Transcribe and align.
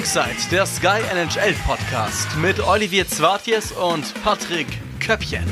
Ringside, 0.00 0.50
der 0.50 0.64
Sky 0.64 1.02
NHL 1.12 1.52
Podcast 1.66 2.26
mit 2.40 2.58
Olivier 2.66 3.06
Zwartjes 3.06 3.70
und 3.70 4.14
Patrick 4.24 4.66
Köppchen. 4.98 5.44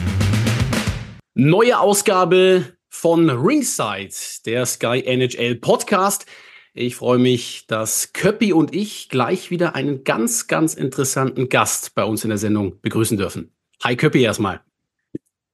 Neue 1.35 1.79
Ausgabe 1.79 2.65
von 2.89 3.29
Ringside, 3.29 4.15
der 4.47 4.65
Sky 4.65 5.03
NHL 5.05 5.57
Podcast. 5.57 6.25
Ich 6.73 6.97
freue 6.97 7.19
mich, 7.19 7.67
dass 7.67 8.15
Köppi 8.15 8.55
und 8.55 8.75
ich 8.75 9.11
gleich 9.11 9.51
wieder 9.51 9.75
einen 9.75 10.03
ganz, 10.05 10.47
ganz 10.47 10.73
interessanten 10.73 11.51
Gast 11.51 11.95
bei 11.95 12.05
uns 12.05 12.25
in 12.25 12.31
der 12.31 12.39
Sendung 12.39 12.81
begrüßen 12.81 13.19
dürfen. 13.19 13.53
Hi 13.85 13.97
Köppi 13.97 14.23
erstmal. 14.23 14.63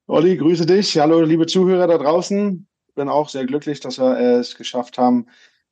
Olli, 0.07 0.37
grüße 0.37 0.65
dich. 0.65 0.97
Hallo, 0.97 1.19
liebe 1.19 1.47
Zuhörer 1.47 1.87
da 1.87 1.97
draußen. 1.97 2.65
Bin 2.95 3.09
auch 3.09 3.27
sehr 3.27 3.45
glücklich, 3.45 3.81
dass 3.81 3.99
wir 3.99 4.17
es 4.17 4.55
geschafft 4.55 4.97
haben, 4.97 5.27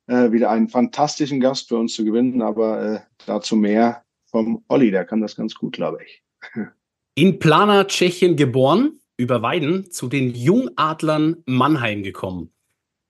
äh, 0.06 0.32
wieder 0.32 0.50
einen 0.50 0.68
fantastischen 0.68 1.40
Gast 1.40 1.68
für 1.68 1.76
uns 1.76 1.94
zu 1.94 2.04
gewinnen. 2.04 2.42
Aber 2.42 2.82
äh, 2.82 3.00
dazu 3.26 3.56
mehr 3.56 4.04
vom 4.26 4.64
Olli, 4.68 4.90
der 4.90 5.04
kann 5.04 5.20
das 5.20 5.36
ganz 5.36 5.54
gut, 5.54 5.74
glaube 5.74 5.98
ich. 6.04 6.22
In 7.16 7.38
Plana, 7.38 7.84
Tschechien 7.84 8.36
geboren, 8.36 8.98
über 9.16 9.42
Weiden 9.42 9.90
zu 9.90 10.08
den 10.08 10.34
Jungadlern 10.34 11.36
Mannheim 11.46 12.02
gekommen. 12.02 12.50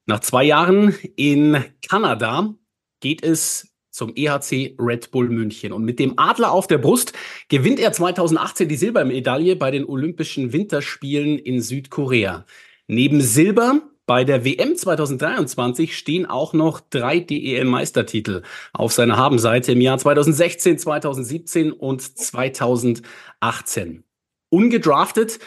Nach 0.06 0.20
zwei 0.20 0.44
Jahren 0.44 0.94
in 1.16 1.64
Kanada 1.88 2.54
geht 3.00 3.24
es 3.24 3.74
zum 3.90 4.12
EHC 4.14 4.76
Red 4.78 5.10
Bull 5.12 5.30
München. 5.30 5.72
Und 5.72 5.84
mit 5.84 5.98
dem 5.98 6.18
Adler 6.18 6.52
auf 6.52 6.66
der 6.66 6.78
Brust 6.78 7.14
gewinnt 7.48 7.78
er 7.78 7.92
2018 7.92 8.68
die 8.68 8.76
Silbermedaille 8.76 9.56
bei 9.56 9.70
den 9.70 9.86
Olympischen 9.86 10.52
Winterspielen 10.52 11.38
in 11.38 11.62
Südkorea. 11.62 12.44
Neben 12.86 13.20
Silber 13.20 13.80
bei 14.06 14.24
der 14.24 14.44
WM 14.44 14.76
2023 14.76 15.96
stehen 15.96 16.26
auch 16.26 16.52
noch 16.52 16.80
drei 16.80 17.20
DEL-Meistertitel 17.20 18.42
auf 18.72 18.92
seiner 18.92 19.16
Habenseite 19.16 19.72
im 19.72 19.80
Jahr 19.80 19.98
2016, 19.98 20.78
2017 20.78 21.72
und 21.72 22.02
2018. 22.02 24.04
Ungedraftet 24.50 25.38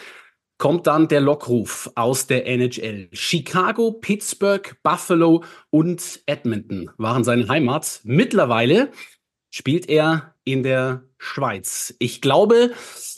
kommt 0.58 0.88
dann 0.88 1.06
der 1.06 1.20
Lockruf 1.20 1.90
aus 1.94 2.26
der 2.26 2.46
NHL. 2.46 3.08
Chicago, 3.12 3.92
Pittsburgh, 3.92 4.76
Buffalo 4.82 5.44
und 5.70 6.20
Edmonton 6.26 6.90
waren 6.98 7.22
seine 7.22 7.48
Heimat. 7.48 8.00
Mittlerweile 8.02 8.90
spielt 9.50 9.88
er 9.88 10.34
in 10.52 10.62
der 10.62 11.02
Schweiz. 11.18 11.94
Ich 11.98 12.20
glaube, 12.20 12.70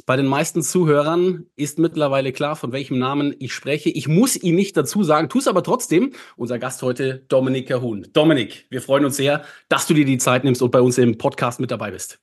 bei 0.06 0.16
den 0.16 0.26
meisten 0.26 0.62
Zuhörern 0.62 1.46
ist 1.54 1.78
mittlerweile 1.78 2.32
klar, 2.32 2.56
von 2.56 2.72
welchem 2.72 2.98
Namen 2.98 3.34
ich 3.38 3.52
spreche. 3.52 3.90
Ich 3.90 4.08
muss 4.08 4.36
ihn 4.36 4.56
nicht 4.56 4.76
dazu 4.76 5.02
sagen, 5.04 5.28
tu 5.28 5.38
es 5.38 5.46
aber 5.46 5.62
trotzdem. 5.62 6.12
Unser 6.36 6.58
Gast 6.58 6.82
heute, 6.82 7.24
Dominik 7.28 7.68
Cahun. 7.68 8.08
Dominik, 8.12 8.66
wir 8.70 8.82
freuen 8.82 9.04
uns 9.04 9.16
sehr, 9.16 9.44
dass 9.68 9.86
du 9.86 9.94
dir 9.94 10.04
die 10.04 10.18
Zeit 10.18 10.42
nimmst 10.44 10.62
und 10.62 10.70
bei 10.70 10.80
uns 10.80 10.98
im 10.98 11.18
Podcast 11.18 11.60
mit 11.60 11.70
dabei 11.70 11.92
bist. 11.92 12.18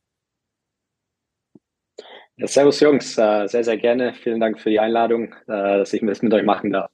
Ja, 2.35 2.47
servus 2.47 2.79
Jungs, 2.81 3.17
äh, 3.17 3.47
sehr, 3.47 3.63
sehr 3.63 3.77
gerne. 3.77 4.13
Vielen 4.13 4.39
Dank 4.39 4.59
für 4.59 4.69
die 4.69 4.79
Einladung, 4.79 5.33
äh, 5.47 5.77
dass 5.77 5.93
ich 5.93 6.01
das 6.05 6.21
mit 6.21 6.33
euch 6.33 6.43
machen 6.43 6.71
darf. 6.71 6.91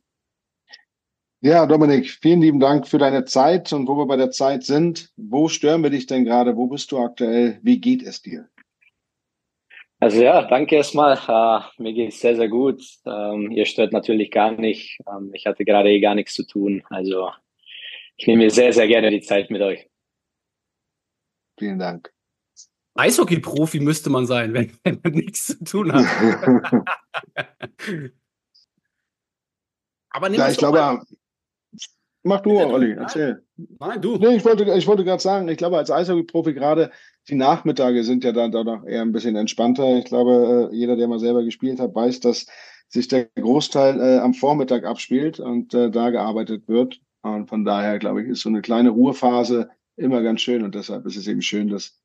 Ja, 1.45 1.65
Dominik, 1.65 2.09
vielen 2.09 2.39
lieben 2.39 2.61
Dank 2.61 2.87
für 2.87 2.97
deine 2.97 3.25
Zeit. 3.25 3.73
Und 3.73 3.85
wo 3.89 3.97
wir 3.97 4.05
bei 4.05 4.15
der 4.15 4.31
Zeit 4.31 4.63
sind, 4.63 5.11
wo 5.17 5.49
stören 5.49 5.83
wir 5.83 5.89
dich 5.89 6.05
denn 6.05 6.23
gerade? 6.23 6.55
Wo 6.55 6.67
bist 6.67 6.89
du 6.93 6.99
aktuell? 6.99 7.59
Wie 7.61 7.81
geht 7.81 8.01
es 8.01 8.21
dir? 8.21 8.47
Also 9.99 10.23
ja, 10.23 10.43
danke 10.43 10.77
erstmal. 10.77 11.17
Uh, 11.17 11.59
mir 11.83 11.91
geht 11.91 12.13
es 12.13 12.21
sehr, 12.21 12.37
sehr 12.37 12.47
gut. 12.47 12.81
Ähm, 13.05 13.51
ihr 13.51 13.65
stört 13.65 13.91
natürlich 13.91 14.31
gar 14.31 14.53
nicht. 14.53 15.01
Ähm, 15.05 15.31
ich 15.33 15.45
hatte 15.45 15.65
gerade 15.65 15.89
eh 15.89 15.99
gar 15.99 16.15
nichts 16.15 16.33
zu 16.33 16.47
tun. 16.47 16.81
Also 16.89 17.29
ich 18.15 18.25
nehme 18.25 18.43
mir 18.43 18.49
sehr, 18.49 18.71
sehr 18.71 18.87
gerne 18.87 19.11
die 19.11 19.19
Zeit 19.19 19.51
mit 19.51 19.61
euch. 19.61 19.85
Vielen 21.59 21.77
Dank. 21.77 22.13
Eishockey-Profi 22.95 23.81
müsste 23.81 24.09
man 24.09 24.25
sein, 24.25 24.53
wenn, 24.53 24.71
wenn 24.85 25.01
man 25.03 25.11
nichts 25.11 25.47
zu 25.47 25.61
tun 25.65 25.91
hat. 25.91 26.05
Aber 30.09 30.31
ja, 30.31 30.47
ich 30.47 30.57
glaube, 30.57 30.77
mal. 30.77 31.03
Mach 32.23 32.41
du, 32.41 32.51
Bitte, 32.51 32.67
Olli, 32.67 32.91
erzähl. 32.91 33.43
Nein, 33.79 34.01
du. 34.01 34.17
Nee, 34.17 34.35
ich 34.35 34.45
wollte, 34.45 34.63
ich 34.73 34.87
wollte 34.87 35.03
gerade 35.03 35.21
sagen, 35.21 35.47
ich 35.47 35.57
glaube, 35.57 35.77
als 35.77 35.91
Eishockey-Profi 35.91 36.53
gerade 36.53 36.91
die 37.29 37.35
Nachmittage 37.35 38.03
sind 38.03 38.23
ja 38.23 38.31
dann 38.31 38.51
doch 38.51 38.85
eher 38.85 39.01
ein 39.01 39.11
bisschen 39.11 39.35
entspannter. 39.35 39.97
Ich 39.97 40.05
glaube, 40.05 40.69
äh, 40.71 40.75
jeder, 40.75 40.95
der 40.95 41.07
mal 41.07 41.19
selber 41.19 41.43
gespielt 41.43 41.79
hat, 41.79 41.95
weiß, 41.95 42.19
dass 42.19 42.47
sich 42.89 43.07
der 43.07 43.25
Großteil 43.35 43.99
äh, 43.99 44.17
am 44.19 44.33
Vormittag 44.33 44.85
abspielt 44.85 45.39
und 45.39 45.73
äh, 45.73 45.89
da 45.89 46.09
gearbeitet 46.09 46.67
wird. 46.67 46.99
Und 47.21 47.47
von 47.47 47.63
daher, 47.63 47.99
glaube 47.99 48.23
ich, 48.23 48.29
ist 48.29 48.41
so 48.41 48.49
eine 48.49 48.61
kleine 48.61 48.89
Ruhephase 48.89 49.69
immer 49.95 50.21
ganz 50.21 50.41
schön. 50.41 50.63
Und 50.63 50.75
deshalb 50.75 51.05
ist 51.05 51.15
es 51.15 51.27
eben 51.27 51.41
schön, 51.41 51.69
dass 51.69 51.97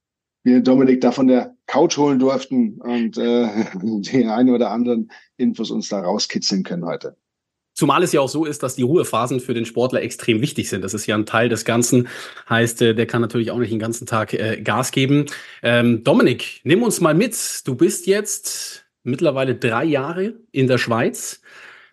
wir 0.45 0.61
Dominik 0.63 1.01
da 1.01 1.11
von 1.13 1.27
der 1.27 1.57
Couch 1.67 1.99
holen 1.99 2.19
durften 2.19 2.81
und 2.81 3.19
äh, 3.19 3.49
die 3.75 4.27
einen 4.27 4.51
oder 4.51 4.71
anderen 4.71 5.11
Infos 5.37 5.71
uns 5.71 5.89
da 5.89 6.01
rauskitzeln 6.01 6.63
können 6.63 6.87
heute. 6.87 7.17
Zumal 7.79 8.03
es 8.03 8.11
ja 8.11 8.21
auch 8.21 8.29
so 8.29 8.45
ist, 8.45 8.65
dass 8.65 8.75
die 8.75 8.83
Ruhephasen 8.83 9.39
für 9.39 9.55
den 9.55 9.65
Sportler 9.65 10.03
extrem 10.03 10.41
wichtig 10.41 10.69
sind. 10.69 10.83
Das 10.83 10.95
ist 10.95 11.07
ja 11.07 11.15
ein 11.15 11.27
Teil 11.27 11.49
des 11.49 11.65
Ganzen. 11.65 12.09
Heißt, 12.49 12.83
äh, 12.83 12.93
der 12.93 13.07
kann 13.07 13.21
natürlich 13.21 13.53
auch 13.53 13.59
nicht 13.59 13.71
den 13.71 13.79
ganzen 13.79 14.05
Tag 14.05 14.35
äh, 14.35 14.61
Gas 14.61 14.91
geben. 14.91 15.27
Ähm, 15.63 16.03
Dominik, 16.03 16.61
nimm 16.65 16.83
uns 16.83 17.01
mal 17.01 17.15
mit. 17.15 17.37
Du 17.69 17.77
bist 17.77 18.09
jetzt 18.09 18.85
mittlerweile 19.05 19.55
drei 19.55 19.85
Jahre 19.85 20.35
in 20.51 20.67
der 20.67 20.79
Schweiz 20.79 21.41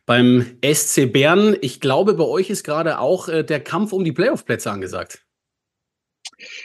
beim 0.07 0.57
SC 0.66 1.06
Bern. 1.13 1.56
Ich 1.62 1.81
glaube, 1.81 2.16
bei 2.16 2.23
euch 2.23 2.50
ist 2.50 2.63
gerade 2.63 2.97
auch 2.97 3.29
äh, 3.29 3.44
der 3.44 3.59
Kampf 3.59 3.94
um 3.94 4.03
die 4.03 4.12
Playoff-Plätze 4.12 4.72
angesagt. 4.72 5.23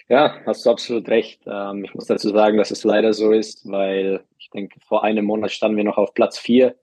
Ja, 0.09 0.41
hast 0.47 0.65
du 0.65 0.71
absolut 0.71 1.07
recht. 1.11 1.43
Ähm, 1.47 1.85
ich 1.85 1.93
muss 1.93 2.07
dazu 2.07 2.31
sagen, 2.31 2.57
dass 2.57 2.71
es 2.71 2.85
leider 2.85 3.13
so 3.13 3.33
ist, 3.33 3.71
weil 3.71 4.25
ich 4.39 4.49
denke, 4.49 4.81
vor 4.81 5.05
einem 5.05 5.27
Monat 5.27 5.53
standen 5.53 5.77
wir 5.77 5.85
noch 5.85 5.99
auf 5.99 6.15
Platz 6.15 6.39
vier. 6.39 6.75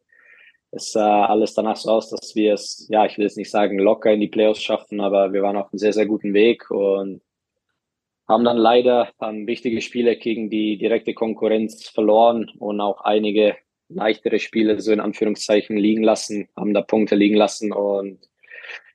Es 0.78 0.92
sah 0.92 1.26
alles 1.26 1.56
danach 1.56 1.76
so 1.76 1.90
aus, 1.90 2.12
dass 2.12 2.36
wir 2.36 2.54
es, 2.54 2.88
ja, 2.92 3.04
ich 3.08 3.18
will 3.18 3.26
jetzt 3.26 3.38
nicht 3.38 3.50
sagen 3.50 3.80
locker 3.80 4.14
in 4.14 4.20
die 4.20 4.28
Playoffs 4.28 4.62
schaffen, 4.62 5.02
aber 5.02 5.34
wir 5.34 5.42
waren 5.42 5.58
auf 5.58 5.74
einem 5.74 5.80
sehr, 5.80 5.92
sehr 5.92 6.06
guten 6.06 6.36
Weg 6.36 6.70
und 6.70 7.22
haben 8.28 8.44
dann 8.44 8.58
leider 8.58 9.10
dann 9.18 9.48
wichtige 9.48 9.82
Spiele 9.82 10.18
gegen 10.18 10.52
die 10.52 10.78
direkte 10.78 11.16
Konkurrenz 11.16 11.90
verloren 11.90 12.52
und 12.60 12.80
auch 12.80 13.02
einige 13.02 13.58
leichtere 13.90 14.38
Spiele 14.38 14.80
so 14.80 14.92
in 14.92 15.00
Anführungszeichen 15.00 15.78
liegen 15.78 16.04
lassen, 16.04 16.48
haben 16.56 16.76
da 16.76 16.82
Punkte 16.82 17.16
liegen 17.16 17.38
lassen 17.38 17.72
und 17.74 18.20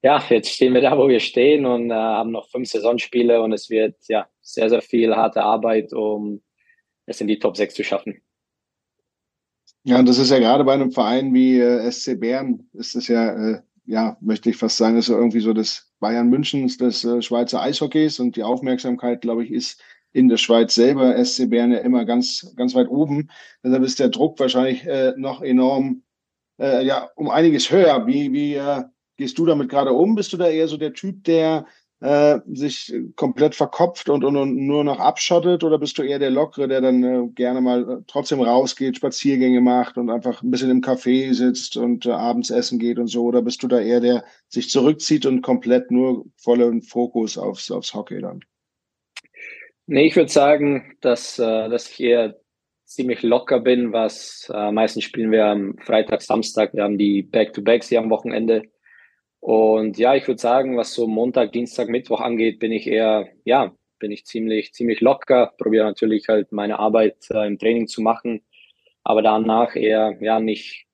ja, 0.03 0.23
jetzt 0.29 0.51
stehen 0.51 0.75
wir 0.75 0.83
da, 0.83 0.97
wo 0.97 1.09
wir 1.09 1.19
stehen 1.19 1.67
und 1.67 1.91
äh, 1.91 1.95
haben 1.95 2.31
noch 2.31 2.49
fünf 2.49 2.69
Saisonspiele 2.69 3.43
und 3.43 3.53
es 3.53 3.71
wird 3.71 3.97
ja 4.07 4.29
sehr, 4.41 4.71
sehr 4.71 4.83
viel 4.83 5.17
harte 5.17 5.43
Arbeit, 5.43 5.93
um 5.93 6.43
es 7.07 7.21
in 7.21 7.27
die 7.27 7.41
Top 7.41 7.57
6 7.57 7.75
zu 7.75 7.83
schaffen. 7.83 8.23
Ja, 9.85 9.99
und 9.99 10.09
das 10.09 10.19
ist 10.19 10.31
ja 10.31 10.39
gerade 10.39 10.65
bei 10.65 10.75
einem 10.75 10.93
Verein 10.93 11.35
wie 11.35 11.59
äh, 11.59 11.91
SC 11.91 12.19
Bern, 12.19 12.69
ist 12.73 12.95
es 12.95 13.09
ja, 13.09 13.35
äh, 13.35 13.63
ja, 13.85 14.17
möchte 14.21 14.49
ich 14.49 14.57
fast 14.57 14.77
sagen, 14.77 14.97
ist 14.97 15.09
ja 15.09 15.17
irgendwie 15.17 15.41
so 15.41 15.53
das 15.53 15.91
Bayern 15.99 16.31
Münchens 16.31 16.77
des 16.79 17.05
äh, 17.05 17.21
Schweizer 17.21 17.61
Eishockeys 17.61 18.21
und 18.21 18.37
die 18.37 18.45
Aufmerksamkeit, 18.45 19.23
glaube 19.23 19.45
ich, 19.45 19.51
ist 19.51 19.83
in 20.13 20.29
der 20.29 20.37
Schweiz 20.37 20.75
selber, 20.75 21.23
SC 21.25 21.49
Bern 21.51 21.73
ja 21.73 21.79
immer 21.79 22.05
ganz, 22.05 22.53
ganz 22.57 22.75
weit 22.75 22.89
oben. 22.89 23.31
Deshalb 23.65 23.83
ist 23.83 23.99
der 23.99 24.11
Druck 24.11 24.39
wahrscheinlich 24.39 24.87
äh, 24.87 25.15
noch 25.17 25.43
enorm, 25.43 26.03
äh, 26.61 26.85
ja, 26.85 27.11
um 27.17 27.29
einiges 27.29 27.71
höher. 27.73 28.07
Wie, 28.07 28.33
wie 28.33 28.55
äh, 28.55 28.85
gehst 29.17 29.39
du 29.39 29.47
damit 29.47 29.69
gerade 29.69 29.93
um? 29.93 30.15
Bist 30.15 30.33
du 30.33 30.37
da 30.37 30.49
eher 30.49 30.69
so 30.69 30.77
der 30.77 30.93
Typ, 30.93 31.25
der 31.25 31.67
äh, 32.03 32.41
sich 32.53 32.93
komplett 33.15 33.55
verkopft 33.55 34.09
und, 34.09 34.25
und, 34.25 34.37
und, 34.37 34.57
nur 34.57 34.83
noch 34.83 34.99
abschottet? 34.99 35.63
Oder 35.63 35.79
bist 35.79 35.97
du 35.99 36.03
eher 36.03 36.19
der 36.19 36.31
Lockere, 36.31 36.67
der 36.67 36.81
dann 36.81 37.05
äh, 37.05 37.29
gerne 37.29 37.61
mal 37.61 37.89
äh, 37.89 38.03
trotzdem 38.09 38.41
rausgeht, 38.41 38.97
Spaziergänge 38.97 39.61
macht 39.61 39.97
und 39.97 40.11
einfach 40.11 40.43
ein 40.43 40.51
bisschen 40.51 40.71
im 40.71 40.81
Café 40.81 41.33
sitzt 41.33 41.77
und 41.77 42.07
äh, 42.07 42.11
abends 42.11 42.51
essen 42.51 42.81
geht 42.81 42.99
und 42.99 43.07
so? 43.07 43.23
Oder 43.23 43.41
bist 43.41 43.63
du 43.63 43.69
da 43.69 43.79
eher 43.79 44.01
der 44.01 44.25
sich 44.49 44.69
zurückzieht 44.69 45.27
und 45.27 45.43
komplett 45.43 45.93
nur 45.93 46.27
vollen 46.37 46.83
Fokus 46.83 47.39
aufs, 47.39 47.71
aufs 47.71 47.95
Hockey 47.95 48.21
dann? 48.21 48.41
Nee, 49.87 50.07
ich 50.07 50.17
würde 50.17 50.31
sagen, 50.31 50.97
dass, 51.01 51.39
äh, 51.39 51.69
dass 51.69 51.89
ich 51.89 52.01
eher 52.01 52.37
ziemlich 52.85 53.23
locker 53.23 53.61
bin, 53.61 53.93
was 53.93 54.51
äh, 54.53 54.73
meistens 54.73 55.05
spielen 55.05 55.31
wir 55.31 55.47
am 55.47 55.77
Freitag, 55.79 56.23
Samstag, 56.23 56.75
wir 56.75 56.83
haben 56.83 56.99
die 56.99 57.23
Back-to-Backs 57.23 57.89
hier 57.89 58.01
am 58.01 58.11
Wochenende. 58.11 58.63
Und 59.43 59.99
ja, 59.99 60.15
ich 60.15 60.29
würde 60.29 60.41
sagen, 60.41 60.77
was 60.77 60.95
so 60.95 61.09
Montag, 61.09 61.51
Dienstag, 61.51 61.89
Mittwoch 61.89 62.21
angeht, 62.21 62.61
bin 62.61 62.71
ich 62.71 62.87
eher, 62.87 63.27
ja, 63.45 63.75
bin 63.99 64.13
ich 64.13 64.25
ziemlich, 64.25 64.73
ziemlich 64.73 65.01
locker, 65.01 65.53
probiere 65.59 65.85
natürlich 65.85 66.29
halt 66.29 66.53
meine 66.53 66.79
Arbeit 66.79 67.17
äh, 67.29 67.49
im 67.49 67.59
Training 67.59 67.89
zu 67.89 68.03
machen, 68.03 68.45
aber 69.03 69.21
danach 69.21 69.75
eher, 69.75 70.17
ja, 70.21 70.39
nicht, 70.39 70.87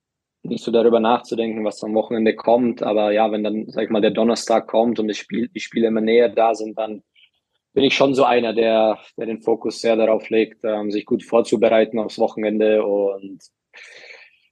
nicht 0.42 0.64
so 0.64 0.70
darüber 0.70 0.98
nachzudenken, 0.98 1.62
was 1.62 1.84
am 1.84 1.92
Wochenende 1.94 2.34
kommt. 2.34 2.82
Aber 2.82 3.12
ja, 3.12 3.30
wenn 3.30 3.44
dann, 3.44 3.68
sag 3.68 3.84
ich 3.84 3.90
mal, 3.90 4.00
der 4.00 4.12
Donnerstag 4.12 4.66
kommt 4.66 4.98
und 4.98 5.08
das 5.08 5.18
Spiel, 5.18 5.48
die 5.48 5.60
Spiele 5.60 5.88
immer 5.88 6.00
näher 6.00 6.30
da 6.30 6.54
sind, 6.54 6.78
dann 6.78 7.02
bin 7.74 7.84
ich 7.84 7.94
schon 7.94 8.14
so 8.14 8.24
einer, 8.24 8.54
der, 8.54 8.98
der 9.18 9.26
den 9.26 9.42
Fokus 9.42 9.82
sehr 9.82 9.96
darauf 9.96 10.30
legt, 10.30 10.64
ähm, 10.64 10.90
sich 10.90 11.04
gut 11.04 11.22
vorzubereiten 11.22 11.98
aufs 11.98 12.18
Wochenende 12.18 12.82
und 12.82 13.42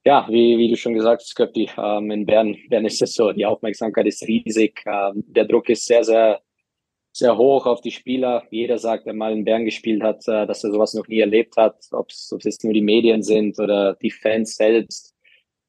ja, 0.07 0.25
wie, 0.29 0.57
wie 0.57 0.69
du 0.69 0.77
schon 0.77 0.93
gesagt 0.93 1.21
hast, 1.21 1.35
Köppi, 1.35 1.69
ähm, 1.77 2.11
in 2.11 2.25
Bern, 2.25 2.55
Bern 2.69 2.85
ist 2.85 3.01
es 3.01 3.13
so, 3.13 3.33
die 3.33 3.45
Aufmerksamkeit 3.45 4.07
ist 4.07 4.25
riesig, 4.25 4.81
ähm, 4.85 5.25
der 5.27 5.43
Druck 5.43 5.67
ist 5.67 5.85
sehr, 5.85 6.05
sehr, 6.05 6.39
sehr 7.11 7.37
hoch 7.37 7.65
auf 7.65 7.81
die 7.81 7.91
Spieler. 7.91 8.43
Jeder 8.49 8.77
sagt, 8.77 9.05
der 9.05 9.13
mal 9.13 9.33
in 9.33 9.43
Bern 9.43 9.65
gespielt 9.65 10.01
hat, 10.01 10.25
äh, 10.29 10.47
dass 10.47 10.63
er 10.63 10.71
sowas 10.71 10.93
noch 10.93 11.09
nie 11.09 11.19
erlebt 11.19 11.57
hat, 11.57 11.75
ob 11.91 12.09
es 12.09 12.33
jetzt 12.41 12.63
nur 12.63 12.71
die 12.71 12.81
Medien 12.81 13.21
sind 13.21 13.59
oder 13.59 13.95
die 13.95 14.11
Fans 14.11 14.55
selbst. 14.55 15.13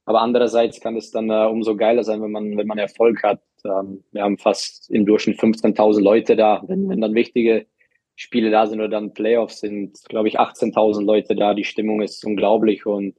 Aber 0.04 0.20
andererseits 0.20 0.80
kann 0.80 0.96
es 0.96 1.10
dann 1.10 1.30
äh, 1.30 1.46
umso 1.46 1.74
geiler 1.74 2.04
sein, 2.04 2.22
wenn 2.22 2.30
man, 2.30 2.56
wenn 2.56 2.66
man 2.68 2.78
Erfolg 2.78 3.24
hat. 3.24 3.42
Ähm, 3.64 4.04
wir 4.12 4.22
haben 4.22 4.38
fast 4.38 4.88
im 4.88 5.04
Durchschnitt 5.04 5.40
15.000 5.40 6.00
Leute 6.00 6.36
da. 6.36 6.62
Wenn, 6.68 6.88
wenn 6.88 7.00
dann 7.00 7.16
wichtige 7.16 7.66
Spiele 8.14 8.52
da 8.52 8.68
sind 8.68 8.78
oder 8.78 8.88
dann 8.88 9.14
Playoffs 9.14 9.58
sind, 9.58 9.98
glaube 10.08 10.28
ich, 10.28 10.38
18.000 10.38 11.04
Leute 11.04 11.34
da. 11.34 11.54
Die 11.54 11.64
Stimmung 11.64 12.02
ist 12.02 12.24
unglaublich 12.24 12.86
und 12.86 13.16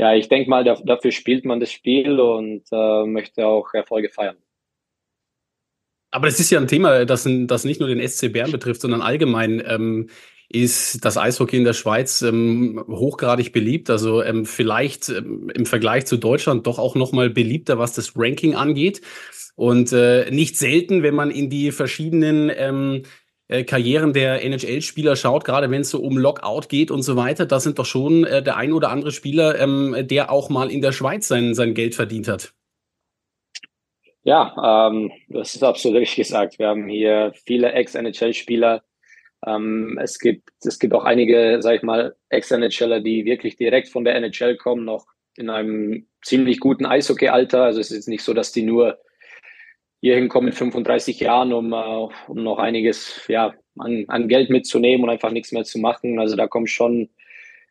ja, 0.00 0.14
ich 0.14 0.30
denke 0.30 0.48
mal, 0.48 0.64
dafür 0.64 1.12
spielt 1.12 1.44
man 1.44 1.60
das 1.60 1.70
Spiel 1.70 2.18
und 2.20 2.62
äh, 2.72 3.04
möchte 3.04 3.46
auch 3.46 3.74
Erfolge 3.74 4.08
feiern. 4.08 4.38
Aber 6.10 6.26
das 6.26 6.40
ist 6.40 6.48
ja 6.50 6.58
ein 6.58 6.68
Thema, 6.68 7.04
das, 7.04 7.28
das 7.28 7.64
nicht 7.64 7.80
nur 7.80 7.88
den 7.90 8.08
SC 8.08 8.32
Bern 8.32 8.50
betrifft, 8.50 8.80
sondern 8.80 9.02
allgemein 9.02 9.62
ähm, 9.66 10.08
ist 10.48 11.04
das 11.04 11.18
Eishockey 11.18 11.58
in 11.58 11.64
der 11.64 11.74
Schweiz 11.74 12.22
ähm, 12.22 12.82
hochgradig 12.88 13.52
beliebt. 13.52 13.90
Also 13.90 14.22
ähm, 14.22 14.46
vielleicht 14.46 15.10
ähm, 15.10 15.50
im 15.54 15.66
Vergleich 15.66 16.06
zu 16.06 16.16
Deutschland 16.16 16.66
doch 16.66 16.78
auch 16.78 16.94
noch 16.94 17.12
mal 17.12 17.28
beliebter, 17.28 17.78
was 17.78 17.92
das 17.92 18.14
Ranking 18.16 18.54
angeht. 18.54 19.02
Und 19.54 19.92
äh, 19.92 20.30
nicht 20.30 20.56
selten, 20.56 21.02
wenn 21.02 21.14
man 21.14 21.30
in 21.30 21.50
die 21.50 21.72
verschiedenen 21.72 22.50
ähm, 22.56 23.02
äh, 23.50 23.64
Karrieren 23.64 24.12
der 24.12 24.44
NHL-Spieler 24.44 25.16
schaut, 25.16 25.44
gerade 25.44 25.70
wenn 25.70 25.80
es 25.80 25.90
so 25.90 26.00
um 26.00 26.16
Lockout 26.16 26.68
geht 26.68 26.90
und 26.90 27.02
so 27.02 27.16
weiter, 27.16 27.46
da 27.46 27.58
sind 27.58 27.78
doch 27.78 27.84
schon 27.84 28.24
äh, 28.24 28.42
der 28.42 28.56
ein 28.56 28.72
oder 28.72 28.90
andere 28.90 29.10
Spieler, 29.10 29.58
ähm, 29.58 29.96
der 30.00 30.30
auch 30.30 30.50
mal 30.50 30.70
in 30.70 30.80
der 30.80 30.92
Schweiz 30.92 31.26
sein, 31.26 31.54
sein 31.54 31.74
Geld 31.74 31.96
verdient 31.96 32.28
hat. 32.28 32.52
Ja, 34.22 34.88
ähm, 34.88 35.10
das 35.28 35.54
ist 35.54 35.64
absolut 35.64 35.98
richtig 35.98 36.28
gesagt. 36.28 36.58
Wir 36.58 36.68
haben 36.68 36.88
hier 36.88 37.32
viele 37.44 37.72
Ex-NHL-Spieler. 37.72 38.82
Ähm, 39.44 39.98
es 40.00 40.18
gibt 40.18 40.50
es 40.62 40.78
gibt 40.78 40.94
auch 40.94 41.04
einige, 41.04 41.58
sag 41.60 41.76
ich 41.76 41.82
mal, 41.82 42.14
Ex-NHLer, 42.28 43.00
die 43.00 43.24
wirklich 43.24 43.56
direkt 43.56 43.88
von 43.88 44.04
der 44.04 44.14
NHL 44.14 44.56
kommen, 44.58 44.84
noch 44.84 45.06
in 45.36 45.50
einem 45.50 46.06
ziemlich 46.22 46.60
guten 46.60 46.86
Eishockey-Alter. 46.86 47.64
Also 47.64 47.80
es 47.80 47.90
ist 47.90 48.08
nicht 48.08 48.22
so, 48.22 48.32
dass 48.34 48.52
die 48.52 48.62
nur 48.62 48.98
hier 50.00 50.16
hinkommen 50.16 50.46
mit 50.46 50.54
35 50.54 51.20
Jahren, 51.20 51.52
um, 51.52 51.72
uh, 51.72 52.10
um 52.28 52.42
noch 52.42 52.58
einiges 52.58 53.22
ja, 53.28 53.54
an, 53.78 54.04
an 54.08 54.28
Geld 54.28 54.50
mitzunehmen 54.50 55.04
und 55.04 55.10
einfach 55.10 55.30
nichts 55.30 55.52
mehr 55.52 55.64
zu 55.64 55.78
machen. 55.78 56.18
Also 56.18 56.36
da 56.36 56.46
kommen 56.46 56.66
schon 56.66 57.10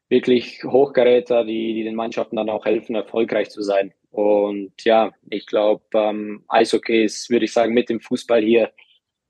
wirklich 0.09 0.63
Hochgeräter, 0.63 1.43
die, 1.43 1.73
die 1.73 1.83
den 1.83 1.95
Mannschaften 1.95 2.35
dann 2.35 2.49
auch 2.49 2.65
helfen, 2.65 2.95
erfolgreich 2.95 3.49
zu 3.49 3.61
sein. 3.61 3.93
Und 4.11 4.73
ja, 4.83 5.11
ich 5.29 5.45
glaube, 5.45 5.83
ähm, 5.93 6.43
Eishockey 6.47 7.03
ist, 7.03 7.29
würde 7.29 7.45
ich 7.45 7.53
sagen, 7.53 7.73
mit 7.73 7.89
dem 7.89 7.99
Fußball 7.99 8.41
hier 8.41 8.71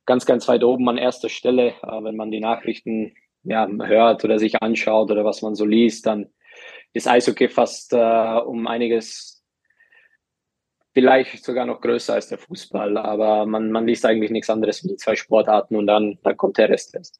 ganz, 0.05 0.25
ganz 0.25 0.47
weit 0.47 0.63
oben 0.63 0.87
an 0.89 0.97
erster 0.97 1.29
Stelle. 1.29 1.73
Äh, 1.83 2.03
wenn 2.03 2.15
man 2.15 2.31
die 2.31 2.39
Nachrichten 2.39 3.13
ja, 3.43 3.67
hört 3.67 4.23
oder 4.23 4.39
sich 4.39 4.61
anschaut 4.61 5.11
oder 5.11 5.25
was 5.25 5.41
man 5.41 5.55
so 5.55 5.65
liest, 5.65 6.05
dann 6.05 6.29
ist 6.93 7.07
Eishockey 7.07 7.49
fast 7.49 7.93
äh, 7.93 8.39
um 8.45 8.67
einiges 8.67 9.38
vielleicht 10.93 11.43
sogar 11.43 11.65
noch 11.65 11.81
größer 11.81 12.13
als 12.13 12.29
der 12.29 12.37
Fußball. 12.37 12.97
Aber 12.97 13.45
man, 13.45 13.71
man 13.71 13.87
liest 13.87 14.05
eigentlich 14.05 14.31
nichts 14.31 14.49
anderes 14.49 14.83
wie 14.83 14.89
die 14.89 14.95
zwei 14.97 15.15
Sportarten 15.15 15.75
und 15.75 15.87
dann, 15.87 16.17
dann 16.23 16.37
kommt 16.37 16.57
der 16.57 16.69
Rest 16.69 16.95
erst. 16.95 17.19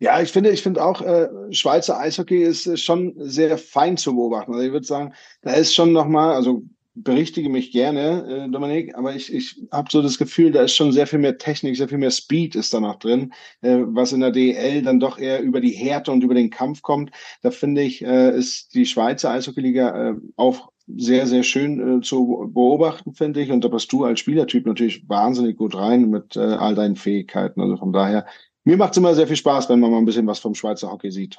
Ja, 0.00 0.20
ich 0.20 0.32
finde, 0.32 0.50
ich 0.50 0.62
finde 0.62 0.84
auch, 0.84 1.00
äh, 1.00 1.28
Schweizer 1.50 1.98
Eishockey 1.98 2.42
ist, 2.42 2.66
ist 2.66 2.82
schon 2.82 3.14
sehr 3.16 3.56
fein 3.56 3.96
zu 3.96 4.14
beobachten. 4.14 4.52
Also 4.52 4.66
ich 4.66 4.72
würde 4.72 4.86
sagen, 4.86 5.14
da 5.42 5.52
ist 5.52 5.74
schon 5.74 5.92
nochmal, 5.92 6.34
also 6.34 6.64
berichtige 6.94 7.48
mich 7.48 7.72
gerne, 7.72 8.46
äh, 8.46 8.50
Dominik, 8.50 8.94
aber 8.96 9.14
ich, 9.14 9.32
ich 9.32 9.62
habe 9.72 9.88
so 9.90 10.00
das 10.02 10.18
Gefühl, 10.18 10.52
da 10.52 10.62
ist 10.62 10.74
schon 10.76 10.92
sehr 10.92 11.06
viel 11.06 11.18
mehr 11.18 11.38
Technik, 11.38 11.76
sehr 11.76 11.88
viel 11.88 11.98
mehr 11.98 12.10
Speed 12.10 12.54
ist 12.54 12.72
da 12.72 12.80
noch 12.80 12.98
drin, 12.98 13.32
äh, 13.62 13.78
was 13.80 14.12
in 14.12 14.20
der 14.20 14.30
DEL 14.30 14.82
dann 14.82 15.00
doch 15.00 15.18
eher 15.18 15.40
über 15.42 15.60
die 15.60 15.72
Härte 15.72 16.12
und 16.12 16.22
über 16.22 16.34
den 16.34 16.50
Kampf 16.50 16.82
kommt. 16.82 17.10
Da 17.42 17.50
finde 17.50 17.82
ich, 17.82 18.04
äh, 18.04 18.36
ist 18.36 18.74
die 18.74 18.86
Schweizer 18.86 19.30
Eishockeyliga 19.30 20.10
äh, 20.10 20.14
auch 20.36 20.70
sehr, 20.86 21.26
sehr 21.26 21.42
schön 21.42 21.98
äh, 21.98 22.00
zu 22.02 22.50
beobachten, 22.52 23.14
finde 23.14 23.40
ich. 23.40 23.50
Und 23.50 23.64
da 23.64 23.68
passt 23.68 23.92
du 23.92 24.04
als 24.04 24.20
Spielertyp 24.20 24.66
natürlich 24.66 25.08
wahnsinnig 25.08 25.56
gut 25.56 25.74
rein 25.74 26.10
mit 26.10 26.36
äh, 26.36 26.40
all 26.40 26.74
deinen 26.74 26.96
Fähigkeiten. 26.96 27.60
Also 27.60 27.76
von 27.76 27.92
daher 27.92 28.26
mir 28.64 28.78
macht 28.78 28.92
es 28.92 28.96
immer 28.96 29.14
sehr 29.14 29.26
viel 29.26 29.36
Spaß, 29.36 29.68
wenn 29.68 29.78
man 29.78 29.90
mal 29.90 29.98
ein 29.98 30.06
bisschen 30.06 30.26
was 30.26 30.38
vom 30.38 30.54
Schweizer 30.54 30.90
Hockey 30.90 31.10
sieht. 31.10 31.36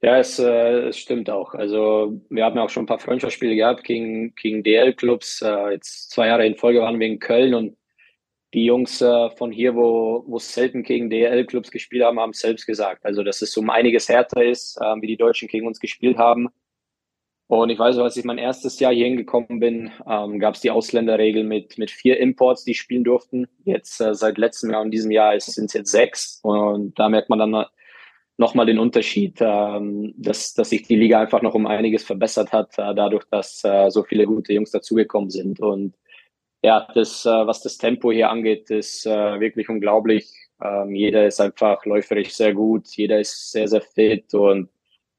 Ja, 0.00 0.18
es, 0.18 0.38
äh, 0.38 0.88
es 0.88 0.98
stimmt 0.98 1.30
auch. 1.30 1.54
Also 1.54 2.20
wir 2.30 2.44
haben 2.44 2.56
ja 2.56 2.64
auch 2.64 2.70
schon 2.70 2.84
ein 2.84 2.86
paar 2.86 2.98
Freundschaftsspiele 2.98 3.54
gehabt 3.54 3.84
gegen, 3.84 4.34
gegen 4.34 4.62
DL-Clubs. 4.62 5.42
Äh, 5.42 5.72
jetzt 5.72 6.10
zwei 6.10 6.28
Jahre 6.28 6.46
in 6.46 6.56
Folge 6.56 6.80
waren 6.80 6.98
wir 6.98 7.06
in 7.06 7.18
Köln 7.18 7.54
und 7.54 7.76
die 8.54 8.64
Jungs 8.64 9.00
äh, 9.00 9.30
von 9.30 9.50
hier, 9.50 9.74
wo 9.74 10.24
wo 10.26 10.38
selten 10.38 10.82
gegen 10.82 11.10
DL-Clubs 11.10 11.70
gespielt 11.70 12.04
haben, 12.04 12.20
haben 12.20 12.32
selbst 12.32 12.66
gesagt. 12.66 13.04
Also 13.04 13.22
dass 13.22 13.42
es 13.42 13.56
um 13.56 13.68
einiges 13.70 14.08
härter 14.08 14.44
ist, 14.44 14.78
äh, 14.80 14.94
wie 15.00 15.06
die 15.06 15.16
Deutschen 15.16 15.48
gegen 15.48 15.66
uns 15.66 15.80
gespielt 15.80 16.18
haben. 16.18 16.48
Und 17.46 17.68
ich 17.70 17.78
weiß, 17.78 17.98
als 17.98 18.16
ich 18.16 18.24
mein 18.24 18.38
erstes 18.38 18.80
Jahr 18.80 18.92
hier 18.92 19.04
hingekommen 19.04 19.60
bin, 19.60 19.90
ähm, 20.08 20.38
gab 20.38 20.54
es 20.54 20.60
die 20.62 20.70
Ausländerregel 20.70 21.44
mit, 21.44 21.76
mit 21.76 21.90
vier 21.90 22.18
Imports, 22.18 22.64
die 22.64 22.74
spielen 22.74 23.04
durften. 23.04 23.46
Jetzt 23.64 24.00
äh, 24.00 24.14
seit 24.14 24.38
letztem 24.38 24.70
Jahr 24.70 24.80
und 24.80 24.90
diesem 24.90 25.10
Jahr 25.10 25.38
sind 25.38 25.66
es 25.66 25.74
jetzt 25.74 25.90
sechs. 25.90 26.40
Und 26.42 26.98
da 26.98 27.08
merkt 27.08 27.28
man 27.28 27.38
dann 27.38 27.66
nochmal 28.36 28.66
den 28.66 28.78
Unterschied, 28.78 29.38
ähm, 29.40 30.14
dass, 30.16 30.54
dass 30.54 30.70
sich 30.70 30.82
die 30.84 30.96
Liga 30.96 31.20
einfach 31.20 31.42
noch 31.42 31.54
um 31.54 31.66
einiges 31.66 32.04
verbessert 32.04 32.52
hat, 32.52 32.78
äh, 32.78 32.94
dadurch, 32.94 33.24
dass 33.30 33.62
äh, 33.64 33.90
so 33.90 34.02
viele 34.02 34.26
gute 34.26 34.52
Jungs 34.54 34.70
dazugekommen 34.70 35.30
sind. 35.30 35.60
Und 35.60 35.94
ja, 36.62 36.88
das, 36.94 37.26
äh, 37.26 37.46
was 37.46 37.62
das 37.62 37.78
Tempo 37.78 38.10
hier 38.10 38.30
angeht, 38.30 38.70
ist 38.70 39.06
äh, 39.06 39.40
wirklich 39.40 39.68
unglaublich. 39.68 40.32
Ähm, 40.62 40.94
jeder 40.94 41.26
ist 41.26 41.40
einfach 41.40 41.84
läuferisch 41.84 42.30
sehr 42.30 42.54
gut, 42.54 42.88
jeder 42.96 43.20
ist 43.20 43.52
sehr, 43.52 43.68
sehr 43.68 43.82
fit 43.82 44.32
und 44.34 44.70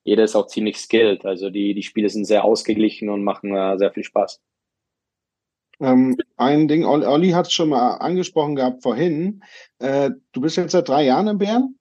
jeder 0.06 0.24
ist 0.24 0.36
auch 0.36 0.48
ziemlich 0.48 0.78
skilled. 0.78 1.26
Also 1.26 1.50
die, 1.50 1.74
die 1.74 1.84
Spiele 1.84 2.10
sind 2.10 2.26
sehr 2.26 2.46
ausgeglichen 2.46 3.10
und 3.10 3.24
machen 3.24 3.54
äh, 3.54 3.78
sehr 3.78 3.92
viel 3.92 4.04
Spaß. 4.04 4.40
Ähm, 5.82 6.16
ein 6.38 6.68
Ding, 6.68 6.86
Olli 6.86 7.32
hat 7.32 7.48
es 7.48 7.54
schon 7.54 7.70
mal 7.70 7.96
angesprochen 7.96 8.56
gehabt 8.56 8.84
vorhin. 8.84 9.44
Äh, 9.80 10.12
du 10.32 10.42
bist 10.42 10.56
jetzt 10.56 10.72
seit 10.72 10.88
drei 10.88 11.04
Jahren 11.04 11.28
in 11.28 11.38
Bern, 11.40 11.76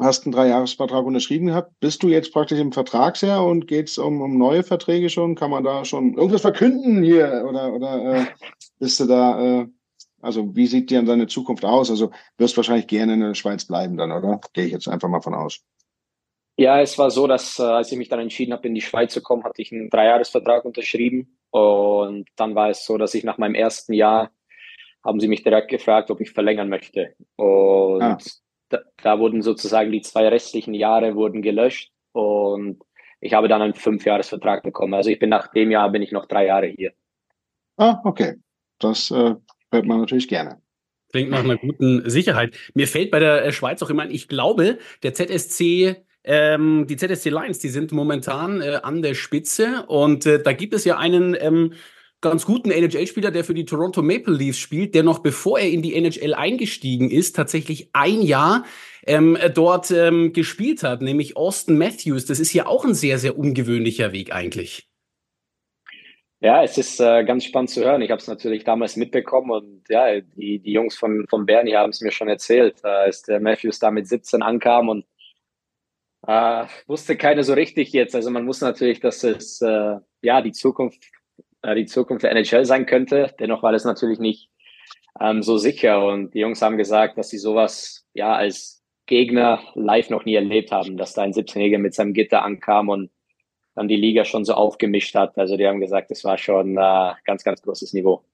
hast 0.00 0.26
einen 0.26 0.32
Dreijahresvertrag 0.32 1.06
unterschrieben 1.06 1.46
gehabt. 1.46 1.72
Bist 1.80 2.02
du 2.02 2.08
jetzt 2.08 2.32
praktisch 2.32 2.58
im 2.58 2.72
Vertragsjahr 2.72 3.46
und 3.46 3.68
geht 3.68 3.88
es 3.88 3.98
um, 3.98 4.20
um 4.20 4.36
neue 4.36 4.64
Verträge 4.64 5.08
schon? 5.08 5.36
Kann 5.36 5.50
man 5.50 5.64
da 5.64 5.84
schon 5.84 6.14
irgendwas 6.14 6.42
verkünden 6.42 7.02
hier? 7.04 7.46
Oder, 7.48 7.72
oder 7.72 8.14
äh, 8.14 8.26
bist 8.80 8.98
du 8.98 9.06
da, 9.06 9.60
äh, 9.62 9.66
also 10.20 10.54
wie 10.56 10.66
sieht 10.66 10.90
dir 10.90 11.02
deine 11.02 11.28
Zukunft 11.28 11.64
aus? 11.64 11.88
Also 11.88 12.10
wirst 12.36 12.56
wahrscheinlich 12.56 12.88
gerne 12.88 13.14
in 13.14 13.20
der 13.20 13.34
Schweiz 13.34 13.64
bleiben 13.64 13.96
dann, 13.96 14.10
oder? 14.10 14.40
Gehe 14.52 14.66
ich 14.66 14.72
jetzt 14.72 14.88
einfach 14.88 15.08
mal 15.08 15.22
von 15.22 15.34
aus. 15.34 15.64
Ja, 16.56 16.80
es 16.80 16.98
war 16.98 17.10
so, 17.10 17.26
dass 17.26 17.58
äh, 17.58 17.62
als 17.62 17.90
ich 17.90 17.98
mich 17.98 18.08
dann 18.08 18.20
entschieden 18.20 18.52
habe, 18.52 18.68
in 18.68 18.74
die 18.74 18.80
Schweiz 18.80 19.12
zu 19.12 19.22
kommen, 19.22 19.44
hatte 19.44 19.60
ich 19.60 19.72
einen 19.72 19.90
Dreijahresvertrag 19.90 20.64
unterschrieben. 20.64 21.36
Und 21.50 22.28
dann 22.36 22.54
war 22.54 22.70
es 22.70 22.84
so, 22.84 22.96
dass 22.96 23.14
ich 23.14 23.24
nach 23.24 23.38
meinem 23.38 23.54
ersten 23.54 23.92
Jahr 23.92 24.30
haben 25.04 25.20
sie 25.20 25.28
mich 25.28 25.42
direkt 25.42 25.68
gefragt, 25.68 26.10
ob 26.10 26.20
ich 26.20 26.30
verlängern 26.30 26.68
möchte. 26.68 27.14
Und 27.36 28.02
ah. 28.02 28.18
da, 28.70 28.78
da, 29.02 29.18
wurden 29.18 29.42
sozusagen 29.42 29.92
die 29.92 30.00
zwei 30.00 30.28
restlichen 30.28 30.74
Jahre 30.74 31.14
wurden 31.14 31.42
gelöscht 31.42 31.92
und 32.12 32.82
ich 33.20 33.34
habe 33.34 33.48
dann 33.48 33.62
einen 33.62 33.74
Fünfjahresvertrag 33.74 34.62
bekommen. 34.62 34.94
Also 34.94 35.10
ich 35.10 35.18
bin 35.18 35.30
nach 35.30 35.48
dem 35.48 35.70
Jahr 35.70 35.90
bin 35.90 36.02
ich 36.02 36.12
noch 36.12 36.26
drei 36.26 36.46
Jahre 36.46 36.66
hier. 36.66 36.92
Ah, 37.76 38.00
okay. 38.04 38.36
Das 38.78 39.10
äh, 39.10 39.34
hört 39.70 39.86
man 39.86 40.00
natürlich 40.00 40.28
gerne. 40.28 40.60
Klingt 41.10 41.30
nach 41.30 41.44
einer 41.44 41.56
guten 41.56 42.08
Sicherheit. 42.08 42.56
Mir 42.74 42.88
fällt 42.88 43.10
bei 43.10 43.20
der 43.20 43.52
Schweiz 43.52 43.82
auch 43.82 43.90
immer 43.90 44.02
ein, 44.02 44.10
ich 44.10 44.28
glaube, 44.28 44.78
der 45.02 45.14
ZSC 45.14 46.03
ähm, 46.24 46.86
die 46.88 46.96
ZSC 46.96 47.30
Lions, 47.30 47.58
die 47.58 47.68
sind 47.68 47.92
momentan 47.92 48.60
äh, 48.60 48.80
an 48.82 49.02
der 49.02 49.14
Spitze 49.14 49.84
und 49.86 50.26
äh, 50.26 50.42
da 50.42 50.52
gibt 50.52 50.74
es 50.74 50.84
ja 50.84 50.98
einen 50.98 51.36
ähm, 51.38 51.74
ganz 52.22 52.46
guten 52.46 52.70
NHL-Spieler, 52.70 53.30
der 53.30 53.44
für 53.44 53.52
die 53.52 53.66
Toronto 53.66 54.00
Maple 54.02 54.34
Leafs 54.34 54.58
spielt, 54.58 54.94
der 54.94 55.02
noch 55.02 55.18
bevor 55.18 55.58
er 55.58 55.68
in 55.68 55.82
die 55.82 55.94
NHL 55.94 56.32
eingestiegen 56.32 57.10
ist, 57.10 57.36
tatsächlich 57.36 57.90
ein 57.92 58.22
Jahr 58.22 58.64
ähm, 59.06 59.36
dort 59.54 59.90
ähm, 59.90 60.32
gespielt 60.32 60.82
hat, 60.82 61.02
nämlich 61.02 61.36
Austin 61.36 61.76
Matthews. 61.76 62.24
Das 62.24 62.40
ist 62.40 62.54
ja 62.54 62.66
auch 62.66 62.86
ein 62.86 62.94
sehr, 62.94 63.18
sehr 63.18 63.38
ungewöhnlicher 63.38 64.12
Weg 64.12 64.34
eigentlich. 64.34 64.88
Ja, 66.40 66.62
es 66.62 66.76
ist 66.76 67.00
äh, 67.00 67.24
ganz 67.24 67.44
spannend 67.44 67.70
zu 67.70 67.84
hören. 67.84 68.02
Ich 68.02 68.10
habe 68.10 68.20
es 68.20 68.26
natürlich 68.26 68.64
damals 68.64 68.96
mitbekommen 68.96 69.50
und 69.50 69.82
ja, 69.88 70.20
die, 70.20 70.58
die 70.58 70.72
Jungs 70.72 70.96
von, 70.96 71.26
von 71.28 71.46
Bernie 71.46 71.74
haben 71.74 71.90
es 71.90 72.00
mir 72.00 72.10
schon 72.10 72.28
erzählt, 72.28 72.76
äh, 72.84 72.88
als 72.88 73.22
der 73.22 73.40
Matthews 73.40 73.78
da 73.78 73.90
mit 73.90 74.08
17 74.08 74.42
ankam 74.42 74.88
und 74.88 75.04
äh, 76.26 76.66
wusste 76.86 77.16
keiner 77.16 77.42
so 77.42 77.52
richtig 77.54 77.92
jetzt. 77.92 78.14
Also 78.14 78.30
man 78.30 78.46
wusste 78.46 78.64
natürlich, 78.64 79.00
dass 79.00 79.24
es 79.24 79.60
äh, 79.60 79.96
ja 80.22 80.42
die 80.42 80.52
Zukunft, 80.52 81.04
äh, 81.62 81.74
die 81.74 81.86
Zukunft 81.86 82.22
der 82.22 82.32
NHL 82.32 82.64
sein 82.64 82.86
könnte. 82.86 83.34
Dennoch 83.38 83.62
war 83.62 83.72
das 83.72 83.84
natürlich 83.84 84.18
nicht 84.18 84.50
ähm, 85.20 85.42
so 85.42 85.58
sicher. 85.58 86.04
Und 86.04 86.34
die 86.34 86.40
Jungs 86.40 86.62
haben 86.62 86.78
gesagt, 86.78 87.18
dass 87.18 87.30
sie 87.30 87.38
sowas 87.38 88.06
ja 88.14 88.34
als 88.34 88.82
Gegner 89.06 89.60
live 89.74 90.10
noch 90.10 90.24
nie 90.24 90.34
erlebt 90.34 90.72
haben, 90.72 90.96
dass 90.96 91.14
da 91.14 91.22
ein 91.22 91.32
17-Jähriger 91.32 91.78
mit 91.78 91.94
seinem 91.94 92.14
Gitter 92.14 92.42
ankam 92.42 92.88
und 92.88 93.10
dann 93.74 93.88
die 93.88 93.96
Liga 93.96 94.24
schon 94.24 94.44
so 94.44 94.54
aufgemischt 94.54 95.14
hat. 95.14 95.36
Also 95.36 95.56
die 95.56 95.66
haben 95.66 95.80
gesagt, 95.80 96.10
das 96.10 96.24
war 96.24 96.38
schon 96.38 96.76
äh, 96.76 97.12
ganz, 97.24 97.44
ganz 97.44 97.60
großes 97.60 97.92
Niveau. 97.92 98.24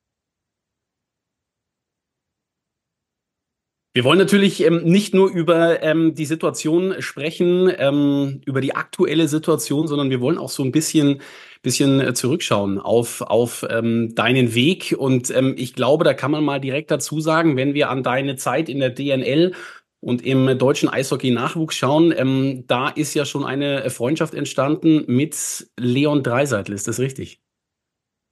Wir 3.92 4.04
wollen 4.04 4.20
natürlich 4.20 4.64
ähm, 4.64 4.84
nicht 4.84 5.14
nur 5.14 5.28
über 5.32 5.82
ähm, 5.82 6.14
die 6.14 6.24
Situation 6.24 7.02
sprechen, 7.02 7.72
ähm, 7.76 8.40
über 8.46 8.60
die 8.60 8.76
aktuelle 8.76 9.26
Situation, 9.26 9.88
sondern 9.88 10.10
wir 10.10 10.20
wollen 10.20 10.38
auch 10.38 10.48
so 10.48 10.62
ein 10.62 10.70
bisschen, 10.70 11.20
bisschen 11.62 12.00
äh, 12.00 12.14
zurückschauen 12.14 12.78
auf, 12.78 13.20
auf 13.20 13.66
ähm, 13.68 14.14
deinen 14.14 14.54
Weg. 14.54 14.94
Und 14.96 15.34
ähm, 15.36 15.56
ich 15.58 15.74
glaube, 15.74 16.04
da 16.04 16.14
kann 16.14 16.30
man 16.30 16.44
mal 16.44 16.60
direkt 16.60 16.92
dazu 16.92 17.20
sagen, 17.20 17.56
wenn 17.56 17.74
wir 17.74 17.90
an 17.90 18.04
deine 18.04 18.36
Zeit 18.36 18.68
in 18.68 18.78
der 18.78 18.90
DNL 18.90 19.54
und 19.98 20.24
im 20.24 20.56
deutschen 20.56 20.88
Eishockey-Nachwuchs 20.88 21.74
schauen, 21.74 22.14
ähm, 22.16 22.64
da 22.68 22.90
ist 22.90 23.14
ja 23.14 23.24
schon 23.24 23.44
eine 23.44 23.90
Freundschaft 23.90 24.34
entstanden 24.34 25.02
mit 25.08 25.66
Leon 25.76 26.22
Dreiseitel. 26.22 26.76
Ist 26.76 26.86
das 26.86 27.00
richtig? 27.00 27.40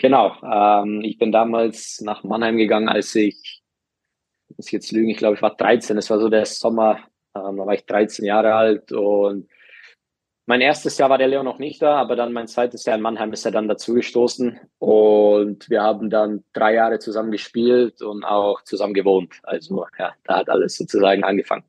Genau. 0.01 0.37
Ich 1.03 1.19
bin 1.19 1.33
damals 1.33 2.01
nach 2.03 2.23
Mannheim 2.23 2.57
gegangen, 2.57 2.89
als 2.89 3.13
ich 3.17 3.58
muss 4.57 4.71
jetzt 4.71 4.93
lügen, 4.93 5.11
ich 5.11 5.19
glaube, 5.19 5.37
ich 5.37 5.43
war 5.43 5.57
13, 5.57 5.97
es 5.99 6.11
war 6.11 6.19
so 6.19 6.29
der 6.29 6.47
Sommer, 6.47 7.01
ähm, 7.35 7.57
da 7.57 7.67
war 7.67 7.75
ich 7.75 7.87
13 7.87 8.25
Jahre 8.25 8.55
alt 8.55 8.93
und 8.93 9.49
mein 10.49 10.63
erstes 10.63 10.97
Jahr 10.97 11.11
war 11.11 11.19
der 11.19 11.29
Leon 11.29 11.45
noch 11.45 11.59
nicht 11.59 11.83
da, 11.83 11.97
aber 11.97 12.17
dann 12.17 12.33
mein 12.33 12.49
zweites 12.49 12.87
Jahr 12.87 12.97
in 12.97 13.03
Mannheim 13.03 13.35
ist 13.35 13.45
er 13.45 13.53
dann 13.53 13.69
dazugestoßen 13.69 14.59
und 14.79 15.69
wir 15.69 15.83
haben 15.83 16.09
dann 16.09 16.43
drei 16.55 16.73
Jahre 16.73 16.99
zusammen 17.01 17.31
gespielt 17.31 18.01
und 18.01 18.25
auch 18.25 18.63
zusammen 18.63 18.95
gewohnt. 18.95 19.41
Also 19.43 19.85
ja, 19.99 20.15
da 20.25 20.37
hat 20.37 20.49
alles 20.49 20.77
sozusagen 20.77 21.23
angefangen. 21.23 21.65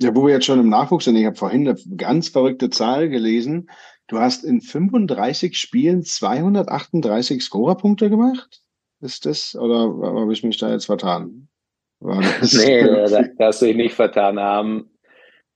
Ja, 0.00 0.16
wo 0.16 0.26
wir 0.26 0.32
jetzt 0.32 0.46
schon 0.46 0.60
im 0.60 0.70
Nachwuchs 0.70 1.04
sind, 1.04 1.16
ich 1.16 1.26
habe 1.26 1.36
vorhin 1.36 1.68
eine 1.68 1.78
ganz 1.98 2.30
verrückte 2.30 2.70
Zahl 2.70 3.10
gelesen. 3.10 3.68
Du 4.06 4.18
hast 4.18 4.42
in 4.42 4.62
35 4.62 5.58
Spielen 5.58 6.02
238 6.02 7.42
Scorerpunkte 7.42 8.08
gemacht? 8.08 8.62
Ist 9.00 9.26
das? 9.26 9.56
Oder 9.56 9.78
habe 9.78 10.32
ich 10.32 10.42
mich 10.42 10.58
da 10.58 10.70
jetzt 10.70 10.86
vertan? 10.86 11.48
nee, 12.00 12.82
da, 12.82 13.22
da 13.22 13.46
hast 13.46 13.60
du 13.62 13.66
dich 13.66 13.76
nicht 13.76 13.94
vertan. 13.94 14.38
Um, 14.38 14.90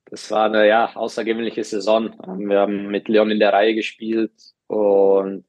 das 0.06 0.30
war 0.30 0.46
eine 0.46 0.68
ja, 0.68 0.94
außergewöhnliche 0.94 1.64
Saison. 1.64 2.14
Wir 2.48 2.60
haben 2.60 2.88
mit 2.88 3.08
Leon 3.08 3.30
in 3.30 3.38
der 3.38 3.52
Reihe 3.52 3.74
gespielt 3.74 4.32
und 4.66 5.44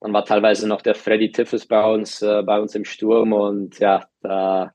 dann 0.00 0.12
war 0.12 0.24
teilweise 0.24 0.68
noch 0.68 0.82
der 0.82 0.94
Freddy 0.94 1.32
Tiffes 1.32 1.66
bei 1.66 1.84
uns, 1.84 2.22
äh, 2.22 2.42
bei 2.42 2.60
uns 2.60 2.74
im 2.74 2.84
Sturm 2.84 3.32
und 3.32 3.78
ja, 3.80 4.08
da, 4.20 4.72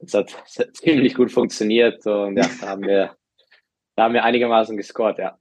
das 0.00 0.14
hat 0.14 0.36
ziemlich 0.74 1.14
gut 1.14 1.30
funktioniert 1.30 2.04
und 2.06 2.36
ja, 2.36 2.46
da 2.60 2.68
haben 2.68 2.82
wir, 2.82 3.16
da 3.94 4.04
haben 4.04 4.14
wir 4.14 4.24
einigermaßen 4.24 4.76
gescored, 4.76 5.18
ja. 5.18 5.38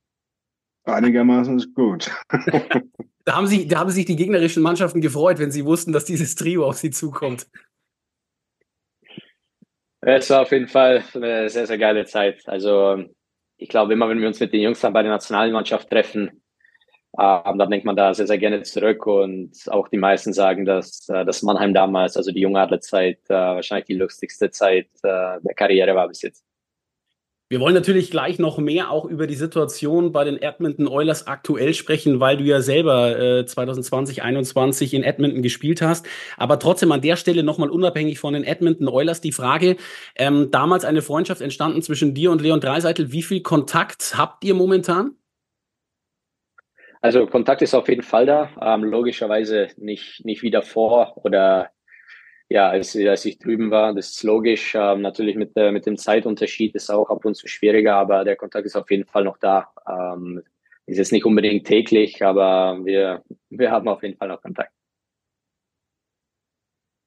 Einigermaßen 0.86 1.58
ist 1.58 1.74
gut. 1.74 2.12
Da 3.28 3.36
haben, 3.36 3.48
sie, 3.48 3.68
da 3.68 3.80
haben 3.80 3.90
sich 3.90 4.06
die 4.06 4.16
gegnerischen 4.16 4.64
Mannschaften 4.64 5.02
gefreut, 5.02 5.38
wenn 5.38 5.52
sie 5.52 5.66
wussten, 5.66 5.92
dass 5.92 6.06
dieses 6.06 6.36
Trio 6.36 6.66
auf 6.66 6.78
sie 6.78 6.92
zukommt. 6.92 7.46
Es 10.00 10.30
war 10.30 10.44
auf 10.44 10.52
jeden 10.54 10.70
Fall 10.70 11.04
eine 11.14 11.50
sehr, 11.50 11.68
sehr 11.68 11.78
geile 11.78 12.06
Zeit. 12.06 12.48
Also 12.48 13.04
ich 13.58 13.68
glaube, 13.68 13.92
immer 13.92 14.08
wenn 14.08 14.22
wir 14.22 14.30
uns 14.30 14.40
mit 14.40 14.54
den 14.54 14.62
Jungs 14.62 14.80
dann 14.80 14.94
bei 14.94 15.02
der 15.02 15.12
Nationalmannschaft 15.12 15.90
treffen, 15.90 16.42
äh, 17.18 17.58
dann 17.58 17.70
denkt 17.70 17.86
man 17.86 17.98
da 17.98 18.14
sehr, 18.14 18.28
sehr 18.28 18.38
gerne 18.38 18.64
zurück. 18.64 19.06
Und 19.06 19.52
auch 19.68 19.90
die 19.90 19.98
meisten 19.98 20.32
sagen, 20.32 20.64
dass, 20.64 21.10
äh, 21.10 21.26
dass 21.26 21.44
Mannheim 21.44 21.74
damals, 21.74 22.16
also 22.16 22.32
die 22.32 22.40
Jungadlerzeit, 22.40 23.20
äh, 23.28 23.34
wahrscheinlich 23.34 23.88
die 23.88 23.96
lustigste 23.96 24.52
Zeit 24.52 24.88
äh, 25.04 25.42
der 25.42 25.54
Karriere 25.54 25.94
war 25.96 26.08
bis 26.08 26.22
jetzt. 26.22 26.47
Wir 27.50 27.62
wollen 27.62 27.76
natürlich 27.76 28.12
gleich 28.12 28.40
noch 28.40 28.58
mehr 28.58 28.92
auch 28.92 29.06
über 29.06 29.26
die 29.26 29.36
Situation 29.36 30.12
bei 30.12 30.26
den 30.26 30.42
Edmonton 30.42 30.86
Oilers 30.86 31.28
aktuell 31.28 31.74
sprechen, 31.74 32.20
weil 32.20 32.36
du 32.36 32.44
ja 32.44 32.60
selber 32.60 33.18
äh, 33.18 33.46
2020, 33.46 34.18
2021 34.18 34.94
in 34.94 35.04
Edmonton 35.04 35.42
gespielt 35.42 35.82
hast. 35.82 36.06
Aber 36.36 36.60
trotzdem 36.60 36.92
an 36.92 37.00
der 37.00 37.16
Stelle 37.16 37.44
nochmal 37.44 37.70
unabhängig 37.70 38.20
von 38.20 38.34
den 38.34 38.44
Edmonton 38.44 38.90
Oilers 38.90 39.22
die 39.22 39.32
Frage, 39.32 39.78
ähm, 40.18 40.52
damals 40.52 40.84
eine 40.84 41.02
Freundschaft 41.02 41.40
entstanden 41.40 41.82
zwischen 41.82 42.14
dir 42.14 42.32
und 42.32 42.42
Leon 42.42 42.60
Dreiseitel. 42.60 43.14
Wie 43.14 43.24
viel 43.24 43.42
Kontakt 43.42 44.18
habt 44.18 44.44
ihr 44.44 44.54
momentan? 44.54 45.12
Also 47.00 47.28
Kontakt 47.28 47.62
ist 47.62 47.74
auf 47.74 47.88
jeden 47.88 48.04
Fall 48.04 48.26
da. 48.26 48.50
Ähm, 48.62 48.84
logischerweise 48.84 49.70
nicht, 49.78 50.26
nicht 50.26 50.42
wie 50.42 50.52
davor 50.52 51.16
oder 51.24 51.70
ja, 52.50 52.70
als, 52.70 52.96
als 52.96 53.26
ich 53.26 53.40
drüben 53.40 53.72
war, 53.72 53.94
das 53.94 54.12
ist 54.12 54.24
logisch. 54.24 54.74
Ähm, 54.76 55.02
natürlich 55.02 55.36
mit, 55.36 55.52
äh, 55.56 55.72
mit 55.72 55.86
dem 55.86 55.98
Zeitunterschied 55.98 56.76
ist 56.76 56.90
auch 56.90 57.10
ab 57.10 57.26
und 57.26 57.36
zu 57.36 57.48
schwieriger, 57.48 57.96
aber 57.96 58.24
der 58.24 58.36
Kontakt 58.36 58.66
ist 58.66 58.76
auf 58.76 58.90
jeden 58.90 59.06
Fall 59.06 59.26
noch 59.26 59.38
da. 59.38 59.70
Ähm, 59.88 60.44
ist 60.86 60.98
jetzt 60.98 61.12
nicht 61.12 61.26
unbedingt 61.26 61.68
täglich, 61.68 62.24
aber 62.24 62.80
wir, 62.86 63.24
wir 63.50 63.72
haben 63.72 63.90
auf 63.90 64.02
jeden 64.04 64.18
Fall 64.18 64.30
noch 64.30 64.42
Kontakt. 64.42 64.72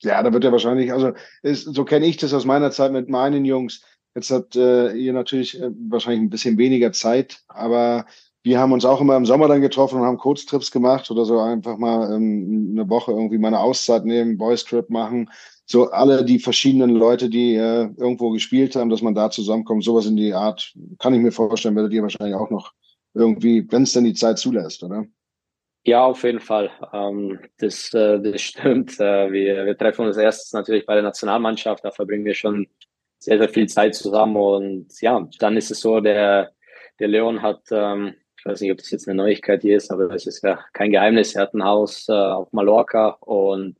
Ja, 0.02 0.22
da 0.22 0.32
wird 0.32 0.44
ja 0.44 0.52
wahrscheinlich, 0.52 0.92
also 0.92 1.12
ist, 1.42 1.64
so 1.64 1.84
kenne 1.84 2.06
ich 2.06 2.16
das 2.18 2.34
aus 2.34 2.44
meiner 2.44 2.70
Zeit 2.70 2.92
mit 2.92 3.08
meinen 3.08 3.44
Jungs. 3.44 3.82
Jetzt 4.14 4.30
habt 4.30 4.56
äh, 4.56 4.92
ihr 4.92 5.12
natürlich 5.12 5.60
äh, 5.60 5.70
wahrscheinlich 5.88 6.20
ein 6.20 6.30
bisschen 6.30 6.58
weniger 6.58 6.92
Zeit, 6.92 7.42
aber 7.48 8.06
wir 8.42 8.58
haben 8.58 8.72
uns 8.72 8.84
auch 8.84 9.00
immer 9.00 9.16
im 9.16 9.26
Sommer 9.26 9.48
dann 9.48 9.60
getroffen 9.60 10.00
und 10.00 10.06
haben 10.06 10.16
Kurztrips 10.16 10.70
gemacht 10.70 11.10
oder 11.10 11.24
so 11.24 11.38
einfach 11.40 11.76
mal 11.76 12.14
ähm, 12.14 12.70
eine 12.72 12.88
Woche 12.88 13.12
irgendwie 13.12 13.38
mal 13.38 13.48
eine 13.48 13.60
Auszeit 13.60 14.04
nehmen, 14.04 14.38
Boys 14.38 14.64
Trip 14.64 14.88
machen. 14.88 15.30
So 15.66 15.90
alle 15.90 16.24
die 16.24 16.38
verschiedenen 16.38 16.90
Leute, 16.90 17.28
die 17.28 17.54
äh, 17.54 17.90
irgendwo 17.96 18.30
gespielt 18.30 18.76
haben, 18.76 18.90
dass 18.90 19.02
man 19.02 19.14
da 19.14 19.30
zusammenkommt, 19.30 19.84
sowas 19.84 20.06
in 20.06 20.16
die 20.16 20.32
Art, 20.32 20.74
kann 20.98 21.14
ich 21.14 21.20
mir 21.20 21.32
vorstellen, 21.32 21.76
werdet 21.76 21.92
ihr 21.92 22.02
wahrscheinlich 22.02 22.34
auch 22.34 22.50
noch 22.50 22.72
irgendwie, 23.14 23.66
wenn 23.70 23.82
es 23.82 23.92
denn 23.92 24.04
die 24.04 24.14
Zeit 24.14 24.38
zulässt, 24.38 24.82
oder? 24.82 25.04
Ja, 25.84 26.04
auf 26.04 26.22
jeden 26.24 26.40
Fall. 26.40 26.70
Ähm, 26.92 27.38
das, 27.58 27.92
äh, 27.94 28.20
das 28.20 28.40
stimmt. 28.40 28.98
Äh, 29.00 29.32
wir, 29.32 29.66
wir 29.66 29.76
treffen 29.76 30.06
uns 30.06 30.16
erst 30.16 30.52
natürlich 30.54 30.86
bei 30.86 30.94
der 30.94 31.02
Nationalmannschaft, 31.02 31.84
da 31.84 31.90
verbringen 31.90 32.24
wir 32.24 32.34
schon 32.34 32.66
sehr, 33.18 33.38
sehr 33.38 33.48
viel 33.50 33.68
Zeit 33.68 33.94
zusammen 33.94 34.36
und 34.36 35.00
ja, 35.02 35.28
dann 35.38 35.56
ist 35.58 35.70
es 35.70 35.80
so, 35.80 36.00
der, 36.00 36.52
der 36.98 37.08
Leon 37.08 37.42
hat 37.42 37.60
ähm, 37.70 38.14
ich 38.40 38.46
weiß 38.46 38.62
nicht, 38.62 38.72
ob 38.72 38.78
das 38.78 38.90
jetzt 38.90 39.06
eine 39.06 39.16
Neuigkeit 39.16 39.60
hier 39.60 39.76
ist, 39.76 39.90
aber 39.90 40.10
es 40.14 40.26
ist 40.26 40.42
ja 40.42 40.64
kein 40.72 40.90
Geheimnis. 40.90 41.34
Er 41.34 41.42
hat 41.42 41.52
ein 41.52 41.62
Haus 41.62 42.08
äh, 42.08 42.12
auf 42.12 42.50
Mallorca 42.54 43.18
und 43.20 43.76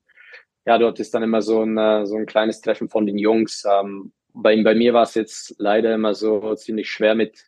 ja, 0.67 0.77
dort 0.77 1.01
ist 1.01 1.15
dann 1.15 1.23
immer 1.23 1.41
so 1.41 1.63
ein, 1.63 1.79
äh, 1.79 2.05
so 2.05 2.17
ein 2.17 2.27
kleines 2.27 2.61
Treffen 2.61 2.91
von 2.91 3.07
den 3.07 3.17
Jungs. 3.17 3.65
Ähm, 3.65 4.13
bei, 4.35 4.63
bei 4.63 4.75
mir 4.75 4.93
war 4.93 5.05
es 5.05 5.15
jetzt 5.15 5.55
leider 5.57 5.95
immer 5.95 6.13
so 6.13 6.55
ziemlich 6.57 6.91
schwer 6.91 7.15
mit, 7.15 7.43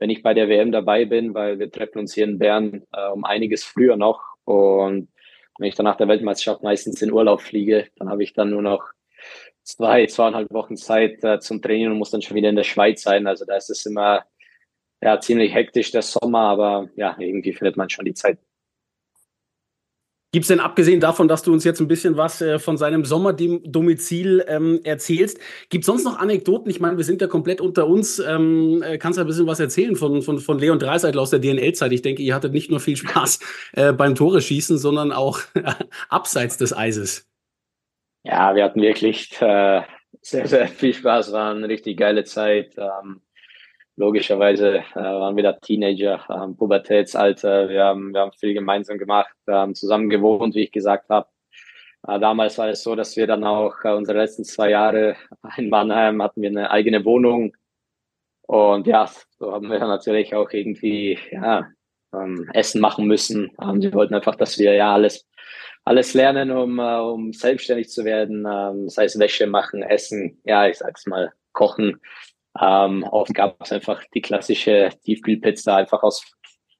wenn 0.00 0.10
ich 0.10 0.24
bei 0.24 0.34
der 0.34 0.48
WM 0.48 0.72
dabei 0.72 1.04
bin, 1.04 1.34
weil 1.34 1.60
wir 1.60 1.70
treffen 1.70 2.00
uns 2.00 2.14
hier 2.14 2.24
in 2.24 2.40
Bern 2.40 2.82
äh, 2.92 3.10
um 3.10 3.24
einiges 3.24 3.62
früher 3.62 3.96
noch. 3.96 4.20
Und 4.44 5.08
wenn 5.58 5.68
ich 5.68 5.76
dann 5.76 5.84
nach 5.84 5.96
der 5.96 6.08
Weltmeisterschaft 6.08 6.64
meistens 6.64 7.00
in 7.00 7.12
Urlaub 7.12 7.42
fliege, 7.42 7.86
dann 7.94 8.10
habe 8.10 8.24
ich 8.24 8.32
dann 8.32 8.50
nur 8.50 8.62
noch 8.62 8.90
zwei, 9.62 10.06
zweieinhalb 10.06 10.52
Wochen 10.52 10.76
Zeit 10.76 11.22
äh, 11.22 11.38
zum 11.38 11.62
Training 11.62 11.92
und 11.92 11.98
muss 11.98 12.10
dann 12.10 12.22
schon 12.22 12.36
wieder 12.36 12.48
in 12.48 12.56
der 12.56 12.64
Schweiz 12.64 13.02
sein. 13.02 13.28
Also 13.28 13.44
da 13.44 13.56
ist 13.56 13.70
es 13.70 13.86
immer 13.86 14.24
ja, 15.00 15.20
ziemlich 15.20 15.54
hektisch 15.54 15.90
der 15.90 16.02
Sommer, 16.02 16.40
aber 16.40 16.88
ja, 16.96 17.16
irgendwie 17.18 17.52
findet 17.52 17.76
man 17.76 17.90
schon 17.90 18.04
die 18.04 18.14
Zeit. 18.14 18.38
Gibt 20.36 20.44
es 20.44 20.48
denn 20.48 20.60
abgesehen 20.60 21.00
davon, 21.00 21.28
dass 21.28 21.42
du 21.44 21.52
uns 21.52 21.64
jetzt 21.64 21.80
ein 21.80 21.88
bisschen 21.88 22.18
was 22.18 22.42
äh, 22.42 22.58
von 22.58 22.76
seinem 22.76 23.06
Sommerdomizil 23.06 24.44
ähm, 24.48 24.80
erzählst, 24.84 25.38
gibt 25.70 25.84
es 25.84 25.86
sonst 25.86 26.04
noch 26.04 26.18
Anekdoten? 26.18 26.68
Ich 26.68 26.78
meine, 26.78 26.98
wir 26.98 27.04
sind 27.04 27.22
ja 27.22 27.26
komplett 27.26 27.62
unter 27.62 27.86
uns. 27.86 28.18
Ähm, 28.18 28.82
äh, 28.82 28.98
kannst 28.98 29.16
du 29.16 29.22
ein 29.22 29.26
bisschen 29.26 29.46
was 29.46 29.60
erzählen 29.60 29.96
von, 29.96 30.20
von, 30.20 30.38
von 30.38 30.58
Leon 30.58 30.78
Dreiseitel 30.78 31.20
aus 31.20 31.30
der 31.30 31.38
DNL-Zeit? 31.38 31.90
Ich 31.92 32.02
denke, 32.02 32.22
ihr 32.22 32.34
hattet 32.34 32.52
nicht 32.52 32.70
nur 32.70 32.80
viel 32.80 32.96
Spaß 32.96 33.38
äh, 33.72 33.92
beim 33.94 34.14
Tore 34.14 34.42
schießen, 34.42 34.76
sondern 34.76 35.10
auch 35.10 35.40
abseits 36.10 36.58
des 36.58 36.76
Eises. 36.76 37.26
Ja, 38.24 38.54
wir 38.54 38.64
hatten 38.64 38.82
wirklich 38.82 39.40
äh, 39.40 39.82
sehr, 40.20 40.48
sehr 40.48 40.68
viel 40.68 40.92
Spaß. 40.92 41.32
War 41.32 41.54
eine 41.54 41.66
richtig 41.66 41.96
geile 41.96 42.24
Zeit. 42.24 42.74
Ähm, 42.76 43.22
logischerweise 43.96 44.78
äh, 44.78 44.94
waren 44.94 45.36
wir 45.36 45.42
da 45.42 45.52
Teenager, 45.52 46.24
ähm, 46.30 46.56
Pubertätsalter. 46.56 47.68
Wir 47.68 47.84
haben, 47.84 48.12
wir 48.12 48.20
haben 48.20 48.32
viel 48.32 48.54
gemeinsam 48.54 48.98
gemacht, 48.98 49.34
ähm, 49.48 49.74
zusammen 49.74 50.08
gewohnt, 50.08 50.54
wie 50.54 50.64
ich 50.64 50.72
gesagt 50.72 51.08
habe. 51.08 51.28
Äh, 52.06 52.20
damals 52.20 52.58
war 52.58 52.68
es 52.68 52.82
so, 52.82 52.94
dass 52.94 53.16
wir 53.16 53.26
dann 53.26 53.44
auch 53.44 53.74
äh, 53.84 53.92
unsere 53.92 54.18
letzten 54.18 54.44
zwei 54.44 54.70
Jahre 54.70 55.16
in 55.56 55.68
Mannheim 55.70 56.22
hatten 56.22 56.42
wir 56.42 56.50
eine 56.50 56.70
eigene 56.70 57.04
Wohnung. 57.04 57.56
Und 58.42 58.86
ja, 58.86 59.10
so 59.38 59.52
haben 59.52 59.68
wir 59.70 59.78
natürlich 59.78 60.34
auch 60.34 60.50
irgendwie 60.50 61.18
ja, 61.32 61.68
ähm, 62.14 62.48
Essen 62.52 62.80
machen 62.80 63.06
müssen. 63.06 63.50
Ähm, 63.60 63.82
sie 63.82 63.92
wollten 63.92 64.14
einfach, 64.14 64.36
dass 64.36 64.58
wir 64.58 64.74
ja 64.74 64.94
alles 64.94 65.26
alles 65.86 66.14
lernen, 66.14 66.50
um, 66.50 66.80
uh, 66.80 67.12
um 67.12 67.32
selbstständig 67.32 67.88
zu 67.88 68.04
werden, 68.04 68.44
ähm, 68.44 68.88
sei 68.88 69.04
es 69.04 69.18
Wäsche 69.18 69.46
machen, 69.46 69.82
Essen, 69.82 70.40
ja, 70.44 70.66
ich 70.66 70.78
sag's 70.78 71.06
mal, 71.06 71.32
kochen. 71.52 72.00
Ähm, 72.60 73.04
oft 73.04 73.34
gab 73.34 73.60
es 73.62 73.72
einfach 73.72 74.02
die 74.14 74.22
klassische 74.22 74.90
Tiefkühlpizza 75.04 75.76
einfach 75.76 76.02
aus. 76.02 76.24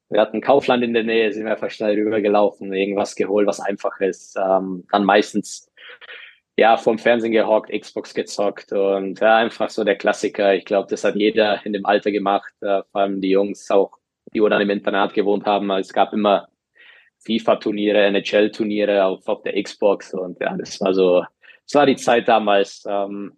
Wir 0.08 0.20
hatten 0.20 0.40
Kaufland 0.40 0.84
in 0.84 0.94
der 0.94 1.02
Nähe, 1.02 1.32
sind 1.32 1.46
einfach 1.46 1.70
schnell 1.70 1.96
rübergelaufen, 1.96 2.72
irgendwas 2.72 3.16
geholt, 3.16 3.46
was 3.46 3.60
einfach 3.60 3.98
ist. 4.00 4.36
Ähm, 4.36 4.84
dann 4.92 5.04
meistens 5.04 5.70
ja 6.56 6.76
vom 6.76 6.98
Fernsehen 6.98 7.32
gehockt, 7.32 7.70
Xbox 7.70 8.14
gezockt 8.14 8.72
und 8.72 9.20
ja, 9.20 9.38
einfach 9.38 9.68
so 9.68 9.84
der 9.84 9.96
Klassiker. 9.96 10.54
Ich 10.54 10.64
glaube, 10.64 10.88
das 10.88 11.04
hat 11.04 11.16
jeder 11.16 11.64
in 11.66 11.72
dem 11.72 11.84
Alter 11.84 12.12
gemacht, 12.12 12.52
äh, 12.60 12.82
vor 12.92 13.00
allem 13.02 13.20
die 13.20 13.30
Jungs 13.30 13.70
auch, 13.70 13.98
die 14.32 14.40
dann 14.40 14.62
im 14.62 14.70
Internat 14.70 15.12
gewohnt 15.14 15.44
haben. 15.44 15.70
Es 15.72 15.92
gab 15.92 16.12
immer 16.12 16.48
FIFA-Turniere, 17.24 18.06
NHL-Turniere 18.06 19.04
auf, 19.04 19.26
auf 19.28 19.42
der 19.42 19.60
Xbox 19.60 20.14
und 20.14 20.40
ja, 20.40 20.56
das 20.56 20.80
war 20.80 20.94
so 20.94 21.24
es 21.66 21.74
war 21.74 21.86
die 21.86 21.96
Zeit 21.96 22.28
damals. 22.28 22.84
Ähm, 22.88 23.36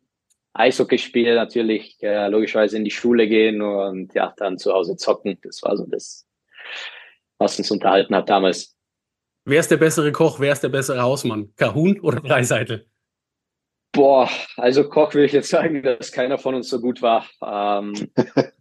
Eishockeyspiele 0.59 1.35
natürlich 1.35 1.97
äh, 2.03 2.29
logischerweise 2.29 2.77
in 2.77 2.85
die 2.85 2.91
Schule 2.91 3.29
gehen 3.29 3.63
und 3.63 4.13
ja, 4.15 4.35
dann 4.37 4.59
zu 4.59 4.73
Hause 4.73 4.97
zocken. 4.97 5.39
Das 5.43 5.63
war 5.63 5.77
so 5.77 5.87
das, 5.87 6.27
was 7.39 7.59
uns 7.59 7.71
unterhalten 7.71 8.15
hat 8.15 8.29
damals. 8.29 8.77
Wer 9.45 9.61
ist 9.61 9.71
der 9.71 9.77
bessere 9.77 10.11
Koch? 10.13 10.41
Wer 10.41 10.53
ist 10.53 10.63
der 10.63 10.69
bessere 10.69 11.01
Hausmann? 11.01 11.55
Kahun 11.57 12.01
oder 12.01 12.21
Dreiseitel? 12.29 12.87
Boah, 13.93 14.29
also 14.57 14.89
Koch 14.89 15.15
will 15.15 15.25
ich 15.25 15.33
jetzt 15.33 15.49
sagen, 15.49 15.83
dass 15.83 16.13
keiner 16.13 16.39
von 16.39 16.55
uns 16.55 16.69
so 16.69 16.81
gut 16.81 17.01
war. 17.03 17.27
Ähm, 17.43 18.11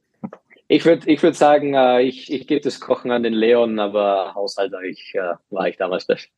ich 0.67 0.85
würde 0.85 1.11
ich 1.11 1.21
würd 1.21 1.35
sagen, 1.35 1.73
äh, 1.73 2.01
ich, 2.01 2.31
ich 2.31 2.47
gebe 2.47 2.61
das 2.61 2.79
Kochen 2.79 3.11
an 3.11 3.23
den 3.23 3.33
Leon, 3.33 3.79
aber 3.79 4.35
Haushalter 4.35 4.81
ich, 4.83 5.13
äh, 5.15 5.33
war 5.49 5.67
ich 5.67 5.77
damals 5.77 6.05
best. 6.05 6.29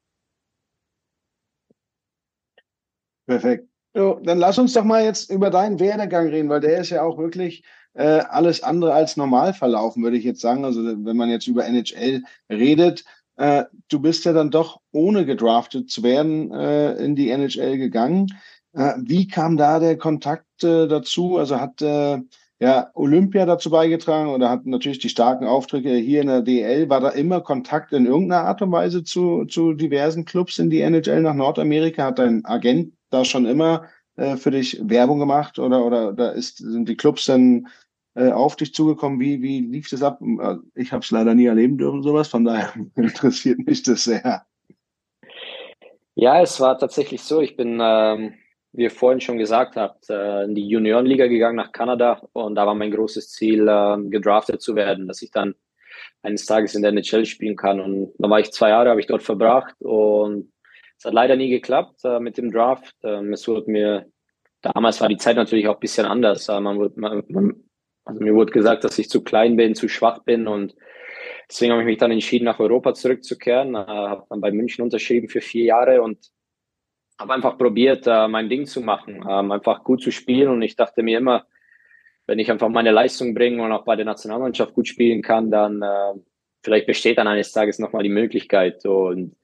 Perfekt. 3.27 3.68
So, 3.95 4.19
dann 4.23 4.37
lass 4.37 4.59
uns 4.59 4.73
doch 4.73 4.83
mal 4.83 5.03
jetzt 5.03 5.31
über 5.31 5.49
deinen 5.49 5.79
Werdegang 5.79 6.27
reden, 6.27 6.49
weil 6.49 6.59
der 6.59 6.79
ist 6.79 6.91
ja 6.91 7.01
auch 7.01 7.17
wirklich 7.17 7.63
äh, 7.93 8.21
alles 8.29 8.61
andere 8.61 8.93
als 8.93 9.17
normal 9.17 9.53
verlaufen, 9.53 10.03
würde 10.03 10.17
ich 10.17 10.23
jetzt 10.23 10.41
sagen. 10.41 10.63
Also 10.63 10.83
wenn 10.83 11.17
man 11.17 11.29
jetzt 11.29 11.47
über 11.47 11.65
NHL 11.65 12.21
redet, 12.49 13.03
äh, 13.37 13.65
du 13.89 13.99
bist 13.99 14.25
ja 14.25 14.33
dann 14.33 14.51
doch 14.51 14.79
ohne 14.91 15.25
gedraftet 15.25 15.89
zu 15.89 16.03
werden 16.03 16.51
äh, 16.51 16.93
in 17.03 17.15
die 17.15 17.29
NHL 17.31 17.77
gegangen. 17.77 18.27
Äh, 18.73 18.93
wie 18.99 19.27
kam 19.27 19.57
da 19.57 19.79
der 19.79 19.97
Kontakt 19.97 20.63
äh, 20.63 20.87
dazu? 20.87 21.37
Also 21.37 21.59
hat 21.59 21.81
äh, 21.81 22.19
ja 22.59 22.91
Olympia 22.93 23.45
dazu 23.47 23.71
beigetragen 23.71 24.29
oder 24.29 24.49
hat 24.49 24.65
natürlich 24.67 24.99
die 24.99 25.09
starken 25.09 25.47
Aufträge 25.47 25.93
hier 25.95 26.21
in 26.21 26.27
der 26.27 26.41
DL? 26.41 26.89
War 26.89 26.99
da 26.99 27.09
immer 27.09 27.41
Kontakt 27.41 27.91
in 27.93 28.05
irgendeiner 28.05 28.43
Art 28.45 28.61
und 28.61 28.71
Weise 28.71 29.03
zu, 29.03 29.45
zu 29.45 29.73
diversen 29.73 30.25
Clubs 30.25 30.59
in 30.59 30.69
die 30.69 30.81
NHL 30.81 31.21
nach 31.21 31.33
Nordamerika? 31.33 32.05
Hat 32.05 32.19
dein 32.19 32.45
Agent 32.45 32.93
da 33.09 33.25
schon 33.25 33.45
immer 33.45 33.89
äh, 34.15 34.37
für 34.37 34.51
dich 34.51 34.79
Werbung 34.81 35.19
gemacht 35.19 35.59
oder, 35.59 35.85
oder, 35.85 36.09
oder 36.09 36.33
ist, 36.33 36.57
sind 36.57 36.89
die 36.89 36.97
Clubs 36.97 37.25
dann 37.25 37.67
äh, 38.15 38.31
auf 38.31 38.55
dich 38.55 38.73
zugekommen? 38.73 39.19
Wie, 39.19 39.41
wie 39.41 39.61
lief 39.61 39.89
das 39.89 40.03
ab? 40.03 40.19
Äh, 40.21 40.55
ich 40.75 40.91
habe 40.91 41.03
es 41.03 41.11
leider 41.11 41.33
nie 41.33 41.45
erleben 41.45 41.77
dürfen, 41.77 42.03
sowas, 42.03 42.27
von 42.27 42.45
daher 42.45 42.73
interessiert 42.95 43.59
mich 43.59 43.83
das 43.83 44.03
sehr. 44.03 44.45
Ja, 46.15 46.41
es 46.41 46.59
war 46.59 46.77
tatsächlich 46.77 47.21
so. 47.21 47.39
Ich 47.39 47.55
bin, 47.55 47.79
ähm, 47.81 48.33
wie 48.73 48.83
ihr 48.83 48.91
vorhin 48.91 49.21
schon 49.21 49.37
gesagt 49.37 49.77
habt, 49.77 50.09
äh, 50.09 50.43
in 50.43 50.53
die 50.53 50.67
Juniorenliga 50.67 51.27
gegangen 51.27 51.55
nach 51.55 51.71
Kanada 51.71 52.21
und 52.33 52.55
da 52.55 52.67
war 52.67 52.75
mein 52.75 52.91
großes 52.91 53.31
Ziel, 53.31 53.67
äh, 53.67 53.97
gedraftet 54.09 54.61
zu 54.61 54.75
werden, 54.75 55.07
dass 55.07 55.21
ich 55.21 55.31
dann 55.31 55.55
eines 56.21 56.45
Tages 56.45 56.75
in 56.75 56.81
der 56.81 56.91
NHL 56.91 57.25
spielen 57.25 57.55
kann. 57.55 57.79
Und 57.79 58.13
dann 58.17 58.29
war 58.29 58.39
ich 58.39 58.51
zwei 58.51 58.69
Jahre, 58.69 58.89
habe 58.89 58.99
ich 58.99 59.07
dort 59.07 59.23
verbracht 59.23 59.75
und 59.79 60.51
es 60.99 61.05
hat 61.05 61.13
leider 61.13 61.37
nie 61.37 61.49
geklappt 61.49 62.03
äh, 62.03 62.19
mit 62.19 62.37
dem 62.37 62.51
Draft. 62.51 62.93
Ähm, 63.03 63.31
es 63.31 63.47
wurde 63.47 63.71
mir, 63.71 64.11
damals 64.61 64.99
war 64.99 65.07
die 65.07 65.17
Zeit 65.17 65.37
natürlich 65.37 65.69
auch 65.69 65.75
ein 65.75 65.79
bisschen 65.79 66.05
anders. 66.05 66.49
Äh, 66.49 66.59
man 66.59 66.77
wurde, 66.77 66.99
man, 66.99 67.23
man, 67.29 67.63
also 68.03 68.21
mir 68.21 68.35
wurde 68.35 68.51
gesagt, 68.51 68.83
dass 68.83 68.99
ich 68.99 69.09
zu 69.09 69.23
klein 69.23 69.55
bin, 69.55 69.75
zu 69.75 69.87
schwach 69.87 70.23
bin 70.23 70.45
und 70.47 70.75
deswegen 71.49 71.71
habe 71.71 71.83
ich 71.83 71.85
mich 71.85 71.97
dann 71.99 72.11
entschieden, 72.11 72.43
nach 72.43 72.59
Europa 72.59 72.93
zurückzukehren. 72.93 73.75
Äh, 73.75 73.77
habe 73.77 74.25
dann 74.29 74.41
bei 74.41 74.51
München 74.51 74.83
unterschrieben 74.83 75.29
für 75.29 75.39
vier 75.39 75.63
Jahre 75.63 76.01
und 76.01 76.17
habe 77.17 77.33
einfach 77.33 77.57
probiert, 77.57 78.05
äh, 78.05 78.27
mein 78.27 78.49
Ding 78.49 78.65
zu 78.65 78.81
machen, 78.81 79.23
ähm, 79.27 79.53
einfach 79.53 79.85
gut 79.85 80.03
zu 80.03 80.11
spielen 80.11 80.49
und 80.49 80.61
ich 80.61 80.75
dachte 80.75 81.01
mir 81.01 81.17
immer, 81.17 81.45
wenn 82.27 82.39
ich 82.39 82.51
einfach 82.51 82.67
meine 82.67 82.91
Leistung 82.91 83.33
bringe 83.33 83.63
und 83.63 83.71
auch 83.71 83.85
bei 83.85 83.95
der 83.95 84.05
Nationalmannschaft 84.05 84.73
gut 84.73 84.87
spielen 84.89 85.21
kann, 85.21 85.49
dann 85.49 85.81
äh, 85.81 86.19
vielleicht 86.61 86.87
besteht 86.87 87.17
dann 87.17 87.27
eines 87.27 87.53
Tages 87.53 87.79
nochmal 87.79 88.03
die 88.03 88.09
Möglichkeit 88.09 88.85
und 88.85 89.38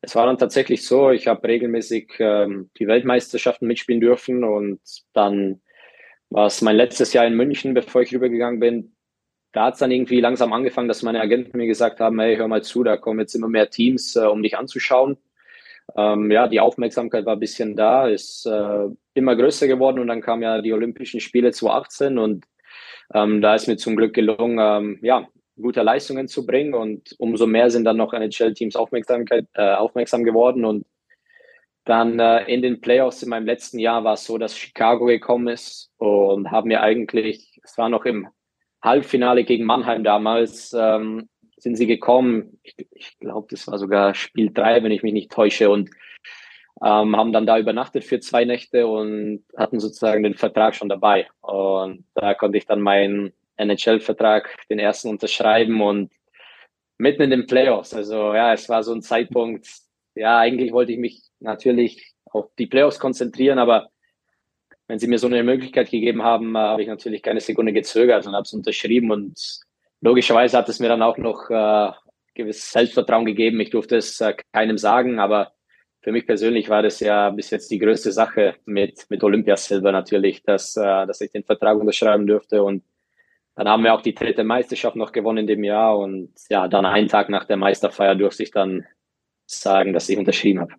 es 0.00 0.14
war 0.14 0.26
dann 0.26 0.38
tatsächlich 0.38 0.86
so, 0.86 1.10
ich 1.10 1.26
habe 1.26 1.46
regelmäßig 1.46 2.14
ähm, 2.18 2.70
die 2.78 2.86
Weltmeisterschaften 2.86 3.66
mitspielen 3.66 4.00
dürfen 4.00 4.44
und 4.44 4.80
dann 5.12 5.60
war 6.30 6.46
es 6.46 6.62
mein 6.62 6.76
letztes 6.76 7.12
Jahr 7.12 7.26
in 7.26 7.34
München, 7.34 7.74
bevor 7.74 8.02
ich 8.02 8.14
rübergegangen 8.14 8.60
bin. 8.60 8.94
Da 9.52 9.64
hat 9.66 9.74
es 9.74 9.80
dann 9.80 9.90
irgendwie 9.90 10.20
langsam 10.20 10.52
angefangen, 10.52 10.88
dass 10.88 11.02
meine 11.02 11.20
Agenten 11.20 11.56
mir 11.56 11.66
gesagt 11.66 12.00
haben, 12.00 12.20
hey, 12.20 12.36
hör 12.36 12.48
mal 12.48 12.62
zu, 12.62 12.84
da 12.84 12.96
kommen 12.96 13.20
jetzt 13.20 13.34
immer 13.34 13.48
mehr 13.48 13.70
Teams, 13.70 14.14
äh, 14.14 14.20
um 14.20 14.42
dich 14.42 14.56
anzuschauen. 14.56 15.16
Ähm, 15.96 16.30
ja, 16.30 16.48
die 16.48 16.60
Aufmerksamkeit 16.60 17.24
war 17.24 17.34
ein 17.34 17.40
bisschen 17.40 17.74
da, 17.74 18.06
ist 18.06 18.46
äh, 18.46 18.88
immer 19.14 19.36
größer 19.36 19.66
geworden 19.66 19.98
und 20.00 20.08
dann 20.08 20.20
kamen 20.20 20.42
ja 20.42 20.60
die 20.60 20.72
Olympischen 20.74 21.20
Spiele 21.20 21.50
2018 21.50 22.18
und 22.18 22.44
ähm, 23.14 23.40
da 23.40 23.54
ist 23.54 23.68
mir 23.68 23.78
zum 23.78 23.96
Glück 23.96 24.12
gelungen, 24.12 24.58
ähm, 24.60 24.98
ja, 25.02 25.26
gute 25.60 25.82
Leistungen 25.82 26.28
zu 26.28 26.46
bringen 26.46 26.74
und 26.74 27.14
umso 27.18 27.46
mehr 27.46 27.70
sind 27.70 27.84
dann 27.84 27.96
noch 27.96 28.12
NHL-Teams 28.12 28.76
Aufmerksamkeit, 28.76 29.46
äh, 29.54 29.74
aufmerksam 29.74 30.24
geworden 30.24 30.64
und 30.64 30.86
dann 31.84 32.20
äh, 32.20 32.44
in 32.44 32.60
den 32.60 32.80
Playoffs 32.80 33.22
in 33.22 33.30
meinem 33.30 33.46
letzten 33.46 33.78
Jahr 33.78 34.04
war 34.04 34.14
es 34.14 34.24
so, 34.24 34.36
dass 34.36 34.56
Chicago 34.56 35.06
gekommen 35.06 35.48
ist 35.48 35.90
und 35.96 36.50
haben 36.50 36.68
mir 36.68 36.82
eigentlich, 36.82 37.60
es 37.64 37.78
war 37.78 37.88
noch 37.88 38.04
im 38.04 38.28
Halbfinale 38.82 39.44
gegen 39.44 39.64
Mannheim 39.64 40.04
damals, 40.04 40.74
ähm, 40.78 41.28
sind 41.56 41.76
sie 41.76 41.86
gekommen. 41.86 42.58
Ich, 42.62 42.76
ich 42.90 43.18
glaube, 43.18 43.48
das 43.50 43.66
war 43.66 43.78
sogar 43.78 44.14
Spiel 44.14 44.50
drei, 44.52 44.82
wenn 44.82 44.92
ich 44.92 45.02
mich 45.02 45.12
nicht 45.12 45.32
täusche 45.32 45.70
und 45.70 45.90
ähm, 46.84 47.16
haben 47.16 47.32
dann 47.32 47.46
da 47.46 47.58
übernachtet 47.58 48.04
für 48.04 48.20
zwei 48.20 48.44
Nächte 48.44 48.86
und 48.86 49.44
hatten 49.56 49.80
sozusagen 49.80 50.22
den 50.22 50.34
Vertrag 50.34 50.74
schon 50.74 50.88
dabei. 50.88 51.26
Und 51.40 52.04
da 52.14 52.34
konnte 52.34 52.58
ich 52.58 52.66
dann 52.66 52.80
meinen 52.80 53.32
NHL-Vertrag, 53.58 54.56
den 54.70 54.78
ersten 54.78 55.08
unterschreiben 55.08 55.80
und 55.80 56.10
mitten 56.96 57.22
in 57.22 57.30
den 57.30 57.46
Playoffs. 57.46 57.94
Also 57.94 58.34
ja, 58.34 58.52
es 58.52 58.68
war 58.68 58.82
so 58.82 58.92
ein 58.92 59.02
Zeitpunkt, 59.02 59.68
ja, 60.14 60.38
eigentlich 60.38 60.72
wollte 60.72 60.92
ich 60.92 60.98
mich 60.98 61.22
natürlich 61.40 62.14
auf 62.24 62.50
die 62.58 62.66
Playoffs 62.66 62.98
konzentrieren, 62.98 63.58
aber 63.58 63.90
wenn 64.88 64.98
sie 64.98 65.06
mir 65.06 65.18
so 65.18 65.26
eine 65.26 65.44
Möglichkeit 65.44 65.90
gegeben 65.90 66.22
haben, 66.22 66.54
äh, 66.54 66.58
habe 66.58 66.82
ich 66.82 66.88
natürlich 66.88 67.22
keine 67.22 67.40
Sekunde 67.40 67.72
gezögert 67.72 68.26
und 68.26 68.34
habe 68.34 68.42
es 68.42 68.52
unterschrieben 68.52 69.10
und 69.10 69.60
logischerweise 70.00 70.56
hat 70.56 70.68
es 70.68 70.80
mir 70.80 70.88
dann 70.88 71.02
auch 71.02 71.18
noch 71.18 71.50
äh, 71.50 71.92
gewisses 72.34 72.70
Selbstvertrauen 72.70 73.26
gegeben. 73.26 73.60
Ich 73.60 73.70
durfte 73.70 73.96
es 73.96 74.20
äh, 74.20 74.34
keinem 74.52 74.78
sagen, 74.78 75.18
aber 75.18 75.52
für 76.00 76.12
mich 76.12 76.26
persönlich 76.26 76.68
war 76.68 76.82
das 76.82 77.00
ja 77.00 77.30
bis 77.30 77.50
jetzt 77.50 77.70
die 77.70 77.78
größte 77.78 78.12
Sache 78.12 78.54
mit, 78.64 79.06
mit 79.10 79.22
Olympiasilber 79.22 79.92
natürlich, 79.92 80.42
dass, 80.42 80.76
äh, 80.76 81.06
dass 81.06 81.20
ich 81.20 81.30
den 81.32 81.44
Vertrag 81.44 81.78
unterschreiben 81.78 82.26
durfte 82.26 82.62
und 82.62 82.82
dann 83.58 83.68
haben 83.68 83.82
wir 83.82 83.92
auch 83.92 84.02
die 84.02 84.14
dritte 84.14 84.44
Meisterschaft 84.44 84.94
noch 84.94 85.10
gewonnen 85.10 85.38
in 85.38 85.46
dem 85.48 85.64
Jahr 85.64 85.98
und 85.98 86.30
ja, 86.48 86.68
dann 86.68 86.86
einen 86.86 87.08
Tag 87.08 87.28
nach 87.28 87.44
der 87.44 87.56
Meisterfeier 87.56 88.14
durfte 88.14 88.44
ich 88.44 88.52
dann 88.52 88.86
sagen, 89.46 89.92
dass 89.92 90.08
ich 90.08 90.16
unterschrieben 90.16 90.60
habe. 90.60 90.74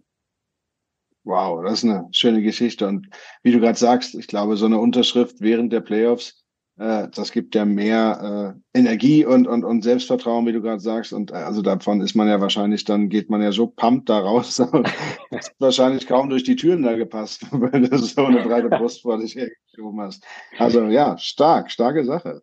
Wow, 1.26 1.62
das 1.62 1.84
ist 1.84 1.84
eine 1.84 2.08
schöne 2.14 2.42
Geschichte. 2.42 2.88
Und 2.88 3.10
wie 3.44 3.52
du 3.52 3.60
gerade 3.60 3.78
sagst, 3.78 4.16
ich 4.16 4.28
glaube, 4.28 4.56
so 4.56 4.66
eine 4.66 4.80
Unterschrift 4.80 5.42
während 5.42 5.74
der 5.74 5.82
Playoffs, 5.82 6.42
äh, 6.78 7.10
das 7.14 7.34
gibt 7.34 7.54
ja 7.54 7.66
mehr 7.66 8.56
äh, 8.74 8.80
Energie 8.80 9.26
und, 9.26 9.46
und, 9.46 9.66
und 9.66 9.82
Selbstvertrauen, 9.82 10.48
wie 10.48 10.54
du 10.54 10.62
gerade 10.62 10.80
sagst. 10.80 11.12
Und 11.12 11.32
äh, 11.32 11.34
also 11.34 11.62
davon 11.62 12.00
ist 12.00 12.16
man 12.16 12.30
ja 12.30 12.40
wahrscheinlich, 12.40 12.86
dann 12.86 13.10
geht 13.10 13.30
man 13.30 13.42
ja 13.42 13.52
so 13.52 13.68
pumpt 13.68 14.08
da 14.08 14.20
raus. 14.20 14.56
das 15.32 15.52
wahrscheinlich 15.60 16.08
kaum 16.08 16.30
durch 16.30 16.46
die 16.46 16.56
Türen 16.56 16.84
da 16.84 16.96
gepasst, 16.96 17.46
weil 17.52 17.90
du 17.90 17.98
so 17.98 18.24
eine 18.24 18.42
breite 18.42 18.70
Brust 18.78 19.02
vor 19.02 19.18
dich 19.18 19.36
hergeschoben 19.36 20.00
hast. 20.00 20.24
Also 20.58 20.86
ja, 20.86 21.18
stark, 21.18 21.72
starke 21.72 22.06
Sache. 22.06 22.42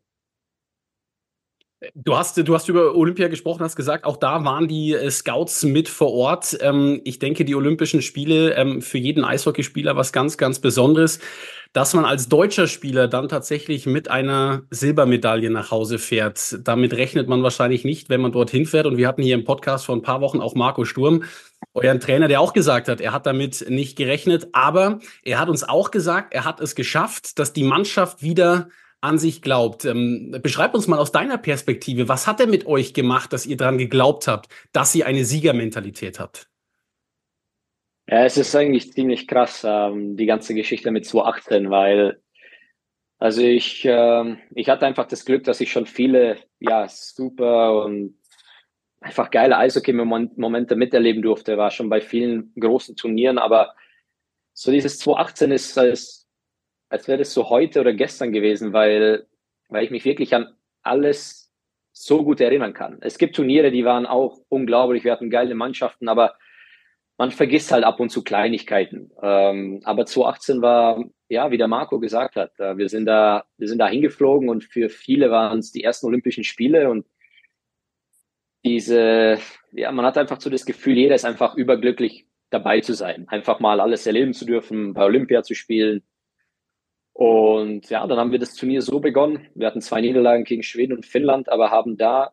Du 1.95 2.17
hast, 2.17 2.39
du 2.39 2.55
hast 2.55 2.71
über 2.71 2.95
Olympia 2.95 3.29
gesprochen, 3.29 3.62
hast 3.62 3.77
gesagt, 3.77 4.07
auch 4.07 4.17
da 4.17 4.43
waren 4.47 4.67
die 4.67 4.95
äh, 4.95 5.11
Scouts 5.11 5.62
mit 5.62 5.91
vor 5.91 6.11
Ort. 6.11 6.57
Ähm, 6.62 7.03
ich 7.05 7.19
denke, 7.19 7.45
die 7.45 7.55
Olympischen 7.55 8.01
Spiele 8.01 8.55
ähm, 8.55 8.81
für 8.81 8.97
jeden 8.97 9.25
Eishockeyspieler 9.25 9.95
was 9.95 10.11
ganz, 10.11 10.39
ganz 10.39 10.59
Besonderes, 10.59 11.19
dass 11.75 11.93
man 11.93 12.07
als 12.07 12.31
deutscher 12.31 12.67
Spieler 12.67 13.09
dann 13.09 13.29
tatsächlich 13.29 13.85
mit 13.85 14.11
einer 14.11 14.62
Silbermedaille 14.71 15.51
nach 15.51 15.71
Hause 15.71 15.99
fährt. 15.99 16.61
Damit 16.67 16.95
rechnet 16.95 17.29
man 17.29 17.43
wahrscheinlich 17.43 17.85
nicht, 17.85 18.09
wenn 18.09 18.23
man 18.23 18.33
dorthin 18.33 18.65
fährt. 18.65 18.87
Und 18.87 18.97
wir 18.97 19.07
hatten 19.07 19.23
hier 19.23 19.35
im 19.35 19.45
Podcast 19.45 19.85
vor 19.85 19.97
ein 19.97 20.03
paar 20.03 20.23
Wochen 20.23 20.41
auch 20.41 20.55
Marco 20.55 20.87
Sturm, 20.87 21.25
euren 21.75 22.01
Trainer, 22.01 22.27
der 22.27 22.41
auch 22.41 22.55
gesagt 22.55 22.89
hat, 22.89 23.03
er 23.03 23.12
hat 23.12 23.27
damit 23.27 23.67
nicht 23.69 23.99
gerechnet. 23.99 24.49
Aber 24.53 25.01
er 25.23 25.39
hat 25.39 25.51
uns 25.51 25.62
auch 25.62 25.91
gesagt, 25.91 26.33
er 26.33 26.47
hat 26.47 26.59
es 26.62 26.75
geschafft, 26.75 27.39
dass 27.39 27.53
die 27.53 27.65
Mannschaft 27.65 28.23
wieder 28.23 28.69
an 29.00 29.18
sich 29.18 29.42
glaubt. 29.42 29.85
Ähm, 29.85 30.37
beschreib 30.42 30.74
uns 30.74 30.88
mal 30.88 30.98
aus 30.98 31.12
deiner 31.12 31.38
Perspektive, 31.38 32.09
was 32.09 32.26
hat 32.26 32.40
er 32.40 32.46
mit 32.46 32.66
euch 32.66 32.94
gemacht, 32.94 33.32
dass 33.32 33.46
ihr 33.46 33.56
daran 33.56 33.78
geglaubt 33.78 34.26
habt, 34.28 34.48
dass 34.72 34.94
ihr 34.94 35.06
eine 35.06 35.24
Siegermentalität 35.24 36.18
habt? 36.18 36.48
Ja, 38.09 38.24
es 38.24 38.37
ist 38.37 38.54
eigentlich 38.54 38.92
ziemlich 38.92 39.26
krass, 39.26 39.64
ähm, 39.66 40.16
die 40.16 40.26
ganze 40.26 40.54
Geschichte 40.54 40.90
mit 40.90 41.06
2018, 41.06 41.70
weil 41.70 42.20
also 43.18 43.40
ich, 43.42 43.85
ähm, 43.87 44.38
ich 44.54 44.68
hatte 44.68 44.87
einfach 44.87 45.06
das 45.06 45.24
Glück, 45.24 45.44
dass 45.44 45.61
ich 45.61 45.72
schon 45.72 45.87
viele, 45.87 46.38
ja, 46.61 46.87
super 46.88 47.85
und 47.85 48.18
einfach 49.00 49.30
geile 49.30 49.56
Eishockey-Momente 49.56 50.76
miterleben 50.76 51.22
durfte, 51.22 51.56
war 51.56 51.70
schon 51.70 51.88
bei 51.88 52.00
vielen 52.00 52.52
großen 52.59 52.96
Turnieren, 52.96 53.38
aber 53.38 53.74
so 54.52 54.70
dieses 54.70 54.98
2018 54.98 55.52
ist, 55.52 55.76
ist 55.78 56.26
als 56.88 57.09
wäre 57.09 57.18
das 57.18 57.33
so 57.33 57.51
heute 57.51 57.81
oder 57.81 57.92
gestern 57.92 58.33
gewesen, 58.33 58.72
weil, 58.72 59.27
weil 59.68 59.85
ich 59.85 59.90
mich 59.90 60.05
wirklich 60.05 60.35
an 60.35 60.55
alles 60.83 61.53
so 61.92 62.25
gut 62.25 62.40
erinnern 62.40 62.75
kann. 62.75 62.99
Es 63.01 63.18
gibt 63.18 63.37
Turniere, 63.37 63.70
die 63.70 63.85
waren 63.85 64.07
auch 64.07 64.38
unglaublich, 64.49 65.05
wir 65.05 65.12
hatten 65.12 65.31
geile 65.31 65.55
Mannschaften, 65.55 66.09
aber 66.09 66.37
man 67.18 67.31
vergisst 67.31 67.72
halt 67.72 67.85
ab 67.85 67.99
und 68.01 68.11
zu 68.11 68.22
Kleinigkeiten. 68.22 69.11
Ähm, 69.22 69.81
aber 69.85 70.05
2018 70.05 70.61
war, 70.61 71.03
ja, 71.29 71.51
wie 71.51 71.57
der 71.57 71.68
Marco 71.68 71.99
gesagt 71.99 72.37
hat, 72.37 72.59
äh, 72.61 72.77
wir 72.77 72.88
sind 72.88 73.07
da, 73.07 73.46
wir 73.57 73.68
sind 73.68 73.79
da 73.79 73.88
hingeflogen 73.88 74.49
und 74.51 74.64
für 74.64 74.90
viele 74.90 75.31
waren 75.31 75.59
es 75.59 75.72
die 75.72 75.83
ersten 75.83 76.07
Olympischen 76.07 76.44
Spiele 76.44 76.90
und 76.90 77.07
diese, 78.64 79.38
ja, 79.72 79.92
man 79.92 80.05
hat 80.05 80.18
einfach 80.18 80.40
so 80.40 80.51
das 80.51 80.66
Gefühl, 80.66 80.96
jeder 80.96 81.14
ist 81.14 81.25
einfach 81.25 81.55
überglücklich 81.55 82.27
dabei 82.51 82.81
zu 82.81 82.92
sein, 82.94 83.27
einfach 83.29 83.61
mal 83.61 83.81
alles 83.81 84.07
erleben 84.07 84.35
zu 84.35 84.44
dürfen, 84.44 84.92
bei 84.92 85.05
Olympia 85.05 85.42
zu 85.42 85.55
spielen. 85.55 86.03
Und 87.16 87.88
ja, 87.88 88.07
dann 88.07 88.18
haben 88.18 88.31
wir 88.31 88.38
das 88.38 88.52
Turnier 88.52 88.83
so 88.83 89.00
begonnen. 89.00 89.48
Wir 89.55 89.68
hatten 89.68 89.81
zwei 89.81 90.02
Niederlagen 90.02 90.44
gegen 90.44 90.62
Schweden 90.62 90.92
und 90.92 91.07
Finnland, 91.07 91.48
aber 91.48 91.70
haben 91.70 91.96
da 91.96 92.33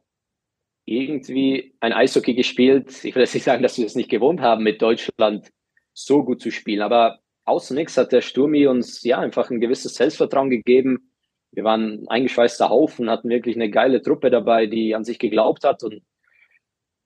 irgendwie 0.84 1.74
ein 1.80 1.94
Eishockey 1.94 2.34
gespielt. 2.34 2.90
Ich 3.06 3.16
will 3.16 3.22
jetzt 3.22 3.34
nicht 3.34 3.46
sagen, 3.46 3.64
dass 3.64 3.78
wir 3.78 3.86
es 3.86 3.96
nicht 3.96 4.10
gewohnt 4.10 4.42
haben, 4.42 4.62
mit 4.62 4.82
Deutschland 4.82 5.50
so 5.94 6.26
gut 6.26 6.42
zu 6.42 6.52
spielen, 6.52 6.82
aber 6.82 7.20
außen 7.46 7.78
nichts 7.78 7.96
hat 7.96 8.12
der 8.12 8.20
Sturmi 8.20 8.68
uns 8.68 9.02
ja 9.04 9.20
einfach 9.20 9.50
ein 9.50 9.62
gewisses 9.62 9.96
Selbstvertrauen 9.96 10.50
gegeben. 10.50 11.14
Wir 11.52 11.64
waren 11.64 12.04
ein 12.04 12.08
eingeschweißter 12.10 12.68
Haufen, 12.68 13.10
hatten 13.10 13.30
wirklich 13.30 13.56
eine 13.56 13.70
geile 13.70 14.02
Truppe 14.02 14.32
dabei, 14.32 14.68
die 14.68 14.96
an 14.96 15.06
sich 15.06 15.18
geglaubt 15.18 15.64
hat 15.64 15.84
und 15.84 16.02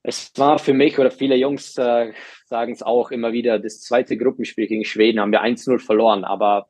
es 0.02 0.32
war 0.36 0.58
für 0.58 0.74
mich 0.74 0.98
oder 0.98 1.12
viele 1.12 1.36
Jungs 1.36 1.78
äh, 1.78 2.12
sagen 2.46 2.72
es 2.72 2.82
auch 2.82 3.12
immer 3.12 3.34
wieder, 3.34 3.60
das 3.60 3.82
zweite 3.82 4.18
Gruppenspiel 4.18 4.66
gegen 4.66 4.84
Schweden 4.84 5.20
haben 5.20 5.32
wir 5.32 5.44
1-0 5.44 5.78
verloren, 5.78 6.24
aber 6.24 6.70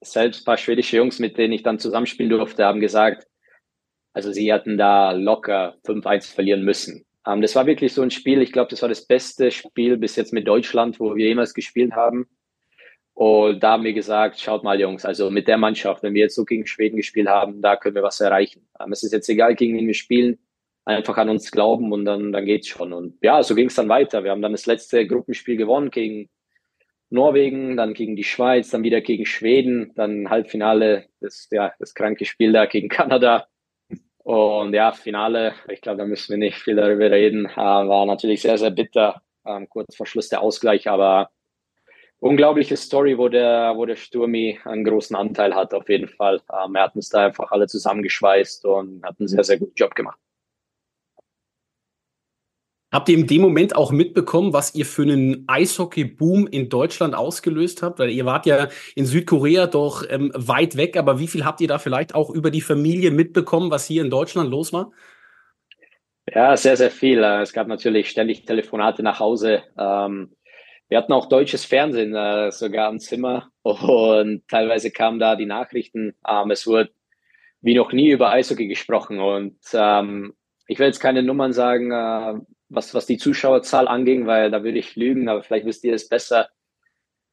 selbst 0.00 0.42
ein 0.42 0.44
paar 0.44 0.58
schwedische 0.58 0.96
Jungs, 0.96 1.18
mit 1.18 1.38
denen 1.38 1.52
ich 1.52 1.62
dann 1.62 1.78
zusammenspielen 1.78 2.30
durfte, 2.30 2.64
haben 2.64 2.80
gesagt, 2.80 3.26
also 4.12 4.32
sie 4.32 4.52
hatten 4.52 4.78
da 4.78 5.12
locker 5.12 5.76
5-1 5.86 6.34
verlieren 6.34 6.62
müssen. 6.62 7.04
Ähm, 7.26 7.42
das 7.42 7.54
war 7.54 7.66
wirklich 7.66 7.92
so 7.92 8.02
ein 8.02 8.10
Spiel, 8.10 8.40
ich 8.42 8.52
glaube, 8.52 8.70
das 8.70 8.82
war 8.82 8.88
das 8.88 9.06
beste 9.06 9.50
Spiel 9.50 9.96
bis 9.96 10.16
jetzt 10.16 10.32
mit 10.32 10.46
Deutschland, 10.46 11.00
wo 11.00 11.14
wir 11.14 11.26
jemals 11.26 11.54
gespielt 11.54 11.92
haben. 11.92 12.26
Und 13.14 13.62
da 13.62 13.72
haben 13.72 13.84
wir 13.84 13.94
gesagt, 13.94 14.38
schaut 14.38 14.62
mal 14.62 14.78
Jungs, 14.78 15.06
also 15.06 15.30
mit 15.30 15.48
der 15.48 15.56
Mannschaft, 15.56 16.02
wenn 16.02 16.14
wir 16.14 16.22
jetzt 16.22 16.34
so 16.34 16.44
gegen 16.44 16.66
Schweden 16.66 16.98
gespielt 16.98 17.28
haben, 17.28 17.62
da 17.62 17.76
können 17.76 17.94
wir 17.94 18.02
was 18.02 18.20
erreichen. 18.20 18.68
Ähm, 18.80 18.92
es 18.92 19.02
ist 19.02 19.12
jetzt 19.12 19.28
egal, 19.28 19.54
gegen 19.54 19.76
wen 19.76 19.86
wir 19.86 19.94
spielen, 19.94 20.38
einfach 20.84 21.16
an 21.16 21.30
uns 21.30 21.50
glauben 21.50 21.92
und 21.92 22.04
dann, 22.04 22.32
dann 22.32 22.44
geht's 22.44 22.68
schon. 22.68 22.92
Und 22.92 23.18
ja, 23.22 23.42
so 23.42 23.54
ging 23.54 23.68
es 23.68 23.74
dann 23.74 23.88
weiter. 23.88 24.22
Wir 24.22 24.30
haben 24.30 24.42
dann 24.42 24.52
das 24.52 24.66
letzte 24.66 25.06
Gruppenspiel 25.06 25.56
gewonnen 25.56 25.90
gegen 25.90 26.28
Norwegen, 27.10 27.76
dann 27.76 27.94
gegen 27.94 28.16
die 28.16 28.24
Schweiz, 28.24 28.70
dann 28.70 28.82
wieder 28.82 29.00
gegen 29.00 29.26
Schweden, 29.26 29.92
dann 29.94 30.28
Halbfinale, 30.28 31.06
das, 31.20 31.48
ja, 31.50 31.72
das 31.78 31.94
kranke 31.94 32.24
Spiel 32.24 32.52
da 32.52 32.66
gegen 32.66 32.88
Kanada. 32.90 33.46
Und 34.18 34.74
ja, 34.74 34.90
Finale, 34.92 35.54
ich 35.68 35.80
glaube, 35.80 35.98
da 35.98 36.04
müssen 36.04 36.32
wir 36.32 36.38
nicht 36.38 36.58
viel 36.58 36.74
darüber 36.74 37.10
reden. 37.10 37.46
Äh, 37.46 37.56
war 37.56 38.06
natürlich 38.06 38.42
sehr, 38.42 38.58
sehr 38.58 38.70
bitter. 38.70 39.22
Ähm, 39.46 39.68
kurz 39.68 39.94
vor 39.94 40.06
Schluss 40.06 40.28
der 40.28 40.40
Ausgleich, 40.40 40.88
aber 40.88 41.30
unglaubliche 42.18 42.76
Story, 42.76 43.16
wo 43.18 43.28
der, 43.28 43.74
wo 43.76 43.86
der 43.86 43.94
Sturmi 43.94 44.58
einen 44.64 44.82
großen 44.82 45.14
Anteil 45.14 45.54
hat, 45.54 45.72
auf 45.74 45.88
jeden 45.88 46.08
Fall. 46.08 46.42
Ähm, 46.52 46.74
er 46.74 46.84
hat 46.84 46.96
uns 46.96 47.08
da 47.08 47.26
einfach 47.26 47.52
alle 47.52 47.68
zusammengeschweißt 47.68 48.64
und 48.66 49.04
hat 49.04 49.20
einen 49.20 49.28
sehr, 49.28 49.44
sehr 49.44 49.58
guten 49.58 49.74
Job 49.76 49.94
gemacht. 49.94 50.18
Habt 52.92 53.08
ihr 53.08 53.18
in 53.18 53.26
dem 53.26 53.42
Moment 53.42 53.74
auch 53.74 53.90
mitbekommen, 53.90 54.52
was 54.52 54.74
ihr 54.74 54.86
für 54.86 55.02
einen 55.02 55.44
Eishockey-Boom 55.48 56.46
in 56.46 56.68
Deutschland 56.68 57.14
ausgelöst 57.14 57.82
habt? 57.82 57.98
Weil 57.98 58.10
ihr 58.10 58.24
wart 58.24 58.46
ja 58.46 58.68
in 58.94 59.06
Südkorea 59.06 59.66
doch 59.66 60.04
ähm, 60.08 60.30
weit 60.34 60.76
weg, 60.76 60.96
aber 60.96 61.18
wie 61.18 61.26
viel 61.26 61.44
habt 61.44 61.60
ihr 61.60 61.68
da 61.68 61.78
vielleicht 61.78 62.14
auch 62.14 62.30
über 62.30 62.50
die 62.50 62.60
Familie 62.60 63.10
mitbekommen, 63.10 63.70
was 63.70 63.86
hier 63.86 64.02
in 64.02 64.10
Deutschland 64.10 64.50
los 64.50 64.72
war? 64.72 64.92
Ja, 66.32 66.56
sehr, 66.56 66.76
sehr 66.76 66.90
viel. 66.90 67.22
Äh, 67.22 67.42
es 67.42 67.52
gab 67.52 67.66
natürlich 67.66 68.08
ständig 68.08 68.44
Telefonate 68.44 69.02
nach 69.02 69.18
Hause. 69.18 69.64
Ähm, 69.76 70.36
wir 70.88 70.98
hatten 70.98 71.12
auch 71.12 71.28
deutsches 71.28 71.64
Fernsehen 71.64 72.14
äh, 72.14 72.52
sogar 72.52 72.88
im 72.90 73.00
Zimmer 73.00 73.50
und 73.62 74.46
teilweise 74.48 74.92
kamen 74.92 75.18
da 75.18 75.34
die 75.34 75.46
Nachrichten. 75.46 76.14
Ähm, 76.28 76.50
es 76.52 76.66
wurde 76.66 76.90
wie 77.60 77.74
noch 77.74 77.92
nie 77.92 78.10
über 78.10 78.30
Eishockey 78.30 78.68
gesprochen 78.68 79.18
und 79.18 79.58
ähm, 79.72 80.34
ich 80.68 80.78
will 80.78 80.86
jetzt 80.86 81.00
keine 81.00 81.22
Nummern 81.22 81.52
sagen, 81.52 81.90
äh, 81.90 82.34
was, 82.68 82.94
was 82.94 83.06
die 83.06 83.18
Zuschauerzahl 83.18 83.88
anging, 83.88 84.26
weil 84.26 84.50
da 84.50 84.62
würde 84.62 84.78
ich 84.78 84.96
lügen, 84.96 85.28
aber 85.28 85.42
vielleicht 85.42 85.66
wisst 85.66 85.84
ihr 85.84 85.94
es 85.94 86.08
besser, 86.08 86.48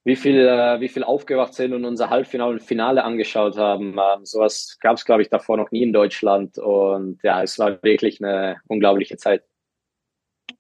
wie 0.04 0.16
viel, 0.16 0.38
äh, 0.38 0.80
wie 0.80 0.90
viel 0.90 1.04
aufgewacht 1.04 1.54
sind 1.54 1.74
und 1.74 1.86
unser 1.86 2.10
Halbfinale 2.10 2.54
und 2.54 2.62
Finale 2.62 3.04
angeschaut 3.04 3.58
haben. 3.58 3.94
Ähm, 3.94 4.26
sowas 4.26 4.78
gab 4.82 4.98
es, 4.98 5.06
glaube 5.06 5.22
ich, 5.22 5.30
davor 5.30 5.58
noch 5.58 5.72
nie 5.72 5.84
in 5.84 5.94
Deutschland. 5.94 6.58
Und 6.58 7.22
ja, 7.24 7.42
es 7.42 7.58
war 7.58 7.82
wirklich 7.84 8.22
eine 8.22 8.58
unglaubliche 8.68 9.18
Zeit. 9.18 9.44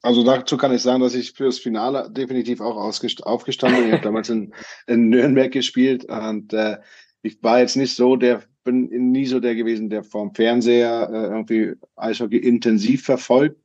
Also 0.01 0.23
dazu 0.23 0.57
kann 0.57 0.73
ich 0.73 0.81
sagen, 0.81 1.01
dass 1.01 1.15
ich 1.15 1.33
fürs 1.33 1.59
Finale 1.59 2.09
definitiv 2.09 2.61
auch 2.61 2.75
aufgestanden 2.77 3.79
bin. 3.79 3.87
Ich 3.87 3.93
habe 3.93 4.03
damals 4.03 4.29
in, 4.29 4.53
in 4.87 5.09
Nürnberg 5.09 5.51
gespielt 5.51 6.05
und 6.05 6.53
äh, 6.53 6.77
ich 7.21 7.41
war 7.41 7.59
jetzt 7.59 7.77
nicht 7.77 7.95
so 7.95 8.15
der, 8.15 8.43
bin 8.63 8.87
nie 9.11 9.25
so 9.25 9.39
der 9.39 9.55
gewesen, 9.55 9.89
der 9.89 10.03
vom 10.03 10.33
Fernseher 10.35 11.09
äh, 11.09 11.25
irgendwie 11.27 11.73
Eishockey 11.95 12.37
intensiv 12.37 13.03
verfolgt. 13.03 13.62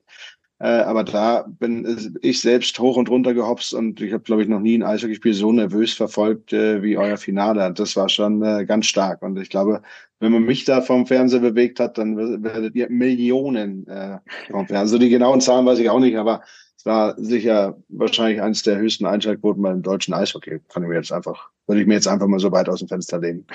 Äh, 0.61 0.67
aber 0.67 1.05
da 1.05 1.45
bin 1.47 2.19
ich 2.21 2.41
selbst 2.41 2.79
hoch 2.81 2.97
und 2.97 3.09
runter 3.09 3.33
gehopst 3.33 3.75
und 3.75 4.01
ich 4.01 4.13
habe, 4.13 4.25
glaube 4.25 4.43
ich, 4.43 4.49
noch 4.49 4.59
nie 4.59 4.77
ein 4.77 4.83
Eishockeyspiel 4.83 5.33
so 5.33 5.53
nervös 5.53 5.93
verfolgt 5.93 6.53
äh, 6.53 6.83
wie 6.83 6.99
euer 6.99 7.17
Finale. 7.17 7.73
Das 7.73 7.95
war 7.95 8.09
schon 8.09 8.43
äh, 8.43 8.65
ganz 8.67 8.87
stark. 8.87 9.23
Und 9.23 9.39
ich 9.39 9.51
glaube, 9.51 9.83
wenn 10.19 10.33
man 10.33 10.43
mich 10.43 10.65
da 10.65 10.81
vom 10.81 11.07
Fernseher 11.07 11.41
bewegt 11.41 11.79
hat, 11.79 11.97
dann 11.97 12.43
werdet 12.43 12.75
ihr 12.75 12.91
Millionen 12.91 13.87
äh, 13.87 14.19
vom 14.51 14.67
Fernseher. 14.67 14.81
Also 14.81 14.99
die 14.99 15.11
genauen 15.11 15.41
Zahlen 15.41 15.65
weiß 15.65 15.79
ich 15.79 15.91
auch 15.91 16.01
nicht, 16.01 16.17
aber 16.17 16.43
es 16.77 16.85
war 16.85 17.15
sicher 17.19 17.77
wahrscheinlich 17.89 18.43
eines 18.43 18.63
der 18.65 18.79
höchsten 18.79 19.07
Einschaltquoten 19.07 19.63
beim 19.63 19.83
deutschen 19.83 20.15
Eishockey. 20.15 20.61
Kann 20.69 20.83
ich 20.83 20.89
mir 20.89 20.97
jetzt 20.97 21.13
einfach, 21.13 21.51
würde 21.69 21.83
ich 21.83 21.87
mir 21.87 21.95
jetzt 21.95 22.09
einfach 22.09 22.27
mal 22.27 22.41
so 22.41 22.51
weit 22.51 22.69
aus 22.69 22.81
dem 22.81 22.89
Fenster 22.89 23.21
lehnen. 23.21 23.47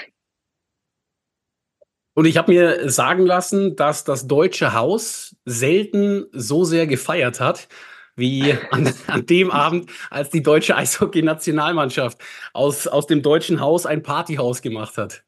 Und 2.16 2.26
ich 2.26 2.38
habe 2.38 2.52
mir 2.52 2.90
sagen 2.90 3.26
lassen, 3.26 3.76
dass 3.76 4.04
das 4.04 4.28
Deutsche 4.28 4.74
Haus 4.74 5.36
selten 5.46 6.28
so 6.32 6.64
sehr 6.64 6.86
gefeiert 6.86 7.40
hat, 7.40 7.68
wie 8.16 8.56
an, 8.72 8.94
an 9.08 9.26
dem 9.26 9.50
Abend, 9.50 9.90
als 10.10 10.30
die 10.30 10.44
deutsche 10.44 10.76
Eishockey-Nationalmannschaft 10.76 12.22
aus, 12.54 12.88
aus 12.88 13.08
dem 13.08 13.22
Deutschen 13.22 13.60
Haus 13.60 13.86
ein 13.86 14.04
Partyhaus 14.04 14.62
gemacht 14.62 14.98
hat. 14.98 15.24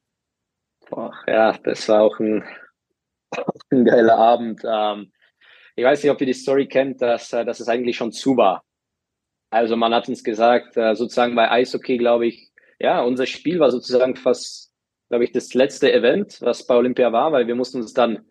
Boah, 0.90 1.12
ja, 1.28 1.58
das 1.64 1.90
war 1.90 2.04
auch 2.04 2.20
ein, 2.20 2.44
ein 3.72 3.86
geiler 3.86 4.18
Abend. 4.18 4.62
Ähm, 4.64 5.12
ich 5.76 5.84
weiß 5.84 6.04
nicht, 6.04 6.12
ob 6.12 6.22
ihr 6.22 6.28
die 6.28 6.34
Story 6.34 6.68
kennt, 6.68 7.02
dass, 7.02 7.34
äh, 7.34 7.44
dass 7.44 7.60
es 7.60 7.68
eigentlich 7.68 7.98
schon 7.98 8.12
zu 8.12 8.38
war. 8.38 8.64
Also 9.50 9.76
man 9.76 9.94
hat 9.94 10.08
uns 10.08 10.24
gesagt, 10.24 10.78
äh, 10.78 10.96
sozusagen 10.96 11.36
bei 11.36 11.50
Eishockey, 11.50 11.98
glaube 11.98 12.28
ich, 12.28 12.52
ja, 12.80 13.02
unser 13.02 13.26
Spiel 13.26 13.60
war 13.60 13.72
sozusagen 13.72 14.16
fast 14.16 14.75
glaube 15.10 15.24
ich, 15.24 15.32
das 15.32 15.54
letzte 15.54 15.92
Event, 15.92 16.42
was 16.42 16.66
bei 16.66 16.76
Olympia 16.76 17.12
war, 17.12 17.32
weil 17.32 17.48
wir 17.48 17.56
mussten 17.56 17.82
uns 17.82 17.94
dann 17.94 18.26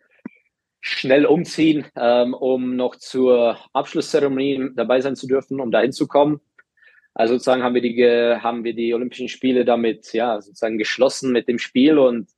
schnell 0.81 1.25
umziehen, 1.25 1.87
ähm, 1.97 2.35
um 2.35 2.77
noch 2.77 2.97
zur 2.97 3.59
Abschlusszeremonie 3.73 4.71
dabei 4.75 5.01
sein 5.01 5.17
zu 5.17 5.27
dürfen, 5.27 5.61
um 5.61 5.71
da 5.71 5.81
hinzukommen. 5.81 6.41
Also 7.15 7.35
sozusagen 7.35 7.63
haben 7.63 7.75
wir 7.75 7.81
die, 7.81 8.05
haben 8.41 8.65
wir 8.65 8.75
die 8.75 8.93
Olympischen 8.93 9.29
Spiele 9.29 9.65
damit, 9.65 10.13
ja, 10.13 10.41
sozusagen 10.41 10.79
geschlossen 10.79 11.33
mit 11.33 11.49
dem 11.49 11.59
Spiel 11.59 11.99
und 11.99 12.29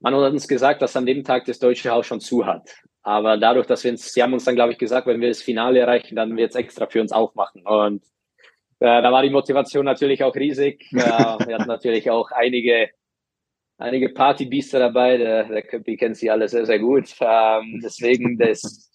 man 0.00 0.14
hat 0.14 0.32
uns 0.32 0.48
gesagt, 0.48 0.82
dass 0.82 0.96
an 0.96 1.06
dem 1.06 1.24
Tag 1.24 1.44
das 1.46 1.58
Deutsche 1.58 1.90
Haus 1.90 2.06
schon 2.06 2.20
zu 2.20 2.44
hat. 2.44 2.70
Aber 3.02 3.36
dadurch, 3.36 3.66
dass 3.66 3.84
wir 3.84 3.92
uns, 3.92 4.12
sie 4.12 4.22
haben 4.22 4.32
uns 4.32 4.44
dann, 4.44 4.54
glaube 4.54 4.72
ich, 4.72 4.78
gesagt, 4.78 5.06
wenn 5.06 5.20
wir 5.20 5.28
das 5.28 5.42
Finale 5.42 5.80
erreichen, 5.80 6.16
dann 6.16 6.36
wird 6.36 6.50
es 6.50 6.56
extra 6.56 6.86
für 6.86 7.00
uns 7.00 7.12
aufmachen. 7.12 7.66
Und 7.66 8.04
äh, 8.80 9.02
da 9.02 9.12
war 9.12 9.22
die 9.22 9.30
Motivation 9.30 9.84
natürlich 9.84 10.22
auch 10.22 10.34
riesig. 10.34 10.86
Äh, 10.92 10.96
wir 10.96 11.54
hatten 11.54 11.68
natürlich 11.68 12.10
auch 12.10 12.30
einige 12.32 12.90
einige 13.82 14.08
Partybiester 14.10 14.78
dabei. 14.78 15.18
Der, 15.18 15.44
der 15.44 15.62
Köppi 15.62 15.96
kennt 15.96 16.16
sie 16.16 16.30
alle 16.30 16.48
sehr, 16.48 16.64
sehr 16.64 16.78
gut. 16.78 17.14
Ähm, 17.20 17.80
deswegen, 17.82 18.38
das, 18.38 18.90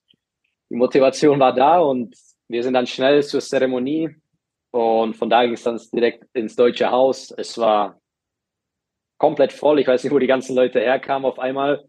die 0.70 0.76
Motivation 0.76 1.40
war 1.40 1.54
da 1.54 1.80
und 1.80 2.16
wir 2.48 2.64
sind 2.64 2.74
dann 2.74 2.88
schnell 2.88 3.24
zur 3.24 3.42
Zeremonie. 3.42 4.16
Und 4.72 5.16
von 5.16 5.30
da 5.30 5.44
ging 5.44 5.54
es 5.54 5.64
dann 5.64 5.80
direkt 5.94 6.24
ins 6.34 6.56
Deutsche 6.56 6.92
Haus. 6.92 7.32
Es 7.32 7.58
war 7.58 8.00
komplett 9.18 9.54
voll. 9.54 9.80
Ich 9.80 9.88
weiß 9.88 10.04
nicht, 10.04 10.14
wo 10.14 10.20
die 10.20 10.28
ganzen 10.28 10.56
Leute 10.56 10.80
herkamen 10.80 11.26
auf 11.26 11.40
einmal. 11.40 11.86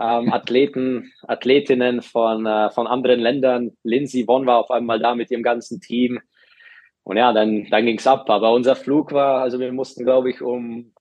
Ähm, 0.00 0.32
Athleten, 0.32 1.12
Athletinnen 1.22 2.02
von, 2.02 2.46
äh, 2.46 2.70
von 2.70 2.86
anderen 2.86 3.20
Ländern. 3.20 3.76
Lindsay 3.84 4.26
Vonn 4.26 4.46
war 4.46 4.58
auf 4.58 4.70
einmal 4.70 4.98
da 4.98 5.14
mit 5.14 5.30
ihrem 5.30 5.42
ganzen 5.42 5.80
Team. 5.80 6.20
Und 7.04 7.16
ja, 7.16 7.32
dann, 7.32 7.68
dann 7.70 7.84
ging 7.84 7.98
es 7.98 8.06
ab. 8.06 8.28
Aber 8.30 8.52
unser 8.52 8.74
Flug 8.74 9.12
war, 9.12 9.42
also 9.42 9.60
wir 9.60 9.72
mussten, 9.72 10.04
glaube 10.04 10.30
ich, 10.30 10.40
um 10.40 10.93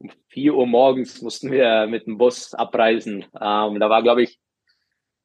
um 0.00 0.10
4 0.28 0.54
Uhr 0.54 0.66
morgens 0.66 1.20
mussten 1.22 1.50
wir 1.50 1.86
mit 1.86 2.06
dem 2.06 2.18
Bus 2.18 2.54
abreisen. 2.54 3.24
Ähm, 3.40 3.78
da 3.78 3.90
war, 3.90 4.02
glaube 4.02 4.22
ich, 4.22 4.40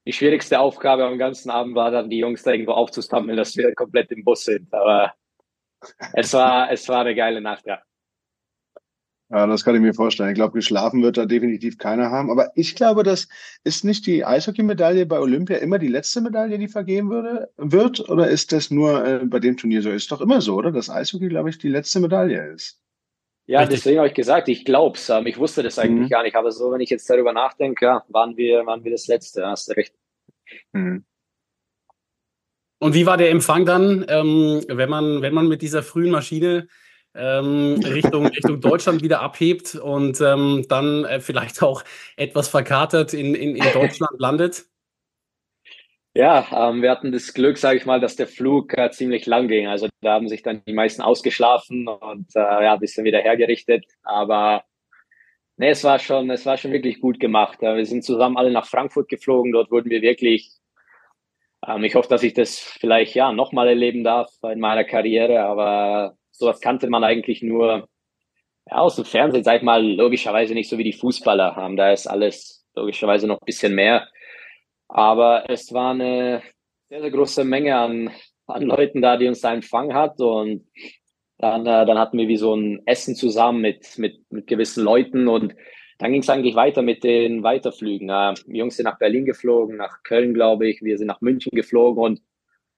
die 0.05 0.13
schwierigste 0.13 0.59
Aufgabe 0.59 1.05
am 1.05 1.17
ganzen 1.17 1.49
Abend 1.49 1.75
war 1.75 1.89
dann, 1.91 2.09
die 2.09 2.19
Jungs 2.19 2.43
da 2.43 2.51
irgendwo 2.51 2.73
aufzusammeln, 2.73 3.37
dass 3.37 3.55
wir 3.55 3.73
komplett 3.73 4.11
im 4.11 4.23
Bus 4.23 4.43
sind. 4.43 4.71
Aber 4.73 5.13
es 6.13 6.33
war, 6.33 6.71
es 6.71 6.87
war 6.89 7.01
eine 7.01 7.15
geile 7.15 7.41
Nacht, 7.41 7.65
ja. 7.65 7.81
Ja, 9.31 9.47
das 9.47 9.63
kann 9.63 9.73
ich 9.73 9.81
mir 9.81 9.95
vorstellen. 9.95 10.29
Ich 10.29 10.35
glaube, 10.35 10.53
geschlafen 10.53 11.01
wird 11.01 11.17
da 11.17 11.25
definitiv 11.25 11.79
keiner 11.79 12.11
haben. 12.11 12.29
Aber 12.29 12.51
ich 12.53 12.75
glaube, 12.75 13.01
das 13.01 13.27
ist 13.63 13.83
nicht 13.83 14.05
die 14.05 14.23
Eishockey-Medaille 14.23 15.07
bei 15.07 15.19
Olympia 15.19 15.57
immer 15.57 15.79
die 15.79 15.87
letzte 15.87 16.21
Medaille, 16.21 16.59
die 16.59 16.67
vergeben 16.67 17.09
würde, 17.09 17.49
wird? 17.57 18.07
Oder 18.07 18.27
ist 18.27 18.51
das 18.51 18.69
nur 18.69 19.03
äh, 19.03 19.25
bei 19.25 19.39
dem 19.39 19.57
Turnier 19.57 19.81
so? 19.81 19.89
Ist 19.89 20.11
doch 20.11 20.21
immer 20.21 20.41
so, 20.41 20.55
oder? 20.55 20.71
Dass 20.71 20.91
Eishockey, 20.91 21.27
glaube 21.27 21.49
ich, 21.49 21.57
die 21.57 21.69
letzte 21.69 21.99
Medaille 22.01 22.53
ist. 22.53 22.79
Ja, 23.47 23.59
Richtig. 23.59 23.77
deswegen 23.77 23.99
habe 23.99 24.07
ich 24.07 24.13
gesagt, 24.13 24.47
ich 24.47 24.65
glaube 24.65 24.97
es. 24.97 25.09
Ähm, 25.09 25.27
ich 25.27 25.37
wusste 25.37 25.61
das 25.61 25.77
eigentlich 25.77 26.07
mhm. 26.07 26.09
gar 26.09 26.23
nicht. 26.23 26.35
Aber 26.35 26.51
so, 26.51 26.71
wenn 26.71 26.81
ich 26.81 26.89
jetzt 26.89 27.09
darüber 27.09 27.31
nachdenke, 27.31 27.85
ja, 27.85 28.03
waren 28.09 28.35
wir, 28.37 28.65
waren 28.65 28.83
wir 28.83 28.91
das 28.91 29.07
Letzte. 29.07 29.45
Hast 29.45 29.69
du 29.69 29.73
recht. 29.73 29.93
Mhm. 30.73 31.05
Und 32.79 32.93
wie 32.93 33.05
war 33.05 33.17
der 33.17 33.29
Empfang 33.29 33.65
dann, 33.65 34.05
ähm, 34.09 34.63
wenn 34.67 34.89
man, 34.89 35.21
wenn 35.21 35.33
man 35.33 35.47
mit 35.47 35.61
dieser 35.61 35.81
frühen 35.83 36.11
Maschine 36.11 36.67
ähm, 37.13 37.79
Richtung, 37.83 38.27
Richtung 38.27 38.59
Deutschland 38.59 39.01
wieder 39.01 39.21
abhebt 39.21 39.75
und 39.75 40.19
ähm, 40.21 40.65
dann 40.67 41.05
äh, 41.05 41.19
vielleicht 41.19 41.61
auch 41.63 41.83
etwas 42.17 42.49
verkatert 42.49 43.13
in, 43.13 43.33
in, 43.35 43.55
in 43.55 43.73
Deutschland 43.73 44.19
landet? 44.19 44.65
Ja, 46.15 46.69
ähm, 46.69 46.81
wir 46.81 46.91
hatten 46.91 47.11
das 47.11 47.33
Glück, 47.33 47.57
sage 47.57 47.77
ich 47.77 47.85
mal, 47.85 47.99
dass 47.99 48.15
der 48.15 48.27
Flug 48.27 48.77
äh, 48.77 48.89
ziemlich 48.91 49.25
lang 49.25 49.47
ging. 49.49 49.67
Also 49.67 49.89
da 50.01 50.13
haben 50.13 50.29
sich 50.29 50.41
dann 50.43 50.63
die 50.65 50.73
meisten 50.73 51.01
ausgeschlafen 51.01 51.87
und 51.87 52.35
äh, 52.35 52.39
ja, 52.39 52.73
ein 52.73 52.79
bisschen 52.79 53.03
wieder 53.03 53.19
hergerichtet. 53.19 53.85
Aber 54.03 54.63
nee, 55.57 55.69
es 55.69 55.83
war 55.83 55.99
schon, 55.99 56.29
es 56.29 56.45
war 56.45 56.57
schon 56.57 56.71
wirklich 56.71 57.01
gut 57.01 57.19
gemacht. 57.19 57.61
Wir 57.61 57.85
sind 57.85 58.03
zusammen 58.05 58.37
alle 58.37 58.51
nach 58.51 58.65
Frankfurt 58.65 59.09
geflogen. 59.09 59.51
Dort 59.51 59.71
wurden 59.71 59.89
wir 59.89 60.01
wirklich 60.01 60.57
ähm, 61.67 61.83
ich 61.83 61.95
hoffe, 61.95 62.09
dass 62.09 62.23
ich 62.23 62.33
das 62.33 62.59
vielleicht 62.59 63.15
ja 63.15 63.31
nochmal 63.31 63.67
erleben 63.67 64.03
darf 64.03 64.31
in 64.43 64.59
meiner 64.59 64.83
Karriere, 64.83 65.41
aber 65.43 66.15
sowas 66.31 66.59
kannte 66.61 66.89
man 66.89 67.03
eigentlich 67.03 67.41
nur 67.41 67.87
ja, 68.69 68.77
aus 68.77 68.95
dem 68.95 69.05
Fernsehen, 69.05 69.43
sag 69.43 69.57
ich 69.57 69.63
mal, 69.63 69.83
logischerweise 69.85 70.53
nicht 70.53 70.69
so 70.69 70.77
wie 70.77 70.83
die 70.83 70.93
Fußballer 70.93 71.55
haben. 71.55 71.77
Da 71.77 71.91
ist 71.91 72.07
alles 72.07 72.65
logischerweise 72.75 73.27
noch 73.27 73.41
ein 73.41 73.45
bisschen 73.45 73.75
mehr. 73.75 74.07
Aber 74.87 75.49
es 75.49 75.73
war 75.73 75.91
eine 75.91 76.41
sehr, 76.89 77.01
sehr 77.01 77.11
große 77.11 77.43
Menge 77.43 77.75
an, 77.77 78.11
an 78.47 78.63
Leuten 78.63 79.01
da, 79.01 79.17
die 79.17 79.27
uns 79.27 79.41
da 79.41 79.53
empfangen 79.53 79.93
hat. 79.95 80.19
Und 80.19 80.67
dann, 81.37 81.65
äh, 81.65 81.85
dann 81.85 81.97
hatten 81.97 82.17
wir 82.17 82.27
wie 82.27 82.37
so 82.37 82.55
ein 82.55 82.81
Essen 82.85 83.15
zusammen 83.15 83.61
mit, 83.61 83.97
mit, 83.97 84.19
mit 84.31 84.47
gewissen 84.47 84.83
Leuten 84.83 85.27
und 85.27 85.55
dann 85.97 86.11
ging 86.11 86.21
es 86.21 86.29
eigentlich 86.29 86.55
weiter 86.55 86.81
mit 86.81 87.03
den 87.03 87.43
Weiterflügen. 87.43 88.09
Äh, 88.09 88.33
die 88.47 88.57
Jungs 88.57 88.75
sind 88.75 88.85
nach 88.85 88.99
Berlin 88.99 89.25
geflogen, 89.25 89.77
nach 89.77 90.03
Köln, 90.03 90.33
glaube 90.33 90.67
ich. 90.67 90.81
Wir 90.81 90.97
sind 90.97 91.07
nach 91.07 91.21
München 91.21 91.51
geflogen 91.53 92.03
und 92.03 92.21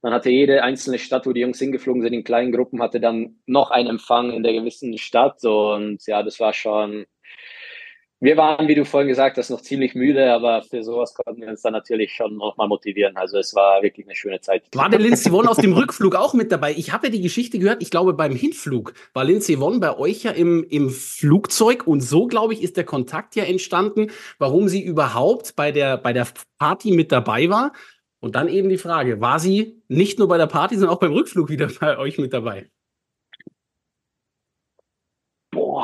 dann 0.01 0.13
hatte 0.13 0.29
jede 0.29 0.63
einzelne 0.63 0.99
Stadt, 0.99 1.25
wo 1.25 1.33
die 1.33 1.41
Jungs 1.41 1.59
hingeflogen 1.59 2.03
sind, 2.03 2.13
in 2.13 2.23
kleinen 2.23 2.51
Gruppen, 2.51 2.81
hatte 2.81 2.99
dann 2.99 3.37
noch 3.47 3.71
einen 3.71 3.89
Empfang 3.89 4.31
in 4.31 4.43
der 4.43 4.53
gewissen 4.53 4.97
Stadt. 4.97 5.43
Und 5.43 6.05
ja, 6.05 6.21
das 6.21 6.39
war 6.39 6.53
schon 6.53 7.05
wir 8.19 8.35
waren, 8.35 8.67
wie 8.67 8.73
du 8.73 8.83
vorhin 8.83 9.07
gesagt 9.07 9.37
hast, 9.37 9.51
noch 9.51 9.61
ziemlich 9.61 9.93
müde, 9.93 10.31
aber 10.33 10.63
für 10.63 10.83
sowas 10.83 11.13
konnten 11.13 11.41
wir 11.41 11.49
uns 11.49 11.61
dann 11.61 11.73
natürlich 11.73 12.13
schon 12.13 12.35
nochmal 12.35 12.67
motivieren. 12.67 13.15
Also 13.15 13.37
es 13.37 13.53
war 13.53 13.83
wirklich 13.83 14.07
eine 14.07 14.15
schöne 14.15 14.41
Zeit. 14.41 14.63
War 14.73 14.89
der 14.89 14.99
Lindsay 14.99 15.31
Vonn 15.31 15.47
auf 15.47 15.57
dem 15.57 15.73
Rückflug 15.73 16.15
auch 16.15 16.33
mit 16.33 16.51
dabei? 16.51 16.73
Ich 16.75 16.91
habe 16.91 17.07
ja 17.07 17.11
die 17.11 17.21
Geschichte 17.21 17.59
gehört, 17.59 17.83
ich 17.83 17.91
glaube 17.91 18.13
beim 18.13 18.35
Hinflug 18.35 18.93
war 19.13 19.23
Lindsay 19.23 19.59
Vonn 19.59 19.79
bei 19.79 19.95
euch 19.97 20.23
ja 20.23 20.31
im, 20.31 20.65
im 20.67 20.89
Flugzeug 20.89 21.85
und 21.85 22.01
so, 22.01 22.25
glaube 22.25 22.53
ich, 22.53 22.63
ist 22.63 22.75
der 22.75 22.85
Kontakt 22.85 23.35
ja 23.35 23.43
entstanden, 23.43 24.07
warum 24.39 24.67
sie 24.67 24.81
überhaupt 24.81 25.55
bei 25.55 25.71
der, 25.71 25.97
bei 25.97 26.11
der 26.11 26.27
Party 26.57 26.91
mit 26.91 27.11
dabei 27.11 27.49
war. 27.49 27.71
Und 28.19 28.35
dann 28.35 28.47
eben 28.47 28.69
die 28.69 28.79
Frage, 28.79 29.21
war 29.21 29.39
sie 29.39 29.83
nicht 29.87 30.17
nur 30.17 30.27
bei 30.27 30.39
der 30.39 30.47
Party, 30.47 30.75
sondern 30.75 30.95
auch 30.95 30.99
beim 30.99 31.13
Rückflug 31.13 31.49
wieder 31.49 31.69
bei 31.79 31.99
euch 31.99 32.17
mit 32.17 32.33
dabei? 32.33 32.67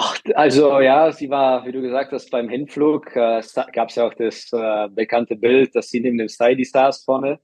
Boah, 0.04 0.36
also 0.36 0.80
ja, 0.80 1.12
sie 1.12 1.30
war, 1.30 1.66
wie 1.66 1.72
du 1.72 1.82
gesagt 1.82 2.12
hast, 2.12 2.30
beim 2.30 2.50
Hinflug 2.50 3.16
äh, 3.16 3.42
gab 3.72 3.90
es 3.90 3.96
ja 3.96 4.08
auch 4.08 4.14
das 4.14 4.52
äh, 4.52 4.90
bekannte 4.90 5.36
Bild, 5.36 5.76
dass 5.76 5.90
sie 5.90 6.00
neben 6.00 6.18
dem 6.18 6.30
Steady 6.30 6.66
saß 6.66 7.04
vorne. 7.04 7.40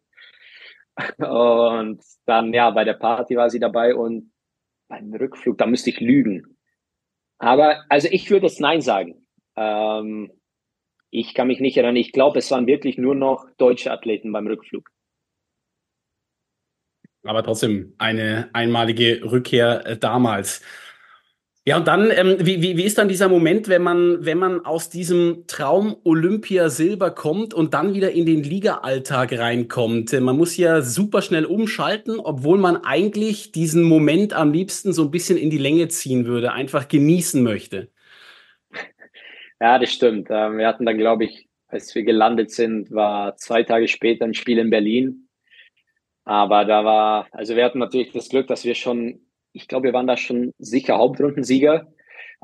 Und 1.18 2.02
dann, 2.26 2.54
ja, 2.54 2.70
bei 2.72 2.84
der 2.84 2.96
Party 2.96 3.36
war 3.36 3.50
sie 3.50 3.60
dabei 3.60 3.96
und 3.96 4.34
beim 4.90 5.14
Rückflug, 5.14 5.58
da 5.58 5.66
müsste 5.66 5.92
ich 5.92 6.00
lügen. 6.00 6.58
Aber, 7.38 7.86
also 7.88 8.10
ich 8.12 8.30
würde 8.30 8.48
es 8.48 8.60
Nein 8.60 8.82
sagen. 8.82 9.26
Ähm, 9.56 10.32
ich 11.10 11.34
kann 11.34 11.48
mich 11.48 11.62
nicht 11.62 11.78
erinnern. 11.78 11.96
Ich 11.96 12.12
glaube, 12.12 12.40
es 12.40 12.52
waren 12.52 12.68
wirklich 12.68 12.98
nur 12.98 13.16
noch 13.16 13.48
deutsche 13.58 13.92
Athleten 13.92 14.32
beim 14.32 14.48
Rückflug. 14.48 14.90
Aber 17.24 17.44
trotzdem 17.44 17.94
eine 17.98 18.50
einmalige 18.54 19.22
Rückkehr 19.24 19.86
äh, 19.86 19.98
damals. 19.98 20.62
Ja, 21.70 21.78
und 21.78 21.86
dann, 21.86 22.10
ähm, 22.10 22.38
wie, 22.40 22.64
wie, 22.64 22.78
wie 22.78 22.84
ist 22.84 22.98
dann 22.98 23.10
dieser 23.10 23.30
Moment, 23.30 23.68
wenn 23.68 23.84
man, 23.84 24.26
wenn 24.26 24.40
man 24.40 24.66
aus 24.66 24.90
diesem 24.90 25.44
Traum 25.46 25.98
Olympia 26.04 26.70
Silber 26.70 27.12
kommt 27.12 27.54
und 27.54 27.76
dann 27.76 27.94
wieder 27.94 28.10
in 28.10 28.26
den 28.26 28.42
Liga-Alltag 28.42 29.38
reinkommt? 29.38 30.12
Man 30.20 30.36
muss 30.36 30.58
ja 30.58 30.82
super 30.82 31.22
schnell 31.22 31.46
umschalten, 31.46 32.20
obwohl 32.20 32.58
man 32.58 32.78
eigentlich 32.78 33.52
diesen 33.52 33.84
Moment 33.84 34.34
am 34.34 34.52
liebsten 34.52 34.94
so 34.94 35.04
ein 35.04 35.12
bisschen 35.12 35.38
in 35.38 35.52
die 35.52 35.60
Länge 35.60 35.90
ziehen 35.90 36.26
würde, 36.26 36.54
einfach 36.54 36.88
genießen 36.88 37.44
möchte. 37.44 37.92
Ja, 39.62 39.78
das 39.78 39.92
stimmt. 39.92 40.30
Ähm, 40.32 40.58
wir 40.58 40.66
hatten 40.66 40.88
dann, 40.88 40.98
glaube 40.98 41.26
ich, 41.26 41.50
als 41.68 41.94
wir 41.94 42.02
gelandet 42.02 42.50
sind, 42.50 42.90
war 42.90 43.36
zwei 43.36 43.62
Tage 43.62 43.88
später 43.88 44.26
ein 44.26 44.34
Spiel 44.34 44.58
in 44.58 44.72
Berlin. 44.72 45.28
Aber 46.24 46.66
da 46.66 46.84
war, 46.84 47.28
also 47.32 47.56
wir 47.56 47.64
hatten 47.64 47.78
natürlich 47.78 48.12
das 48.12 48.30
Glück, 48.30 48.48
dass 48.48 48.66
wir 48.66 48.74
schon 48.74 49.20
ich 49.54 49.68
glaube, 49.68 49.86
wir 49.86 49.94
waren 49.94 50.08
da 50.08 50.18
schon 50.18 50.54
sicher 50.58 50.98
Hauptrundensieger. 50.98 51.88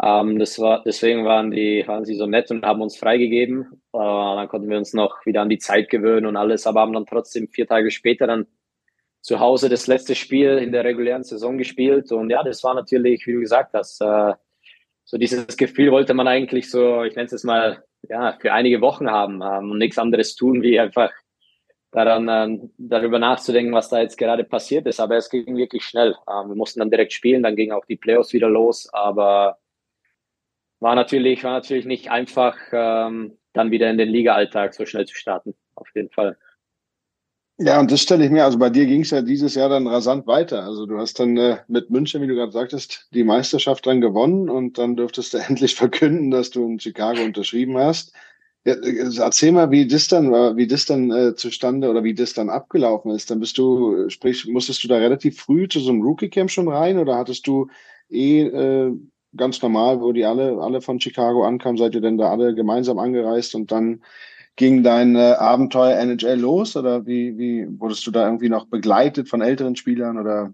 Ähm, 0.02 0.39
das 0.39 0.60
war, 0.60 0.84
deswegen 0.84 1.26
waren 1.26 1.52
die, 1.52 1.84
waren 1.88 2.06
sie 2.06 2.15
so 2.15 2.26
nett 2.26 2.52
und 2.52 2.65
haben 2.65 2.82
uns 2.82 2.98
freigegeben. 2.98 3.82
Äh, 3.94 3.98
dann 3.98 4.48
konnten 4.48 4.70
wir 4.70 4.78
uns 4.78 4.94
noch 4.94 5.26
wieder 5.26 5.41
an 5.41 5.50
die 5.50 5.58
Zeit 5.58 5.89
gewöhnen 5.89 6.26
und 6.26 6.36
alles, 6.36 6.68
aber 6.68 6.82
haben 6.82 6.94
dann 6.94 7.06
trotzdem 7.06 7.48
vier 7.48 7.68
Tage 7.68 7.91
später 7.91 8.28
dann 8.28 8.48
zu 9.22 9.39
Hause 9.39 9.70
das 9.70 9.88
letzte 9.88 10.13
Spiel 10.15 10.58
in 10.58 10.72
der 10.72 10.84
regulären 10.84 11.24
Saison 11.24 11.58
gespielt. 11.58 12.12
Und 12.12 12.30
ja, 12.30 12.44
das 12.44 12.63
war 12.63 12.76
natürlich, 12.76 13.26
wie 13.26 13.34
du 13.34 13.39
gesagt 13.39 13.74
hast, 13.74 14.02
äh, 14.02 14.34
so 15.04 15.18
dieses 15.18 15.56
Gefühl 15.58 15.91
wollte 15.91 16.13
man 16.13 16.28
eigentlich 16.28 16.70
so, 16.70 17.04
ich 17.04 17.15
nenne 17.15 17.26
es 17.26 17.32
jetzt 17.32 17.46
mal, 17.46 17.84
ja, 18.10 18.38
für 18.39 18.54
einige 18.54 18.82
Wochen 18.82 19.10
haben 19.10 19.41
ähm, 19.41 19.72
und 19.72 19.78
nichts 19.78 19.98
anderes 19.98 20.36
tun, 20.36 20.62
wie 20.62 20.80
einfach 20.80 21.12
daran 21.96 22.28
äh, 22.28 22.60
darüber 22.78 23.20
nachzudenken, 23.20 23.74
was 23.74 23.90
da 23.90 24.02
jetzt 24.02 24.18
gerade 24.18 24.44
passiert 24.44 24.86
ist. 24.86 25.00
Aber 25.00 25.16
es 25.16 25.30
ging 25.30 25.56
wirklich 25.56 25.84
schnell. 25.84 26.16
Ähm, 26.30 26.50
wir 26.50 26.56
mussten 26.56 26.80
dann 26.80 26.92
direkt 26.92 27.14
spielen, 27.14 27.44
dann 27.44 27.56
gingen 27.56 27.72
auch 27.72 27.86
die 27.86 27.96
Playoffs 27.96 28.34
wieder 28.34 28.50
los. 28.50 28.90
Aber 28.94 29.58
war 30.80 30.96
natürlich, 30.96 31.44
war 31.44 31.54
natürlich 31.54 31.86
nicht 31.86 32.12
einfach, 32.12 32.58
ähm, 32.72 33.38
dann 33.54 33.72
wieder 33.72 33.90
in 33.90 33.98
den 33.98 34.10
Liga-Alltag 34.10 34.74
so 34.74 34.86
schnell 34.86 35.06
zu 35.06 35.16
starten. 35.16 35.56
Auf 35.76 35.88
jeden 35.96 36.10
Fall. 36.10 36.38
Ja, 37.58 37.80
und 37.80 37.90
das 37.90 38.02
stelle 38.02 38.26
ich 38.26 38.32
mir, 38.32 38.44
also 38.44 38.60
bei 38.60 38.70
dir 38.70 38.86
ging 38.86 39.02
es 39.02 39.12
ja 39.12 39.22
dieses 39.22 39.56
Jahr 39.56 39.70
dann 39.70 39.88
rasant 39.88 40.28
weiter. 40.28 40.64
Also 40.64 40.86
du 40.86 40.98
hast 40.98 41.22
dann 41.22 41.38
äh, 41.38 41.60
mit 41.70 41.90
München, 41.90 42.22
wie 42.22 42.28
du 42.28 42.36
gerade 42.36 42.52
sagtest, 42.52 43.08
die 43.14 43.24
Meisterschaft 43.24 43.88
dann 43.88 44.02
gewonnen 44.02 44.50
und 44.50 44.78
dann 44.78 44.98
dürftest 44.98 45.34
du 45.34 45.38
endlich 45.48 45.76
verkünden, 45.76 46.32
dass 46.32 46.50
du 46.50 46.66
in 46.66 46.80
Chicago 46.82 47.24
unterschrieben 47.24 47.78
hast. 47.78 48.14
Ja, 48.65 48.73
erzähl 49.23 49.51
mal, 49.51 49.69
wie 49.69 49.88
das 49.88 50.08
dann 50.08 50.32
war, 50.32 50.58
wie 50.58 50.65
das 50.65 50.86
dann 50.86 51.12
äh, 51.12 51.36
zustande 51.36 51.88
oder 51.89 52.04
wie 52.04 52.15
das 52.15 52.34
dann 52.34 52.49
abgelaufen 52.49 53.12
ist. 53.12 53.30
Dann 53.30 53.39
bist 53.39 53.60
du, 53.60 54.10
sprich, 54.10 54.47
musstest 54.47 54.84
du 54.84 54.88
da 54.88 54.97
relativ 54.97 55.39
früh 55.39 55.67
zu 55.67 55.80
so 55.80 55.91
einem 55.91 56.01
Rookie-Camp 56.01 56.49
schon 56.49 56.67
rein 56.67 56.97
oder 56.97 57.15
hattest 57.15 57.45
du 57.45 57.67
eh 58.10 58.41
äh, 58.41 58.91
ganz 59.38 59.62
normal, 59.62 60.01
wo 60.01 60.12
die 60.13 60.25
alle, 60.25 60.58
alle 60.60 60.82
von 60.82 60.99
Chicago 60.99 61.45
ankamen, 61.45 61.78
seid 61.78 61.93
ihr 61.93 62.01
denn 62.01 62.17
da 62.17 62.32
alle 62.32 62.56
gemeinsam 62.56 62.97
angereist 62.97 63.54
und 63.54 63.71
dann 63.71 64.04
ging 64.56 64.82
dein 64.82 65.15
äh, 65.15 65.36
Abenteuer 65.38 65.99
NHL 65.99 66.39
los 66.39 66.75
oder 66.75 67.06
wie, 67.06 67.38
wie 67.38 67.67
wurdest 67.80 68.08
du 68.08 68.12
da 68.12 68.25
irgendwie 68.25 68.49
noch 68.49 68.65
begleitet 68.65 69.30
von 69.30 69.41
älteren 69.41 69.75
Spielern 69.75 70.17
oder 70.17 70.54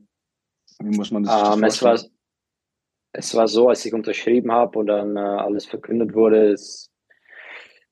wie 0.79 0.97
muss 0.97 1.11
man 1.11 1.23
das, 1.23 1.53
um, 1.53 1.59
ähm, 1.59 1.63
es 1.63 1.81
war 1.81 1.97
es 3.13 3.35
war 3.35 3.47
so, 3.47 3.69
als 3.69 3.85
ich 3.85 3.93
unterschrieben 3.93 4.51
habe 4.51 4.79
und 4.79 4.87
dann 4.87 5.17
äh, 5.17 5.19
alles 5.19 5.65
verkündet 5.65 6.13
wurde, 6.13 6.51
es 6.53 6.89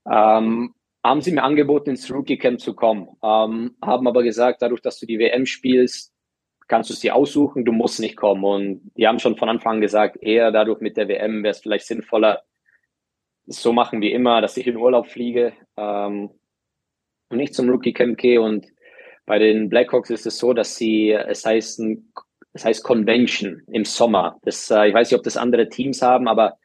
ähm, 0.05 0.73
haben 1.03 1.21
sie 1.21 1.31
mir 1.31 1.43
angeboten, 1.43 1.91
ins 1.91 2.11
Rookie 2.11 2.37
Camp 2.37 2.59
zu 2.59 2.75
kommen, 2.75 3.07
ähm, 3.23 3.75
haben 3.81 4.07
aber 4.07 4.23
gesagt, 4.23 4.61
dadurch, 4.61 4.81
dass 4.81 4.99
du 4.99 5.05
die 5.05 5.19
WM 5.19 5.45
spielst, 5.45 6.13
kannst 6.67 6.89
du 6.89 6.93
es 6.93 6.99
dir 6.99 7.15
aussuchen, 7.15 7.65
du 7.65 7.71
musst 7.71 7.99
nicht 7.99 8.15
kommen. 8.15 8.43
Und 8.43 8.91
die 8.95 9.07
haben 9.07 9.19
schon 9.19 9.35
von 9.35 9.49
Anfang 9.49 9.75
an 9.75 9.81
gesagt, 9.81 10.17
eher 10.21 10.51
dadurch 10.51 10.81
mit 10.81 10.97
der 10.97 11.07
WM 11.07 11.43
wäre 11.43 11.51
es 11.51 11.59
vielleicht 11.59 11.87
sinnvoller, 11.87 12.43
so 13.47 13.73
machen 13.73 14.01
wie 14.01 14.11
immer, 14.11 14.41
dass 14.41 14.57
ich 14.57 14.67
in 14.67 14.77
Urlaub 14.77 15.07
fliege 15.07 15.53
ähm, 15.75 16.29
und 17.29 17.37
nicht 17.37 17.55
zum 17.55 17.69
Rookie 17.69 17.93
Camp 17.93 18.17
gehe. 18.17 18.39
Und 18.39 18.67
bei 19.25 19.39
den 19.39 19.69
Blackhawks 19.69 20.11
ist 20.11 20.27
es 20.27 20.37
so, 20.37 20.53
dass 20.53 20.75
sie, 20.75 21.11
es 21.11 21.45
heißt, 21.45 21.81
es 22.53 22.65
heißt 22.65 22.83
Convention 22.83 23.63
im 23.71 23.85
Sommer. 23.85 24.37
Das, 24.43 24.69
äh, 24.69 24.89
ich 24.89 24.93
weiß 24.93 25.09
nicht, 25.09 25.17
ob 25.17 25.23
das 25.23 25.37
andere 25.37 25.69
Teams 25.69 26.01
haben, 26.01 26.27
aber 26.27 26.57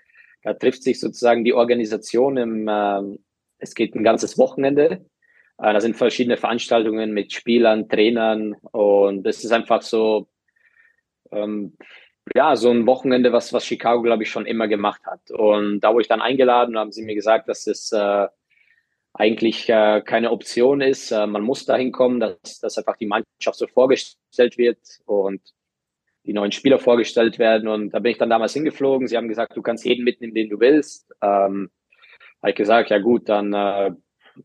da 0.45 0.55
trifft 0.55 0.83
sich 0.83 1.01
sozusagen 1.01 1.45
die 1.45 1.55
Organisation 1.55 2.37
im, 2.37 2.69
äh, 2.69 3.19
es 3.59 3.75
geht 3.75 3.95
ein 3.95 4.05
ganzes 4.05 4.39
Wochenende. 4.39 5.07
Äh, 5.59 5.73
da 5.73 5.81
sind 5.81 5.97
verschiedene 5.97 6.37
Veranstaltungen 6.37 7.13
mit 7.13 7.33
Spielern, 7.33 7.89
Trainern 7.89 8.55
und 8.71 9.27
es 9.27 9.43
ist 9.43 9.53
einfach 9.53 9.83
so, 9.83 10.29
ähm, 11.33 11.77
ja, 12.35 12.57
so 12.57 12.71
ein 12.71 12.87
Wochenende, 12.87 13.33
was, 13.33 13.53
was 13.53 13.67
Chicago, 13.67 14.03
glaube 14.03 14.23
ich, 14.23 14.31
schon 14.31 14.47
immer 14.47 14.69
gemacht 14.69 15.03
hat. 15.07 15.31
Und 15.31 15.81
da 15.81 15.93
wurde 15.93 16.03
ich 16.03 16.09
dann 16.09 16.23
eingeladen, 16.23 16.79
haben 16.79 16.93
sie 16.93 17.05
mir 17.05 17.15
gesagt, 17.15 17.49
dass 17.49 17.67
es 17.67 17.91
äh, 17.93 18.29
eigentlich 19.15 19.69
äh, 19.69 20.03
keine 20.03 20.31
Option 20.31 20.81
ist. 20.81 21.11
Äh, 21.11 21.27
man 21.27 21.43
muss 21.43 21.65
dahin 21.65 21.93
kommen, 21.93 22.21
dass, 22.21 22.61
dass 22.61 22.79
einfach 22.79 22.97
die 22.97 23.07
Mannschaft 23.07 23.59
so 23.59 23.67
vorgestellt 23.67 24.59
wird 24.59 24.79
und 25.07 25.41
die 26.25 26.33
neuen 26.33 26.53
Spieler 26.53 26.79
vorgestellt 26.79 27.39
werden. 27.39 27.69
Und 27.69 27.91
da 27.91 27.99
bin 27.99 28.13
ich 28.13 28.19
dann 28.19 28.31
damals 28.31 28.55
hingeflogen. 28.55 29.09
Sie 29.09 29.17
haben 29.17 29.29
gesagt, 29.29 29.57
du 29.57 29.63
kannst 29.63 29.85
jeden 29.85 30.05
mitnehmen, 30.05 30.35
den 30.35 30.49
du 30.49 30.61
willst. 30.61 31.13
Ähm, 31.23 31.71
habe 32.43 32.51
ich 32.51 32.57
gesagt, 32.57 32.91
ja 32.91 32.99
gut, 32.99 33.29
dann 33.29 33.53
äh, 33.53 33.93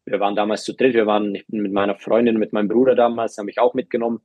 wir 0.05 0.19
waren 0.19 0.35
damals 0.35 0.63
zu 0.63 0.73
dritt, 0.73 0.93
wir 0.93 1.07
waren 1.07 1.37
mit 1.47 1.71
meiner 1.71 1.95
Freundin, 1.95 2.37
mit 2.37 2.53
meinem 2.53 2.67
Bruder 2.67 2.95
damals, 2.95 3.37
habe 3.37 3.49
ich 3.49 3.59
auch 3.59 3.73
mitgenommen. 3.73 4.21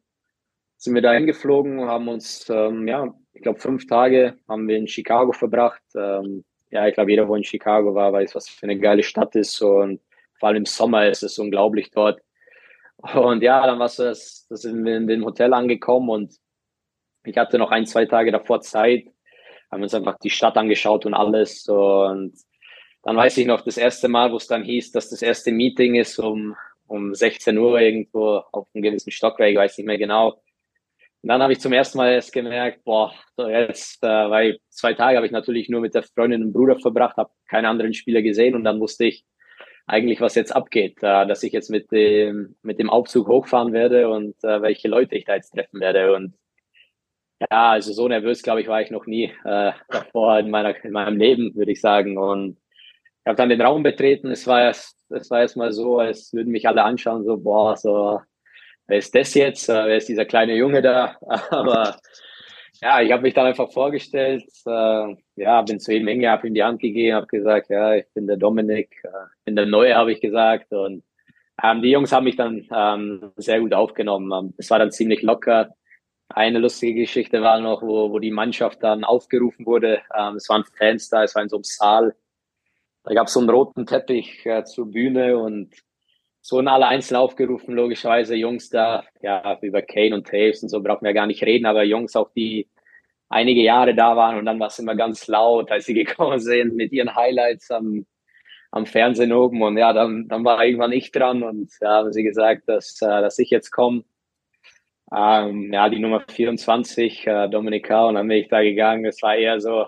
Sind 0.77 0.95
wir 0.95 1.03
da 1.03 1.13
hingeflogen, 1.13 1.87
haben 1.87 2.09
uns, 2.09 2.49
ähm, 2.51 2.87
ja, 2.89 3.15
ich 3.33 3.43
glaube, 3.43 3.61
fünf 3.61 3.87
Tage 3.87 4.37
haben 4.49 4.69
wir 4.69 4.77
in 4.77 4.87
Chicago 4.87 5.33
verbracht. 5.33 5.83
Ähm, 5.97 6.45
ja, 6.71 6.87
ich 6.87 6.95
glaube, 6.95 7.11
jeder, 7.11 7.29
wo 7.29 7.37
in 7.37 7.45
Chicago 7.45 7.95
war, 7.95 8.13
weiß, 8.13 8.35
was 8.35 8.49
für 8.49 8.65
eine 8.65 8.79
geile 8.79 9.03
Stadt 9.03 9.35
ist. 9.37 9.61
Und 9.63 10.01
vor 10.39 10.49
allem 10.49 10.59
im 10.59 10.67
Sommer 10.67 11.09
ist 11.09 11.23
es 11.23 11.39
unglaublich 11.39 11.91
dort. 11.91 12.21
Und 13.15 13.43
ja, 13.43 13.67
dann 13.67 13.79
war 13.79 13.87
es, 13.87 13.97
das 13.97 14.63
sind 14.63 14.85
wir 14.85 14.97
in 14.97 15.07
dem 15.07 15.25
Hotel 15.25 15.55
angekommen 15.55 16.11
und 16.11 16.35
ich 17.25 17.37
hatte 17.37 17.59
noch 17.59 17.71
ein, 17.71 17.87
zwei 17.87 18.07
Tage 18.07 18.33
davor 18.33 18.61
Zeit, 18.61 19.07
haben 19.71 19.83
uns 19.83 19.95
einfach 19.95 20.19
die 20.19 20.31
Stadt 20.31 20.57
angeschaut 20.57 21.07
und 21.07 21.15
alles. 21.15 21.69
Und 21.69 22.35
dann 23.03 23.17
weiß 23.17 23.37
ich 23.39 23.47
noch 23.47 23.63
das 23.63 23.77
erste 23.77 24.09
Mal, 24.09 24.33
wo 24.33 24.37
es 24.37 24.47
dann 24.47 24.65
hieß, 24.65 24.93
dass 24.93 25.11
das 25.11 25.23
erste 25.23 25.53
Meeting 25.53 25.95
ist 25.95 26.19
um, 26.19 26.57
um 26.87 27.15
16 27.15 27.57
Uhr 27.59 27.81
irgendwo 27.81 28.43
auf 28.53 28.69
einem 28.75 28.83
gewissen 28.83 29.11
Stockwerk, 29.11 29.57
weiß 29.57 29.79
nicht 29.79 29.87
mehr 29.87 29.99
genau. 29.99 30.41
Und 31.23 31.29
dann 31.29 31.43
habe 31.43 31.55
ich 31.55 31.61
zum 31.61 31.73
ersten 31.73 31.97
Mal 31.97 32.13
erst 32.13 32.35
gemerkt, 32.35 32.85
boah, 32.85 33.15
so 33.37 33.49
jetzt, 33.49 34.03
äh, 34.05 34.07
weil 34.07 34.59
zwei 34.69 34.93
Tage 34.93 35.17
habe 35.17 35.25
ich 35.25 35.33
natürlich 35.33 35.71
nur 35.71 35.81
mit 35.81 35.95
der 35.95 36.03
Freundin 36.03 36.43
und 36.43 36.53
Bruder 36.53 36.79
verbracht, 36.79 37.17
habe 37.17 37.31
keine 37.49 37.69
anderen 37.69 37.95
Spieler 37.95 38.21
gesehen 38.21 38.55
und 38.55 38.63
dann 38.63 38.79
wusste 38.79 39.07
ich 39.07 39.25
eigentlich, 39.87 40.21
was 40.21 40.35
jetzt 40.35 40.55
abgeht, 40.55 40.99
äh, 40.99 41.27
dass 41.27 41.43
ich 41.43 41.55
jetzt 41.55 41.71
mit 41.71 41.91
dem, 41.93 42.57
mit 42.63 42.79
dem 42.79 42.91
Aufzug 42.91 43.29
hochfahren 43.29 43.73
werde 43.73 44.11
und 44.11 44.35
äh, 44.45 44.61
welche 44.61 44.89
Leute 44.89 45.17
ich 45.17 45.25
da 45.25 45.35
jetzt 45.35 45.53
treffen 45.53 45.81
werde. 45.81 46.15
Und 46.15 46.35
ja, 47.51 47.71
also 47.71 47.93
so 47.93 48.09
nervös, 48.09 48.43
glaube 48.43 48.61
ich, 48.61 48.69
war 48.69 48.81
ich 48.81 48.91
noch 48.91 49.07
nie 49.07 49.33
äh, 49.45 49.73
davor 49.89 50.39
in, 50.39 50.51
meiner, 50.51 50.75
in 50.85 50.93
meinem 50.93 51.17
Leben, 51.17 51.55
würde 51.55 51.73
ich 51.73 51.81
sagen. 51.81 52.19
Und 52.19 52.59
ich 53.21 53.27
habe 53.27 53.37
dann 53.37 53.49
den 53.49 53.61
Raum 53.63 53.83
betreten. 53.83 54.31
Es 54.31 54.47
war 54.47 54.63
erst, 54.63 54.99
es 55.11 55.31
war 55.31 55.41
erst 55.41 55.57
mal 55.57 55.73
so, 55.73 55.99
als 55.99 56.33
würden 56.33 56.53
mich 56.53 56.69
alle 56.69 56.83
anschauen, 56.83 57.25
so, 57.25 57.37
boah, 57.39 57.77
so, 57.77 58.21
wer 58.87 58.99
ist 58.99 59.15
das 59.15 59.35
jetzt? 59.35 59.69
Äh, 59.69 59.87
wer 59.87 59.97
ist 59.97 60.09
dieser 60.09 60.25
kleine 60.25 60.55
Junge 60.55 60.83
da? 60.83 61.17
Aber 61.51 61.97
ja, 62.83 63.01
ich 63.01 63.13
habe 63.13 63.23
mich 63.23 63.35
dann 63.35 63.47
einfach 63.47 63.73
vorgestellt, 63.73 64.45
äh, 64.67 65.17
ja, 65.37 65.63
bin 65.63 65.81
zu 65.81 65.93
ihm 65.93 66.07
hingegangen, 66.07 66.39
habe 66.39 66.49
ihm 66.49 66.55
die 66.55 66.65
Hand 66.65 66.81
gegeben, 66.81 67.17
habe 67.17 67.27
gesagt, 67.27 67.71
ja, 67.71 67.95
ich 67.95 68.07
bin 68.15 68.27
der 68.27 68.37
Dominik, 68.37 68.95
äh, 69.05 69.09
bin 69.45 69.57
der 69.57 69.67
Neue, 69.67 69.95
habe 69.95 70.13
ich 70.13 70.21
gesagt. 70.21 70.73
Und 70.73 71.03
ähm, 71.63 71.83
die 71.83 71.91
Jungs 71.91 72.13
haben 72.13 72.25
mich 72.25 72.37
dann 72.37 72.67
ähm, 72.75 73.33
sehr 73.37 73.61
gut 73.61 73.73
aufgenommen. 73.73 74.31
Ähm, 74.33 74.55
es 74.59 74.71
war 74.71 74.79
dann 74.79 74.91
ziemlich 74.91 75.23
locker. 75.23 75.75
Eine 76.29 76.59
lustige 76.59 77.01
Geschichte 77.01 77.43
war 77.43 77.61
noch, 77.61 77.83
wo, 77.83 78.11
wo 78.11 78.19
die 78.19 78.31
Mannschaft 78.31 78.83
dann 78.83 79.05
aufgerufen 79.05 79.67
wurde. 79.67 80.03
Ähm, 80.17 80.37
es 80.37 80.49
waren 80.49 80.65
Fans 80.65 81.09
da, 81.09 81.23
es 81.25 81.35
war 81.35 81.43
in 81.43 81.49
so 81.49 81.57
einem 81.57 81.65
Saal 81.65 82.15
da 83.05 83.13
gab 83.15 83.27
es 83.27 83.35
so 83.35 83.41
einen 83.41 83.51
roten 83.51 83.87
Teppich 83.87 84.45
äh, 84.47 84.65
zur 84.65 84.91
Bühne 84.91 85.37
und 85.39 85.71
so 86.41 86.57
wurden 86.57 86.69
alle 86.69 86.87
einzeln 86.87 87.17
aufgerufen, 87.17 87.75
logischerweise 87.75 88.35
Jungs 88.35 88.69
da, 88.69 89.05
ja, 89.23 89.59
über 89.63 89.83
Kane 89.83 90.15
und 90.15 90.27
Taves 90.27 90.63
und 90.63 90.69
so 90.71 90.83
brauchen 90.83 91.05
wir 91.05 91.15
gar 91.15 91.27
nicht 91.27 91.43
reden, 91.43 91.67
aber 91.67 91.85
Jungs 91.85 92.17
auch, 92.17 92.31
die 92.33 92.69
einige 93.29 93.63
Jahre 93.63 93.95
da 93.95 94.17
waren 94.17 94.39
und 94.39 94.47
dann 94.47 94.61
war 94.61 94.69
es 94.69 94.79
immer 94.79 94.95
ganz 94.95 95.27
laut, 95.29 95.71
als 95.71 95.87
sie 95.87 95.95
gekommen 96.05 96.41
sind 96.41 96.75
mit 96.75 96.93
ihren 96.93 97.15
Highlights 97.15 97.71
am, 97.71 98.07
am 98.71 98.87
Fernsehen 98.87 99.33
oben 99.33 99.63
und 99.63 99.77
ja, 99.79 99.93
dann, 99.93 100.29
dann 100.29 100.45
war 100.45 100.65
irgendwann 100.65 100.93
ich 100.93 101.13
dran 101.13 101.43
und 101.43 101.73
ja, 101.81 101.99
haben 101.99 102.13
sie 102.13 102.23
gesagt, 102.25 102.69
dass, 102.69 103.01
äh, 103.03 103.07
dass 103.07 103.39
ich 103.39 103.51
jetzt 103.51 103.71
komme. 103.71 104.05
Ähm, 105.13 105.73
ja, 105.73 105.89
die 105.89 105.99
Nummer 105.99 106.25
24, 106.29 107.27
äh, 107.27 107.49
Dominika, 107.49 108.07
und 108.07 108.15
dann 108.15 108.29
bin 108.29 108.39
ich 108.39 108.49
da 108.49 108.63
gegangen. 108.63 109.05
Es 109.05 109.23
war 109.23 109.37
eher 109.37 109.61
so, 109.61 109.87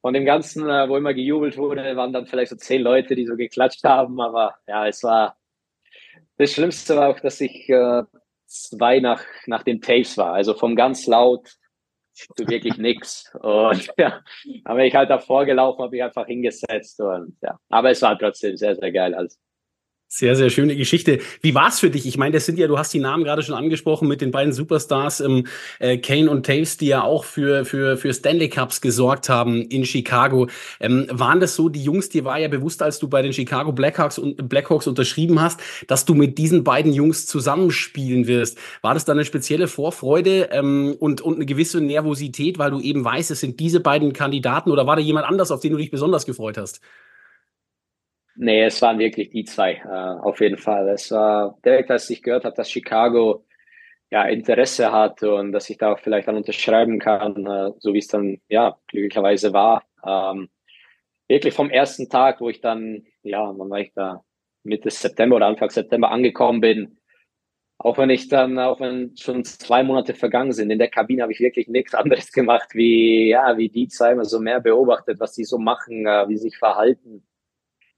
von 0.00 0.14
dem 0.14 0.24
Ganzen, 0.24 0.68
äh, 0.68 0.88
wo 0.88 0.96
immer 0.96 1.14
gejubelt 1.14 1.56
wurde, 1.56 1.96
waren 1.96 2.12
dann 2.12 2.26
vielleicht 2.26 2.50
so 2.50 2.56
zehn 2.56 2.82
Leute, 2.82 3.14
die 3.14 3.26
so 3.26 3.36
geklatscht 3.36 3.84
haben. 3.84 4.20
Aber 4.20 4.56
ja, 4.66 4.86
es 4.86 5.02
war 5.02 5.38
das 6.38 6.52
Schlimmste 6.52 6.96
war 6.96 7.08
auch, 7.08 7.20
dass 7.20 7.40
ich 7.40 7.68
äh, 7.68 8.02
zwei 8.46 9.00
nach, 9.00 9.24
nach 9.46 9.64
den 9.64 9.80
Tapes 9.80 10.16
war. 10.16 10.34
Also 10.34 10.54
vom 10.54 10.76
ganz 10.76 11.06
laut 11.06 11.48
zu 12.12 12.48
wirklich 12.48 12.78
nix. 12.78 13.32
Und 13.34 13.90
ja, 13.98 14.22
dann 14.64 14.76
bin 14.76 14.86
ich 14.86 14.94
halt 14.94 15.10
davor 15.10 15.44
gelaufen, 15.44 15.82
habe 15.82 15.96
ich 15.96 16.02
einfach 16.02 16.26
hingesetzt 16.26 17.00
und 17.00 17.36
ja. 17.42 17.58
Aber 17.68 17.90
es 17.90 18.00
war 18.02 18.18
trotzdem 18.18 18.56
sehr, 18.56 18.76
sehr 18.76 18.92
geil. 18.92 19.14
Also. 19.14 19.36
Sehr, 20.10 20.36
sehr 20.36 20.48
schöne 20.48 20.74
Geschichte. 20.74 21.18
Wie 21.42 21.54
war 21.54 21.68
es 21.68 21.80
für 21.80 21.90
dich? 21.90 22.06
Ich 22.06 22.16
meine, 22.16 22.32
das 22.32 22.46
sind 22.46 22.58
ja, 22.58 22.66
du 22.66 22.78
hast 22.78 22.94
die 22.94 22.98
Namen 22.98 23.24
gerade 23.24 23.42
schon 23.42 23.54
angesprochen 23.54 24.08
mit 24.08 24.22
den 24.22 24.30
beiden 24.30 24.54
Superstars, 24.54 25.20
ähm, 25.20 25.46
äh, 25.80 25.98
Kane 25.98 26.30
und 26.30 26.46
Taves, 26.46 26.78
die 26.78 26.86
ja 26.86 27.02
auch 27.02 27.24
für, 27.24 27.66
für, 27.66 27.98
für 27.98 28.14
Stanley 28.14 28.48
Cups 28.48 28.80
gesorgt 28.80 29.28
haben 29.28 29.60
in 29.68 29.84
Chicago. 29.84 30.48
Ähm, 30.80 31.08
waren 31.10 31.40
das 31.40 31.54
so, 31.54 31.68
die 31.68 31.82
Jungs, 31.84 32.08
dir 32.08 32.24
war 32.24 32.38
ja 32.38 32.48
bewusst, 32.48 32.80
als 32.82 32.98
du 32.98 33.08
bei 33.08 33.20
den 33.20 33.34
Chicago 33.34 33.72
Blackhawks, 33.72 34.16
und 34.18 34.48
Blackhawks 34.48 34.86
unterschrieben 34.86 35.42
hast, 35.42 35.60
dass 35.88 36.06
du 36.06 36.14
mit 36.14 36.38
diesen 36.38 36.64
beiden 36.64 36.94
Jungs 36.94 37.26
zusammenspielen 37.26 38.26
wirst. 38.26 38.56
War 38.80 38.94
das 38.94 39.04
dann 39.04 39.18
eine 39.18 39.26
spezielle 39.26 39.68
Vorfreude 39.68 40.48
ähm, 40.52 40.96
und, 40.98 41.20
und 41.20 41.34
eine 41.34 41.44
gewisse 41.44 41.82
Nervosität, 41.82 42.58
weil 42.58 42.70
du 42.70 42.80
eben 42.80 43.04
weißt, 43.04 43.30
es 43.30 43.40
sind 43.40 43.60
diese 43.60 43.80
beiden 43.80 44.14
Kandidaten 44.14 44.70
oder 44.70 44.86
war 44.86 44.96
da 44.96 45.02
jemand 45.02 45.26
anders, 45.26 45.50
auf 45.50 45.60
den 45.60 45.72
du 45.72 45.78
dich 45.78 45.90
besonders 45.90 46.24
gefreut 46.24 46.56
hast? 46.56 46.80
Nee, 48.40 48.62
es 48.64 48.80
waren 48.82 49.00
wirklich 49.00 49.30
die 49.30 49.44
zwei, 49.44 49.72
äh, 49.74 49.88
auf 49.88 50.40
jeden 50.40 50.58
Fall. 50.58 50.88
Es 50.90 51.10
war 51.10 51.58
direkt, 51.64 51.90
als 51.90 52.08
ich 52.08 52.22
gehört 52.22 52.44
habe, 52.44 52.54
dass 52.54 52.70
Chicago 52.70 53.44
ja 54.10 54.24
Interesse 54.28 54.92
hat 54.92 55.22
und 55.24 55.50
dass 55.52 55.68
ich 55.70 55.78
da 55.78 55.92
auch 55.92 55.98
vielleicht 56.00 56.28
dann 56.28 56.36
unterschreiben 56.36 57.00
kann, 57.00 57.46
äh, 57.46 57.72
so 57.80 57.94
wie 57.94 57.98
es 57.98 58.06
dann 58.08 58.40
ja 58.48 58.78
glücklicherweise 58.88 59.52
war. 59.52 59.84
Ähm, 60.06 60.50
wirklich 61.28 61.54
vom 61.54 61.70
ersten 61.70 62.08
Tag, 62.08 62.40
wo 62.40 62.48
ich 62.48 62.60
dann, 62.60 63.06
ja, 63.22 63.52
wann 63.56 63.70
war 63.70 63.80
ich 63.80 63.92
da, 63.94 64.24
Mitte 64.64 64.90
September 64.90 65.36
oder 65.36 65.46
Anfang 65.46 65.70
September 65.70 66.10
angekommen 66.10 66.60
bin, 66.60 66.98
auch 67.78 67.98
wenn 67.98 68.10
ich 68.10 68.28
dann, 68.28 68.58
auch 68.60 68.80
wenn 68.80 69.16
schon 69.16 69.44
zwei 69.44 69.82
Monate 69.84 70.14
vergangen 70.14 70.52
sind, 70.52 70.70
in 70.70 70.78
der 70.78 70.90
Kabine 70.90 71.22
habe 71.22 71.32
ich 71.32 71.40
wirklich 71.40 71.68
nichts 71.68 71.94
anderes 71.94 72.32
gemacht, 72.32 72.74
wie, 72.74 73.30
ja, 73.30 73.56
wie 73.58 73.68
die 73.68 73.88
zwei 73.88 74.12
immer 74.12 74.24
so 74.24 74.40
mehr 74.40 74.60
beobachtet, 74.60 75.20
was 75.20 75.34
sie 75.34 75.44
so 75.44 75.58
machen, 75.58 76.06
äh, 76.06 76.28
wie 76.28 76.36
sie 76.36 76.50
sich 76.50 76.58
verhalten 76.58 77.27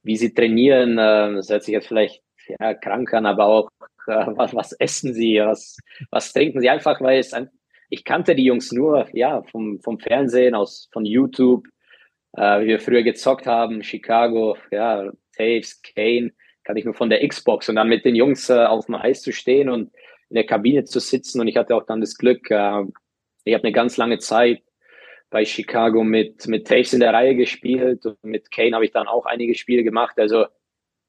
wie 0.03 0.17
sie 0.17 0.33
trainieren. 0.35 0.99
Äh, 0.99 1.35
das 1.35 1.51
hört 1.51 1.65
sich 1.65 1.73
jetzt 1.73 1.89
vielleicht 1.89 2.23
ja, 2.59 2.75
krank 2.75 3.13
an, 3.15 3.27
aber 3.27 3.47
auch 3.47 3.71
äh, 4.07 4.27
was, 4.29 4.55
was 4.55 4.73
essen 4.73 5.15
sie, 5.15 5.41
was, 5.41 5.77
was 6.11 6.33
trinken 6.33 6.61
sie 6.61 6.71
einfach, 6.71 7.01
weil 7.01 7.19
es 7.19 7.33
ein, 7.33 7.51
ich 7.89 8.05
kannte 8.05 8.35
die 8.35 8.45
Jungs 8.45 8.73
nur 8.73 9.07
ja 9.13 9.43
vom, 9.43 9.81
vom 9.81 9.99
Fernsehen, 9.99 10.55
aus 10.55 10.89
von 10.93 11.05
YouTube, 11.05 11.67
äh, 12.33 12.61
wie 12.61 12.67
wir 12.67 12.81
früher 12.81 13.03
gezockt 13.03 13.47
haben, 13.47 13.83
Chicago, 13.83 14.57
ja, 14.71 15.11
Taves, 15.37 15.83
Kane, 15.83 16.33
kann 16.65 16.77
ich 16.77 16.85
nur 16.85 16.95
von 16.95 17.11
der 17.11 17.27
Xbox 17.27 17.69
und 17.69 17.77
dann 17.77 17.89
mit 17.89 18.05
den 18.05 18.15
Jungs 18.15 18.49
äh, 18.51 18.65
auf 18.65 18.87
dem 18.87 18.95
Eis 18.95 19.23
zu 19.23 19.33
stehen 19.33 19.69
und 19.69 19.93
in 20.29 20.35
der 20.37 20.47
Kabine 20.47 20.85
zu 20.85 21.01
sitzen 21.01 21.41
und 21.41 21.49
ich 21.49 21.57
hatte 21.57 21.75
auch 21.75 21.85
dann 21.85 22.01
das 22.01 22.17
Glück, 22.17 22.51
äh, 22.51 22.85
ich 23.45 23.55
habe 23.55 23.65
eine 23.65 23.73
ganz 23.73 23.97
lange 23.97 24.19
Zeit 24.19 24.63
bei 25.31 25.45
Chicago 25.45 26.05
mit, 26.05 26.47
mit 26.49 26.67
Taves 26.67 26.93
in 26.93 27.01
der 27.01 27.15
Reihe 27.15 27.37
gespielt 27.37 28.05
und 28.05 28.23
mit 28.25 28.51
Kane 28.51 28.75
habe 28.75 28.85
ich 28.85 28.91
dann 28.91 29.07
auch 29.07 29.27
einige 29.27 29.55
Spiele 29.55 29.85
gemacht. 29.85 30.19
Also 30.19 30.47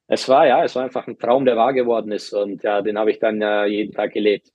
es 0.07 0.29
war 0.29 0.47
ja, 0.47 0.63
es 0.63 0.75
war 0.75 0.83
einfach 0.83 1.07
ein 1.07 1.17
Traum, 1.17 1.45
der 1.45 1.57
wahr 1.57 1.73
geworden 1.73 2.11
ist 2.11 2.33
und 2.33 2.63
ja, 2.63 2.81
den 2.81 2.97
habe 2.97 3.11
ich 3.11 3.19
dann 3.19 3.41
äh, 3.41 3.65
jeden 3.65 3.93
Tag 3.93 4.13
gelebt. 4.13 4.51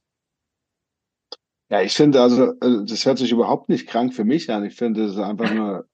Ja, 1.69 1.83
ich 1.83 1.95
finde 1.95 2.21
also, 2.21 2.53
äh, 2.61 2.85
das 2.87 3.05
hört 3.07 3.19
sich 3.19 3.33
überhaupt 3.33 3.69
nicht 3.69 3.89
krank 3.89 4.15
für 4.15 4.25
mich 4.25 4.49
an. 4.53 4.65
Ich 4.65 4.77
finde 4.77 5.05
es 5.07 5.19
einfach 5.19 5.53
nur 5.53 5.85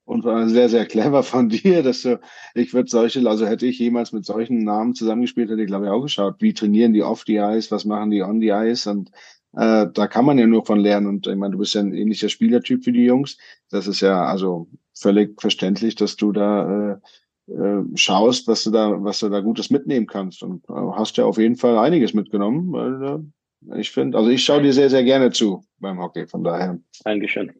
sehr, 0.47 0.69
sehr 0.69 0.85
clever 0.85 1.23
von 1.23 1.49
dir, 1.49 1.81
dass 1.81 2.03
du, 2.03 2.19
ich 2.53 2.75
würde 2.75 2.89
solche, 2.89 3.27
also 3.27 3.47
hätte 3.47 3.65
ich 3.65 3.79
jemals 3.79 4.11
mit 4.11 4.23
solchen 4.23 4.63
Namen 4.63 4.93
zusammengespielt, 4.93 5.49
hätte 5.49 5.61
ich 5.61 5.67
glaube 5.67 5.85
ich 5.85 5.91
auch 5.91 6.01
geschaut, 6.01 6.35
wie 6.39 6.53
trainieren 6.53 6.93
die 6.93 7.01
off 7.01 7.23
the 7.25 7.37
ice, 7.37 7.71
was 7.71 7.85
machen 7.85 8.11
die 8.11 8.21
on 8.21 8.39
the 8.39 8.49
ice 8.49 8.87
und 8.87 9.09
äh, 9.53 9.87
da 9.93 10.07
kann 10.07 10.25
man 10.25 10.37
ja 10.37 10.47
nur 10.47 10.65
von 10.65 10.79
lernen. 10.79 11.07
Und 11.07 11.27
ich 11.27 11.35
meine, 11.35 11.53
du 11.53 11.59
bist 11.59 11.75
ja 11.75 11.81
ein 11.81 11.93
ähnlicher 11.93 12.29
Spielertyp 12.29 12.85
wie 12.85 12.91
die 12.91 13.05
Jungs. 13.05 13.37
Das 13.69 13.87
ist 13.87 14.01
ja 14.01 14.25
also 14.25 14.67
völlig 14.93 15.39
verständlich, 15.39 15.95
dass 15.95 16.15
du 16.15 16.31
da 16.31 16.99
äh, 17.47 17.51
äh, 17.51 17.83
schaust, 17.95 18.47
was 18.47 18.63
du 18.63 18.71
da, 18.71 19.03
was 19.03 19.19
du 19.19 19.29
da 19.29 19.41
Gutes 19.41 19.69
mitnehmen 19.69 20.07
kannst. 20.07 20.43
Und 20.43 20.63
äh, 20.69 20.73
hast 20.73 21.17
ja 21.17 21.25
auf 21.25 21.37
jeden 21.37 21.55
Fall 21.55 21.77
einiges 21.77 22.13
mitgenommen. 22.13 22.71
Weil, 22.71 23.03
äh, 23.03 23.79
ich 23.79 23.91
finde, 23.91 24.17
also 24.17 24.29
ich 24.29 24.43
schaue 24.43 24.61
dir 24.61 24.73
sehr, 24.73 24.89
sehr 24.89 25.03
gerne 25.03 25.31
zu 25.31 25.63
beim 25.79 25.99
Hockey, 25.99 26.27
von 26.27 26.43
daher. 26.43 26.79
Dankeschön. 27.03 27.51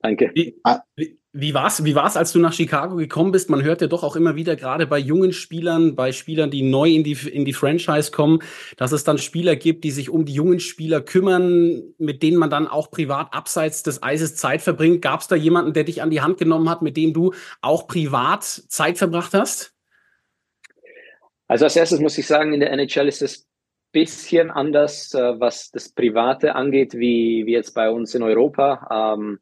Danke. 0.00 0.30
Wie, 0.34 0.58
ah. 0.64 0.80
wie, 0.96 1.18
wie 1.34 1.54
war 1.54 1.66
es, 1.66 1.82
wie 1.82 1.94
war's, 1.94 2.18
als 2.18 2.32
du 2.32 2.38
nach 2.38 2.52
Chicago 2.52 2.96
gekommen 2.96 3.32
bist? 3.32 3.48
Man 3.48 3.62
hört 3.62 3.80
ja 3.80 3.86
doch 3.86 4.02
auch 4.02 4.16
immer 4.16 4.36
wieder, 4.36 4.54
gerade 4.54 4.86
bei 4.86 4.98
jungen 4.98 5.32
Spielern, 5.32 5.94
bei 5.94 6.12
Spielern, 6.12 6.50
die 6.50 6.62
neu 6.62 6.90
in 6.90 7.04
die, 7.04 7.16
in 7.26 7.46
die 7.46 7.54
Franchise 7.54 8.10
kommen, 8.10 8.40
dass 8.76 8.92
es 8.92 9.04
dann 9.04 9.16
Spieler 9.16 9.56
gibt, 9.56 9.84
die 9.84 9.92
sich 9.92 10.10
um 10.10 10.26
die 10.26 10.34
jungen 10.34 10.60
Spieler 10.60 11.00
kümmern, 11.00 11.82
mit 11.96 12.22
denen 12.22 12.36
man 12.36 12.50
dann 12.50 12.68
auch 12.68 12.90
privat 12.90 13.32
abseits 13.32 13.82
des 13.82 14.02
Eises 14.02 14.36
Zeit 14.36 14.60
verbringt. 14.60 15.00
Gab 15.00 15.20
es 15.20 15.28
da 15.28 15.34
jemanden, 15.34 15.72
der 15.72 15.84
dich 15.84 16.02
an 16.02 16.10
die 16.10 16.20
Hand 16.20 16.36
genommen 16.36 16.68
hat, 16.68 16.82
mit 16.82 16.98
dem 16.98 17.14
du 17.14 17.32
auch 17.62 17.86
privat 17.86 18.44
Zeit 18.44 18.98
verbracht 18.98 19.32
hast? 19.32 19.72
Also 21.48 21.64
als 21.64 21.76
erstes 21.76 22.00
muss 22.00 22.18
ich 22.18 22.26
sagen, 22.26 22.52
in 22.52 22.60
der 22.60 22.72
NHL 22.72 23.08
ist 23.08 23.22
es 23.22 23.48
bisschen 23.92 24.50
anders, 24.50 25.14
äh, 25.14 25.38
was 25.38 25.70
das 25.70 25.90
Private 25.90 26.54
angeht, 26.54 26.94
wie, 26.94 27.44
wie 27.46 27.52
jetzt 27.52 27.72
bei 27.72 27.90
uns 27.90 28.14
in 28.14 28.22
Europa. 28.22 29.14
Ähm, 29.14 29.38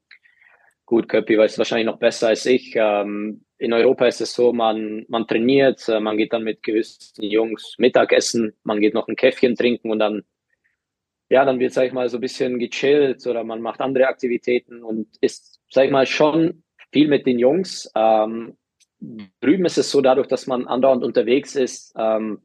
Gut, 0.90 1.08
Köppi 1.08 1.38
weiß 1.38 1.56
wahrscheinlich 1.56 1.86
noch 1.86 2.00
besser 2.00 2.26
als 2.26 2.44
ich. 2.46 2.72
Ähm, 2.74 3.44
in 3.58 3.72
Europa 3.72 4.06
ist 4.06 4.20
es 4.20 4.34
so, 4.34 4.52
man, 4.52 5.04
man 5.06 5.24
trainiert, 5.24 5.88
äh, 5.88 6.00
man 6.00 6.16
geht 6.16 6.32
dann 6.32 6.42
mit 6.42 6.64
gewissen 6.64 7.22
Jungs 7.22 7.76
Mittagessen, 7.78 8.54
man 8.64 8.80
geht 8.80 8.92
noch 8.92 9.06
ein 9.06 9.14
Käffchen 9.14 9.54
trinken 9.54 9.92
und 9.92 10.00
dann, 10.00 10.24
ja, 11.28 11.44
dann 11.44 11.60
wird, 11.60 11.74
sag 11.74 11.86
ich 11.86 11.92
mal, 11.92 12.08
so 12.08 12.16
ein 12.16 12.20
bisschen 12.20 12.58
gechillt 12.58 13.24
oder 13.28 13.44
man 13.44 13.62
macht 13.62 13.80
andere 13.80 14.08
Aktivitäten 14.08 14.82
und 14.82 15.06
ist, 15.20 15.60
sag 15.70 15.84
ich 15.84 15.92
mal, 15.92 16.06
schon 16.06 16.64
viel 16.90 17.06
mit 17.06 17.24
den 17.24 17.38
Jungs. 17.38 17.88
Ähm, 17.94 18.58
drüben 19.40 19.66
ist 19.66 19.78
es 19.78 19.92
so, 19.92 20.00
dadurch, 20.00 20.26
dass 20.26 20.48
man 20.48 20.66
andauernd 20.66 21.04
unterwegs 21.04 21.54
ist, 21.54 21.94
ähm, 21.96 22.42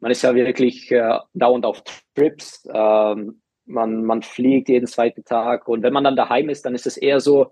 man 0.00 0.10
ist 0.10 0.22
ja 0.22 0.34
wirklich 0.34 0.90
äh, 0.90 1.18
dauernd 1.34 1.66
auf 1.66 1.82
Trips. 2.14 2.66
Ähm, 2.72 3.42
man, 3.68 4.04
man 4.04 4.22
fliegt 4.22 4.68
jeden 4.68 4.86
zweiten 4.86 5.24
Tag 5.24 5.68
und 5.68 5.82
wenn 5.82 5.92
man 5.92 6.04
dann 6.04 6.16
daheim 6.16 6.48
ist, 6.48 6.64
dann 6.64 6.74
ist 6.74 6.86
es 6.86 6.96
eher 6.96 7.20
so, 7.20 7.50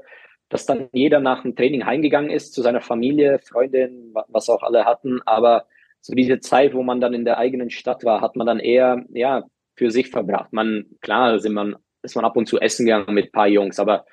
dass 0.49 0.67
dann 0.67 0.89
jeder 0.93 1.21
nach 1.21 1.43
dem 1.43 1.57
Training 1.57 1.87
heimgegangen 1.87 2.31
ist 2.31 2.55
zu 2.55 2.63
seiner 2.63 2.81
Familie, 2.81 3.39
Freundin, 3.41 4.15
was 4.29 4.49
auch 4.49 4.63
alle 4.63 4.85
hatten. 4.85 5.21
Aber 5.27 5.67
so 6.01 6.15
diese 6.15 6.41
Zeit, 6.41 6.75
wo 6.75 6.83
man 6.83 7.01
dann 7.01 7.15
in 7.15 7.25
der 7.25 7.39
eigenen 7.39 7.71
Stadt 7.71 8.05
war, 8.05 8.21
hat 8.21 8.37
man 8.37 8.47
dann 8.47 8.61
eher 8.61 9.05
ja 9.11 9.45
für 9.75 9.91
sich 9.91 10.11
verbracht. 10.11 10.53
Man 10.53 10.87
klar 11.01 11.39
sind 11.41 11.53
man 11.53 11.77
ist 12.03 12.15
man 12.15 12.25
ab 12.25 12.37
und 12.37 12.47
zu 12.47 12.61
essen 12.61 12.87
gegangen 12.87 13.15
mit 13.15 13.27
ein 13.27 13.33
paar 13.33 13.49
Jungs, 13.49 13.79
aber 13.81 14.07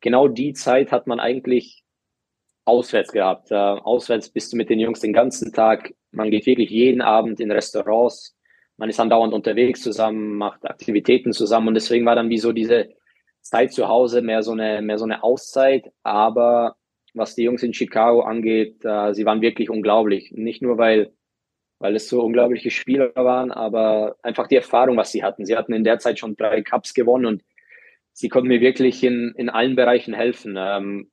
genau 0.00 0.28
die 0.28 0.52
Zeit 0.52 0.90
hat 0.92 1.06
man 1.06 1.20
eigentlich 1.20 1.84
auswärts 2.64 3.12
gehabt. 3.12 3.50
Äh, 3.52 3.54
auswärts 3.54 4.28
bist 4.28 4.52
du 4.52 4.56
mit 4.56 4.68
den 4.68 4.80
Jungs 4.80 5.00
den 5.00 5.12
ganzen 5.12 5.52
Tag. 5.52 5.94
Man 6.10 6.30
geht 6.30 6.46
wirklich 6.46 6.70
jeden 6.70 7.00
Abend 7.00 7.38
in 7.40 7.52
Restaurants 7.52 8.35
man 8.76 8.90
ist 8.90 9.00
andauernd 9.00 9.32
unterwegs 9.32 9.82
zusammen, 9.82 10.36
macht 10.36 10.68
Aktivitäten 10.68 11.32
zusammen 11.32 11.68
und 11.68 11.74
deswegen 11.74 12.04
war 12.04 12.14
dann 12.14 12.28
wie 12.28 12.38
so 12.38 12.52
diese 12.52 12.90
Zeit 13.40 13.72
zu 13.72 13.88
Hause 13.88 14.22
mehr 14.22 14.42
so 14.42 14.52
eine, 14.52 14.82
mehr 14.82 14.98
so 14.98 15.04
eine 15.04 15.22
Auszeit. 15.22 15.90
Aber 16.02 16.76
was 17.14 17.34
die 17.34 17.44
Jungs 17.44 17.62
in 17.62 17.72
Chicago 17.72 18.22
angeht, 18.22 18.84
äh, 18.84 19.14
sie 19.14 19.24
waren 19.24 19.40
wirklich 19.40 19.70
unglaublich. 19.70 20.32
Nicht 20.32 20.62
nur, 20.62 20.78
weil, 20.78 21.12
weil 21.78 21.96
es 21.96 22.08
so 22.08 22.22
unglaubliche 22.22 22.70
Spieler 22.70 23.12
waren, 23.14 23.50
aber 23.50 24.16
einfach 24.22 24.48
die 24.48 24.56
Erfahrung, 24.56 24.96
was 24.96 25.12
sie 25.12 25.22
hatten. 25.22 25.46
Sie 25.46 25.56
hatten 25.56 25.72
in 25.72 25.84
der 25.84 25.98
Zeit 25.98 26.18
schon 26.18 26.36
drei 26.36 26.62
Cups 26.62 26.92
gewonnen 26.92 27.26
und 27.26 27.42
sie 28.12 28.28
konnten 28.28 28.48
mir 28.48 28.60
wirklich 28.60 29.02
in, 29.02 29.32
in 29.36 29.48
allen 29.48 29.76
Bereichen 29.76 30.12
helfen. 30.12 30.56
Ähm, 30.58 31.10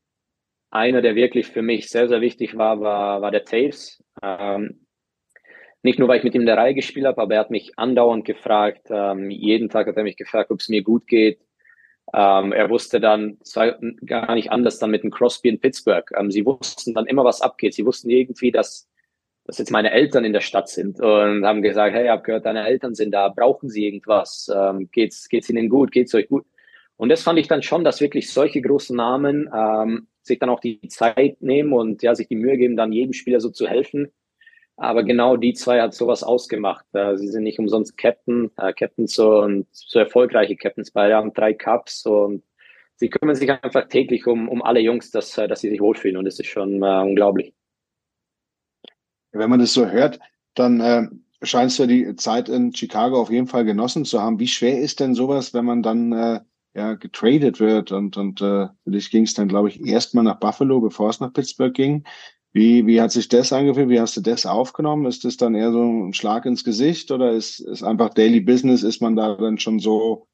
einer, 0.72 1.02
der 1.02 1.16
wirklich 1.16 1.48
für 1.48 1.62
mich 1.62 1.90
sehr, 1.90 2.08
sehr 2.08 2.22
wichtig 2.22 2.58
war, 2.58 2.82
war, 2.82 3.22
war 3.22 3.32
der 3.32 3.46
Taves. 3.46 4.04
Ähm, 4.22 4.83
nicht 5.84 6.00
nur, 6.00 6.08
weil 6.08 6.18
ich 6.18 6.24
mit 6.24 6.34
ihm 6.34 6.42
in 6.42 6.48
der 6.48 6.58
Reihe 6.58 6.74
gespielt 6.74 7.06
habe, 7.06 7.22
aber 7.22 7.36
er 7.36 7.42
hat 7.42 7.52
mich 7.52 7.78
andauernd 7.78 8.26
gefragt. 8.26 8.88
Ähm, 8.90 9.30
jeden 9.30 9.70
Tag 9.70 9.86
hat 9.88 9.98
er 9.98 10.04
mich 10.04 10.16
gefragt, 10.16 10.50
ob 10.50 10.62
es 10.62 10.70
mir 10.70 10.82
gut 10.82 11.08
geht. 11.08 11.40
Ähm, 12.14 12.54
er 12.54 12.70
wusste 12.70 13.02
dann, 13.02 13.38
es 13.42 13.56
war 13.58 13.78
gar 14.06 14.34
nicht 14.36 14.52
anders 14.52 14.80
dann 14.80 14.92
mit 14.92 15.04
dem 15.04 15.12
Crosby 15.12 15.50
in 15.50 15.60
Pittsburgh. 15.60 16.10
Ähm, 16.18 16.32
sie 16.32 16.46
wussten 16.46 16.94
dann 16.94 17.06
immer, 17.06 17.26
was 17.26 17.42
abgeht. 17.42 17.74
Sie 17.74 17.86
wussten 17.86 18.10
irgendwie, 18.10 18.52
dass, 18.52 18.90
dass 19.46 19.58
jetzt 19.58 19.72
meine 19.72 19.92
Eltern 19.92 20.24
in 20.24 20.32
der 20.32 20.42
Stadt 20.42 20.70
sind 20.70 21.02
und 21.02 21.46
haben 21.46 21.62
gesagt, 21.62 21.94
hey, 21.94 22.06
ich 22.06 22.10
habe 22.10 22.24
gehört, 22.24 22.46
deine 22.46 22.66
Eltern 22.66 22.96
sind 22.96 23.12
da, 23.12 23.28
brauchen 23.28 23.70
sie 23.70 23.86
irgendwas? 23.86 24.50
Ähm, 24.56 24.90
geht's, 24.90 25.28
geht's 25.28 25.50
ihnen 25.50 25.68
gut? 25.68 25.92
Geht's 25.92 26.16
euch 26.16 26.30
gut? 26.30 26.46
Und 26.96 27.10
das 27.10 27.24
fand 27.24 27.40
ich 27.40 27.50
dann 27.50 27.62
schon, 27.62 27.84
dass 27.84 28.00
wirklich 28.00 28.32
solche 28.32 28.62
großen 28.62 28.96
Namen 28.96 29.50
ähm, 29.54 30.08
sich 30.22 30.40
dann 30.40 30.50
auch 30.50 30.62
die 30.62 30.80
Zeit 30.88 31.42
nehmen 31.42 31.74
und 31.74 32.04
ja, 32.04 32.16
sich 32.16 32.30
die 32.30 32.38
Mühe 32.38 32.58
geben, 32.58 32.78
dann 32.78 32.94
jedem 32.94 33.12
Spieler 33.12 33.42
so 33.42 33.50
zu 33.50 33.68
helfen 33.68 34.14
aber 34.76 35.04
genau 35.04 35.38
die 35.38 35.54
zwei 35.54 35.82
hat 35.82 35.94
sowas 35.94 36.24
ausgemacht. 36.24 36.86
Sie 37.16 37.28
sind 37.28 37.44
nicht 37.44 37.60
umsonst 37.60 37.98
Captain, 37.98 38.52
äh, 38.58 38.74
Captains 38.74 39.14
so 39.14 39.42
und 39.42 39.68
so 39.72 40.00
erfolgreiche 40.00 40.56
Captains. 40.56 40.92
Beide 40.92 41.16
haben 41.16 41.34
drei 41.34 41.54
Cups 41.54 42.06
und 42.06 42.44
sie 42.96 43.10
kümmern 43.10 43.36
sich 43.36 43.52
einfach 43.52 43.88
täglich 43.88 44.26
um, 44.28 44.50
um 44.50 44.62
alle 44.62 44.80
Jungs, 44.80 45.12
dass, 45.12 45.38
äh, 45.38 45.48
dass 45.48 45.62
sie 45.62 45.70
sich 45.70 45.82
wohlfühlen 45.82 46.18
und 46.18 46.26
das 46.26 46.40
ist 46.40 46.48
schon 46.48 46.82
äh, 46.82 47.02
unglaublich. 47.02 47.54
Wenn 49.32 49.50
man 49.50 49.60
das 49.60 49.74
so 49.74 49.88
hört, 49.88 50.20
dann 50.54 50.80
äh, 50.80 51.08
scheinst 51.42 51.80
du 51.80 51.88
die 51.88 52.16
Zeit 52.16 52.50
in 52.50 52.74
Chicago 52.74 53.20
auf 53.20 53.32
jeden 53.32 53.48
Fall 53.48 53.66
genossen 53.66 54.06
zu 54.06 54.22
haben. 54.22 54.40
Wie 54.40 54.48
schwer 54.48 54.80
ist 54.80 55.00
denn 55.00 55.16
sowas, 55.16 55.54
wenn 55.54 55.66
man 55.66 55.84
dann 55.84 56.12
äh, 56.14 56.40
ja 56.76 56.94
getradet 56.96 57.60
wird 57.60 57.92
und 57.92 58.18
und 58.18 58.42
äh, 58.42 58.68
für 58.84 58.92
dich 58.92 59.12
ging 59.12 59.24
es 59.24 59.34
dann 59.34 59.48
glaube 59.48 59.70
ich 59.70 59.86
erstmal 59.86 60.24
nach 60.24 60.40
Buffalo, 60.40 60.82
bevor 60.82 61.10
es 61.10 61.20
nach 61.20 61.34
Pittsburgh 61.34 61.74
ging. 61.74 62.04
Wie, 62.54 62.86
wie 62.86 63.02
hat 63.02 63.12
sich 63.12 63.30
das 63.30 63.52
angefühlt? 63.52 63.90
Wie 63.90 64.00
hast 64.00 64.16
du 64.16 64.22
das 64.22 64.46
aufgenommen? 64.46 65.08
Ist 65.08 65.26
das 65.26 65.38
dann 65.38 65.56
eher 65.56 65.72
so 65.72 65.82
ein 65.82 66.14
Schlag 66.14 66.46
ins 66.46 66.64
Gesicht 66.64 67.10
oder 67.12 67.32
ist, 67.32 67.60
ist 67.60 67.82
einfach 67.82 68.14
Daily 68.14 68.42
Business? 68.42 68.84
Ist 68.84 69.02
man 69.02 69.16
da 69.16 69.36
dann 69.36 69.58
schon 69.58 69.80
so 69.80 70.28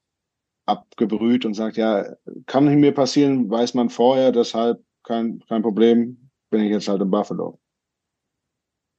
abgebrüht 0.66 1.46
und 1.46 1.54
sagt, 1.54 1.78
ja, 1.78 2.04
kann 2.46 2.66
nicht 2.66 2.76
mir 2.76 2.92
passieren, 2.92 3.50
weiß 3.50 3.72
man 3.74 3.88
vorher, 3.88 4.32
deshalb 4.32 4.82
kein, 5.02 5.42
kein 5.48 5.62
Problem, 5.62 6.30
bin 6.50 6.62
ich 6.62 6.70
jetzt 6.70 6.88
halt 6.88 7.00
in 7.00 7.10
Buffalo. 7.10 7.58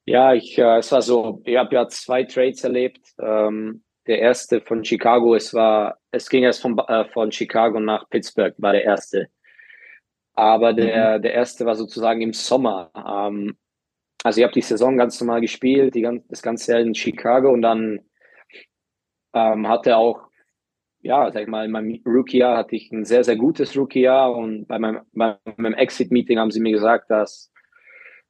Ja, 0.06 0.34
ich, 0.34 0.58
äh, 0.58 0.80
es 0.80 0.92
war 0.92 1.04
so, 1.04 1.42
ich 1.46 1.58
habe 1.58 1.76
ja 1.76 1.88
zwei 1.88 2.24
Trades 2.24 2.64
erlebt. 2.64 3.14
Ähm, 3.20 3.84
der 4.08 4.20
erste 4.20 4.62
von 4.62 4.84
Chicago, 4.84 5.36
es 5.36 5.54
war, 5.54 6.00
es 6.10 6.28
ging 6.28 6.44
erst 6.44 6.62
von, 6.62 6.78
äh, 6.80 7.06
von 7.10 7.32
Chicago 7.32 7.80
nach 7.80 8.10
Pittsburgh, 8.10 8.56
war 8.58 8.74
der 8.74 8.84
erste. 8.84 9.28
Aber 10.34 10.74
der, 10.74 11.18
mhm. 11.18 11.22
der 11.24 11.34
erste 11.34 11.66
war 11.66 11.76
sozusagen 11.76 12.22
im 12.22 12.34
Sommer. 12.34 12.92
Ähm, 12.96 13.58
also 14.24 14.40
ich 14.40 14.44
habe 14.44 14.54
die 14.54 14.62
Saison 14.62 14.98
ganz 14.98 15.20
normal 15.20 15.42
gespielt, 15.42 15.96
die, 15.96 16.08
das 16.30 16.42
ganze 16.42 16.72
Jahr 16.72 16.82
in 16.82 16.96
Chicago 16.96 17.52
und 17.52 17.62
dann 17.62 18.00
ähm, 19.34 19.68
hatte 19.68 19.98
auch, 19.98 20.28
ja, 21.02 21.32
sag 21.32 21.44
ich 21.44 21.48
mal, 21.48 21.66
in 21.66 21.72
meinem 21.72 22.00
Rookie-Jahr 22.06 22.58
hatte 22.58 22.76
ich 22.76 22.92
ein 22.92 23.06
sehr, 23.06 23.24
sehr 23.24 23.36
gutes 23.36 23.76
Rookie-Jahr 23.76 24.36
und 24.36 24.68
bei 24.68 24.78
meinem, 24.78 25.02
bei 25.14 25.38
meinem 25.58 25.74
Exit-Meeting 25.74 26.38
haben 26.38 26.52
sie 26.52 26.60
mir 26.60 26.72
gesagt, 26.72 27.10
dass, 27.10 27.52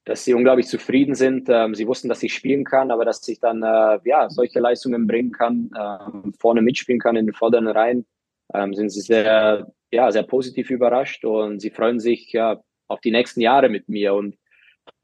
dass 0.06 0.24
sie 0.24 0.34
unglaublich 0.34 0.68
zufrieden 0.68 1.16
sind. 1.16 1.50
Ähm, 1.50 1.76
sie 1.76 1.88
wussten, 1.88 2.08
dass 2.08 2.24
ich 2.24 2.34
spielen 2.34 2.64
kann, 2.64 2.92
aber 2.92 3.04
dass 3.04 3.28
ich 3.28 3.40
dann 3.40 3.62
äh, 3.62 4.00
ja, 4.06 4.30
solche 4.30 4.60
Leistungen 4.62 5.08
bringen 5.08 5.32
kann, 5.32 5.70
äh, 5.76 6.32
vorne 6.40 6.62
mitspielen 6.62 7.00
kann 7.00 7.18
in 7.18 7.26
den 7.26 7.36
vorderen 7.36 7.68
Reihen, 7.68 8.06
ähm, 8.54 8.74
sind 8.74 8.90
sie 8.90 9.02
sehr 9.02 9.68
ja, 9.92 10.12
sehr 10.12 10.24
positiv 10.24 10.70
überrascht 10.70 11.26
und 11.26 11.60
sie 11.60 11.70
freuen 11.70 12.00
sich 12.00 12.32
ja 12.32 12.62
auf 12.88 13.02
die 13.02 13.12
nächsten 13.12 13.42
Jahre 13.42 13.70
mit 13.70 13.90
mir. 13.90 14.14
Und 14.14 14.38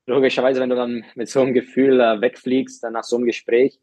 logischerweise, 0.06 0.62
wenn 0.62 0.70
du 0.70 0.76
dann 0.76 1.06
mit 1.16 1.30
so 1.30 1.42
einem 1.42 1.54
Gefühl 1.54 2.00
äh, 2.00 2.22
wegfliegst, 2.22 2.84
dann 2.84 2.94
nach 2.94 3.04
so 3.04 3.18
einem 3.18 3.26
Gespräch, 3.26 3.80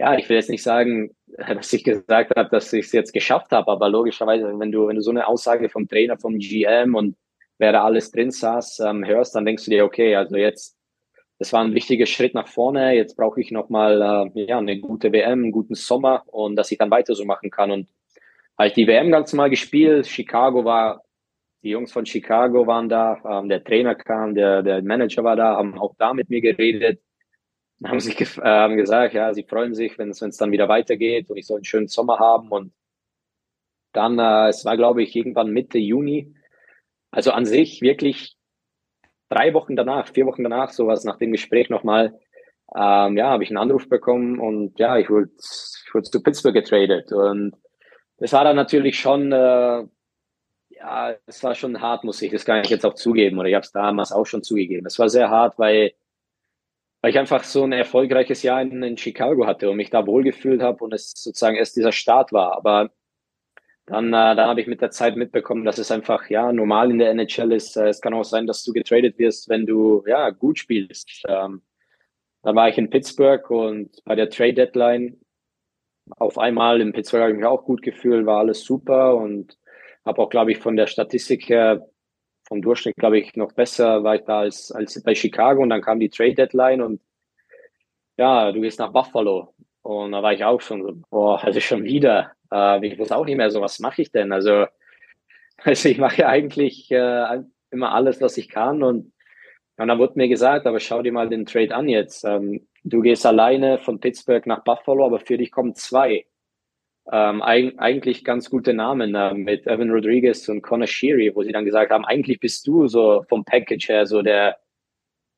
ja, 0.00 0.16
ich 0.16 0.28
will 0.28 0.36
jetzt 0.36 0.50
nicht 0.50 0.62
sagen, 0.62 1.16
dass 1.36 1.72
ich 1.72 1.84
gesagt 1.84 2.32
habe, 2.36 2.48
dass 2.50 2.72
ich 2.72 2.86
es 2.86 2.92
jetzt 2.92 3.12
geschafft 3.12 3.50
habe, 3.50 3.70
aber 3.70 3.88
logischerweise, 3.88 4.58
wenn 4.58 4.72
du, 4.72 4.86
wenn 4.86 4.96
du 4.96 5.02
so 5.02 5.10
eine 5.10 5.26
Aussage 5.26 5.68
vom 5.68 5.88
Trainer, 5.88 6.18
vom 6.18 6.38
GM 6.38 6.94
und 6.94 7.16
wer 7.58 7.72
da 7.72 7.84
alles 7.84 8.12
drin 8.12 8.30
saß, 8.30 8.80
ähm, 8.80 9.04
hörst, 9.04 9.34
dann 9.34 9.44
denkst 9.44 9.64
du 9.64 9.72
dir, 9.72 9.84
okay, 9.84 10.14
also 10.14 10.36
jetzt, 10.36 10.76
das 11.40 11.52
war 11.52 11.64
ein 11.64 11.74
wichtiger 11.74 12.06
Schritt 12.06 12.34
nach 12.34 12.46
vorne, 12.46 12.94
jetzt 12.94 13.16
brauche 13.16 13.40
ich 13.40 13.50
nochmal 13.50 14.30
äh, 14.36 14.44
ja, 14.44 14.58
eine 14.58 14.78
gute 14.78 15.12
WM, 15.12 15.42
einen 15.42 15.52
guten 15.52 15.74
Sommer 15.74 16.22
und 16.26 16.54
dass 16.54 16.70
ich 16.70 16.78
dann 16.78 16.92
weiter 16.92 17.16
so 17.16 17.24
machen 17.24 17.50
kann. 17.50 17.72
Und 17.72 17.88
habe 18.58 18.68
ich 18.68 18.74
die 18.74 18.88
WM 18.88 19.10
ganz 19.10 19.32
mal 19.32 19.48
gespielt. 19.48 20.06
Chicago 20.08 20.64
war, 20.64 21.02
die 21.62 21.70
Jungs 21.70 21.92
von 21.92 22.04
Chicago 22.04 22.66
waren 22.66 22.88
da, 22.88 23.20
ähm, 23.24 23.48
der 23.48 23.62
Trainer 23.62 23.94
kam, 23.94 24.34
der, 24.34 24.62
der 24.62 24.82
Manager 24.82 25.22
war 25.24 25.36
da, 25.36 25.56
haben 25.56 25.78
auch 25.78 25.94
da 25.96 26.12
mit 26.12 26.28
mir 26.28 26.40
geredet, 26.40 27.00
haben 27.84 28.00
sich 28.00 28.20
äh, 28.20 28.40
haben 28.42 28.76
gesagt, 28.76 29.14
ja, 29.14 29.32
sie 29.32 29.44
freuen 29.44 29.74
sich, 29.74 29.96
wenn 29.98 30.10
es 30.10 30.36
dann 30.36 30.50
wieder 30.50 30.68
weitergeht 30.68 31.30
und 31.30 31.36
ich 31.36 31.46
soll 31.46 31.58
einen 31.58 31.64
schönen 31.64 31.88
Sommer 31.88 32.18
haben. 32.18 32.48
Und 32.48 32.72
dann, 33.92 34.18
äh, 34.18 34.48
es 34.48 34.64
war 34.64 34.76
glaube 34.76 35.02
ich 35.02 35.14
irgendwann 35.14 35.50
Mitte 35.50 35.78
Juni, 35.78 36.34
also 37.12 37.30
an 37.30 37.44
sich 37.44 37.80
wirklich 37.80 38.36
drei 39.28 39.54
Wochen 39.54 39.76
danach, 39.76 40.08
vier 40.08 40.26
Wochen 40.26 40.42
danach, 40.42 40.70
sowas 40.70 41.04
nach 41.04 41.18
dem 41.18 41.30
Gespräch 41.30 41.70
nochmal, 41.70 42.18
ähm, 42.74 43.16
ja, 43.16 43.30
habe 43.30 43.44
ich 43.44 43.50
einen 43.50 43.58
Anruf 43.58 43.88
bekommen 43.88 44.40
und 44.40 44.78
ja, 44.80 44.98
ich 44.98 45.08
wurde, 45.08 45.30
ich 45.38 45.94
wurde 45.94 46.10
zu 46.10 46.22
Pittsburgh 46.22 46.54
getradet 46.54 47.12
und 47.12 47.54
das 48.18 48.32
war 48.32 48.44
dann 48.44 48.56
natürlich 48.56 48.98
schon, 48.98 49.32
äh, 49.32 49.84
ja, 50.70 51.14
es 51.26 51.42
war 51.42 51.54
schon 51.54 51.80
hart, 51.80 52.04
muss 52.04 52.22
ich, 52.22 52.30
das 52.32 52.44
kann 52.44 52.62
ich 52.62 52.70
jetzt 52.70 52.84
auch 52.84 52.94
zugeben, 52.94 53.38
oder 53.38 53.48
ich 53.48 53.54
habe 53.54 53.64
es 53.64 53.72
damals 53.72 54.12
auch 54.12 54.26
schon 54.26 54.42
zugegeben. 54.42 54.86
Es 54.86 54.98
war 54.98 55.08
sehr 55.08 55.30
hart, 55.30 55.58
weil, 55.58 55.92
weil 57.00 57.10
ich 57.10 57.18
einfach 57.18 57.44
so 57.44 57.64
ein 57.64 57.72
erfolgreiches 57.72 58.42
Jahr 58.42 58.62
in, 58.62 58.82
in 58.82 58.96
Chicago 58.96 59.46
hatte 59.46 59.70
und 59.70 59.76
mich 59.76 59.90
da 59.90 60.06
wohlgefühlt 60.06 60.62
habe 60.62 60.84
und 60.84 60.92
es 60.92 61.12
sozusagen 61.16 61.56
erst 61.56 61.76
dieser 61.76 61.92
Start 61.92 62.32
war. 62.32 62.56
Aber 62.56 62.90
dann, 63.86 64.08
äh, 64.08 64.36
dann 64.36 64.48
habe 64.48 64.60
ich 64.60 64.66
mit 64.66 64.82
der 64.82 64.90
Zeit 64.90 65.16
mitbekommen, 65.16 65.64
dass 65.64 65.78
es 65.78 65.90
einfach 65.90 66.28
ja 66.28 66.52
normal 66.52 66.90
in 66.90 66.98
der 66.98 67.10
NHL 67.10 67.52
ist. 67.52 67.76
Äh, 67.76 67.88
es 67.88 68.00
kann 68.00 68.14
auch 68.14 68.24
sein, 68.24 68.46
dass 68.46 68.64
du 68.64 68.72
getradet 68.72 69.18
wirst, 69.18 69.48
wenn 69.48 69.66
du 69.66 70.04
ja 70.06 70.30
gut 70.30 70.58
spielst. 70.58 71.22
Ähm, 71.28 71.62
dann 72.42 72.56
war 72.56 72.68
ich 72.68 72.78
in 72.78 72.90
Pittsburgh 72.90 73.48
und 73.50 74.04
bei 74.04 74.14
der 74.14 74.30
Trade 74.30 74.54
Deadline 74.54 75.18
auf 76.16 76.38
einmal 76.38 76.80
in 76.80 76.92
Pittsburgh 76.92 77.22
habe 77.22 77.32
ich 77.32 77.38
mich 77.38 77.46
auch 77.46 77.64
gut 77.64 77.82
gefühlt, 77.82 78.26
war 78.26 78.38
alles 78.38 78.64
super 78.64 79.16
und 79.16 79.58
habe 80.04 80.22
auch, 80.22 80.30
glaube 80.30 80.52
ich, 80.52 80.58
von 80.58 80.76
der 80.76 80.86
Statistik 80.86 81.48
her, 81.48 81.86
vom 82.46 82.62
Durchschnitt, 82.62 82.96
glaube 82.96 83.18
ich, 83.18 83.36
noch 83.36 83.52
besser 83.52 84.02
war 84.04 84.16
ich 84.16 84.22
da 84.22 84.40
als, 84.40 84.72
als 84.72 85.02
bei 85.02 85.14
Chicago 85.14 85.62
und 85.62 85.70
dann 85.70 85.82
kam 85.82 86.00
die 86.00 86.08
Trade 86.08 86.34
Deadline 86.34 86.80
und 86.80 87.00
ja, 88.16 88.50
du 88.52 88.60
gehst 88.60 88.78
nach 88.78 88.92
Buffalo 88.92 89.54
und 89.82 90.12
da 90.12 90.22
war 90.22 90.32
ich 90.32 90.44
auch 90.44 90.60
schon 90.60 90.82
so, 90.82 90.92
boah, 91.10 91.42
also 91.44 91.60
schon 91.60 91.84
wieder. 91.84 92.32
Äh, 92.50 92.86
ich 92.86 92.98
wusste 92.98 93.16
auch 93.16 93.24
nicht 93.24 93.36
mehr 93.36 93.50
so, 93.50 93.60
was 93.60 93.78
mache 93.80 94.02
ich 94.02 94.10
denn? 94.10 94.32
Also, 94.32 94.66
also 95.58 95.88
ich 95.88 95.98
mache 95.98 96.22
ja 96.22 96.28
eigentlich 96.28 96.90
äh, 96.90 97.42
immer 97.70 97.92
alles, 97.92 98.20
was 98.20 98.38
ich 98.38 98.48
kann 98.48 98.82
und 98.82 99.12
und 99.78 99.86
dann 99.86 99.98
wurde 99.98 100.14
mir 100.16 100.28
gesagt, 100.28 100.66
aber 100.66 100.80
schau 100.80 101.02
dir 101.02 101.12
mal 101.12 101.28
den 101.28 101.46
Trade 101.46 101.72
an 101.74 101.88
jetzt. 101.88 102.24
Ähm, 102.24 102.66
du 102.88 103.00
gehst 103.00 103.26
alleine 103.26 103.78
von 103.78 104.00
Pittsburgh 104.00 104.46
nach 104.46 104.64
Buffalo, 104.64 105.06
aber 105.06 105.20
für 105.20 105.38
dich 105.38 105.50
kommen 105.50 105.74
zwei. 105.74 106.26
Ähm, 107.10 107.42
eig 107.42 107.74
eigentlich 107.78 108.24
ganz 108.24 108.50
gute 108.50 108.74
Namen 108.74 109.14
äh, 109.14 109.32
mit 109.32 109.66
Evan 109.66 109.90
Rodriguez 109.90 110.46
und 110.48 110.60
Connor 110.62 110.86
Sheary, 110.86 111.34
wo 111.34 111.42
sie 111.42 111.52
dann 111.52 111.64
gesagt 111.64 111.90
haben, 111.90 112.04
eigentlich 112.04 112.38
bist 112.38 112.66
du 112.66 112.86
so 112.86 113.24
vom 113.28 113.44
Package 113.44 113.88
her 113.88 114.06
so 114.06 114.20
der, 114.20 114.58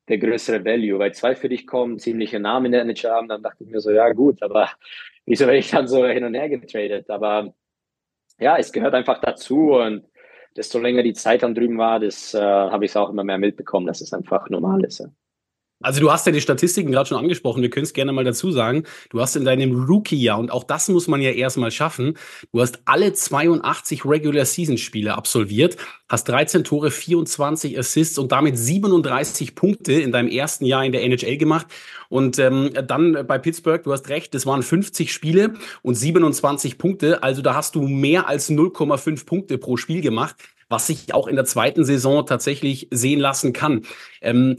der 0.09 0.17
größere 0.17 0.65
Value, 0.65 0.99
weil 0.99 1.13
zwei 1.13 1.35
für 1.35 1.47
dich 1.47 1.65
kommen, 1.65 1.97
ziemliche 1.97 2.39
Namen 2.39 2.67
in 2.67 2.71
der 2.73 2.81
NHL 2.81 3.09
haben, 3.11 3.27
dann 3.29 3.41
dachte 3.43 3.63
ich 3.63 3.69
mir 3.69 3.79
so, 3.79 3.91
ja 3.91 4.11
gut, 4.11 4.43
aber 4.43 4.69
wieso 5.25 5.45
werde 5.45 5.59
ich 5.59 5.71
dann 5.71 5.87
so 5.87 6.05
hin 6.05 6.25
und 6.25 6.33
her 6.33 6.49
getradet? 6.49 7.09
Aber 7.09 7.53
ja, 8.39 8.57
es 8.57 8.73
gehört 8.73 8.93
einfach 8.93 9.21
dazu 9.21 9.73
und 9.75 10.03
desto 10.57 10.79
länger 10.79 11.03
die 11.03 11.13
Zeit 11.13 11.43
dann 11.43 11.55
drüben 11.55 11.77
war, 11.77 11.99
das 11.99 12.33
äh, 12.33 12.39
habe 12.41 12.85
ich 12.85 12.95
auch 12.97 13.09
immer 13.09 13.23
mehr 13.23 13.37
mitbekommen, 13.37 13.87
dass 13.87 14.01
es 14.01 14.13
einfach 14.13 14.49
normal 14.49 14.83
ist. 14.83 14.99
Ja. 14.99 15.05
Also 15.81 15.99
du 15.99 16.11
hast 16.11 16.25
ja 16.25 16.31
die 16.31 16.41
Statistiken 16.41 16.91
gerade 16.91 17.07
schon 17.09 17.17
angesprochen, 17.17 17.61
wir 17.61 17.69
können 17.69 17.85
es 17.85 17.93
gerne 17.93 18.11
mal 18.11 18.23
dazu 18.23 18.51
sagen. 18.51 18.83
Du 19.09 19.19
hast 19.19 19.35
in 19.35 19.45
deinem 19.45 19.85
Rookie-Jahr, 19.85 20.39
und 20.39 20.51
auch 20.51 20.63
das 20.63 20.89
muss 20.89 21.07
man 21.07 21.21
ja 21.21 21.31
erstmal 21.31 21.71
schaffen, 21.71 22.17
du 22.51 22.61
hast 22.61 22.79
alle 22.85 23.13
82 23.13 24.05
Regular-Season-Spiele 24.05 25.13
absolviert, 25.15 25.77
hast 26.09 26.25
13 26.25 26.63
Tore, 26.63 26.91
24 26.91 27.77
Assists 27.77 28.17
und 28.17 28.31
damit 28.31 28.57
37 28.57 29.55
Punkte 29.55 29.93
in 29.93 30.11
deinem 30.11 30.27
ersten 30.27 30.65
Jahr 30.65 30.85
in 30.85 30.91
der 30.91 31.03
NHL 31.03 31.37
gemacht. 31.37 31.67
Und 32.09 32.37
ähm, 32.39 32.71
dann 32.85 33.25
bei 33.25 33.37
Pittsburgh, 33.37 33.81
du 33.83 33.93
hast 33.93 34.09
recht, 34.09 34.33
das 34.33 34.45
waren 34.45 34.63
50 34.63 35.13
Spiele 35.13 35.53
und 35.81 35.95
27 35.95 36.77
Punkte. 36.77 37.23
Also 37.23 37.41
da 37.41 37.55
hast 37.55 37.75
du 37.75 37.83
mehr 37.83 38.27
als 38.27 38.49
0,5 38.49 39.25
Punkte 39.25 39.57
pro 39.57 39.77
Spiel 39.77 40.01
gemacht, 40.01 40.35
was 40.67 40.87
sich 40.87 41.13
auch 41.13 41.27
in 41.27 41.35
der 41.37 41.45
zweiten 41.45 41.85
Saison 41.85 42.25
tatsächlich 42.25 42.87
sehen 42.91 43.19
lassen 43.19 43.53
kann. 43.53 43.83
Ähm, 44.21 44.57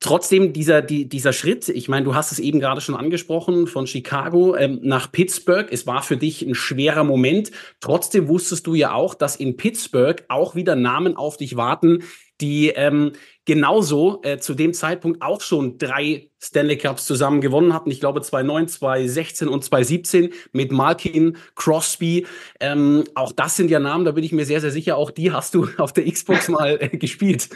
trotzdem 0.00 0.52
dieser, 0.52 0.82
die, 0.82 1.08
dieser 1.08 1.32
Schritt, 1.32 1.68
ich 1.68 1.88
meine, 1.88 2.04
du 2.04 2.14
hast 2.14 2.32
es 2.32 2.38
eben 2.38 2.60
gerade 2.60 2.80
schon 2.80 2.94
angesprochen, 2.94 3.66
von 3.66 3.86
Chicago 3.86 4.56
ähm, 4.56 4.80
nach 4.82 5.10
Pittsburgh, 5.10 5.68
es 5.70 5.86
war 5.86 6.02
für 6.02 6.16
dich 6.16 6.42
ein 6.42 6.54
schwerer 6.54 7.04
Moment. 7.04 7.50
Trotzdem 7.80 8.28
wusstest 8.28 8.66
du 8.66 8.74
ja 8.74 8.92
auch, 8.92 9.14
dass 9.14 9.36
in 9.36 9.56
Pittsburgh 9.56 10.24
auch 10.28 10.54
wieder 10.54 10.76
Namen 10.76 11.16
auf 11.16 11.36
dich 11.36 11.56
warten, 11.56 12.04
die 12.40 12.68
ähm, 12.70 13.12
genauso 13.44 14.20
äh, 14.22 14.38
zu 14.38 14.54
dem 14.54 14.74
Zeitpunkt 14.74 15.22
auch 15.22 15.40
schon 15.40 15.78
drei 15.78 16.30
Stanley 16.40 16.76
Cups 16.76 17.06
zusammen 17.06 17.40
gewonnen 17.40 17.72
hatten. 17.72 17.90
Ich 17.90 18.00
glaube 18.00 18.20
2009, 18.20 18.68
2016 18.68 19.48
und 19.48 19.64
2017 19.64 20.30
mit 20.52 20.72
Malkin, 20.72 21.36
Crosby. 21.54 22.26
Ähm, 22.58 23.04
auch 23.14 23.32
das 23.32 23.56
sind 23.56 23.70
ja 23.70 23.78
Namen, 23.78 24.04
da 24.04 24.12
bin 24.12 24.24
ich 24.24 24.32
mir 24.32 24.44
sehr, 24.44 24.60
sehr 24.60 24.72
sicher, 24.72 24.96
auch 24.96 25.10
die 25.10 25.32
hast 25.32 25.54
du 25.54 25.68
auf 25.78 25.92
der 25.92 26.10
Xbox 26.10 26.48
mal 26.48 26.78
äh, 26.80 26.88
gespielt. 26.88 27.48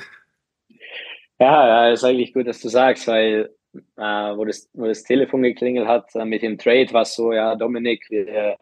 Ja, 1.38 1.90
ist 1.90 2.04
eigentlich 2.04 2.32
gut, 2.32 2.46
dass 2.46 2.60
du 2.60 2.68
sagst, 2.68 3.06
weil 3.08 3.54
äh, 3.96 4.00
wo, 4.36 4.44
das, 4.44 4.70
wo 4.72 4.86
das 4.86 5.02
Telefon 5.02 5.42
geklingelt 5.42 5.86
hat 5.86 6.14
äh, 6.14 6.24
mit 6.24 6.42
dem 6.42 6.58
Trade, 6.58 6.92
war 6.92 7.04
so, 7.04 7.32
ja, 7.32 7.56
Dominik, 7.56 8.06
wir, 8.10 8.56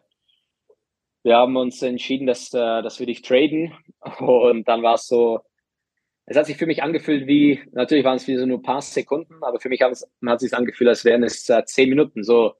wir 1.23 1.37
haben 1.37 1.55
uns 1.55 1.81
entschieden, 1.81 2.27
dass, 2.27 2.53
äh, 2.53 2.81
dass 2.81 2.99
wir 2.99 3.05
dich 3.07 3.21
traden. 3.21 3.73
Und 4.19 4.67
dann 4.67 4.83
war 4.83 4.95
es 4.95 5.07
so, 5.07 5.39
es 6.25 6.37
hat 6.37 6.47
sich 6.47 6.57
für 6.57 6.65
mich 6.65 6.83
angefühlt 6.83 7.27
wie, 7.27 7.61
natürlich 7.71 8.03
waren 8.03 8.17
es 8.17 8.27
wie 8.27 8.35
so 8.35 8.45
nur 8.45 8.59
ein 8.59 8.63
paar 8.63 8.81
Sekunden, 8.81 9.43
aber 9.43 9.59
für 9.59 9.69
mich 9.69 9.81
hat 9.81 9.91
es, 9.91 10.09
hat 10.25 10.39
sich 10.39 10.53
angefühlt, 10.53 10.89
als 10.89 11.05
wären 11.05 11.23
es 11.23 11.47
äh, 11.49 11.63
zehn 11.65 11.89
Minuten. 11.89 12.23
So 12.23 12.55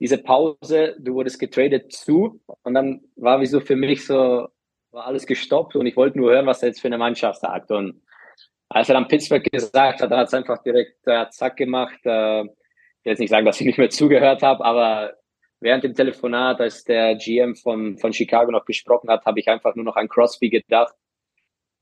diese 0.00 0.18
Pause, 0.18 0.96
du 0.98 1.14
wurdest 1.14 1.38
getradet 1.38 1.92
zu 1.92 2.40
und 2.62 2.74
dann 2.74 3.02
war 3.16 3.40
wie 3.40 3.46
so 3.46 3.60
für 3.60 3.76
mich 3.76 4.06
so, 4.06 4.48
war 4.90 5.06
alles 5.06 5.26
gestoppt 5.26 5.76
und 5.76 5.86
ich 5.86 5.96
wollte 5.96 6.18
nur 6.18 6.32
hören, 6.32 6.46
was 6.46 6.60
da 6.60 6.66
jetzt 6.66 6.80
für 6.80 6.88
eine 6.88 6.98
Mannschaft 6.98 7.40
sagt. 7.40 7.70
Und 7.70 8.02
als 8.74 8.88
er 8.88 8.94
dann 8.94 9.08
Pittsburgh 9.08 9.44
gesagt 9.50 10.00
hat, 10.00 10.10
dann 10.10 10.18
hat 10.18 10.28
es 10.28 10.34
einfach 10.34 10.62
direkt 10.62 11.06
äh, 11.06 11.28
zack 11.30 11.56
gemacht. 11.56 11.98
Äh, 12.04 12.42
ich 12.42 13.04
will 13.04 13.12
jetzt 13.12 13.18
nicht 13.18 13.30
sagen, 13.30 13.46
dass 13.46 13.60
ich 13.60 13.66
nicht 13.66 13.78
mehr 13.78 13.90
zugehört 13.90 14.42
habe, 14.42 14.64
aber 14.64 15.14
während 15.60 15.84
dem 15.84 15.94
Telefonat, 15.94 16.60
als 16.60 16.84
der 16.84 17.16
GM 17.16 17.54
von, 17.54 17.98
von 17.98 18.12
Chicago 18.12 18.50
noch 18.50 18.64
gesprochen 18.64 19.10
hat, 19.10 19.24
habe 19.24 19.40
ich 19.40 19.48
einfach 19.48 19.74
nur 19.74 19.84
noch 19.84 19.96
an 19.96 20.08
Crosby 20.08 20.50
gedacht 20.50 20.94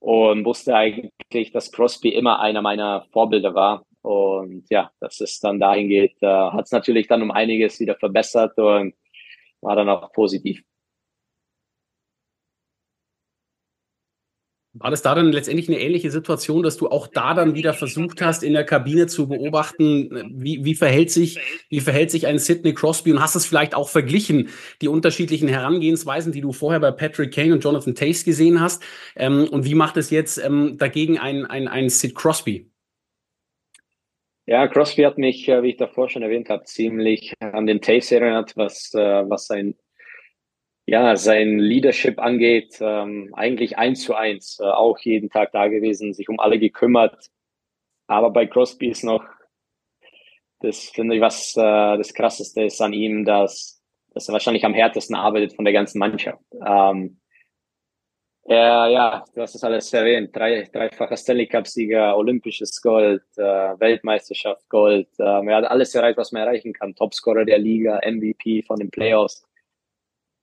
und 0.01 0.45
wusste 0.45 0.75
eigentlich, 0.75 1.53
dass 1.53 1.73
Crosby 1.73 2.11
immer 2.11 2.41
einer 2.41 2.63
meiner 2.63 3.07
Vorbilder 3.13 3.55
war. 3.55 3.85
Und 4.03 4.65
ja, 4.71 4.91
dass 4.99 5.21
es 5.21 5.41
dann 5.41 5.61
dahin 5.61 5.89
geht, 5.89 6.17
äh, 6.23 6.27
hat 6.27 6.65
es 6.65 6.73
natürlich 6.73 7.07
dann 7.07 7.23
um 7.23 7.31
einiges 7.31 7.79
wieder 7.81 7.97
verbessert 7.97 8.57
und 8.59 8.95
war 9.61 9.77
dann 9.77 9.91
auch 9.91 10.13
positiv. 10.13 10.63
War 14.81 14.91
das 14.91 15.03
da 15.03 15.15
dann 15.15 15.31
letztendlich 15.31 15.69
eine 15.69 15.79
ähnliche 15.79 16.11
Situation, 16.11 16.63
dass 16.63 16.79
du 16.79 16.89
auch 16.89 17.07
da 17.07 17.35
dann 17.35 17.55
wieder 17.55 17.75
versucht 17.75 18.23
hast, 18.23 18.43
in 18.43 18.55
der 18.55 18.65
Kabine 18.65 19.07
zu 19.09 19.29
beobachten, 19.29 20.33
wie, 20.33 20.65
wie, 20.65 20.75
verhält, 20.75 21.11
sich, 21.11 21.39
wie 21.69 21.81
verhält 21.81 22.11
sich 22.11 22.27
ein 22.27 22.39
Sidney 22.39 22.73
Crosby 22.73 23.13
und 23.13 23.21
hast 23.21 23.35
es 23.35 23.45
vielleicht 23.45 23.75
auch 23.75 23.91
verglichen, 23.91 24.49
die 24.81 24.89
unterschiedlichen 24.89 25.49
Herangehensweisen, 25.49 26.33
die 26.33 26.41
du 26.41 26.53
vorher 26.53 26.81
bei 26.81 26.93
Patrick 26.93 27.35
Kane 27.35 27.53
und 27.53 27.63
Jonathan 27.63 27.95
Tace 27.95 28.25
gesehen 28.25 28.59
hast? 28.59 28.83
Ähm, 29.17 29.47
und 29.51 29.67
wie 29.67 29.75
macht 29.75 29.99
es 29.99 30.09
jetzt 30.09 30.43
ähm, 30.43 30.79
dagegen 30.79 31.19
ein, 31.19 31.45
ein, 31.45 31.69
ein 31.69 31.91
Sid 31.91 32.15
Crosby? 32.15 32.71
Ja, 34.47 34.67
Crosby 34.67 35.03
hat 35.03 35.19
mich, 35.19 35.47
äh, 35.47 35.63
wie 35.63 35.69
ich 35.69 35.77
davor 35.77 36.09
schon 36.09 36.23
erwähnt 36.23 36.49
habe, 36.49 36.65
ziemlich 36.65 37.35
an 37.41 37.67
den 37.67 37.83
Tace 37.83 38.13
erinnert, 38.13 38.57
was, 38.57 38.95
äh, 38.95 38.99
was 39.29 39.47
sein 39.47 39.75
ja, 40.91 41.15
sein 41.15 41.61
Leadership 41.61 42.19
angeht, 42.19 42.79
ähm, 42.81 43.33
eigentlich 43.35 43.79
eins 43.79 44.03
zu 44.03 44.17
eins, 44.17 44.59
äh, 44.59 44.65
auch 44.65 44.99
jeden 44.99 45.31
Tag 45.31 45.53
da 45.53 45.69
gewesen, 45.69 46.15
sich 46.15 46.29
um 46.29 46.41
alle 46.41 46.59
gekümmert. 46.59 47.31
Aber 48.09 48.31
bei 48.31 48.47
Crosby 48.47 48.89
ist 48.89 49.05
noch, 49.05 49.25
das 50.59 50.89
finde 50.89 51.15
ich, 51.15 51.21
was 51.21 51.55
äh, 51.57 51.97
das 51.97 52.13
Krasseste 52.13 52.65
ist 52.65 52.81
an 52.81 52.93
ihm, 52.93 53.25
dass, 53.25 53.81
dass 54.15 54.29
er 54.29 54.33
wahrscheinlich 54.33 54.65
am 54.65 54.75
härtesten 54.75 55.15
arbeitet 55.15 55.55
von 55.55 55.65
der 55.65 55.75
ganzen 55.75 56.01
Mannschaft. 56.01 56.43
Ähm, 56.67 57.21
er, 58.43 58.89
ja, 58.89 59.25
du 59.33 59.43
hast 59.43 59.55
es 59.55 59.63
alles 59.63 59.93
erwähnt, 59.93 60.35
drei, 60.35 60.69
dreifacher 60.73 61.17
Stanley 61.17 61.47
Cup-Sieger, 61.47 62.17
olympisches 62.17 62.83
Gold, 62.83 63.23
äh, 63.37 63.43
Weltmeisterschaft 63.79 64.69
Gold. 64.69 65.07
Ähm, 65.21 65.47
er 65.47 65.59
hat 65.59 65.67
alles 65.67 65.95
erreicht, 65.95 66.19
was 66.19 66.33
man 66.33 66.43
erreichen 66.43 66.73
kann. 66.73 66.97
Topscorer 66.97 67.45
der 67.45 67.59
Liga, 67.59 68.01
MVP 68.05 68.65
von 68.65 68.81
den 68.81 68.91
Playoffs. 68.91 69.47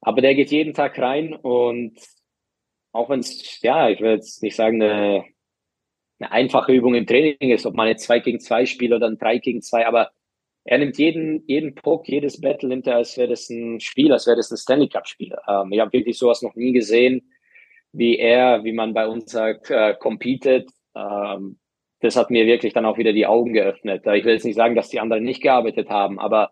Aber 0.02 0.22
der 0.22 0.36
geht 0.36 0.52
jeden 0.52 0.74
Tag 0.74 0.98
rein 1.00 1.34
und 1.34 2.00
auch 2.92 3.10
wenn 3.10 3.20
es, 3.20 3.62
ja, 3.62 3.90
ich 3.90 4.00
will 4.02 4.12
jetzt 4.12 4.42
nicht 4.42 4.56
sagen, 4.56 4.82
eine, 4.82 5.26
eine 6.20 6.32
einfache 6.32 6.72
Übung 6.74 6.96
im 6.96 7.06
Training 7.06 7.52
ist, 7.52 7.66
ob 7.66 7.76
man 7.76 7.88
jetzt 7.88 8.06
zwei 8.06 8.20
gegen 8.20 8.40
zwei 8.40 8.66
spielt 8.66 8.94
oder 8.94 9.08
ein 9.08 9.18
drei 9.18 9.38
gegen 9.38 9.62
zwei, 9.62 9.86
aber 9.86 10.12
er 10.68 10.80
nimmt 10.80 10.98
jeden, 10.98 11.44
jeden 11.48 11.76
Puck, 11.76 12.10
jedes 12.10 12.42
Battle 12.42 12.68
nimmt 12.68 12.88
er, 12.88 12.98
als 12.98 13.18
wäre 13.18 13.30
das 13.30 13.50
ein 13.50 13.80
Spiel, 13.80 14.12
als 14.12 14.28
wäre 14.28 14.36
das 14.36 14.52
ein 14.52 14.58
Stanley 14.58 14.90
Cup 14.90 15.08
Spiel. 15.08 15.34
Ähm, 15.48 15.72
ich 15.72 15.80
habe 15.80 15.94
wirklich 15.94 16.18
sowas 16.18 16.42
noch 16.42 16.56
nie 16.56 16.74
gesehen, 16.74 17.32
wie 17.94 18.18
er, 18.18 18.66
wie 18.66 18.74
man 18.74 18.94
bei 18.94 19.08
uns 19.08 19.32
sagt, 19.32 19.72
äh, 19.72 19.96
competed. 19.96 20.70
Ähm, 20.94 21.60
das 22.02 22.18
hat 22.18 22.32
mir 22.32 22.46
wirklich 22.46 22.74
dann 22.74 22.86
auch 22.86 22.98
wieder 22.98 23.14
die 23.14 23.26
Augen 23.26 23.54
geöffnet. 23.54 24.06
Ich 24.06 24.26
will 24.26 24.34
jetzt 24.34 24.44
nicht 24.46 24.56
sagen, 24.56 24.76
dass 24.76 24.90
die 24.90 25.00
anderen 25.00 25.24
nicht 25.24 25.42
gearbeitet 25.42 25.90
haben, 25.90 26.20
aber 26.20 26.52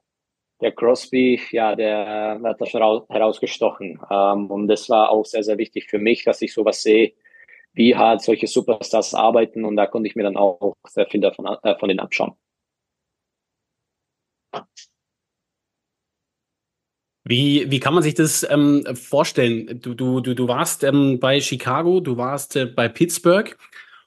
der 0.62 0.72
Crosby, 0.72 1.41
ja, 1.51 1.76
der 1.76 2.39
hat 2.43 2.62
da 2.62 2.66
schon 2.66 2.82
herausgestochen. 3.10 3.99
Ähm, 4.10 4.51
und 4.51 4.68
das 4.68 4.89
war 4.89 5.10
auch 5.10 5.26
sehr, 5.26 5.43
sehr 5.43 5.58
wichtig 5.58 5.88
für 5.89 5.99
mich, 5.99 6.24
dass 6.24 6.41
ich 6.41 6.53
sowas 6.53 6.82
sehe, 6.82 7.14
wie 7.74 7.95
hart 7.95 8.22
solche 8.22 8.47
Superstars 8.47 9.14
arbeiten. 9.14 9.66
Und 9.66 9.76
da 9.76 9.86
konnte 9.88 10.08
ich 10.08 10.16
mir 10.16 10.24
dann 10.24 10.38
auch 10.38 10.76
sehr 10.88 11.08
viel 11.08 11.22
davon 11.22 11.45
äh, 11.64 11.78
von 11.78 11.89
denen 11.89 11.99
abschauen. 11.99 12.36
Wie, 17.28 17.70
wie 17.72 17.80
kann 17.80 17.95
man 17.95 18.03
sich 18.03 18.14
das 18.14 18.47
ähm, 18.49 18.86
vorstellen? 18.95 19.82
Du, 19.82 19.95
du, 19.95 20.22
du, 20.22 20.36
du 20.36 20.47
warst 20.47 20.84
ähm, 20.84 21.20
bei 21.20 21.41
Chicago, 21.41 21.99
du 21.99 22.18
warst 22.18 22.56
äh, 22.56 22.68
bei 22.68 22.88
Pittsburgh 22.88 23.58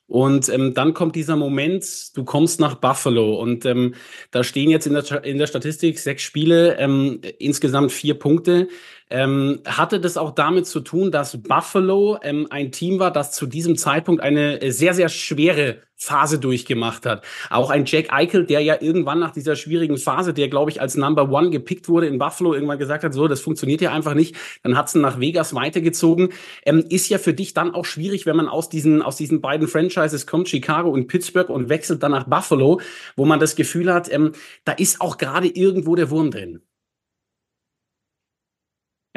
und 0.09 0.49
ähm, 0.49 0.73
dann 0.73 0.95
kommt 0.95 1.17
dieser 1.17 1.37
Moment, 1.37 2.17
du 2.17 2.25
kommst 2.25 2.61
nach 2.61 2.77
Buffalo 2.77 3.39
und 3.39 3.67
ähm, 3.67 3.95
da 4.31 4.43
stehen 4.43 4.71
jetzt 4.71 4.87
in 4.87 4.95
der, 4.95 5.23
in 5.23 5.37
der 5.37 5.47
Statistik 5.47 5.99
sechs 5.99 6.23
Spiele, 6.23 6.79
ähm, 6.79 7.21
insgesamt 7.39 7.93
vier 7.93 8.19
Punkte. 8.19 8.69
Ähm, 9.11 9.61
hatte 9.67 10.01
das 10.01 10.17
auch 10.17 10.33
damit 10.33 10.67
zu 10.67 10.81
tun, 10.81 11.11
dass 11.11 11.43
Buffalo 11.43 12.19
ähm, 12.23 12.47
ein 12.51 12.73
Team 12.73 12.99
war, 12.99 13.11
das 13.11 13.33
zu 13.33 13.47
diesem 13.47 13.77
Zeitpunkt 13.77 14.23
eine 14.23 14.61
äh, 14.61 14.71
sehr, 14.71 14.95
sehr 14.95 15.09
schwere 15.09 15.83
Phase 15.99 16.39
durchgemacht 16.39 17.07
hat. 17.07 17.25
Auch 17.51 17.71
ein 17.71 17.85
Jack 17.85 18.13
Eichel, 18.13 18.47
der 18.47 18.61
ja 18.61 18.77
irgendwann 18.81 19.19
nach 19.19 19.33
dieser 19.33 19.57
schwierigen 19.57 19.97
Phase, 19.97 20.33
der 20.33 20.49
glaube 20.49 20.71
ich 20.71 20.81
als 20.81 20.97
Number 20.97 21.31
One 21.31 21.51
gepickt 21.51 21.89
wurde 21.89 22.07
in 22.07 22.19
Buffalo, 22.19 22.55
irgendwann 22.55 22.79
gesagt 22.79 23.03
hat, 23.03 23.13
so, 23.13 23.27
das 23.27 23.41
funktioniert 23.41 23.81
ja 23.81 23.93
einfach 23.93 24.15
nicht. 24.15 24.37
Dann 24.63 24.77
hat 24.77 24.89
sie 24.89 25.01
nach 25.01 25.19
Vegas 25.19 25.55
weitergezogen. 25.55 26.29
Ähm, 26.65 26.85
ist 26.89 27.09
ja 27.09 27.19
für 27.19 27.35
dich 27.35 27.53
dann 27.53 27.75
auch 27.75 27.85
schwierig, 27.85 28.27
wenn 28.27 28.37
man 28.37 28.49
aus 28.49 28.69
diesen, 28.69 29.03
aus 29.03 29.17
diesen 29.17 29.41
beiden 29.41 29.67
Franchises 29.67 30.27
kommt, 30.27 30.49
Chicago 30.49 30.91
und 30.91 31.09
Pittsburgh 31.09 31.51
und 31.51 31.69
wechselt 31.69 32.03
dann 32.03 32.13
nach 32.13 32.29
Buffalo, 32.29 32.81
wo 33.17 33.25
man 33.25 33.41
das 33.41 33.57
Gefühl 33.57 33.93
hat, 33.93 34.13
ähm, 34.13 34.33
da 34.65 34.73
ist 34.73 35.01
auch 35.01 35.19
gerade 35.19 35.49
irgendwo 35.49 35.97
der 35.97 36.11
Wurm 36.11 36.31
drin. 36.31 36.63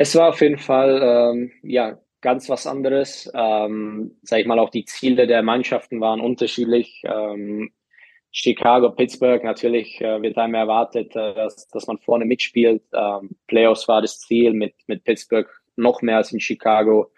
Es 0.02 0.16
war 0.16 0.30
auf 0.30 0.42
jeden 0.42 0.58
Fall 0.58 1.00
ähm, 1.04 1.52
ja 1.62 2.00
ganz 2.22 2.50
was 2.50 2.66
anderes. 2.66 3.32
Ähm, 3.36 4.18
sag 4.24 4.40
ich 4.40 4.48
mal, 4.48 4.58
auch 4.58 4.72
die 4.72 4.86
Ziele 4.86 5.28
der 5.28 5.44
Mannschaften 5.44 6.02
waren 6.02 6.22
unterschiedlich. 6.22 7.04
Ähm, 7.06 7.72
Chicago, 8.32 8.90
Pittsburgh, 8.90 9.44
natürlich 9.44 10.02
äh, 10.02 10.20
wird 10.24 10.40
einem 10.40 10.56
erwartet, 10.56 11.16
äh, 11.16 11.36
dass, 11.36 11.68
dass 11.68 11.86
man 11.86 12.00
vorne 12.00 12.26
mitspielt. 12.26 12.82
Ähm, 12.96 13.30
Playoffs 13.46 13.88
war 13.88 14.02
das 14.02 14.20
Ziel, 14.22 14.54
mit, 14.54 14.74
mit 14.88 15.04
Pittsburgh 15.04 15.48
noch 15.76 16.02
mehr 16.02 16.18
als 16.18 16.32
in 16.32 16.40
Chicago. 16.40 17.12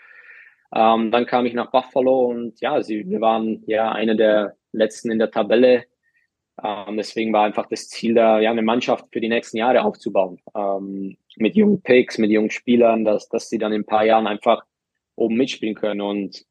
Ähm, 0.76 1.10
dann 1.10 1.26
kam 1.26 1.46
ich 1.46 1.54
nach 1.54 1.72
Buffalo 1.72 2.26
und 2.26 2.60
ja, 2.60 2.84
sie, 2.84 3.08
wir 3.10 3.22
waren 3.22 3.64
ja 3.66 3.94
eine 3.94 4.18
der 4.18 4.58
letzten 4.74 5.10
in 5.10 5.20
der 5.20 5.32
Tabelle. 5.32 5.86
Ähm, 6.62 6.98
deswegen 6.98 7.34
war 7.34 7.46
einfach 7.46 7.68
das 7.68 7.88
Ziel, 7.88 8.14
da 8.14 8.40
ja 8.40 8.52
eine 8.52 8.62
Mannschaft 8.62 9.06
für 9.12 9.22
die 9.22 9.30
nächsten 9.30 9.58
Jahre 9.58 9.84
aufzubauen. 9.84 10.40
Ähm, 10.56 11.18
mit 11.38 11.56
jungen 11.56 11.82
Picks, 11.82 12.18
mit 12.18 12.32
jungen 12.32 12.52
Spielern, 12.52 13.06
dass, 13.06 13.30
dass 13.30 13.50
sie 13.50 13.58
dann 13.58 13.74
in 13.74 13.82
ein 13.82 13.86
paar 13.86 14.06
Jahren 14.06 14.28
einfach 14.28 14.64
oben 15.16 15.36
mitspielen 15.36 15.76
können. 15.76 16.02
Und 16.02 16.46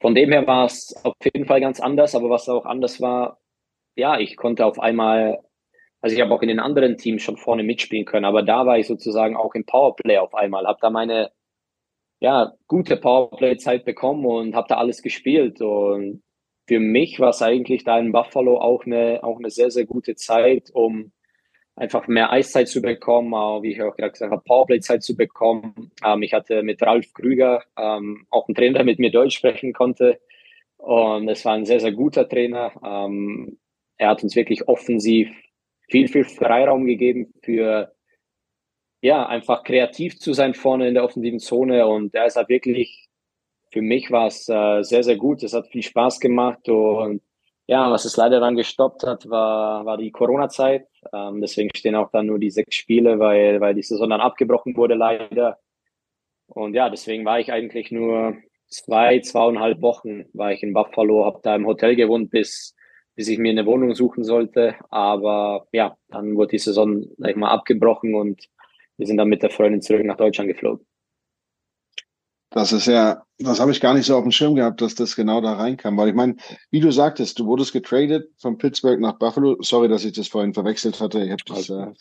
von 0.00 0.14
dem 0.14 0.32
her 0.32 0.46
war 0.46 0.66
es 0.66 0.94
auf 1.04 1.16
jeden 1.24 1.46
Fall 1.46 1.60
ganz 1.60 1.80
anders, 1.80 2.14
aber 2.14 2.30
was 2.30 2.48
auch 2.48 2.64
anders 2.64 3.00
war, 3.00 3.38
ja, 3.96 4.18
ich 4.18 4.36
konnte 4.36 4.64
auf 4.64 4.78
einmal, 4.78 5.40
also 6.00 6.16
ich 6.16 6.22
habe 6.22 6.32
auch 6.32 6.42
in 6.42 6.48
den 6.48 6.60
anderen 6.60 6.96
Teams 6.96 7.22
schon 7.22 7.36
vorne 7.36 7.62
mitspielen 7.62 8.06
können, 8.06 8.24
aber 8.24 8.42
da 8.42 8.64
war 8.64 8.78
ich 8.78 8.86
sozusagen 8.86 9.36
auch 9.36 9.54
im 9.54 9.66
Powerplay 9.66 10.18
auf 10.18 10.34
einmal, 10.34 10.66
habe 10.66 10.78
da 10.80 10.90
meine 10.90 11.32
ja, 12.20 12.52
gute 12.68 12.96
Powerplay-Zeit 12.96 13.84
bekommen 13.84 14.24
und 14.26 14.54
habe 14.54 14.68
da 14.68 14.76
alles 14.76 15.02
gespielt. 15.02 15.60
Und 15.60 16.22
für 16.70 16.78
mich 16.78 17.18
war 17.18 17.30
es 17.30 17.42
eigentlich 17.42 17.82
da 17.82 17.98
in 17.98 18.12
Buffalo 18.12 18.60
auch 18.60 18.86
eine, 18.86 19.24
auch 19.24 19.40
eine 19.40 19.50
sehr, 19.50 19.72
sehr 19.72 19.86
gute 19.86 20.14
Zeit, 20.14 20.70
um 20.72 21.10
einfach 21.74 22.06
mehr 22.06 22.30
Eiszeit 22.30 22.68
zu 22.68 22.80
bekommen, 22.80 23.32
wie 23.64 23.72
ich 23.72 23.82
auch 23.82 23.96
gesagt 23.96 24.30
habe, 24.30 24.40
Powerplay-Zeit 24.46 25.02
zu 25.02 25.16
bekommen. 25.16 25.90
Ähm, 26.06 26.22
ich 26.22 26.32
hatte 26.32 26.62
mit 26.62 26.80
Ralf 26.80 27.12
Krüger 27.12 27.64
ähm, 27.76 28.24
auch 28.30 28.46
einen 28.46 28.54
Trainer, 28.54 28.74
der 28.74 28.84
mit 28.84 29.00
mir 29.00 29.10
Deutsch 29.10 29.36
sprechen 29.36 29.72
konnte. 29.72 30.20
Und 30.76 31.28
es 31.28 31.44
war 31.44 31.54
ein 31.54 31.66
sehr, 31.66 31.80
sehr 31.80 31.90
guter 31.90 32.28
Trainer. 32.28 32.70
Ähm, 32.84 33.58
er 33.96 34.10
hat 34.10 34.22
uns 34.22 34.36
wirklich 34.36 34.68
offensiv 34.68 35.28
viel, 35.88 36.06
viel 36.06 36.22
Freiraum 36.22 36.86
gegeben 36.86 37.34
für, 37.42 37.92
ja, 39.00 39.26
einfach 39.26 39.64
kreativ 39.64 40.20
zu 40.20 40.34
sein 40.34 40.54
vorne 40.54 40.86
in 40.86 40.94
der 40.94 41.02
offensiven 41.02 41.40
Zone. 41.40 41.88
Und 41.88 42.14
er 42.14 42.26
ist 42.26 42.36
halt 42.36 42.48
wirklich 42.48 42.99
für 43.70 43.82
mich 43.82 44.10
war 44.10 44.26
es 44.26 44.48
äh, 44.48 44.82
sehr, 44.82 45.02
sehr 45.02 45.16
gut. 45.16 45.42
Es 45.42 45.54
hat 45.54 45.68
viel 45.68 45.82
Spaß 45.82 46.20
gemacht 46.20 46.68
und 46.68 47.22
ja, 47.66 47.88
was 47.90 48.04
es 48.04 48.16
leider 48.16 48.40
dann 48.40 48.56
gestoppt 48.56 49.04
hat, 49.04 49.30
war, 49.30 49.86
war 49.86 49.96
die 49.96 50.10
Corona-Zeit. 50.10 50.88
Ähm, 51.12 51.40
deswegen 51.40 51.70
stehen 51.76 51.94
auch 51.94 52.10
dann 52.10 52.26
nur 52.26 52.40
die 52.40 52.50
sechs 52.50 52.74
Spiele, 52.74 53.20
weil, 53.20 53.60
weil 53.60 53.74
die 53.74 53.82
Saison 53.82 54.10
dann 54.10 54.20
abgebrochen 54.20 54.76
wurde, 54.76 54.94
leider. 54.94 55.58
Und 56.48 56.74
ja, 56.74 56.90
deswegen 56.90 57.24
war 57.24 57.38
ich 57.38 57.52
eigentlich 57.52 57.92
nur 57.92 58.36
zwei, 58.66 59.20
zweieinhalb 59.20 59.82
Wochen 59.82 60.24
war 60.32 60.52
ich 60.52 60.64
in 60.64 60.72
Buffalo, 60.72 61.24
habe 61.24 61.40
da 61.44 61.54
im 61.54 61.66
Hotel 61.66 61.94
gewohnt, 61.94 62.30
bis, 62.30 62.74
bis 63.14 63.28
ich 63.28 63.38
mir 63.38 63.50
eine 63.50 63.66
Wohnung 63.66 63.94
suchen 63.94 64.24
sollte. 64.24 64.74
Aber 64.90 65.68
ja, 65.72 65.96
dann 66.08 66.34
wurde 66.34 66.52
die 66.52 66.58
Saison, 66.58 67.04
sag 67.18 67.30
ich 67.30 67.36
mal, 67.36 67.50
abgebrochen 67.50 68.16
und 68.16 68.48
wir 68.96 69.06
sind 69.06 69.16
dann 69.16 69.28
mit 69.28 69.44
der 69.44 69.50
Freundin 69.50 69.80
zurück 69.80 70.04
nach 70.04 70.16
Deutschland 70.16 70.48
geflogen. 70.48 70.84
Das 72.50 72.72
ist 72.72 72.86
ja, 72.86 73.22
das 73.38 73.60
habe 73.60 73.70
ich 73.70 73.80
gar 73.80 73.94
nicht 73.94 74.06
so 74.06 74.16
auf 74.16 74.24
dem 74.24 74.32
Schirm 74.32 74.56
gehabt, 74.56 74.80
dass 74.80 74.96
das 74.96 75.14
genau 75.14 75.40
da 75.40 75.54
reinkam. 75.54 75.96
Weil 75.96 76.08
ich 76.08 76.14
meine, 76.14 76.36
wie 76.70 76.80
du 76.80 76.90
sagtest, 76.90 77.38
du 77.38 77.46
wurdest 77.46 77.72
getradet 77.72 78.30
von 78.38 78.58
Pittsburgh 78.58 79.00
nach 79.00 79.18
Buffalo. 79.18 79.56
Sorry, 79.62 79.88
dass 79.88 80.04
ich 80.04 80.12
das 80.12 80.28
vorhin 80.28 80.52
verwechselt 80.52 81.00
hatte. 81.00 81.24
Ich 81.24 81.30
habe 81.30 81.42
das. 81.46 81.70
Äh, 81.70 81.92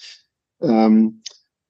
ähm, 0.62 1.22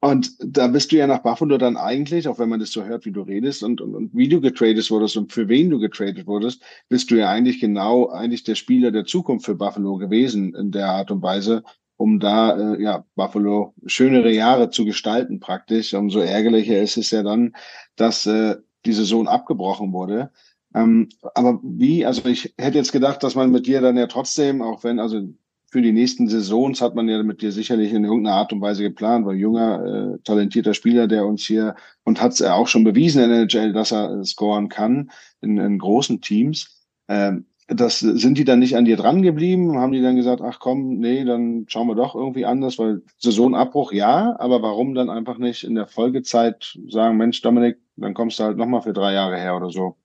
und 0.02 0.32
da 0.40 0.68
bist 0.68 0.92
du 0.92 0.96
ja 0.96 1.08
nach 1.08 1.24
Buffalo 1.24 1.58
dann 1.58 1.76
eigentlich, 1.76 2.30
auch 2.30 2.40
wenn 2.40 2.48
man 2.48 2.62
das 2.62 2.72
so 2.72 2.86
hört, 2.86 3.06
wie 3.06 3.12
du 3.12 3.22
redest 3.22 3.64
und, 3.64 3.82
und, 3.82 3.96
und 3.96 4.16
wie 4.16 4.30
du 4.30 4.40
getradet 4.40 4.90
wurdest 4.90 5.18
und 5.18 5.34
für 5.34 5.50
wen 5.50 5.70
du 5.70 5.78
getradet 5.78 6.26
wurdest, 6.26 6.64
bist 6.88 7.12
du 7.12 7.16
ja 7.16 7.30
eigentlich 7.30 7.60
genau 7.60 8.08
eigentlich 8.08 8.46
der 8.46 8.56
Spieler 8.56 8.92
der 8.92 9.04
Zukunft 9.04 9.46
für 9.46 9.56
Buffalo 9.56 9.98
gewesen 9.98 10.56
in 10.56 10.72
der 10.72 10.88
Art 10.88 11.12
und 11.12 11.22
Weise, 11.22 11.64
um 11.98 12.22
da 12.22 12.76
äh, 12.76 12.82
ja 12.82 13.06
Buffalo 13.16 13.74
schönere 13.88 14.32
Jahre 14.32 14.70
zu 14.70 14.86
gestalten 14.86 15.42
praktisch. 15.42 15.94
Umso 15.94 16.20
ärgerlicher 16.20 16.82
ist 16.82 16.96
es 16.96 17.12
ja 17.12 17.22
dann, 17.22 17.54
dass 17.98 18.26
äh, 18.26 18.56
die 18.86 18.94
Saison 18.94 19.28
abgebrochen 19.28 19.94
wurde. 19.94 20.32
Ähm, 20.74 21.10
aber 21.34 21.60
wie, 21.64 22.06
also 22.06 22.26
ich 22.26 22.54
hätte 22.58 22.78
jetzt 22.78 22.92
gedacht, 22.92 23.24
dass 23.24 23.36
man 23.36 23.52
mit 23.52 23.68
dir 23.68 23.82
dann 23.82 23.98
ja 23.98 24.08
trotzdem, 24.08 24.62
auch 24.62 24.84
wenn, 24.84 25.00
also 25.00 25.28
für 25.72 25.82
die 25.82 25.92
nächsten 25.92 26.28
Saisons 26.28 26.82
hat 26.82 26.96
man 26.96 27.08
ja 27.08 27.22
mit 27.22 27.42
dir 27.42 27.52
sicherlich 27.52 27.94
in 27.94 28.04
irgendeiner 28.04 28.38
Art 28.38 28.54
und 28.54 28.62
Weise 28.62 28.84
geplant, 28.84 29.26
weil 29.26 29.36
junger, 29.36 30.16
äh, 30.16 30.20
talentierter 30.24 30.74
Spieler, 30.74 31.08
der 31.08 31.26
uns 31.26 31.44
hier 31.44 31.76
und 32.04 32.22
hat 32.22 32.34
es 32.34 32.40
ja 32.40 32.56
auch 32.56 32.68
schon 32.68 32.84
bewiesen 32.84 33.24
in 33.24 33.30
der 33.30 33.40
NHL, 33.42 33.74
dass 33.74 33.92
er 33.92 34.20
äh, 34.20 34.26
scoren 34.26 34.70
kann 34.70 35.12
in, 35.42 35.58
in 35.58 35.78
großen 35.78 36.22
Teams. 36.22 36.88
Ähm, 37.08 37.46
das 37.70 38.00
sind 38.00 38.38
die 38.38 38.46
dann 38.46 38.60
nicht 38.60 38.76
an 38.76 38.86
dir 38.86 38.98
dran 38.98 39.22
geblieben? 39.22 39.78
Haben 39.78 39.92
die 39.92 40.02
dann 40.02 40.16
gesagt, 40.16 40.42
ach 40.42 40.60
komm, 40.60 40.98
nee, 40.98 41.24
dann 41.24 41.66
schauen 41.68 41.88
wir 41.88 41.96
doch 41.96 42.16
irgendwie 42.16 42.46
anders, 42.46 42.80
weil 42.80 43.02
Saisonabbruch 43.18 43.92
ja, 43.92 44.36
aber 44.40 44.62
warum 44.62 44.96
dann 44.96 45.10
einfach 45.10 45.38
nicht 45.38 45.64
in 45.64 45.76
der 45.76 45.88
Folgezeit 45.88 46.78
sagen, 46.88 47.18
Mensch, 47.18 47.42
Dominik, 47.42 47.78
dann 47.96 48.14
kommst 48.14 48.40
du 48.40 48.44
halt 48.44 48.58
nochmal 48.58 48.82
für 48.82 48.94
drei 48.94 49.14
Jahre 49.14 49.38
her 49.38 49.56
oder 49.56 49.70
so? 49.70 49.96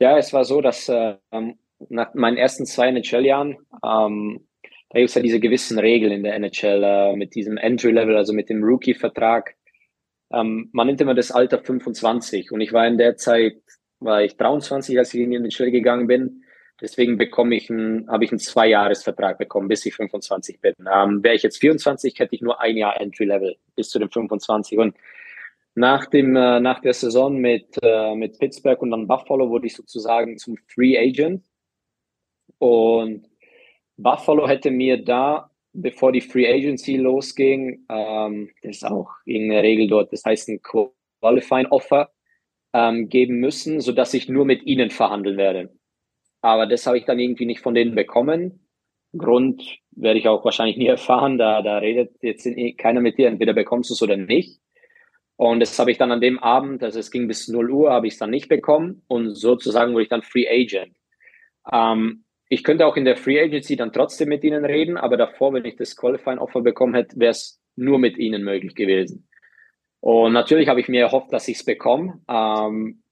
Ja, 0.00 0.16
es 0.16 0.32
war 0.32 0.44
so, 0.44 0.60
dass 0.60 0.88
äh, 0.88 1.16
nach 1.88 2.14
meinen 2.14 2.36
ersten 2.36 2.64
zwei 2.66 2.88
NHL-Jahren, 2.88 3.56
ähm, 3.84 4.46
da 4.90 4.98
gibt 4.98 5.10
es 5.10 5.14
ja 5.14 5.22
diese 5.22 5.40
gewissen 5.40 5.78
Regeln 5.78 6.12
in 6.12 6.22
der 6.22 6.34
NHL 6.34 6.82
äh, 6.82 7.16
mit 7.16 7.34
diesem 7.34 7.58
Entry-Level, 7.58 8.16
also 8.16 8.32
mit 8.32 8.48
dem 8.48 8.64
Rookie-Vertrag. 8.64 9.54
Ähm, 10.32 10.70
man 10.72 10.86
nennt 10.86 11.00
immer 11.00 11.14
das 11.14 11.30
Alter 11.30 11.58
25 11.58 12.52
und 12.52 12.60
ich 12.60 12.72
war 12.72 12.86
in 12.86 12.96
der 12.96 13.16
Zeit 13.16 13.60
war 14.00 14.22
ich 14.22 14.36
23, 14.36 14.98
als 14.98 15.14
ich 15.14 15.20
in 15.20 15.30
den 15.30 15.50
Schule 15.50 15.70
gegangen 15.70 16.06
bin. 16.06 16.44
Deswegen 16.80 17.18
bekomme 17.18 17.56
ich 17.56 17.70
einen, 17.70 18.08
habe 18.08 18.24
ich 18.24 18.30
einen 18.30 18.38
Zwei-Jahres-Vertrag 18.38 19.38
bekommen, 19.38 19.66
bis 19.66 19.84
ich 19.84 19.94
25 19.94 20.60
bin. 20.60 20.74
Ähm, 20.92 21.22
Wäre 21.24 21.34
ich 21.34 21.42
jetzt 21.42 21.58
24, 21.58 22.18
hätte 22.18 22.34
ich 22.36 22.40
nur 22.40 22.60
ein 22.60 22.76
Jahr 22.76 23.00
Entry-Level 23.00 23.56
bis 23.74 23.90
zu 23.90 23.98
den 23.98 24.10
25. 24.10 24.78
Und 24.78 24.94
nach 25.74 26.06
dem, 26.06 26.36
äh, 26.36 26.60
nach 26.60 26.80
der 26.80 26.94
Saison 26.94 27.36
mit, 27.36 27.78
äh, 27.82 28.14
mit 28.14 28.38
Pittsburgh 28.38 28.80
und 28.82 28.90
dann 28.92 29.08
Buffalo 29.08 29.50
wurde 29.50 29.66
ich 29.66 29.74
sozusagen 29.74 30.38
zum 30.38 30.56
Free 30.68 30.96
Agent. 30.96 31.42
Und 32.58 33.28
Buffalo 33.96 34.48
hätte 34.48 34.70
mir 34.70 35.04
da, 35.04 35.50
bevor 35.72 36.12
die 36.12 36.20
Free 36.20 36.48
Agency 36.48 36.96
losging, 36.96 37.84
ähm, 37.88 38.50
das 38.62 38.76
ist 38.76 38.84
auch 38.84 39.10
irgendeine 39.24 39.62
Regel 39.62 39.88
dort, 39.88 40.12
das 40.12 40.24
heißt 40.24 40.48
ein 40.48 40.60
Qualifying 40.62 41.66
Offer, 41.66 42.10
ähm, 42.72 43.08
geben 43.08 43.40
müssen, 43.40 43.80
sodass 43.80 44.14
ich 44.14 44.28
nur 44.28 44.44
mit 44.44 44.64
ihnen 44.64 44.90
verhandeln 44.90 45.36
werde. 45.36 45.70
Aber 46.40 46.66
das 46.66 46.86
habe 46.86 46.98
ich 46.98 47.04
dann 47.04 47.18
irgendwie 47.18 47.46
nicht 47.46 47.60
von 47.60 47.74
denen 47.74 47.94
bekommen. 47.94 48.68
Grund 49.16 49.78
werde 49.90 50.18
ich 50.18 50.28
auch 50.28 50.44
wahrscheinlich 50.44 50.76
nie 50.76 50.86
erfahren. 50.88 51.38
Da, 51.38 51.62
da 51.62 51.78
redet 51.78 52.12
jetzt 52.22 52.48
keiner 52.78 53.00
mit 53.00 53.18
dir. 53.18 53.28
Entweder 53.28 53.52
bekommst 53.52 53.90
du 53.90 53.94
es 53.94 54.02
oder 54.02 54.16
nicht. 54.16 54.60
Und 55.36 55.60
das 55.60 55.78
habe 55.78 55.92
ich 55.92 55.98
dann 55.98 56.10
an 56.10 56.20
dem 56.20 56.40
Abend, 56.40 56.82
also 56.82 56.98
es 56.98 57.12
ging 57.12 57.28
bis 57.28 57.46
0 57.46 57.70
Uhr, 57.70 57.92
habe 57.92 58.08
ich 58.08 58.14
es 58.14 58.18
dann 58.18 58.30
nicht 58.30 58.48
bekommen. 58.48 59.02
Und 59.06 59.34
sozusagen 59.36 59.92
wurde 59.92 60.02
ich 60.02 60.08
dann 60.08 60.22
Free 60.22 60.48
Agent. 60.48 60.96
Ähm, 61.72 62.24
ich 62.48 62.64
könnte 62.64 62.86
auch 62.86 62.96
in 62.96 63.04
der 63.04 63.16
Free 63.16 63.40
Agency 63.40 63.76
dann 63.76 63.92
trotzdem 63.92 64.30
mit 64.30 64.42
ihnen 64.42 64.64
reden, 64.64 64.96
aber 64.96 65.16
davor, 65.16 65.52
wenn 65.52 65.64
ich 65.64 65.76
das 65.76 65.96
Qualifying 65.96 66.38
Offer 66.38 66.62
bekommen 66.62 66.94
hätte, 66.94 67.20
wäre 67.20 67.30
es 67.30 67.60
nur 67.76 67.98
mit 67.98 68.18
ihnen 68.18 68.42
möglich 68.42 68.74
gewesen. 68.74 69.27
Und 70.00 70.32
natürlich 70.32 70.68
habe 70.68 70.80
ich 70.80 70.88
mir 70.88 71.02
erhofft, 71.02 71.32
dass 71.32 71.48
ich 71.48 71.58
es 71.58 71.64
bekomme. 71.64 72.20
Ähm, 72.28 73.02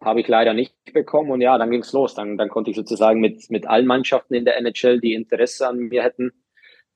habe 0.00 0.20
ich 0.20 0.28
leider 0.28 0.54
nicht 0.54 0.74
bekommen. 0.92 1.30
Und 1.30 1.40
ja, 1.40 1.58
dann 1.58 1.70
ging 1.70 1.80
es 1.80 1.92
los. 1.92 2.14
Dann, 2.14 2.36
dann 2.36 2.48
konnte 2.48 2.70
ich 2.70 2.76
sozusagen 2.76 3.20
mit, 3.20 3.50
mit 3.50 3.66
allen 3.66 3.86
Mannschaften 3.86 4.34
in 4.34 4.44
der 4.44 4.56
NHL, 4.58 5.00
die 5.00 5.14
Interesse 5.14 5.66
an 5.66 5.78
mir 5.78 6.02
hätten, 6.02 6.32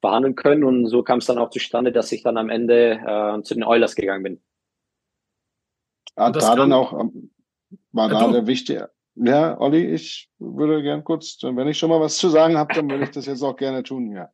verhandeln 0.01 0.35
können. 0.35 0.65
Und 0.65 0.87
so 0.87 1.03
kam 1.03 1.19
es 1.19 1.27
dann 1.27 1.39
auch 1.39 1.51
zustande, 1.51 1.93
dass 1.93 2.13
ich 2.13 2.23
dann 2.23 2.37
am 2.37 2.51
Ende 2.51 3.01
äh, 3.05 3.43
zu 3.43 3.55
den 3.55 3.65
Oilers 3.65 3.97
gegangen 3.97 4.23
bin. 4.23 4.41
Hat 6.17 6.37
da 6.37 6.55
dann 6.55 6.73
auch, 6.73 6.93
ähm, 6.93 7.31
war 7.93 8.13
ja, 8.13 8.19
da 8.19 8.33
der 8.33 8.47
wichtige, 8.47 8.91
ja, 9.15 9.59
Olli, 9.61 9.87
ich 9.87 10.31
würde 10.39 10.83
gern 10.83 11.05
kurz, 11.05 11.39
wenn 11.43 11.69
ich 11.69 11.79
schon 11.79 11.91
mal 11.91 12.01
was 12.01 12.17
zu 12.17 12.29
sagen 12.29 12.57
habe, 12.57 12.75
dann 12.75 12.91
würde 12.91 13.05
ich 13.05 13.11
das 13.11 13.27
jetzt 13.27 13.43
auch 13.43 13.57
gerne 13.57 13.83
tun, 13.83 14.13
ja. 14.13 14.31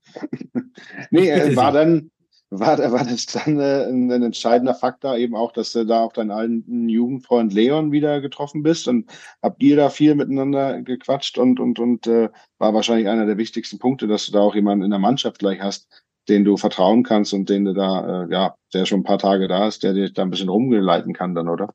nee, 1.11 1.31
äh, 1.31 1.57
war 1.57 1.73
dann, 1.73 2.11
war, 2.51 2.79
war 2.79 3.05
das 3.05 3.27
dann 3.27 3.59
äh, 3.59 3.85
ein, 3.87 4.11
ein, 4.11 4.23
entscheidender 4.23 4.75
Faktor 4.75 5.17
eben 5.17 5.35
auch, 5.35 5.53
dass 5.53 5.73
du 5.73 5.85
da 5.85 6.05
auf 6.05 6.13
deinen 6.13 6.31
alten 6.31 6.89
Jugendfreund 6.89 7.53
Leon 7.53 7.93
wieder 7.93 8.21
getroffen 8.21 8.63
bist 8.63 8.87
und 8.87 9.11
habt 9.43 9.63
ihr 9.63 9.77
da 9.77 9.91
viel 9.91 10.15
miteinander 10.15 10.81
gequatscht 10.83 11.39
und, 11.39 11.59
und, 11.59 11.79
und 11.79 12.07
äh, 12.07 12.29
war 12.59 12.75
wahrscheinlich 12.75 13.09
einer 13.09 13.27
der 13.27 13.39
wichtigsten 13.39 13.79
Punkte, 13.79 14.07
dass 14.07 14.27
du 14.27 14.33
da 14.33 14.41
auch 14.41 14.55
jemanden 14.55 14.85
in 14.85 14.91
der 14.91 15.01
Mannschaft 15.01 15.41
gleich 15.41 15.61
hast, 15.61 16.05
den 16.29 16.45
du 16.45 16.57
vertrauen 16.57 17.03
kannst 17.03 17.33
und 17.35 17.49
den 17.49 17.65
du 17.65 17.75
da, 17.75 18.25
äh, 18.25 18.33
ja, 18.33 18.55
der 18.73 18.85
schon 18.85 19.01
ein 19.01 19.05
paar 19.05 19.19
Tage 19.19 19.49
da 19.49 19.67
ist, 19.67 19.83
der 19.83 19.93
dich 19.93 20.13
da 20.13 20.23
ein 20.23 20.31
bisschen 20.31 20.49
rumgeleiten 20.49 21.13
kann 21.13 21.35
dann, 21.35 21.49
oder? 21.49 21.75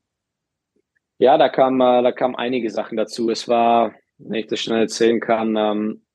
Ja, 1.17 1.37
da 1.37 1.49
kam, 1.49 1.79
äh, 1.81 2.01
da 2.01 2.11
kam 2.11 2.35
einige 2.35 2.69
Sachen 2.69 2.97
dazu. 2.97 3.29
Es 3.29 3.47
war, 3.47 3.93
wenn 4.17 4.39
ich 4.39 4.47
das 4.47 4.59
schnell 4.59 4.79
erzählen 4.79 5.19
kann, 5.19 5.55
ähm, 5.57 6.05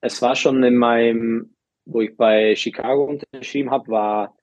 es 0.00 0.22
war 0.22 0.36
schon 0.36 0.62
in 0.62 0.76
meinem, 0.76 1.55
wo 1.86 2.02
ich 2.02 2.16
bei 2.16 2.54
Chicago 2.54 3.04
unterschrieben 3.04 3.70
habe, 3.70 3.88
war, 3.88 4.36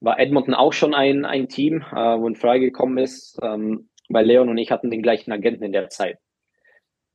war 0.00 0.18
Edmonton 0.18 0.54
auch 0.54 0.72
schon 0.72 0.94
ein, 0.94 1.24
ein 1.24 1.48
Team, 1.48 1.82
äh, 1.92 2.18
wo 2.18 2.28
ein 2.28 2.34
freigekommen 2.34 2.98
ist, 2.98 3.38
ähm, 3.42 3.88
weil 4.08 4.26
Leon 4.26 4.48
und 4.48 4.58
ich 4.58 4.70
hatten 4.70 4.90
den 4.90 5.02
gleichen 5.02 5.32
Agenten 5.32 5.64
in 5.64 5.72
der 5.72 5.88
Zeit. 5.88 6.18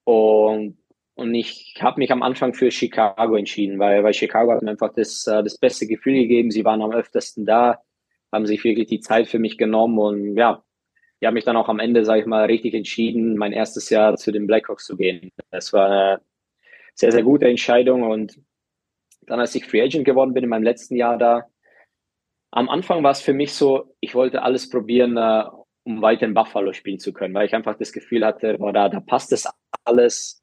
Und 0.04 0.78
und 1.16 1.36
ich 1.36 1.76
habe 1.80 2.00
mich 2.00 2.12
am 2.12 2.24
Anfang 2.24 2.54
für 2.54 2.72
Chicago 2.72 3.36
entschieden, 3.36 3.80
weil, 3.80 4.04
weil 4.04 4.14
Chicago 4.14 4.54
hat 4.54 4.62
mir 4.64 4.72
einfach 4.72 4.94
das, 4.94 5.28
äh, 5.28 5.44
das 5.44 5.58
beste 5.58 5.86
Gefühl 5.86 6.14
gegeben. 6.14 6.52
Sie 6.52 6.66
waren 6.66 6.82
am 6.82 6.92
öftesten 6.94 7.46
da, 7.46 7.82
haben 8.32 8.46
sich 8.46 8.64
wirklich 8.64 8.88
die 8.88 9.02
Zeit 9.02 9.28
für 9.28 9.40
mich 9.40 9.58
genommen 9.58 10.00
und 10.00 10.38
ja, 10.38 10.64
ich 11.20 11.28
habe 11.28 11.36
mich 11.36 11.44
dann 11.46 11.58
auch 11.58 11.70
am 11.70 11.80
Ende, 11.80 12.04
sage 12.06 12.22
ich 12.22 12.26
mal, 12.26 12.46
richtig 12.46 12.74
entschieden, 12.74 13.38
mein 13.38 13.54
erstes 13.54 13.92
Jahr 13.92 14.16
zu 14.16 14.32
den 14.32 14.48
Blackhawks 14.48 14.86
zu 14.86 14.98
gehen. 14.98 15.32
Das 15.52 15.72
war 15.74 15.86
eine 15.86 16.22
sehr, 16.96 17.12
sehr 17.12 17.24
gute 17.24 17.48
Entscheidung 17.48 18.04
und 18.04 18.40
dann, 19.32 19.40
als 19.40 19.56
ich 19.56 19.66
Free 19.66 19.82
Agent 19.82 20.06
geworden 20.06 20.34
bin 20.34 20.44
in 20.44 20.50
meinem 20.50 20.64
letzten 20.64 20.96
Jahr 20.96 21.18
da, 21.18 21.46
am 22.52 22.70
Anfang 22.70 23.04
war 23.04 23.12
es 23.12 23.22
für 23.22 23.34
mich 23.34 23.54
so, 23.54 23.96
ich 24.02 24.14
wollte 24.14 24.44
alles 24.44 24.70
probieren, 24.70 25.18
uh, 25.18 25.64
um 25.84 26.02
weiter 26.02 26.26
in 26.26 26.34
Buffalo 26.34 26.74
spielen 26.74 27.00
zu 27.00 27.14
können, 27.14 27.34
weil 27.34 27.48
ich 27.48 27.56
einfach 27.56 27.78
das 27.78 27.94
Gefühl 27.94 28.26
hatte, 28.26 28.58
boah, 28.58 28.74
da, 28.74 28.90
da 28.90 29.00
passt 29.00 29.32
das 29.32 29.48
alles 29.86 30.42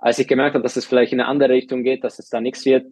als 0.00 0.18
ich 0.18 0.26
gemerkt 0.26 0.54
habe, 0.54 0.62
dass 0.62 0.76
es 0.76 0.86
vielleicht 0.86 1.12
in 1.12 1.20
eine 1.20 1.28
andere 1.28 1.50
Richtung 1.50 1.82
geht, 1.82 2.04
dass 2.04 2.18
es 2.18 2.28
da 2.28 2.40
nichts 2.40 2.64
wird, 2.64 2.86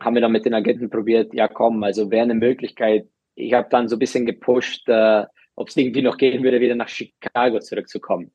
haben 0.00 0.14
wir 0.14 0.20
dann 0.20 0.32
mit 0.32 0.44
den 0.44 0.54
Agenten 0.54 0.90
probiert, 0.90 1.32
ja 1.32 1.48
komm, 1.48 1.82
also 1.82 2.10
wäre 2.10 2.24
eine 2.24 2.34
Möglichkeit. 2.34 3.08
Ich 3.34 3.54
habe 3.54 3.68
dann 3.70 3.88
so 3.88 3.96
ein 3.96 3.98
bisschen 3.98 4.26
gepusht, 4.26 4.86
äh, 4.88 5.24
ob 5.54 5.68
es 5.68 5.76
irgendwie 5.76 6.02
noch 6.02 6.18
gehen 6.18 6.42
würde, 6.42 6.60
wieder 6.60 6.74
nach 6.74 6.88
Chicago 6.88 7.58
zurückzukommen, 7.60 8.32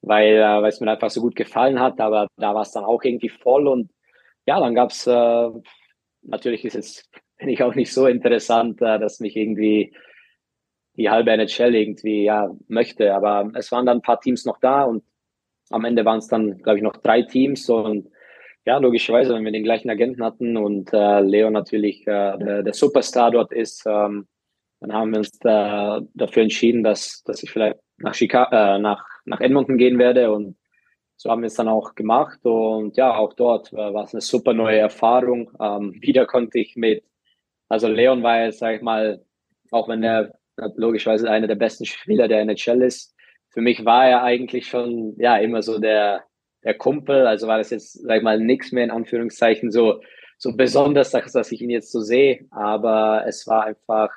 weil 0.00 0.34
äh, 0.34 0.68
es 0.68 0.80
mir 0.80 0.92
einfach 0.92 1.10
so 1.10 1.20
gut 1.20 1.34
gefallen 1.34 1.80
hat, 1.80 2.00
aber 2.00 2.28
da 2.36 2.54
war 2.54 2.62
es 2.62 2.70
dann 2.70 2.84
auch 2.84 3.02
irgendwie 3.02 3.28
voll 3.28 3.66
und 3.66 3.90
ja, 4.46 4.60
dann 4.60 4.74
gab's 4.74 5.06
äh, 5.06 5.50
natürlich 6.22 6.64
ist 6.64 6.76
es 6.76 7.10
bin 7.38 7.48
ich 7.48 7.62
auch 7.62 7.74
nicht 7.74 7.92
so 7.92 8.06
interessant, 8.06 8.80
äh, 8.82 8.98
dass 8.98 9.20
mich 9.20 9.36
irgendwie 9.36 9.94
die 10.96 11.08
halbe 11.08 11.30
NHL 11.30 11.74
irgendwie 11.74 12.24
ja 12.24 12.50
möchte, 12.68 13.14
aber 13.14 13.50
es 13.54 13.72
waren 13.72 13.86
dann 13.86 13.98
ein 13.98 14.02
paar 14.02 14.20
Teams 14.20 14.44
noch 14.44 14.58
da 14.58 14.84
und 14.84 15.02
am 15.70 15.84
Ende 15.84 16.04
waren 16.04 16.18
es 16.18 16.26
dann, 16.26 16.58
glaube 16.58 16.78
ich, 16.78 16.82
noch 16.82 16.96
drei 16.96 17.22
Teams. 17.22 17.68
Und 17.70 18.10
ja, 18.66 18.78
logischerweise, 18.78 19.34
wenn 19.34 19.44
wir 19.44 19.52
den 19.52 19.64
gleichen 19.64 19.88
Agenten 19.88 20.22
hatten 20.22 20.56
und 20.56 20.92
äh, 20.92 21.20
Leo 21.20 21.50
natürlich 21.50 22.02
äh, 22.06 22.36
der, 22.38 22.62
der, 22.62 22.74
Superstar 22.74 23.30
dort 23.30 23.52
ist, 23.52 23.84
ähm, 23.86 24.26
dann 24.80 24.92
haben 24.92 25.12
wir 25.12 25.18
uns 25.18 25.30
da, 25.38 26.00
dafür 26.14 26.42
entschieden, 26.42 26.82
dass, 26.82 27.22
dass 27.24 27.42
ich 27.42 27.50
vielleicht 27.50 27.78
nach, 27.98 28.14
Chicago, 28.14 28.54
äh, 28.54 28.78
nach, 28.78 29.04
nach 29.24 29.40
Edmonton 29.40 29.78
gehen 29.78 29.98
werde. 29.98 30.32
Und 30.32 30.56
so 31.20 31.30
haben 31.30 31.42
wir 31.42 31.48
es 31.48 31.54
dann 31.54 31.68
auch 31.68 31.94
gemacht 31.94 32.40
und 32.46 32.96
ja, 32.96 33.14
auch 33.14 33.34
dort 33.34 33.74
war 33.74 34.04
es 34.04 34.14
eine 34.14 34.22
super 34.22 34.54
neue 34.54 34.78
Erfahrung. 34.78 35.50
Ähm, 35.60 35.94
wieder 36.00 36.24
konnte 36.24 36.58
ich 36.58 36.76
mit, 36.76 37.04
also 37.68 37.88
Leon 37.88 38.22
war 38.22 38.44
jetzt, 38.44 38.60
sag 38.60 38.76
ich 38.76 38.80
mal, 38.80 39.22
auch 39.70 39.86
wenn 39.86 40.02
er 40.02 40.32
logischerweise 40.76 41.30
einer 41.30 41.46
der 41.46 41.56
besten 41.56 41.84
Spieler 41.84 42.26
der 42.26 42.40
NHL 42.40 42.80
ist, 42.80 43.14
für 43.50 43.60
mich 43.60 43.84
war 43.84 44.06
er 44.08 44.22
eigentlich 44.22 44.66
schon 44.68 45.14
ja 45.18 45.36
immer 45.36 45.60
so 45.60 45.78
der 45.78 46.24
der 46.64 46.72
Kumpel, 46.72 47.26
also 47.26 47.46
war 47.46 47.58
das 47.58 47.68
jetzt 47.68 47.92
sag 48.02 48.16
ich 48.16 48.22
mal 48.22 48.40
nichts 48.40 48.72
mehr 48.72 48.84
in 48.84 48.90
Anführungszeichen 48.90 49.70
so 49.70 50.00
so 50.38 50.56
besonders, 50.56 51.10
dass, 51.10 51.32
dass 51.32 51.52
ich 51.52 51.60
ihn 51.60 51.68
jetzt 51.68 51.92
so 51.92 52.00
sehe, 52.00 52.46
aber 52.50 53.24
es 53.26 53.46
war 53.46 53.64
einfach 53.64 54.10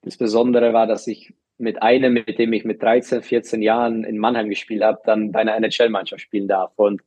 das 0.00 0.16
Besondere 0.16 0.72
war, 0.72 0.86
dass 0.86 1.06
ich 1.06 1.34
mit 1.58 1.82
einem, 1.82 2.14
mit 2.14 2.38
dem 2.38 2.52
ich 2.52 2.64
mit 2.64 2.82
13, 2.82 3.22
14 3.22 3.62
Jahren 3.62 4.04
in 4.04 4.18
Mannheim 4.18 4.48
gespielt 4.48 4.82
habe, 4.82 5.00
dann 5.04 5.32
bei 5.32 5.40
einer 5.40 5.56
NHL-Mannschaft 5.56 6.22
spielen 6.22 6.48
darf. 6.48 6.72
Und 6.76 7.02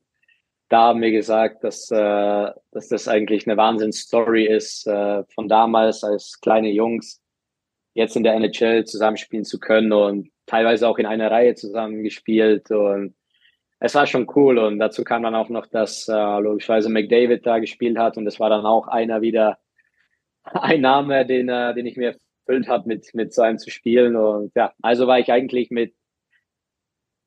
da 0.70 0.88
haben 0.88 1.02
wir 1.02 1.12
gesagt, 1.12 1.64
dass, 1.64 1.90
äh, 1.92 2.52
dass 2.72 2.88
das 2.90 3.08
eigentlich 3.08 3.48
eine 3.48 3.58
Wahnsinnsstory 3.58 4.46
ist, 4.46 4.88
äh, 4.88 5.24
von 5.34 5.48
damals 5.48 6.04
als 6.04 6.40
kleine 6.42 6.70
Jungs 6.70 7.22
jetzt 7.94 8.16
in 8.16 8.24
der 8.24 8.36
NHL 8.36 8.86
zusammenspielen 8.86 9.46
zu 9.46 9.60
können 9.60 9.92
und 9.92 10.30
teilweise 10.46 10.88
auch 10.88 10.98
in 11.00 11.06
einer 11.06 11.32
Reihe 11.32 11.56
zusammengespielt. 11.56 12.72
Und 12.72 13.16
es 13.80 13.96
war 13.96 14.08
schon 14.08 14.28
cool. 14.36 14.58
Und 14.60 14.80
dazu 14.80 15.04
kam 15.04 15.24
dann 15.24 15.36
auch 15.36 15.50
noch, 15.50 15.66
dass 15.66 16.08
äh, 16.08 16.40
logischerweise 16.40 16.90
McDavid 16.90 17.46
da 17.46 17.60
gespielt 17.60 17.98
hat. 17.98 18.18
Und 18.18 18.28
es 18.28 18.40
war 18.40 18.50
dann 18.50 18.66
auch 18.66 18.88
einer 18.88 19.22
wieder 19.22 19.58
ein 20.44 20.82
Name, 20.82 21.26
den, 21.26 21.50
äh, 21.50 21.74
den 21.74 21.86
ich 21.86 21.98
mir 21.98 22.16
erfüllt 22.50 22.68
habe, 22.68 22.88
mit, 22.88 23.14
mit 23.14 23.34
so 23.34 23.42
einem 23.42 23.60
zu 23.60 23.70
spielen 23.70 24.16
und 24.16 24.52
ja, 24.56 24.74
also 24.82 25.08
war 25.08 25.20
ich 25.20 25.32
eigentlich 25.32 25.70
mit 25.70 25.94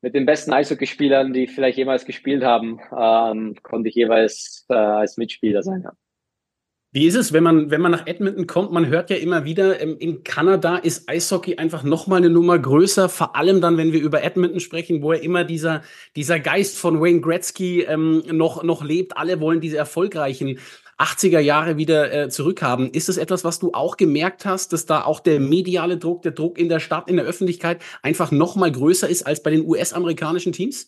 mit 0.01 0.15
den 0.15 0.25
besten 0.25 0.51
Eishockeyspielern, 0.51 1.31
die 1.31 1.47
vielleicht 1.47 1.77
jemals 1.77 2.03
gespielt 2.03 2.43
haben, 2.43 2.81
ähm, 2.91 3.55
konnte 3.63 3.87
ich 3.87 3.95
jeweils 3.95 4.65
äh, 4.67 4.73
als 4.73 5.15
Mitspieler 5.15 5.63
sein. 5.63 5.83
Ja. 5.85 5.93
Wie 6.91 7.07
ist 7.07 7.15
es, 7.15 7.31
wenn 7.31 7.41
man, 7.41 7.71
wenn 7.71 7.79
man 7.79 7.93
nach 7.93 8.05
Edmonton 8.05 8.45
kommt? 8.45 8.73
Man 8.73 8.87
hört 8.87 9.09
ja 9.09 9.15
immer 9.15 9.45
wieder, 9.45 9.79
ähm, 9.79 9.95
in 9.97 10.25
Kanada 10.25 10.75
ist 10.75 11.09
Eishockey 11.09 11.55
einfach 11.55 11.83
nochmal 11.83 12.17
eine 12.17 12.29
Nummer 12.29 12.59
größer, 12.59 13.07
vor 13.07 13.37
allem 13.37 13.61
dann, 13.61 13.77
wenn 13.77 13.93
wir 13.93 14.01
über 14.01 14.23
Edmonton 14.23 14.59
sprechen, 14.59 15.01
wo 15.01 15.13
ja 15.13 15.19
immer 15.19 15.45
dieser, 15.45 15.83
dieser 16.17 16.41
Geist 16.41 16.77
von 16.77 16.99
Wayne 16.99 17.21
Gretzky 17.21 17.83
ähm, 17.83 18.23
noch, 18.29 18.61
noch 18.61 18.83
lebt. 18.83 19.15
Alle 19.15 19.39
wollen 19.39 19.61
diese 19.61 19.77
erfolgreichen 19.77 20.59
80er 20.97 21.39
Jahre 21.39 21.77
wieder 21.77 22.13
äh, 22.13 22.29
zurückhaben. 22.29 22.91
Ist 22.91 23.09
es 23.09 23.17
etwas, 23.17 23.43
was 23.43 23.59
du 23.59 23.71
auch 23.73 23.97
gemerkt 23.97 24.45
hast, 24.45 24.73
dass 24.73 24.85
da 24.85 25.03
auch 25.03 25.19
der 25.19 25.39
mediale 25.39 25.97
Druck, 25.97 26.21
der 26.21 26.31
Druck 26.31 26.57
in 26.57 26.69
der 26.69 26.79
Stadt, 26.79 27.09
in 27.09 27.17
der 27.17 27.25
Öffentlichkeit 27.25 27.81
einfach 28.01 28.31
nochmal 28.31 28.71
größer 28.71 29.09
ist 29.09 29.23
als 29.23 29.43
bei 29.43 29.51
den 29.51 29.65
US-amerikanischen 29.65 30.53
Teams? 30.53 30.87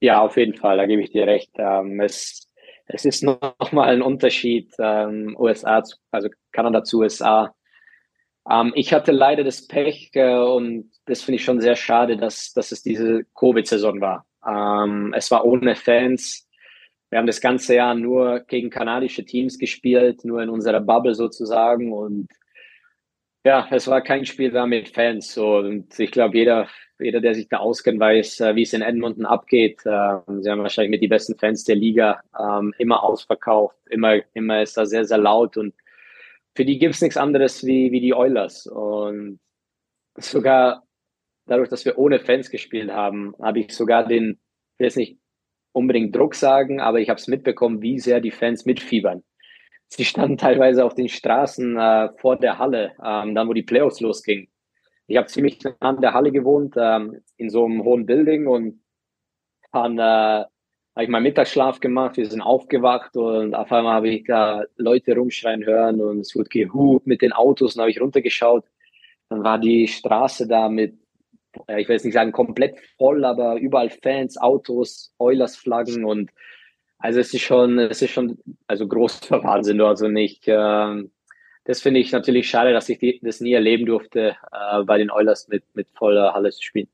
Ja, 0.00 0.20
auf 0.20 0.36
jeden 0.36 0.54
Fall, 0.54 0.76
da 0.76 0.86
gebe 0.86 1.02
ich 1.02 1.10
dir 1.10 1.26
recht. 1.26 1.52
Ähm, 1.58 2.00
es 2.00 2.46
es 2.88 3.04
ist 3.04 3.22
nochmal 3.22 3.90
ein 3.90 4.02
Unterschied, 4.02 4.72
ähm, 4.78 5.36
USA, 5.38 5.82
zu, 5.82 5.96
also 6.10 6.28
Kanada 6.52 6.84
zu 6.84 7.00
USA. 7.00 7.54
Ähm, 8.48 8.72
ich 8.76 8.92
hatte 8.92 9.12
leider 9.12 9.42
das 9.42 9.66
Pech 9.66 10.10
äh, 10.14 10.36
und 10.36 10.90
das 11.06 11.22
finde 11.22 11.36
ich 11.36 11.44
schon 11.44 11.60
sehr 11.60 11.76
schade, 11.76 12.16
dass, 12.16 12.52
dass 12.52 12.70
es 12.70 12.82
diese 12.82 13.24
Covid-Saison 13.34 14.00
war. 14.00 14.24
Ähm, 14.46 15.12
es 15.16 15.30
war 15.30 15.44
ohne 15.44 15.74
Fans. 15.74 16.45
Wir 17.10 17.18
haben 17.18 17.26
das 17.26 17.40
ganze 17.40 17.76
Jahr 17.76 17.94
nur 17.94 18.40
gegen 18.40 18.70
kanadische 18.70 19.24
Teams 19.24 19.58
gespielt, 19.58 20.24
nur 20.24 20.42
in 20.42 20.48
unserer 20.48 20.80
Bubble 20.80 21.14
sozusagen. 21.14 21.92
Und 21.92 22.28
ja, 23.44 23.66
es 23.70 23.86
war 23.86 24.00
kein 24.02 24.26
Spiel 24.26 24.50
da 24.50 24.66
mit 24.66 24.88
Fans. 24.88 25.38
Und 25.38 25.98
ich 25.98 26.10
glaube, 26.10 26.36
jeder 26.36 26.68
jeder, 26.98 27.20
der 27.20 27.34
sich 27.34 27.48
da 27.48 27.58
auskennt, 27.58 28.00
weiß, 28.00 28.40
äh, 28.40 28.56
wie 28.56 28.62
es 28.62 28.72
in 28.72 28.82
Edmonton 28.82 29.26
abgeht. 29.26 29.82
Ähm, 29.84 30.42
sie 30.42 30.50
haben 30.50 30.62
wahrscheinlich 30.62 30.90
mit 30.90 31.02
die 31.02 31.08
besten 31.08 31.36
Fans 31.36 31.64
der 31.64 31.76
Liga 31.76 32.22
ähm, 32.38 32.74
immer 32.78 33.02
ausverkauft. 33.02 33.76
Immer, 33.90 34.20
immer 34.34 34.62
ist 34.62 34.76
da 34.76 34.86
sehr, 34.86 35.04
sehr 35.04 35.18
laut 35.18 35.56
und 35.56 35.74
für 36.54 36.64
die 36.64 36.78
gibt's 36.78 37.02
nichts 37.02 37.18
anderes 37.18 37.66
wie, 37.66 37.92
wie 37.92 38.00
die 38.00 38.14
Oilers. 38.14 38.66
Und 38.66 39.40
sogar 40.16 40.84
dadurch, 41.46 41.68
dass 41.68 41.84
wir 41.84 41.98
ohne 41.98 42.18
Fans 42.18 42.50
gespielt 42.50 42.90
haben, 42.90 43.34
habe 43.40 43.60
ich 43.60 43.74
sogar 43.74 44.06
den, 44.06 44.38
ich 44.74 44.78
will 44.78 44.86
jetzt 44.86 44.96
nicht 44.96 45.18
unbedingt 45.76 46.14
Druck 46.16 46.34
sagen, 46.34 46.80
aber 46.80 47.00
ich 47.00 47.08
habe 47.08 47.20
es 47.20 47.28
mitbekommen, 47.28 47.82
wie 47.82 47.98
sehr 47.98 48.20
die 48.20 48.30
Fans 48.30 48.64
mitfiebern. 48.64 49.22
Sie 49.88 50.04
standen 50.04 50.36
teilweise 50.38 50.84
auf 50.84 50.94
den 50.94 51.08
Straßen 51.08 51.76
äh, 51.76 52.08
vor 52.18 52.36
der 52.36 52.58
Halle, 52.58 52.92
ähm, 53.04 53.34
dann 53.34 53.48
wo 53.48 53.52
die 53.52 53.62
Playoffs 53.62 54.00
losgingen 54.00 54.48
ich 55.06 55.16
habe 55.16 55.28
ziemlich 55.28 55.62
nah 55.62 55.74
an 55.80 56.00
der 56.00 56.14
Halle 56.14 56.32
gewohnt, 56.32 56.74
ähm, 56.76 57.20
in 57.36 57.50
so 57.50 57.64
einem 57.64 57.84
hohen 57.84 58.06
Building 58.06 58.46
und 58.46 58.82
dann 59.72 59.98
äh, 59.98 60.02
habe 60.02 61.04
ich 61.04 61.08
meinen 61.08 61.24
Mittagsschlaf 61.24 61.80
gemacht, 61.80 62.16
wir 62.16 62.26
sind 62.26 62.40
aufgewacht 62.40 63.16
und 63.16 63.54
auf 63.54 63.70
einmal 63.70 63.94
habe 63.94 64.08
ich 64.08 64.24
da 64.24 64.64
Leute 64.76 65.14
rumschreien 65.14 65.64
hören 65.64 66.00
und 66.00 66.20
es 66.20 66.34
wurde 66.34 66.48
gehupt 66.48 67.06
mit 67.06 67.22
den 67.22 67.32
Autos 67.32 67.76
und 67.76 67.80
habe 67.80 67.90
ich 67.90 68.00
runtergeschaut. 68.00 68.64
Dann 69.28 69.44
war 69.44 69.58
die 69.58 69.86
Straße 69.88 70.48
da 70.48 70.68
mit, 70.68 70.94
ich 71.68 71.88
will 71.88 71.94
jetzt 71.94 72.04
nicht 72.04 72.14
sagen 72.14 72.32
komplett 72.32 72.76
voll, 72.98 73.24
aber 73.24 73.56
überall 73.56 73.90
Fans, 73.90 74.36
Autos, 74.36 75.12
Oilers-Flaggen 75.18 76.04
und 76.04 76.30
also 76.98 77.20
es 77.20 77.34
ist 77.34 77.42
schon, 77.42 77.78
es 77.78 78.00
ist 78.02 78.10
schon, 78.10 78.38
also 78.66 78.88
großer 78.88 79.42
Wahnsinn, 79.44 79.80
also 79.80 80.08
nicht, 80.08 80.48
äh, 80.48 81.04
das 81.64 81.82
finde 81.82 82.00
ich 82.00 82.12
natürlich 82.12 82.48
schade, 82.48 82.72
dass 82.72 82.88
ich 82.88 82.98
die, 82.98 83.20
das 83.22 83.40
nie 83.40 83.52
erleben 83.52 83.86
durfte, 83.86 84.36
äh, 84.52 84.82
bei 84.84 84.98
den 84.98 85.10
Oilers 85.10 85.48
mit, 85.48 85.64
mit 85.74 85.88
voller 85.90 86.32
Halle 86.32 86.50
zu 86.50 86.62
spielen. 86.62 86.88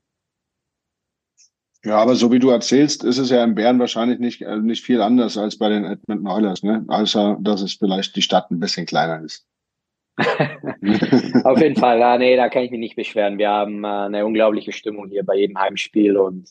Ja, 1.85 1.97
aber 1.97 2.15
so 2.15 2.31
wie 2.31 2.39
du 2.39 2.51
erzählst, 2.51 3.03
ist 3.03 3.19
es 3.19 3.31
ja 3.31 3.43
in 3.43 3.57
Bern 3.57 3.81
wahrscheinlich 3.81 4.21
nicht, 4.21 4.43
äh, 4.43 4.57
nicht 4.57 4.85
viel 4.85 5.03
anders 5.03 5.37
als 5.37 5.59
bei 5.59 5.69
den 5.69 5.85
Edmonton 5.85 6.29
Oilers, 6.29 6.63
ne? 6.63 6.85
Außer, 6.87 7.39
dass 7.41 7.61
es 7.61 7.75
vielleicht 7.75 8.15
die 8.15 8.23
Stadt 8.23 8.51
ein 8.51 8.61
bisschen 8.61 8.87
kleiner 8.87 9.21
ist. 9.25 9.47
Auf 11.45 11.61
jeden 11.61 11.77
Fall, 11.77 11.99
ja, 11.99 12.19
nee, 12.19 12.37
da 12.37 12.49
kann 12.49 12.65
ich 12.65 12.71
mich 12.71 12.81
nicht 12.81 12.97
beschweren. 12.97 13.39
Wir 13.39 13.51
haben 13.51 13.85
äh, 13.85 13.89
eine 13.89 14.27
unglaubliche 14.27 14.73
Stimmung 14.73 15.09
hier 15.09 15.25
bei 15.25 15.37
jedem 15.37 15.59
Heimspiel 15.59 16.17
und 16.17 16.51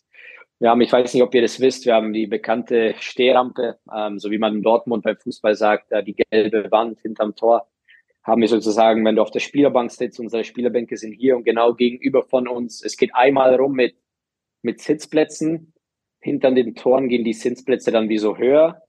wir 0.60 0.70
haben, 0.70 0.82
ich 0.82 0.92
weiß 0.92 1.14
nicht, 1.14 1.24
ob 1.24 1.34
ihr 1.34 1.42
das 1.42 1.60
wisst, 1.60 1.86
wir 1.86 1.96
haben 1.96 2.14
die 2.14 2.28
bekannte 2.28 2.94
Stehrampe, 3.00 3.80
ähm, 3.96 4.20
so 4.20 4.30
wie 4.30 4.38
man 4.38 4.56
in 4.56 4.62
Dortmund 4.62 5.04
beim 5.04 5.18
Fußball 5.18 5.56
sagt, 5.56 5.92
äh, 5.92 6.04
die 6.04 6.16
gelbe 6.16 6.70
Wand 6.72 7.00
hinterm 7.02 7.36
Tor. 7.36 7.68
Haben 8.24 8.42
wir 8.42 8.48
sozusagen, 8.48 9.04
wenn 9.04 9.16
du 9.16 9.24
auf 9.24 9.32
der 9.32 9.40
Spielerbank 9.40 9.90
sitzt, 9.92 10.20
unsere 10.20 10.44
Spielerbänke 10.44 10.98
sind 10.98 11.14
hier 11.14 11.36
und 11.36 11.44
genau 11.44 11.74
gegenüber 11.74 12.24
von 12.24 12.48
uns. 12.48 12.84
Es 12.84 12.96
geht 12.98 13.16
einmal 13.16 13.56
rum 13.56 13.74
mit 13.74 13.96
mit 14.62 14.82
Sitzplätzen. 14.82 15.74
Hinter 16.20 16.52
den 16.52 16.76
Toren 16.76 17.10
gehen 17.10 17.24
die 17.24 17.34
Sitzplätze 17.34 17.92
dann 17.92 18.10
wie 18.10 18.18
so 18.18 18.38
höher. 18.38 18.84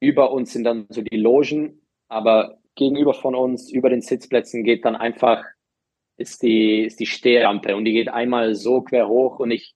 Über 0.00 0.32
uns 0.32 0.52
sind 0.52 0.64
dann 0.64 0.86
so 0.90 1.02
die 1.02 1.16
Logen, 1.16 1.80
aber 2.08 2.58
gegenüber 2.78 3.12
von 3.12 3.34
uns, 3.34 3.70
über 3.70 3.90
den 3.90 4.00
Sitzplätzen 4.00 4.64
geht 4.64 4.84
dann 4.84 4.96
einfach, 4.96 5.44
ist 6.16 6.42
die, 6.42 6.84
ist 6.84 6.98
die 7.00 7.06
Stehrampe 7.06 7.76
und 7.76 7.84
die 7.84 7.92
geht 7.92 8.08
einmal 8.08 8.54
so 8.54 8.80
quer 8.80 9.08
hoch 9.08 9.38
und 9.38 9.50
ich, 9.50 9.74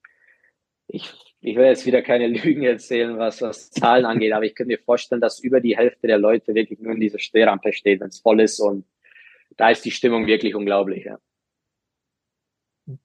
ich, 0.86 1.12
ich 1.40 1.57
will 1.57 1.66
jetzt 1.66 1.84
wieder 1.84 2.00
keine 2.00 2.28
Lügen 2.28 2.62
erzählen, 2.62 3.18
was, 3.18 3.42
was 3.42 3.70
Zahlen 3.70 4.07
angeht, 4.07 4.32
aber 4.32 4.46
ich 4.46 4.55
könnte 4.55 4.72
mir 4.72 4.78
vorstellen, 4.78 5.20
dass 5.20 5.40
über 5.40 5.61
die 5.61 5.76
Hälfte 5.76 6.07
der 6.07 6.18
Leute 6.18 6.55
wirklich 6.55 6.78
nur 6.78 6.94
in 6.94 7.00
dieser 7.00 7.18
Stehrampe 7.18 7.72
steht, 7.72 8.00
wenn 8.00 8.09
es 8.09 8.20
voll 8.20 8.40
ist 8.40 8.61
und 8.61 8.86
da 9.57 9.70
ist 9.70 9.84
die 9.84 9.90
Stimmung 9.90 10.26
wirklich 10.26 10.55
unglaublich. 10.55 11.05
Ja. 11.05 11.18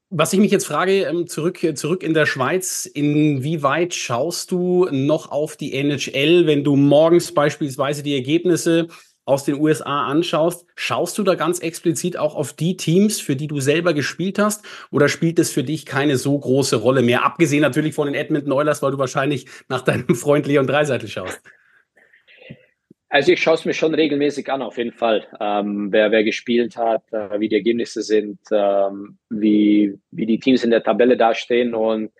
Was 0.10 0.32
ich 0.32 0.39
mich 0.39 0.52
jetzt 0.52 0.66
frage, 0.66 1.04
ähm, 1.04 1.28
zurück, 1.28 1.60
zurück 1.76 2.02
in 2.02 2.14
der 2.14 2.26
Schweiz, 2.26 2.86
inwieweit 2.86 3.93
schaust 3.93 4.52
du 4.52 4.88
noch 4.91 5.32
auf 5.32 5.58
die 5.58 5.74
NHL, 5.74 6.48
wenn 6.48 6.64
du 6.64 6.76
morgens 6.76 7.34
beispielsweise 7.34 8.04
die 8.04 8.16
Ergebnisse 8.16 8.88
aus 9.28 9.43
den 9.43 9.59
USA 9.59 10.07
anschaust? 10.07 10.65
Schaust 10.75 11.17
du 11.17 11.23
da 11.23 11.36
ganz 11.36 11.59
explizit 11.59 12.17
auch 12.17 12.36
auf 12.36 12.53
die 12.53 12.78
Teams, 12.78 13.19
für 13.19 13.36
die 13.36 13.47
du 13.47 13.59
selber 13.59 13.93
gespielt 13.93 14.39
hast? 14.39 14.65
Oder 14.89 15.09
spielt 15.09 15.38
es 15.38 15.51
für 15.51 15.63
dich 15.63 15.86
keine 15.86 16.17
so 16.17 16.38
große 16.39 16.78
Rolle 16.78 17.01
mehr? 17.01 17.25
Abgesehen 17.25 17.61
natürlich 17.61 17.93
von 17.93 18.07
den 18.07 18.15
Edmonton 18.15 18.53
Oilers, 18.53 18.82
weil 18.82 18.91
du 18.91 18.97
wahrscheinlich 18.97 19.47
nach 19.67 19.82
deinem 19.82 20.07
Freund 20.15 20.47
Leon 20.47 20.65
Dreiseitel 20.65 21.09
schaust. 21.09 21.41
Also 23.09 23.32
ich 23.32 23.41
schaue 23.41 23.55
es 23.55 23.65
mir 23.65 23.73
schon 23.73 23.93
regelmäßig 23.93 24.49
an, 24.51 24.61
auf 24.61 24.78
jeden 24.78 24.91
Fall. 24.91 25.25
Ähm, 25.39 25.91
wer, 25.91 26.11
wer 26.11 26.23
gespielt 26.23 26.75
hat, 26.78 27.03
äh, 27.11 27.39
wie 27.39 27.49
die 27.49 27.55
Ergebnisse 27.55 28.01
sind, 28.01 28.39
ähm, 28.51 29.17
wie, 29.30 29.97
wie 30.11 30.25
die 30.25 30.39
Teams 30.39 30.63
in 30.63 30.71
der 30.71 30.84
Tabelle 30.84 31.15
dastehen. 31.15 31.73
Und 31.73 32.11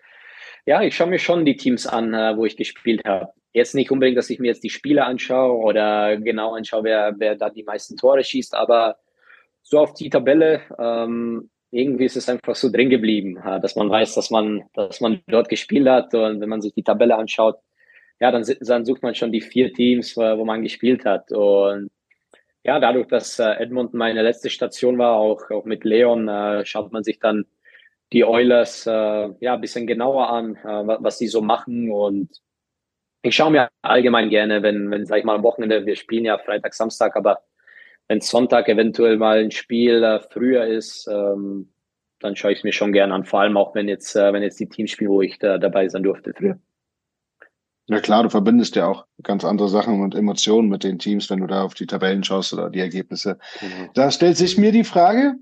ja, 0.66 0.82
ich 0.82 0.94
schaue 0.94 1.08
mir 1.08 1.18
schon 1.18 1.44
die 1.44 1.56
Teams 1.56 1.86
an, 1.86 2.12
äh, 2.14 2.36
wo 2.36 2.44
ich 2.44 2.56
gespielt 2.56 3.02
habe. 3.06 3.32
Jetzt 3.52 3.74
nicht 3.74 3.90
unbedingt, 3.90 4.18
dass 4.18 4.30
ich 4.30 4.38
mir 4.38 4.48
jetzt 4.48 4.62
die 4.62 4.70
Spiele 4.70 5.04
anschaue 5.04 5.58
oder 5.58 6.16
genau 6.18 6.54
anschaue, 6.54 6.84
wer, 6.84 7.14
wer 7.18 7.34
da 7.34 7.50
die 7.50 7.64
meisten 7.64 7.96
Tore 7.96 8.22
schießt, 8.22 8.54
aber 8.54 8.96
so 9.62 9.78
auf 9.78 9.94
die 9.94 10.10
Tabelle, 10.10 10.62
ähm, 10.78 11.50
irgendwie 11.70 12.06
ist 12.06 12.16
es 12.16 12.28
einfach 12.28 12.54
so 12.54 12.70
drin 12.70 12.88
geblieben, 12.88 13.38
dass 13.60 13.76
man 13.76 13.90
weiß, 13.90 14.14
dass 14.14 14.30
man, 14.30 14.64
dass 14.72 15.00
man 15.00 15.22
dort 15.26 15.48
gespielt 15.48 15.86
hat. 15.86 16.14
Und 16.14 16.40
wenn 16.40 16.48
man 16.48 16.62
sich 16.62 16.72
die 16.72 16.82
Tabelle 16.82 17.16
anschaut, 17.16 17.56
ja, 18.20 18.30
dann, 18.30 18.44
dann 18.60 18.84
sucht 18.84 19.02
man 19.02 19.14
schon 19.14 19.32
die 19.32 19.42
vier 19.42 19.72
Teams, 19.72 20.16
wo 20.16 20.44
man 20.44 20.62
gespielt 20.62 21.04
hat. 21.04 21.30
Und 21.30 21.90
ja, 22.64 22.80
dadurch, 22.80 23.06
dass 23.08 23.38
äh, 23.38 23.52
Edmonton 23.58 23.98
meine 23.98 24.22
letzte 24.22 24.50
Station 24.50 24.98
war, 24.98 25.16
auch, 25.16 25.50
auch 25.50 25.64
mit 25.64 25.84
Leon, 25.84 26.28
äh, 26.28 26.64
schaut 26.64 26.92
man 26.92 27.04
sich 27.04 27.18
dann 27.18 27.46
die 28.12 28.24
Oilers 28.24 28.86
äh, 28.86 29.28
ja 29.40 29.54
ein 29.54 29.60
bisschen 29.60 29.86
genauer 29.86 30.30
an, 30.30 30.56
äh, 30.56 30.98
was 31.00 31.18
die 31.18 31.28
so 31.28 31.40
machen. 31.40 31.90
Und 31.90 32.30
ich 33.22 33.34
schaue 33.34 33.50
mir 33.50 33.68
allgemein 33.82 34.30
gerne, 34.30 34.62
wenn, 34.62 34.90
wenn, 34.90 35.06
sag 35.06 35.18
ich 35.18 35.24
mal, 35.24 35.34
am 35.34 35.42
Wochenende, 35.42 35.86
wir 35.86 35.96
spielen 35.96 36.24
ja 36.24 36.38
Freitag, 36.38 36.74
Samstag, 36.74 37.16
aber 37.16 37.42
wenn 38.08 38.20
Sonntag 38.20 38.68
eventuell 38.68 39.16
mal 39.16 39.38
ein 39.38 39.50
Spiel 39.50 40.02
äh, 40.02 40.20
früher 40.20 40.66
ist, 40.66 41.06
ähm, 41.08 41.68
dann 42.20 42.36
schaue 42.36 42.52
ich 42.52 42.58
es 42.58 42.64
mir 42.64 42.72
schon 42.72 42.92
gerne 42.92 43.14
an. 43.14 43.24
Vor 43.24 43.40
allem 43.40 43.56
auch, 43.56 43.74
wenn 43.74 43.88
jetzt, 43.88 44.16
äh, 44.16 44.32
wenn 44.32 44.42
jetzt 44.42 44.58
die 44.58 44.68
Teams 44.68 44.90
spielen, 44.90 45.10
wo 45.10 45.22
ich 45.22 45.38
da 45.38 45.58
dabei 45.58 45.88
sein 45.88 46.02
durfte 46.02 46.32
früher. 46.34 46.58
Ja 47.86 48.00
klar, 48.00 48.22
du 48.22 48.28
verbindest 48.28 48.76
ja 48.76 48.86
auch 48.86 49.06
ganz 49.22 49.44
andere 49.44 49.68
Sachen 49.68 50.02
und 50.02 50.14
Emotionen 50.14 50.68
mit 50.68 50.84
den 50.84 50.98
Teams, 50.98 51.30
wenn 51.30 51.40
du 51.40 51.46
da 51.46 51.62
auf 51.62 51.72
die 51.72 51.86
Tabellen 51.86 52.22
schaust 52.22 52.52
oder 52.52 52.68
die 52.68 52.80
Ergebnisse. 52.80 53.38
Mhm. 53.62 53.90
Da 53.94 54.10
stellt 54.10 54.36
sich 54.36 54.58
mir 54.58 54.72
die 54.72 54.84
Frage, 54.84 55.36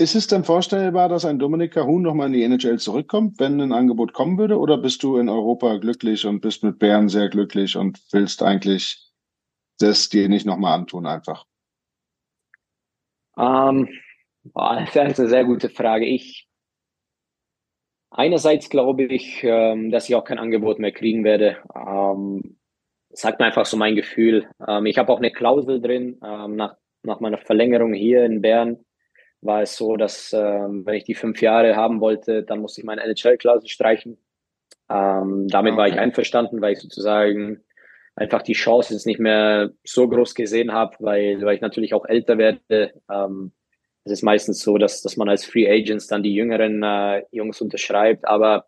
ist 0.00 0.14
es 0.14 0.26
denn 0.26 0.44
vorstellbar, 0.44 1.08
dass 1.08 1.24
ein 1.24 1.38
Dominik 1.38 1.74
Cahun 1.74 2.02
nochmal 2.02 2.28
in 2.28 2.32
die 2.32 2.42
NHL 2.42 2.78
zurückkommt, 2.78 3.38
wenn 3.38 3.60
ein 3.60 3.72
Angebot 3.72 4.12
kommen 4.12 4.38
würde? 4.38 4.58
Oder 4.58 4.78
bist 4.78 5.02
du 5.02 5.18
in 5.18 5.28
Europa 5.28 5.76
glücklich 5.76 6.26
und 6.26 6.40
bist 6.40 6.64
mit 6.64 6.78
Bern 6.78 7.08
sehr 7.08 7.28
glücklich 7.28 7.76
und 7.76 8.00
willst 8.10 8.42
eigentlich 8.42 9.10
das 9.78 10.08
dir 10.08 10.28
nicht 10.28 10.46
nochmal 10.46 10.78
antun 10.78 11.06
einfach? 11.06 11.44
Ähm, 13.38 13.88
das 14.54 14.88
ist 14.88 15.20
eine 15.20 15.28
sehr 15.28 15.44
gute 15.44 15.68
Frage. 15.68 16.06
Ich 16.06 16.48
Einerseits 18.12 18.68
glaube 18.70 19.04
ich, 19.04 19.44
ähm, 19.44 19.92
dass 19.92 20.08
ich 20.08 20.16
auch 20.16 20.24
kein 20.24 20.40
Angebot 20.40 20.80
mehr 20.80 20.90
kriegen 20.90 21.22
werde. 21.22 21.58
Ähm, 21.74 22.58
sagt 23.10 23.38
mir 23.38 23.46
einfach 23.46 23.66
so 23.66 23.76
mein 23.76 23.94
Gefühl. 23.94 24.50
Ähm, 24.66 24.86
ich 24.86 24.98
habe 24.98 25.12
auch 25.12 25.18
eine 25.18 25.30
Klausel 25.30 25.80
drin. 25.80 26.20
Ähm, 26.24 26.56
nach, 26.56 26.76
nach 27.04 27.20
meiner 27.20 27.38
Verlängerung 27.38 27.92
hier 27.92 28.24
in 28.24 28.42
Bern 28.42 28.84
war 29.42 29.62
es 29.62 29.76
so, 29.76 29.96
dass 29.96 30.32
ähm, 30.32 30.84
wenn 30.84 30.94
ich 30.94 31.04
die 31.04 31.14
fünf 31.14 31.40
Jahre 31.40 31.76
haben 31.76 32.00
wollte, 32.00 32.42
dann 32.42 32.60
musste 32.60 32.80
ich 32.80 32.84
meine 32.84 33.02
NHL-Klausel 33.02 33.68
streichen. 33.68 34.18
Ähm, 34.88 35.46
damit 35.48 35.72
okay. 35.72 35.78
war 35.78 35.88
ich 35.88 35.98
einverstanden, 35.98 36.60
weil 36.60 36.72
ich 36.72 36.80
sozusagen 36.80 37.62
einfach 38.16 38.42
die 38.42 38.54
Chance 38.54 38.92
jetzt 38.92 39.06
nicht 39.06 39.20
mehr 39.20 39.70
so 39.84 40.08
groß 40.08 40.34
gesehen 40.34 40.72
habe, 40.72 40.96
weil, 40.98 41.40
weil 41.42 41.54
ich 41.54 41.60
natürlich 41.60 41.94
auch 41.94 42.04
älter 42.04 42.38
werde. 42.38 42.92
Ähm, 43.10 43.52
es 44.04 44.12
ist 44.12 44.22
meistens 44.22 44.60
so, 44.60 44.78
dass, 44.78 45.02
dass 45.02 45.16
man 45.16 45.28
als 45.28 45.44
Free 45.44 45.70
Agents 45.70 46.06
dann 46.06 46.22
die 46.22 46.34
jüngeren 46.34 46.82
äh, 46.82 47.22
Jungs 47.30 47.60
unterschreibt, 47.60 48.26
aber 48.26 48.66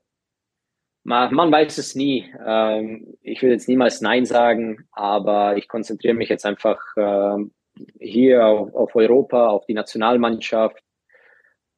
man, 1.04 1.34
man 1.34 1.50
weiß 1.50 1.78
es 1.78 1.94
nie. 1.94 2.32
Ähm, 2.46 3.16
ich 3.22 3.42
will 3.42 3.50
jetzt 3.50 3.68
niemals 3.68 4.00
Nein 4.00 4.24
sagen, 4.24 4.86
aber 4.92 5.56
ich 5.56 5.68
konzentriere 5.68 6.14
mich 6.14 6.28
jetzt 6.28 6.46
einfach 6.46 6.80
äh, 6.96 7.44
hier 8.00 8.46
auf, 8.46 8.74
auf 8.74 8.94
Europa, 8.96 9.48
auf 9.48 9.66
die 9.66 9.74
Nationalmannschaft 9.74 10.82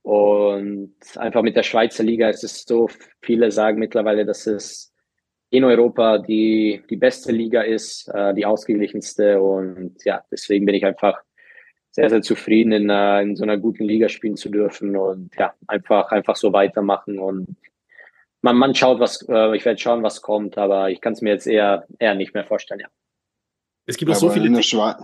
und 0.03 0.95
einfach 1.17 1.43
mit 1.43 1.57
der 1.57 1.63
Schweizer 1.63 2.05
Liga 2.05 2.29
ist 2.29 2.45
es 2.45 2.65
so, 2.65 2.89
viele 3.23 3.51
sagen 3.51 3.79
mittlerweile, 3.79 4.27
dass 4.27 4.47
es 4.47 4.93
in 5.51 5.65
Europa 5.65 6.19
die, 6.19 6.83
die 6.91 6.97
beste 6.97 7.33
Liga 7.33 7.63
ist, 7.63 8.09
äh, 8.09 8.35
die 8.35 8.45
ausgeglichenste 8.45 9.41
und 9.41 10.05
ja, 10.05 10.23
deswegen 10.31 10.67
bin 10.67 10.75
ich 10.75 10.85
einfach 10.85 11.23
sehr, 11.91 12.11
sehr 12.11 12.23
zufrieden, 12.23 12.73
in, 12.73 12.91
uh, 12.91 13.21
in 13.21 13.37
so 13.37 13.45
einer 13.45 13.57
guten 13.57 13.85
Liga 13.85 14.09
spielen 14.09 14.37
zu 14.37 14.51
dürfen 14.51 14.97
und 14.97 15.31
ja, 15.39 15.55
einfach, 15.69 16.11
einfach 16.11 16.35
so 16.35 16.53
weitermachen 16.53 17.19
und 17.19 17.57
man, 18.43 18.57
man 18.57 18.75
schaut, 18.75 19.01
was, 19.01 19.27
äh, 19.29 19.57
ich 19.57 19.65
werde 19.65 19.81
schauen, 19.81 20.03
was 20.03 20.21
kommt, 20.21 20.59
aber 20.59 20.91
ich 20.91 21.01
kann 21.01 21.15
es 21.15 21.23
mir 21.23 21.31
jetzt 21.31 21.47
eher, 21.47 21.87
eher 21.99 22.15
nicht 22.15 22.35
mehr 22.35 22.45
vorstellen, 22.45 22.81
ja. 22.81 22.89
Es 23.87 23.97
gibt 23.97 24.11
noch 24.11 24.17
so 24.17 24.29
viele. 24.31 24.47
In 24.47 24.55
der 24.55 24.63
Schweiz, 24.63 24.97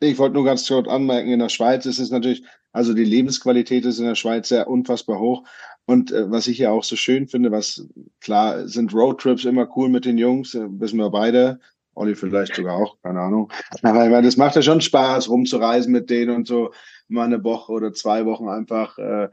ich 0.00 0.18
wollte 0.18 0.34
nur 0.34 0.44
ganz 0.44 0.66
kurz 0.66 0.88
anmerken, 0.88 1.30
in 1.30 1.40
der 1.40 1.48
Schweiz 1.48 1.86
ist 1.86 1.98
es 1.98 2.10
natürlich, 2.10 2.42
also 2.72 2.94
die 2.94 3.04
Lebensqualität 3.04 3.84
ist 3.84 3.98
in 3.98 4.06
der 4.06 4.14
Schweiz 4.14 4.48
sehr 4.48 4.68
unfassbar 4.68 5.18
hoch. 5.18 5.44
Und 5.86 6.12
äh, 6.12 6.30
was 6.30 6.46
ich 6.46 6.58
ja 6.58 6.70
auch 6.70 6.84
so 6.84 6.96
schön 6.96 7.28
finde, 7.28 7.50
was 7.50 7.86
klar 8.20 8.66
sind 8.66 8.94
Roadtrips 8.94 9.44
immer 9.44 9.68
cool 9.76 9.88
mit 9.88 10.04
den 10.04 10.18
Jungs, 10.18 10.54
äh, 10.54 10.66
wissen 10.68 10.98
wir 10.98 11.10
beide. 11.10 11.60
Olli 11.94 12.14
vielleicht 12.14 12.54
sogar 12.54 12.76
auch, 12.76 12.96
keine 13.02 13.20
Ahnung. 13.20 13.50
Aber 13.82 14.04
ich 14.04 14.10
meine, 14.10 14.22
das 14.22 14.36
macht 14.36 14.56
ja 14.56 14.62
schon 14.62 14.80
Spaß, 14.80 15.28
rumzureisen 15.28 15.92
mit 15.92 16.08
denen 16.08 16.34
und 16.34 16.46
so 16.46 16.72
mal 17.08 17.24
eine 17.24 17.42
Woche 17.42 17.72
oder 17.72 17.92
zwei 17.92 18.24
Wochen 18.24 18.48
einfach 18.48 18.96
äh, 18.98 19.28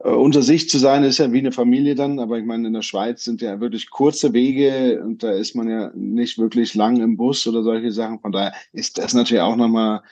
unter 0.00 0.42
sich 0.42 0.70
zu 0.70 0.78
sein, 0.78 1.04
ist 1.04 1.18
ja 1.18 1.32
wie 1.32 1.38
eine 1.38 1.52
Familie 1.52 1.94
dann. 1.94 2.18
Aber 2.18 2.38
ich 2.38 2.44
meine, 2.44 2.66
in 2.66 2.74
der 2.74 2.82
Schweiz 2.82 3.24
sind 3.24 3.42
ja 3.42 3.60
wirklich 3.60 3.90
kurze 3.90 4.32
Wege 4.32 5.02
und 5.02 5.22
da 5.22 5.32
ist 5.32 5.54
man 5.54 5.68
ja 5.68 5.90
nicht 5.94 6.38
wirklich 6.38 6.74
lang 6.74 7.00
im 7.00 7.16
Bus 7.16 7.46
oder 7.46 7.62
solche 7.62 7.92
Sachen. 7.92 8.20
Von 8.20 8.32
daher 8.32 8.54
ist 8.72 8.98
das 8.98 9.14
natürlich 9.14 9.42
auch 9.42 9.56
nochmal 9.56 10.02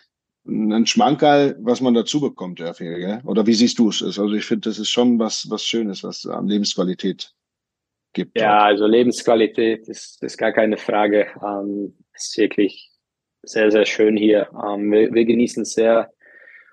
ein 0.46 0.86
Schmankerl, 0.86 1.56
was 1.60 1.80
man 1.80 1.94
dazu 1.94 2.20
bekommt, 2.20 2.60
ja, 2.60 2.72
gell? 2.72 3.20
Oder 3.24 3.46
wie 3.46 3.54
siehst 3.54 3.78
du 3.78 3.90
es? 3.90 4.02
Also 4.02 4.32
ich 4.32 4.44
finde, 4.44 4.68
das 4.68 4.78
ist 4.78 4.90
schon 4.90 5.18
was, 5.18 5.48
was 5.50 5.64
Schönes, 5.64 6.02
was 6.02 6.26
an 6.26 6.48
Lebensqualität 6.48 7.34
gibt. 8.12 8.38
Ja, 8.38 8.64
also 8.64 8.86
Lebensqualität 8.86 9.88
ist, 9.88 10.22
ist 10.22 10.36
gar 10.36 10.52
keine 10.52 10.76
Frage. 10.76 11.28
Ähm, 11.42 11.94
ist 12.14 12.36
wirklich 12.36 12.90
sehr, 13.42 13.70
sehr 13.70 13.86
schön 13.86 14.16
hier. 14.16 14.48
Ähm, 14.64 14.90
wir, 14.90 15.12
wir 15.12 15.24
genießen 15.24 15.62
es 15.62 15.72
sehr. 15.72 16.10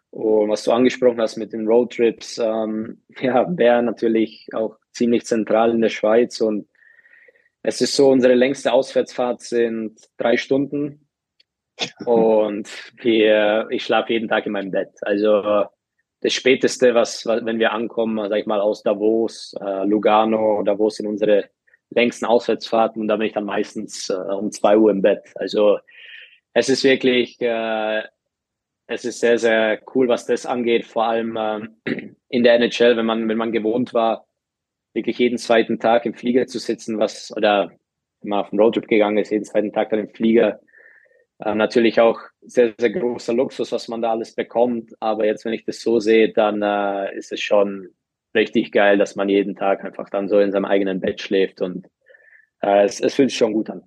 Und 0.09 0.49
was 0.49 0.63
du 0.63 0.71
angesprochen 0.71 1.21
hast 1.21 1.37
mit 1.37 1.53
den 1.53 1.67
Roadtrips, 1.67 2.37
ähm, 2.37 3.01
ja, 3.21 3.43
Bern 3.43 3.85
natürlich 3.85 4.47
auch 4.53 4.77
ziemlich 4.91 5.25
zentral 5.25 5.71
in 5.71 5.81
der 5.81 5.89
Schweiz 5.89 6.41
und 6.41 6.67
es 7.63 7.81
ist 7.81 7.95
so, 7.95 8.09
unsere 8.09 8.33
längste 8.33 8.71
Auswärtsfahrt 8.71 9.41
sind 9.41 9.99
drei 10.17 10.37
Stunden 10.37 11.09
und 12.05 12.69
wir, 13.01 13.67
ich 13.69 13.83
schlafe 13.83 14.13
jeden 14.13 14.29
Tag 14.29 14.45
in 14.45 14.53
meinem 14.53 14.71
Bett. 14.71 14.91
Also 15.01 15.65
das 16.21 16.33
Späteste, 16.33 16.95
was, 16.95 17.25
wenn 17.25 17.59
wir 17.59 17.73
ankommen, 17.73 18.29
sag 18.29 18.39
ich 18.39 18.45
mal, 18.45 18.61
aus 18.61 18.83
Davos, 18.83 19.53
äh, 19.59 19.85
Lugano, 19.85 20.63
Davos 20.63 20.95
sind 20.95 21.07
unsere 21.07 21.49
längsten 21.89 22.25
Auswärtsfahrten 22.25 23.01
und 23.01 23.07
da 23.07 23.17
bin 23.17 23.27
ich 23.27 23.33
dann 23.33 23.45
meistens 23.45 24.09
äh, 24.09 24.13
um 24.13 24.51
zwei 24.51 24.77
Uhr 24.77 24.91
im 24.91 25.01
Bett. 25.01 25.23
Also 25.35 25.79
es 26.53 26.69
ist 26.69 26.83
wirklich, 26.83 27.39
äh, 27.39 28.03
es 28.87 29.05
ist 29.05 29.19
sehr, 29.19 29.37
sehr 29.37 29.79
cool, 29.93 30.07
was 30.07 30.25
das 30.25 30.45
angeht, 30.45 30.85
vor 30.85 31.05
allem 31.05 31.35
äh, 31.35 32.09
in 32.29 32.43
der 32.43 32.55
NHL, 32.55 32.97
wenn 32.97 33.05
man, 33.05 33.27
wenn 33.27 33.37
man 33.37 33.51
gewohnt 33.51 33.93
war, 33.93 34.25
wirklich 34.93 35.19
jeden 35.19 35.37
zweiten 35.37 35.79
Tag 35.79 36.05
im 36.05 36.13
Flieger 36.13 36.47
zu 36.47 36.59
sitzen, 36.59 36.97
was, 36.97 37.35
oder 37.35 37.69
wenn 38.21 38.29
man 38.29 38.39
auf 38.39 38.49
den 38.49 38.59
Roadtrip 38.59 38.87
gegangen 38.87 39.17
ist, 39.17 39.31
jeden 39.31 39.43
zweiten 39.43 39.71
Tag 39.71 39.89
dann 39.89 39.99
im 39.99 40.09
Flieger. 40.09 40.59
Äh, 41.39 41.53
natürlich 41.53 41.99
auch 41.99 42.19
sehr, 42.41 42.73
sehr 42.77 42.89
großer 42.89 43.33
Luxus, 43.33 43.71
was 43.71 43.87
man 43.89 44.01
da 44.01 44.11
alles 44.11 44.33
bekommt. 44.33 44.93
Aber 44.99 45.25
jetzt, 45.25 45.45
wenn 45.45 45.53
ich 45.53 45.65
das 45.65 45.81
so 45.81 45.99
sehe, 45.99 46.33
dann 46.33 46.61
äh, 46.63 47.15
ist 47.15 47.31
es 47.31 47.41
schon 47.41 47.89
richtig 48.33 48.71
geil, 48.71 48.97
dass 48.97 49.15
man 49.15 49.29
jeden 49.29 49.55
Tag 49.55 49.83
einfach 49.83 50.09
dann 50.09 50.29
so 50.29 50.39
in 50.39 50.51
seinem 50.51 50.65
eigenen 50.65 50.99
Bett 50.99 51.21
schläft 51.21 51.61
und 51.61 51.87
äh, 52.61 52.85
es, 52.85 52.99
es 52.99 53.15
fühlt 53.15 53.29
sich 53.29 53.37
schon 53.37 53.53
gut 53.53 53.69
an. 53.69 53.83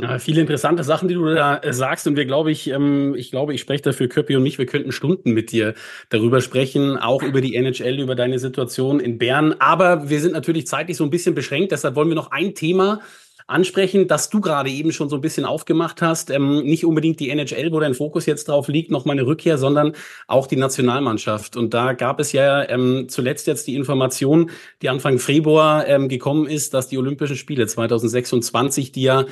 Ja, 0.00 0.18
viele 0.18 0.40
interessante 0.40 0.84
Sachen, 0.84 1.06
die 1.08 1.14
du 1.14 1.34
da 1.34 1.58
äh, 1.58 1.72
sagst. 1.72 2.06
Und 2.06 2.16
wir 2.16 2.24
glaube 2.24 2.50
ich, 2.50 2.68
ähm, 2.68 3.14
ich 3.14 3.30
glaube, 3.30 3.52
ich 3.52 3.60
spreche 3.60 3.82
dafür 3.82 4.08
Köppi 4.08 4.34
und 4.36 4.42
mich. 4.42 4.58
Wir 4.58 4.66
könnten 4.66 4.90
Stunden 4.90 5.32
mit 5.32 5.52
dir 5.52 5.74
darüber 6.08 6.40
sprechen, 6.40 6.96
auch 6.96 7.22
über 7.22 7.42
die 7.42 7.54
NHL, 7.54 8.00
über 8.00 8.14
deine 8.14 8.38
Situation 8.38 9.00
in 9.00 9.18
Bern. 9.18 9.54
Aber 9.58 10.08
wir 10.08 10.20
sind 10.20 10.32
natürlich 10.32 10.66
zeitlich 10.66 10.96
so 10.96 11.04
ein 11.04 11.10
bisschen 11.10 11.34
beschränkt. 11.34 11.72
Deshalb 11.72 11.94
wollen 11.94 12.08
wir 12.08 12.14
noch 12.14 12.30
ein 12.30 12.54
Thema 12.54 13.00
ansprechen, 13.46 14.08
das 14.08 14.30
du 14.30 14.40
gerade 14.40 14.70
eben 14.70 14.92
schon 14.92 15.10
so 15.10 15.16
ein 15.16 15.20
bisschen 15.20 15.44
aufgemacht 15.44 16.00
hast. 16.00 16.30
Ähm, 16.30 16.62
nicht 16.62 16.86
unbedingt 16.86 17.20
die 17.20 17.28
NHL, 17.28 17.70
wo 17.72 17.80
dein 17.80 17.94
Fokus 17.94 18.24
jetzt 18.24 18.48
drauf 18.48 18.68
liegt, 18.68 18.90
noch 18.90 19.04
mal 19.04 19.12
eine 19.12 19.26
Rückkehr, 19.26 19.58
sondern 19.58 19.92
auch 20.26 20.46
die 20.46 20.56
Nationalmannschaft. 20.56 21.56
Und 21.56 21.74
da 21.74 21.92
gab 21.92 22.18
es 22.18 22.32
ja 22.32 22.66
ähm, 22.68 23.06
zuletzt 23.08 23.46
jetzt 23.46 23.66
die 23.66 23.74
Information, 23.74 24.50
die 24.80 24.88
Anfang 24.88 25.18
Februar 25.18 25.86
ähm, 25.86 26.08
gekommen 26.08 26.46
ist, 26.46 26.72
dass 26.72 26.88
die 26.88 26.98
Olympischen 26.98 27.36
Spiele 27.36 27.66
2026, 27.66 28.92
die 28.92 29.02
ja 29.02 29.26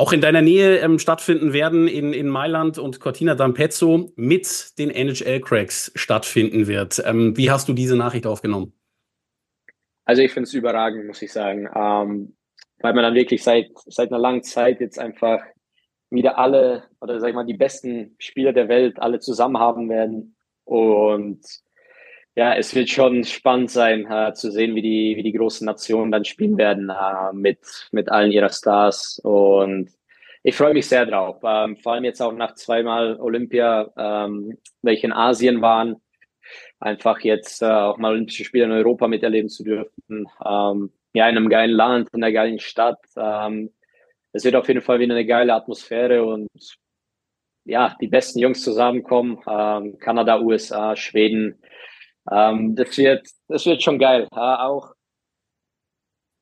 auch 0.00 0.14
in 0.14 0.22
deiner 0.22 0.40
Nähe 0.40 0.78
ähm, 0.78 0.98
stattfinden 0.98 1.52
werden 1.52 1.86
in, 1.86 2.14
in 2.14 2.26
Mailand 2.26 2.78
und 2.78 3.00
Cortina 3.00 3.34
d'Ampezzo 3.34 4.10
mit 4.16 4.78
den 4.78 4.90
NHL-Cracks 4.90 5.92
stattfinden 5.94 6.66
wird. 6.66 7.02
Ähm, 7.04 7.36
wie 7.36 7.50
hast 7.50 7.68
du 7.68 7.74
diese 7.74 7.96
Nachricht 7.96 8.26
aufgenommen? 8.26 8.72
Also 10.06 10.22
ich 10.22 10.32
finde 10.32 10.46
es 10.46 10.54
überragend, 10.54 11.06
muss 11.06 11.20
ich 11.20 11.30
sagen, 11.30 11.68
ähm, 11.76 12.34
weil 12.78 12.94
man 12.94 13.02
dann 13.02 13.14
wirklich 13.14 13.44
seit, 13.44 13.72
seit 13.84 14.10
einer 14.10 14.18
langen 14.18 14.42
Zeit 14.42 14.80
jetzt 14.80 14.98
einfach 14.98 15.42
wieder 16.08 16.38
alle 16.38 16.84
oder 17.02 17.20
sag 17.20 17.28
ich 17.28 17.34
mal 17.34 17.44
die 17.44 17.52
besten 17.52 18.16
Spieler 18.18 18.54
der 18.54 18.68
Welt 18.68 18.98
alle 19.02 19.18
zusammen 19.18 19.58
haben 19.58 19.90
werden 19.90 20.34
und 20.64 21.40
ja, 22.40 22.54
es 22.54 22.74
wird 22.74 22.88
schon 22.88 23.22
spannend 23.24 23.70
sein, 23.70 24.10
äh, 24.10 24.32
zu 24.32 24.50
sehen, 24.50 24.74
wie 24.74 24.80
die, 24.80 25.14
wie 25.14 25.22
die 25.22 25.34
großen 25.34 25.66
Nationen 25.66 26.10
dann 26.10 26.24
spielen 26.24 26.56
werden 26.56 26.88
äh, 26.88 27.34
mit, 27.34 27.58
mit 27.92 28.10
allen 28.10 28.32
ihrer 28.32 28.48
Stars. 28.48 29.20
Und 29.22 29.90
ich 30.42 30.56
freue 30.56 30.72
mich 30.72 30.88
sehr 30.88 31.04
drauf. 31.04 31.36
Ähm, 31.44 31.76
vor 31.76 31.92
allem 31.92 32.04
jetzt 32.04 32.22
auch 32.22 32.32
nach 32.32 32.54
zweimal 32.54 33.20
Olympia, 33.20 33.92
ähm, 33.94 34.56
welche 34.80 35.06
in 35.06 35.12
Asien 35.12 35.60
waren, 35.60 35.96
einfach 36.78 37.20
jetzt 37.20 37.60
äh, 37.60 37.66
auch 37.66 37.98
mal 37.98 38.12
Olympische 38.12 38.44
Spiele 38.44 38.64
in 38.64 38.72
Europa 38.72 39.06
miterleben 39.06 39.50
zu 39.50 39.62
dürfen. 39.62 40.26
Ähm, 40.42 40.92
ja, 41.12 41.28
in 41.28 41.36
einem 41.36 41.50
geilen 41.50 41.72
Land, 41.72 42.08
in 42.14 42.24
einer 42.24 42.32
geilen 42.32 42.58
Stadt. 42.58 43.00
Ähm, 43.18 43.70
es 44.32 44.44
wird 44.44 44.56
auf 44.56 44.68
jeden 44.68 44.80
Fall 44.80 44.98
wieder 44.98 45.14
eine 45.14 45.26
geile 45.26 45.52
Atmosphäre 45.52 46.24
und 46.24 46.48
ja, 47.66 47.94
die 48.00 48.08
besten 48.08 48.38
Jungs 48.38 48.62
zusammenkommen. 48.62 49.40
Ähm, 49.46 49.98
Kanada, 49.98 50.40
USA, 50.40 50.96
Schweden, 50.96 51.60
ähm, 52.30 52.74
das 52.74 52.96
wird, 52.96 53.28
das 53.48 53.66
wird 53.66 53.82
schon 53.82 53.98
geil. 53.98 54.28
Ja, 54.34 54.66
auch, 54.66 54.94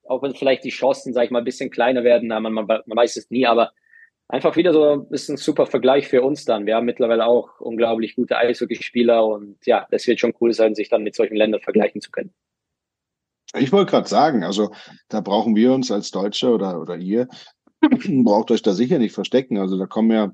auch 0.05 0.23
wenn 0.23 0.35
vielleicht 0.35 0.65
die 0.65 0.71
Chancen, 0.71 1.13
sag 1.13 1.25
ich 1.25 1.31
mal, 1.31 1.41
ein 1.41 1.45
bisschen 1.45 1.71
kleiner 1.71 2.05
werden, 2.05 2.29
man, 2.29 2.53
man, 2.53 2.67
man 2.67 2.85
weiß 2.87 3.17
es 3.17 3.31
nie, 3.31 3.47
aber 3.47 3.73
einfach 4.29 4.57
wieder 4.57 4.73
so 4.73 4.93
ein 4.93 5.09
bisschen 5.09 5.37
super 5.37 5.67
Vergleich 5.67 6.09
für 6.09 6.23
uns 6.23 6.45
dann. 6.45 6.67
Wir 6.67 6.77
haben 6.77 6.87
mittlerweile 6.87 7.27
auch 7.27 7.61
unglaublich 7.61 8.15
gute 8.15 8.37
Eishockeyspieler 8.37 9.25
und 9.27 9.59
ja, 9.67 9.87
das 9.91 10.07
wird 10.07 10.21
schon 10.21 10.35
cool 10.41 10.53
sein, 10.53 10.75
sich 10.75 10.89
dann 10.89 11.03
mit 11.03 11.15
solchen 11.15 11.37
Ländern 11.37 11.61
vergleichen 11.61 12.01
zu 12.01 12.11
können. 12.11 12.33
Ich 13.55 13.73
wollte 13.73 13.91
gerade 13.91 14.09
sagen, 14.09 14.45
also 14.45 14.73
da 15.09 15.21
brauchen 15.21 15.57
wir 15.57 15.73
uns 15.73 15.91
als 15.91 16.11
Deutsche 16.11 16.51
oder, 16.51 16.81
oder 16.81 16.97
ihr, 16.97 17.29
braucht 17.81 18.51
euch 18.51 18.63
da 18.63 18.73
sicher 18.73 18.99
nicht 18.99 19.15
verstecken. 19.15 19.57
Also 19.57 19.79
da 19.79 19.87
kommen 19.87 20.11
ja, 20.11 20.33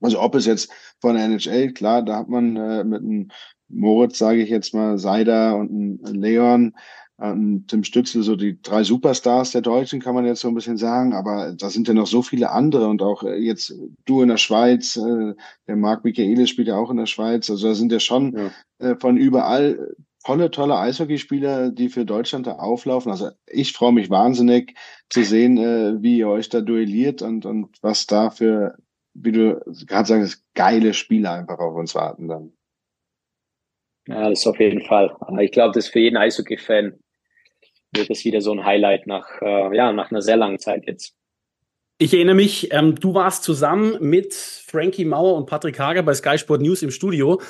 also 0.00 0.20
ob 0.20 0.36
es 0.36 0.46
jetzt 0.46 0.72
von 1.00 1.16
der 1.16 1.24
NHL, 1.24 1.72
klar, 1.72 2.02
da 2.02 2.18
hat 2.18 2.28
man 2.28 2.56
äh, 2.56 2.84
mit 2.84 3.02
einem 3.02 3.30
Moritz, 3.72 4.18
sage 4.18 4.42
ich 4.42 4.50
jetzt 4.50 4.74
mal, 4.74 4.98
Seider 4.98 5.56
und 5.56 6.02
ein 6.04 6.14
Leon, 6.14 6.74
ein 7.22 7.66
Tim 7.68 7.84
Stützel, 7.84 8.22
so 8.22 8.36
die 8.36 8.60
drei 8.60 8.82
Superstars 8.82 9.52
der 9.52 9.60
Deutschen, 9.60 10.00
kann 10.00 10.14
man 10.14 10.24
jetzt 10.24 10.40
so 10.40 10.48
ein 10.48 10.54
bisschen 10.54 10.76
sagen, 10.76 11.12
aber 11.12 11.54
da 11.56 11.70
sind 11.70 11.86
ja 11.88 11.94
noch 11.94 12.06
so 12.06 12.22
viele 12.22 12.50
andere 12.50 12.88
und 12.88 13.00
auch 13.02 13.22
äh, 13.22 13.36
jetzt 13.36 13.74
du 14.04 14.22
in 14.22 14.28
der 14.28 14.38
Schweiz, 14.38 14.96
äh, 14.96 15.34
der 15.66 15.76
Marc 15.76 16.04
Michaelis 16.04 16.50
spielt 16.50 16.68
ja 16.68 16.76
auch 16.76 16.90
in 16.90 16.96
der 16.96 17.06
Schweiz, 17.06 17.48
also 17.48 17.68
da 17.68 17.74
sind 17.74 17.92
ja 17.92 18.00
schon 18.00 18.36
ja. 18.36 18.50
Äh, 18.78 18.96
von 18.96 19.16
überall 19.16 19.94
tolle, 20.24 20.50
tolle 20.50 20.78
Eishockeyspieler, 20.78 21.70
die 21.70 21.88
für 21.88 22.04
Deutschland 22.04 22.46
da 22.46 22.52
auflaufen. 22.52 23.10
Also 23.10 23.30
ich 23.46 23.72
freue 23.72 23.92
mich 23.92 24.10
wahnsinnig 24.10 24.76
zu 25.10 25.24
sehen, 25.24 25.56
wie 26.00 26.18
ihr 26.18 26.28
euch 26.28 26.48
da 26.48 26.60
duelliert 26.60 27.22
und, 27.22 27.44
und 27.44 27.76
was 27.82 28.06
da 28.06 28.30
für, 28.30 28.76
wie 29.14 29.32
du 29.32 29.60
gerade 29.86 30.06
sagst, 30.06 30.44
geile 30.54 30.94
Spieler 30.94 31.32
einfach 31.32 31.58
auf 31.58 31.74
uns 31.74 31.96
warten 31.96 32.28
dann. 32.28 32.52
Ja, 34.08 34.28
das 34.28 34.40
ist 34.40 34.46
auf 34.46 34.58
jeden 34.58 34.82
Fall. 34.82 35.14
Ich 35.40 35.52
glaube, 35.52 35.72
das 35.74 35.86
ist 35.86 35.92
für 35.92 36.00
jeden 36.00 36.16
Eishockey-Fan 36.16 36.98
wird 37.92 38.10
das 38.10 38.24
wieder 38.24 38.40
so 38.40 38.52
ein 38.52 38.64
Highlight 38.64 39.06
nach, 39.06 39.26
äh, 39.42 39.76
ja, 39.76 39.92
nach 39.92 40.10
einer 40.10 40.22
sehr 40.22 40.36
langen 40.36 40.58
Zeit 40.58 40.86
jetzt. 40.86 41.14
Ich 41.98 42.12
erinnere 42.14 42.34
mich, 42.34 42.72
ähm, 42.72 42.96
du 42.96 43.14
warst 43.14 43.44
zusammen 43.44 43.96
mit 44.00 44.34
Frankie 44.34 45.04
Mauer 45.04 45.36
und 45.36 45.46
Patrick 45.46 45.78
Hager 45.78 46.02
bei 46.02 46.14
Sky 46.14 46.36
Sport 46.36 46.62
News 46.62 46.82
im 46.82 46.90
Studio. 46.90 47.40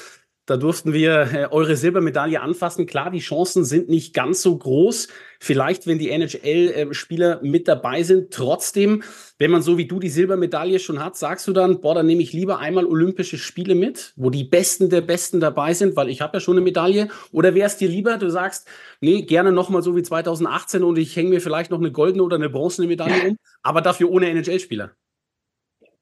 Da 0.44 0.56
durften 0.56 0.92
wir 0.92 1.28
äh, 1.32 1.46
eure 1.52 1.76
Silbermedaille 1.76 2.40
anfassen. 2.40 2.86
Klar, 2.86 3.12
die 3.12 3.20
Chancen 3.20 3.64
sind 3.64 3.88
nicht 3.88 4.12
ganz 4.12 4.42
so 4.42 4.58
groß. 4.58 5.06
Vielleicht, 5.38 5.86
wenn 5.86 6.00
die 6.00 6.10
NHL-Spieler 6.10 7.42
äh, 7.42 7.46
mit 7.46 7.68
dabei 7.68 8.02
sind. 8.02 8.32
Trotzdem, 8.32 9.04
wenn 9.38 9.52
man 9.52 9.62
so 9.62 9.78
wie 9.78 9.86
du 9.86 10.00
die 10.00 10.08
Silbermedaille 10.08 10.80
schon 10.80 11.02
hat, 11.02 11.16
sagst 11.16 11.46
du 11.46 11.52
dann, 11.52 11.80
boah, 11.80 11.94
dann 11.94 12.06
nehme 12.06 12.22
ich 12.22 12.32
lieber 12.32 12.58
einmal 12.58 12.86
Olympische 12.86 13.38
Spiele 13.38 13.76
mit, 13.76 14.14
wo 14.16 14.30
die 14.30 14.42
Besten 14.42 14.90
der 14.90 15.00
Besten 15.00 15.38
dabei 15.38 15.74
sind, 15.74 15.94
weil 15.94 16.08
ich 16.08 16.20
habe 16.20 16.38
ja 16.38 16.40
schon 16.40 16.56
eine 16.56 16.64
Medaille. 16.64 17.08
Oder 17.30 17.54
wäre 17.54 17.68
es 17.68 17.76
dir 17.76 17.88
lieber, 17.88 18.16
du 18.18 18.28
sagst, 18.28 18.66
nee, 19.00 19.22
gerne 19.22 19.52
nochmal 19.52 19.82
so 19.82 19.94
wie 19.94 20.02
2018 20.02 20.82
und 20.82 20.98
ich 20.98 21.14
hänge 21.14 21.30
mir 21.30 21.40
vielleicht 21.40 21.70
noch 21.70 21.78
eine 21.78 21.92
goldene 21.92 22.24
oder 22.24 22.34
eine 22.34 22.50
bronzene 22.50 22.88
Medaille 22.88 23.30
um, 23.30 23.36
aber 23.62 23.80
dafür 23.80 24.10
ohne 24.10 24.26
NHL-Spieler? 24.28 24.90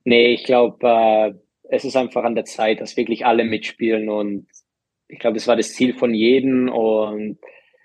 Nee, 0.05 0.33
ich 0.33 0.45
glaube, 0.45 0.87
äh 0.87 1.35
es 1.71 1.85
ist 1.85 1.97
einfach 1.97 2.25
an 2.25 2.35
der 2.35 2.45
Zeit, 2.45 2.81
dass 2.81 2.97
wirklich 2.97 3.25
alle 3.25 3.45
mitspielen 3.45 4.09
und 4.09 4.47
ich 5.09 5.19
glaube, 5.19 5.35
das 5.35 5.47
war 5.47 5.57
das 5.57 5.73
Ziel 5.73 5.95
von 5.95 6.15
jedem 6.15 6.69
und 6.69 7.39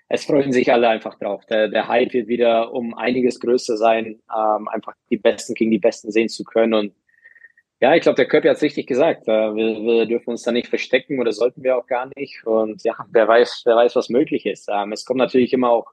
es 0.08 0.24
freuen 0.24 0.52
sich 0.52 0.72
alle 0.72 0.88
einfach 0.88 1.18
drauf. 1.18 1.44
Der, 1.46 1.68
der 1.68 1.88
Hype 1.88 2.12
wird 2.12 2.28
wieder 2.28 2.72
um 2.72 2.94
einiges 2.94 3.40
größer 3.40 3.76
sein, 3.76 4.20
ähm, 4.34 4.68
einfach 4.68 4.94
die 5.10 5.16
Besten 5.16 5.54
gegen 5.54 5.70
die 5.70 5.78
Besten 5.78 6.10
sehen 6.12 6.28
zu 6.28 6.44
können 6.44 6.74
und 6.74 6.94
ja, 7.80 7.94
ich 7.94 8.00
glaube, 8.00 8.16
der 8.16 8.26
Körper 8.26 8.48
hat 8.48 8.56
es 8.56 8.62
richtig 8.62 8.86
gesagt. 8.86 9.28
Äh, 9.28 9.54
wir, 9.54 9.82
wir, 9.82 10.06
dürfen 10.06 10.30
uns 10.30 10.42
da 10.42 10.50
nicht 10.50 10.68
verstecken 10.68 11.20
oder 11.20 11.32
sollten 11.32 11.62
wir 11.62 11.76
auch 11.76 11.86
gar 11.86 12.10
nicht. 12.16 12.46
Und 12.46 12.82
ja, 12.84 12.94
wer 13.10 13.28
weiß, 13.28 13.62
wer 13.66 13.76
weiß, 13.76 13.94
was 13.96 14.08
möglich 14.08 14.46
ist. 14.46 14.68
Ähm, 14.72 14.92
es 14.92 15.04
kommt 15.04 15.18
natürlich 15.18 15.52
immer 15.52 15.68
auch, 15.70 15.92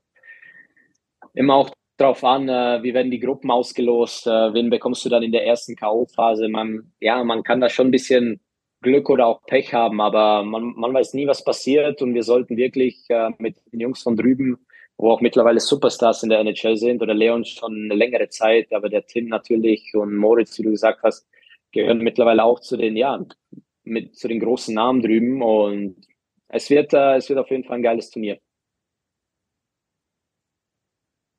immer 1.34 1.56
auch 1.56 1.72
drauf 1.98 2.24
an, 2.24 2.50
äh, 2.50 2.82
wie 2.84 2.94
werden 2.94 3.12
die 3.12 3.20
Gruppen 3.20 3.52
ausgelost, 3.52 4.28
äh, 4.28 4.54
wen 4.54 4.70
bekommst 4.70 5.06
du 5.06 5.10
dann 5.10 5.24
in 5.24 5.32
der 5.32 5.46
ersten 5.46 5.76
K.O.-Phase. 5.76 6.50
Man, 6.50 6.92
ja, 7.00 7.24
man 7.24 7.44
kann 7.44 7.62
da 7.62 7.70
schon 7.70 7.88
ein 7.88 7.92
bisschen 7.92 8.42
Glück 8.82 9.10
oder 9.10 9.28
auch 9.28 9.44
Pech 9.46 9.74
haben, 9.74 10.02
aber 10.02 10.44
man, 10.44 10.74
man 10.76 10.94
weiß 10.94 11.14
nie, 11.14 11.28
was 11.28 11.44
passiert 11.44 12.02
und 12.02 12.14
wir 12.14 12.24
sollten 12.24 12.58
wirklich 12.58 13.06
äh, 13.10 13.32
mit 13.38 13.58
den 13.72 13.80
Jungs 13.80 14.04
von 14.04 14.16
drüben, 14.16 14.58
wo 14.98 15.12
auch 15.12 15.22
mittlerweile 15.22 15.60
Superstars 15.60 16.24
in 16.24 16.30
der 16.30 16.40
NHL 16.40 16.78
sind 16.78 17.02
oder 17.02 17.14
Leon 17.14 17.46
schon 17.46 17.86
eine 17.86 17.96
längere 17.96 18.30
Zeit, 18.30 18.74
aber 18.74 18.90
der 18.90 19.06
Tim 19.06 19.28
natürlich 19.28 19.94
und 19.96 20.16
Moritz, 20.16 20.58
wie 20.60 20.64
du 20.64 20.72
gesagt 20.72 21.02
hast, 21.04 21.28
gehören 21.72 22.00
mittlerweile 22.00 22.44
auch 22.44 22.60
zu 22.60 22.78
den, 22.78 22.96
ja, 22.98 23.24
mit 23.84 24.16
zu 24.16 24.28
den 24.28 24.40
großen 24.40 24.74
Namen 24.76 25.02
drüben 25.02 25.42
und 25.42 25.96
es 26.50 26.70
wird, 26.70 26.94
äh, 26.94 27.16
es 27.16 27.30
wird 27.30 27.40
auf 27.40 27.50
jeden 27.50 27.64
Fall 27.64 27.78
ein 27.78 27.84
geiles 27.84 28.10
Turnier. 28.12 28.40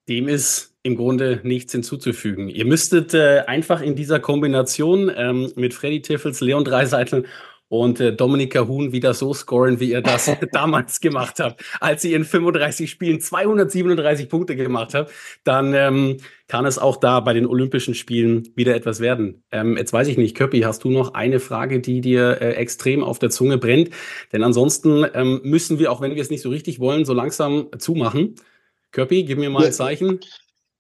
Dem 0.09 0.29
ist 0.29 0.75
im 0.83 0.97
Grunde 0.97 1.41
nichts 1.45 1.73
hinzuzufügen. 1.73 2.49
Ihr 2.49 2.67
müsstet 2.67 3.15
äh, 3.15 3.45
einfach 3.47 3.81
in 3.81 3.97
dieser 3.97 4.21
Kombination 4.21 5.11
ähm, 5.17 5.51
mit 5.57 5.73
Freddy 5.73 6.03
Tiffels, 6.03 6.41
Leon 6.41 6.65
Dreiseitel 6.65 7.25
und 7.69 8.01
äh, 8.01 8.15
Dominik 8.15 8.53
Cahun 8.53 8.93
wieder 8.93 9.15
so 9.15 9.33
scoren, 9.33 9.81
wie 9.81 9.91
ihr 9.91 10.03
das 10.03 10.31
damals 10.53 11.01
gemacht 11.01 11.41
habt, 11.41 11.63
als 11.81 12.05
ihr 12.05 12.17
in 12.17 12.25
35 12.25 12.91
Spielen 12.91 13.21
237 13.21 14.29
Punkte 14.29 14.57
gemacht 14.57 14.95
habt, 14.95 15.11
dann 15.43 15.75
ähm, 15.75 16.19
kann 16.49 16.67
es 16.67 16.79
auch 16.79 16.99
da 16.99 17.21
bei 17.21 17.33
den 17.33 17.47
Olympischen 17.47 17.95
Spielen 17.95 18.49
wieder 18.55 18.75
etwas 18.75 19.01
werden. 19.01 19.43
Ähm, 19.51 19.77
jetzt 19.77 19.93
weiß 19.93 20.09
ich 20.09 20.19
nicht, 20.19 20.37
Köppi, 20.37 20.61
hast 20.61 20.85
du 20.85 20.91
noch 20.91 21.15
eine 21.15 21.41
Frage, 21.41 21.81
die 21.81 22.01
dir 22.01 22.41
äh, 22.41 22.53
extrem 22.53 23.03
auf 23.03 23.19
der 23.19 23.31
Zunge 23.31 23.59
brennt? 23.59 23.91
Denn 24.33 24.43
ansonsten 24.43 25.07
ähm, 25.15 25.41
müssen 25.45 25.79
wir, 25.79 25.91
auch 25.91 26.01
wenn 26.01 26.15
wir 26.15 26.23
es 26.23 26.31
nicht 26.31 26.43
so 26.43 26.51
richtig 26.51 26.79
wollen, 26.79 27.05
so 27.05 27.15
langsam 27.15 27.69
zumachen. 27.79 28.35
Köppi, 28.95 29.25
gib 29.25 29.39
mir 29.39 29.51
mal 29.51 29.67
ein 29.67 29.73
Zeichen. 29.73 30.21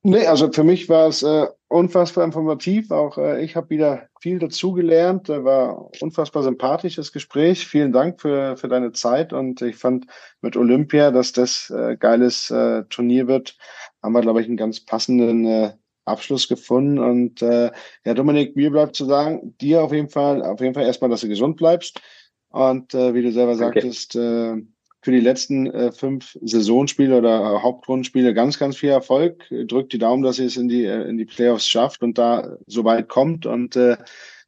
Nee, 0.06 0.26
also 0.26 0.52
für 0.52 0.64
mich 0.64 0.88
war 0.90 1.08
es 1.08 1.22
äh, 1.22 1.46
unfassbar 1.68 2.24
informativ. 2.24 2.90
Auch 2.90 3.16
äh, 3.16 3.42
ich 3.42 3.56
habe 3.56 3.70
wieder 3.70 4.08
viel 4.20 4.38
dazugelernt. 4.38 5.28
War 5.30 5.90
unfassbar 6.00 6.42
sympathisches 6.42 7.10
Gespräch. 7.10 7.66
Vielen 7.66 7.90
Dank 7.90 8.20
für, 8.20 8.56
für 8.56 8.68
deine 8.68 8.92
Zeit. 8.92 9.32
Und 9.32 9.62
ich 9.62 9.76
fand 9.76 10.06
mit 10.42 10.56
Olympia, 10.56 11.10
dass 11.10 11.32
das 11.32 11.70
äh, 11.70 11.96
geiles 11.96 12.50
äh, 12.50 12.84
Turnier 12.90 13.28
wird, 13.28 13.56
haben 14.02 14.12
wir, 14.12 14.20
glaube 14.20 14.42
ich, 14.42 14.46
einen 14.46 14.58
ganz 14.58 14.78
passenden 14.78 15.46
äh, 15.46 15.72
Abschluss 16.04 16.48
gefunden. 16.48 16.98
Und 16.98 17.40
äh, 17.40 17.72
ja, 18.04 18.14
Dominik, 18.14 18.56
mir 18.56 18.70
bleibt 18.70 18.96
zu 18.96 19.06
sagen, 19.06 19.56
dir 19.58 19.82
auf 19.82 19.92
jeden 19.92 20.10
Fall, 20.10 20.42
auf 20.42 20.60
jeden 20.60 20.74
Fall 20.74 20.84
erstmal, 20.84 21.08
dass 21.08 21.22
du 21.22 21.28
gesund 21.28 21.56
bleibst. 21.56 22.02
Und 22.50 22.92
äh, 22.94 23.14
wie 23.14 23.22
du 23.22 23.32
selber 23.32 23.52
okay. 23.52 23.80
sagtest, 23.80 24.16
äh, 24.16 24.56
für 25.04 25.12
die 25.12 25.20
letzten 25.20 25.66
äh, 25.66 25.92
fünf 25.92 26.38
Saisonspiele 26.40 27.18
oder 27.18 27.40
äh, 27.40 27.62
Hauptrundenspiele 27.62 28.32
ganz, 28.32 28.58
ganz 28.58 28.78
viel 28.78 28.88
Erfolg. 28.88 29.44
Drückt 29.50 29.92
die 29.92 29.98
Daumen, 29.98 30.22
dass 30.22 30.38
ihr 30.38 30.46
es 30.46 30.56
in 30.56 30.68
die, 30.68 30.86
äh, 30.86 31.02
in 31.02 31.18
die 31.18 31.26
Playoffs 31.26 31.68
schafft 31.68 32.02
und 32.02 32.16
da 32.16 32.56
so 32.66 32.84
weit 32.84 33.08
kommt 33.08 33.44
und 33.44 33.76
äh, 33.76 33.98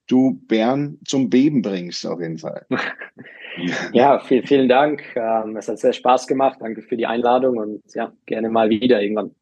du 0.07 0.40
Bern 0.48 0.98
zum 1.04 1.28
Beben 1.28 1.61
bringst, 1.61 2.07
auf 2.07 2.20
jeden 2.20 2.38
Fall. 2.38 2.64
ja, 3.92 4.18
viel, 4.20 4.46
vielen 4.46 4.68
Dank. 4.68 5.02
Ähm, 5.14 5.57
es 5.59 5.68
hat 5.68 5.78
sehr 5.78 5.92
Spaß 5.92 6.26
gemacht. 6.26 6.59
Danke 6.61 6.80
für 6.80 6.96
die 6.96 7.07
Einladung 7.07 7.59
und 7.59 7.82
ja, 7.94 8.12
gerne 8.24 8.48
mal 8.48 8.70
wieder 8.70 9.02
irgendwann. 9.02 9.32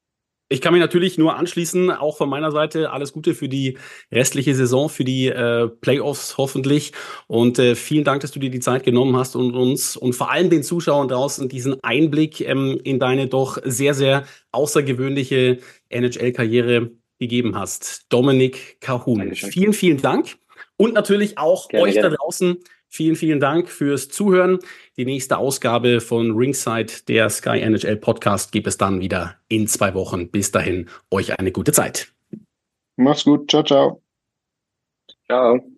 Ich 0.48 0.60
kann 0.60 0.74
mich 0.74 0.80
natürlich 0.80 1.16
nur 1.16 1.36
anschließen, 1.36 1.90
auch 1.90 2.18
von 2.18 2.28
meiner 2.28 2.52
Seite 2.52 2.90
alles 2.90 3.12
Gute 3.12 3.34
für 3.34 3.48
die 3.48 3.78
restliche 4.12 4.54
Saison, 4.54 4.90
für 4.90 5.04
die 5.04 5.28
äh, 5.28 5.68
Playoffs 5.68 6.36
hoffentlich. 6.36 6.92
Und 7.26 7.58
äh, 7.58 7.74
vielen 7.74 8.04
Dank, 8.04 8.20
dass 8.20 8.30
du 8.30 8.38
dir 8.38 8.50
die 8.50 8.60
Zeit 8.60 8.84
genommen 8.84 9.16
hast 9.16 9.36
und 9.36 9.54
uns 9.54 9.96
und 9.96 10.14
vor 10.14 10.30
allem 10.30 10.50
den 10.50 10.62
Zuschauern 10.62 11.08
draußen 11.08 11.48
diesen 11.48 11.82
Einblick 11.82 12.40
ähm, 12.42 12.78
in 12.84 12.98
deine 12.98 13.26
doch 13.26 13.58
sehr, 13.64 13.94
sehr 13.94 14.24
außergewöhnliche 14.52 15.60
NHL-Karriere 15.88 16.90
gegeben 17.18 17.56
hast. 17.56 18.06
Dominik 18.10 18.80
Kahun. 18.80 19.34
Vielen, 19.34 19.72
vielen 19.72 20.02
Dank. 20.02 20.36
Und 20.76 20.92
natürlich 20.92 21.38
auch 21.38 21.68
gerne, 21.68 21.84
euch 21.84 21.94
gerne. 21.94 22.10
da 22.10 22.16
draußen 22.16 22.58
Vielen, 22.94 23.16
vielen 23.16 23.40
Dank 23.40 23.68
fürs 23.70 24.08
Zuhören. 24.08 24.60
Die 24.96 25.04
nächste 25.04 25.38
Ausgabe 25.38 26.00
von 26.00 26.30
Ringside, 26.30 26.92
der 27.08 27.28
Sky 27.28 27.58
NHL 27.58 27.96
Podcast, 27.96 28.52
gibt 28.52 28.68
es 28.68 28.78
dann 28.78 29.00
wieder 29.00 29.34
in 29.48 29.66
zwei 29.66 29.94
Wochen. 29.94 30.30
Bis 30.30 30.52
dahin, 30.52 30.88
euch 31.10 31.36
eine 31.36 31.50
gute 31.50 31.72
Zeit. 31.72 32.12
Macht's 32.94 33.24
gut. 33.24 33.50
Ciao, 33.50 33.64
ciao. 33.64 34.00
Ciao. 35.26 35.73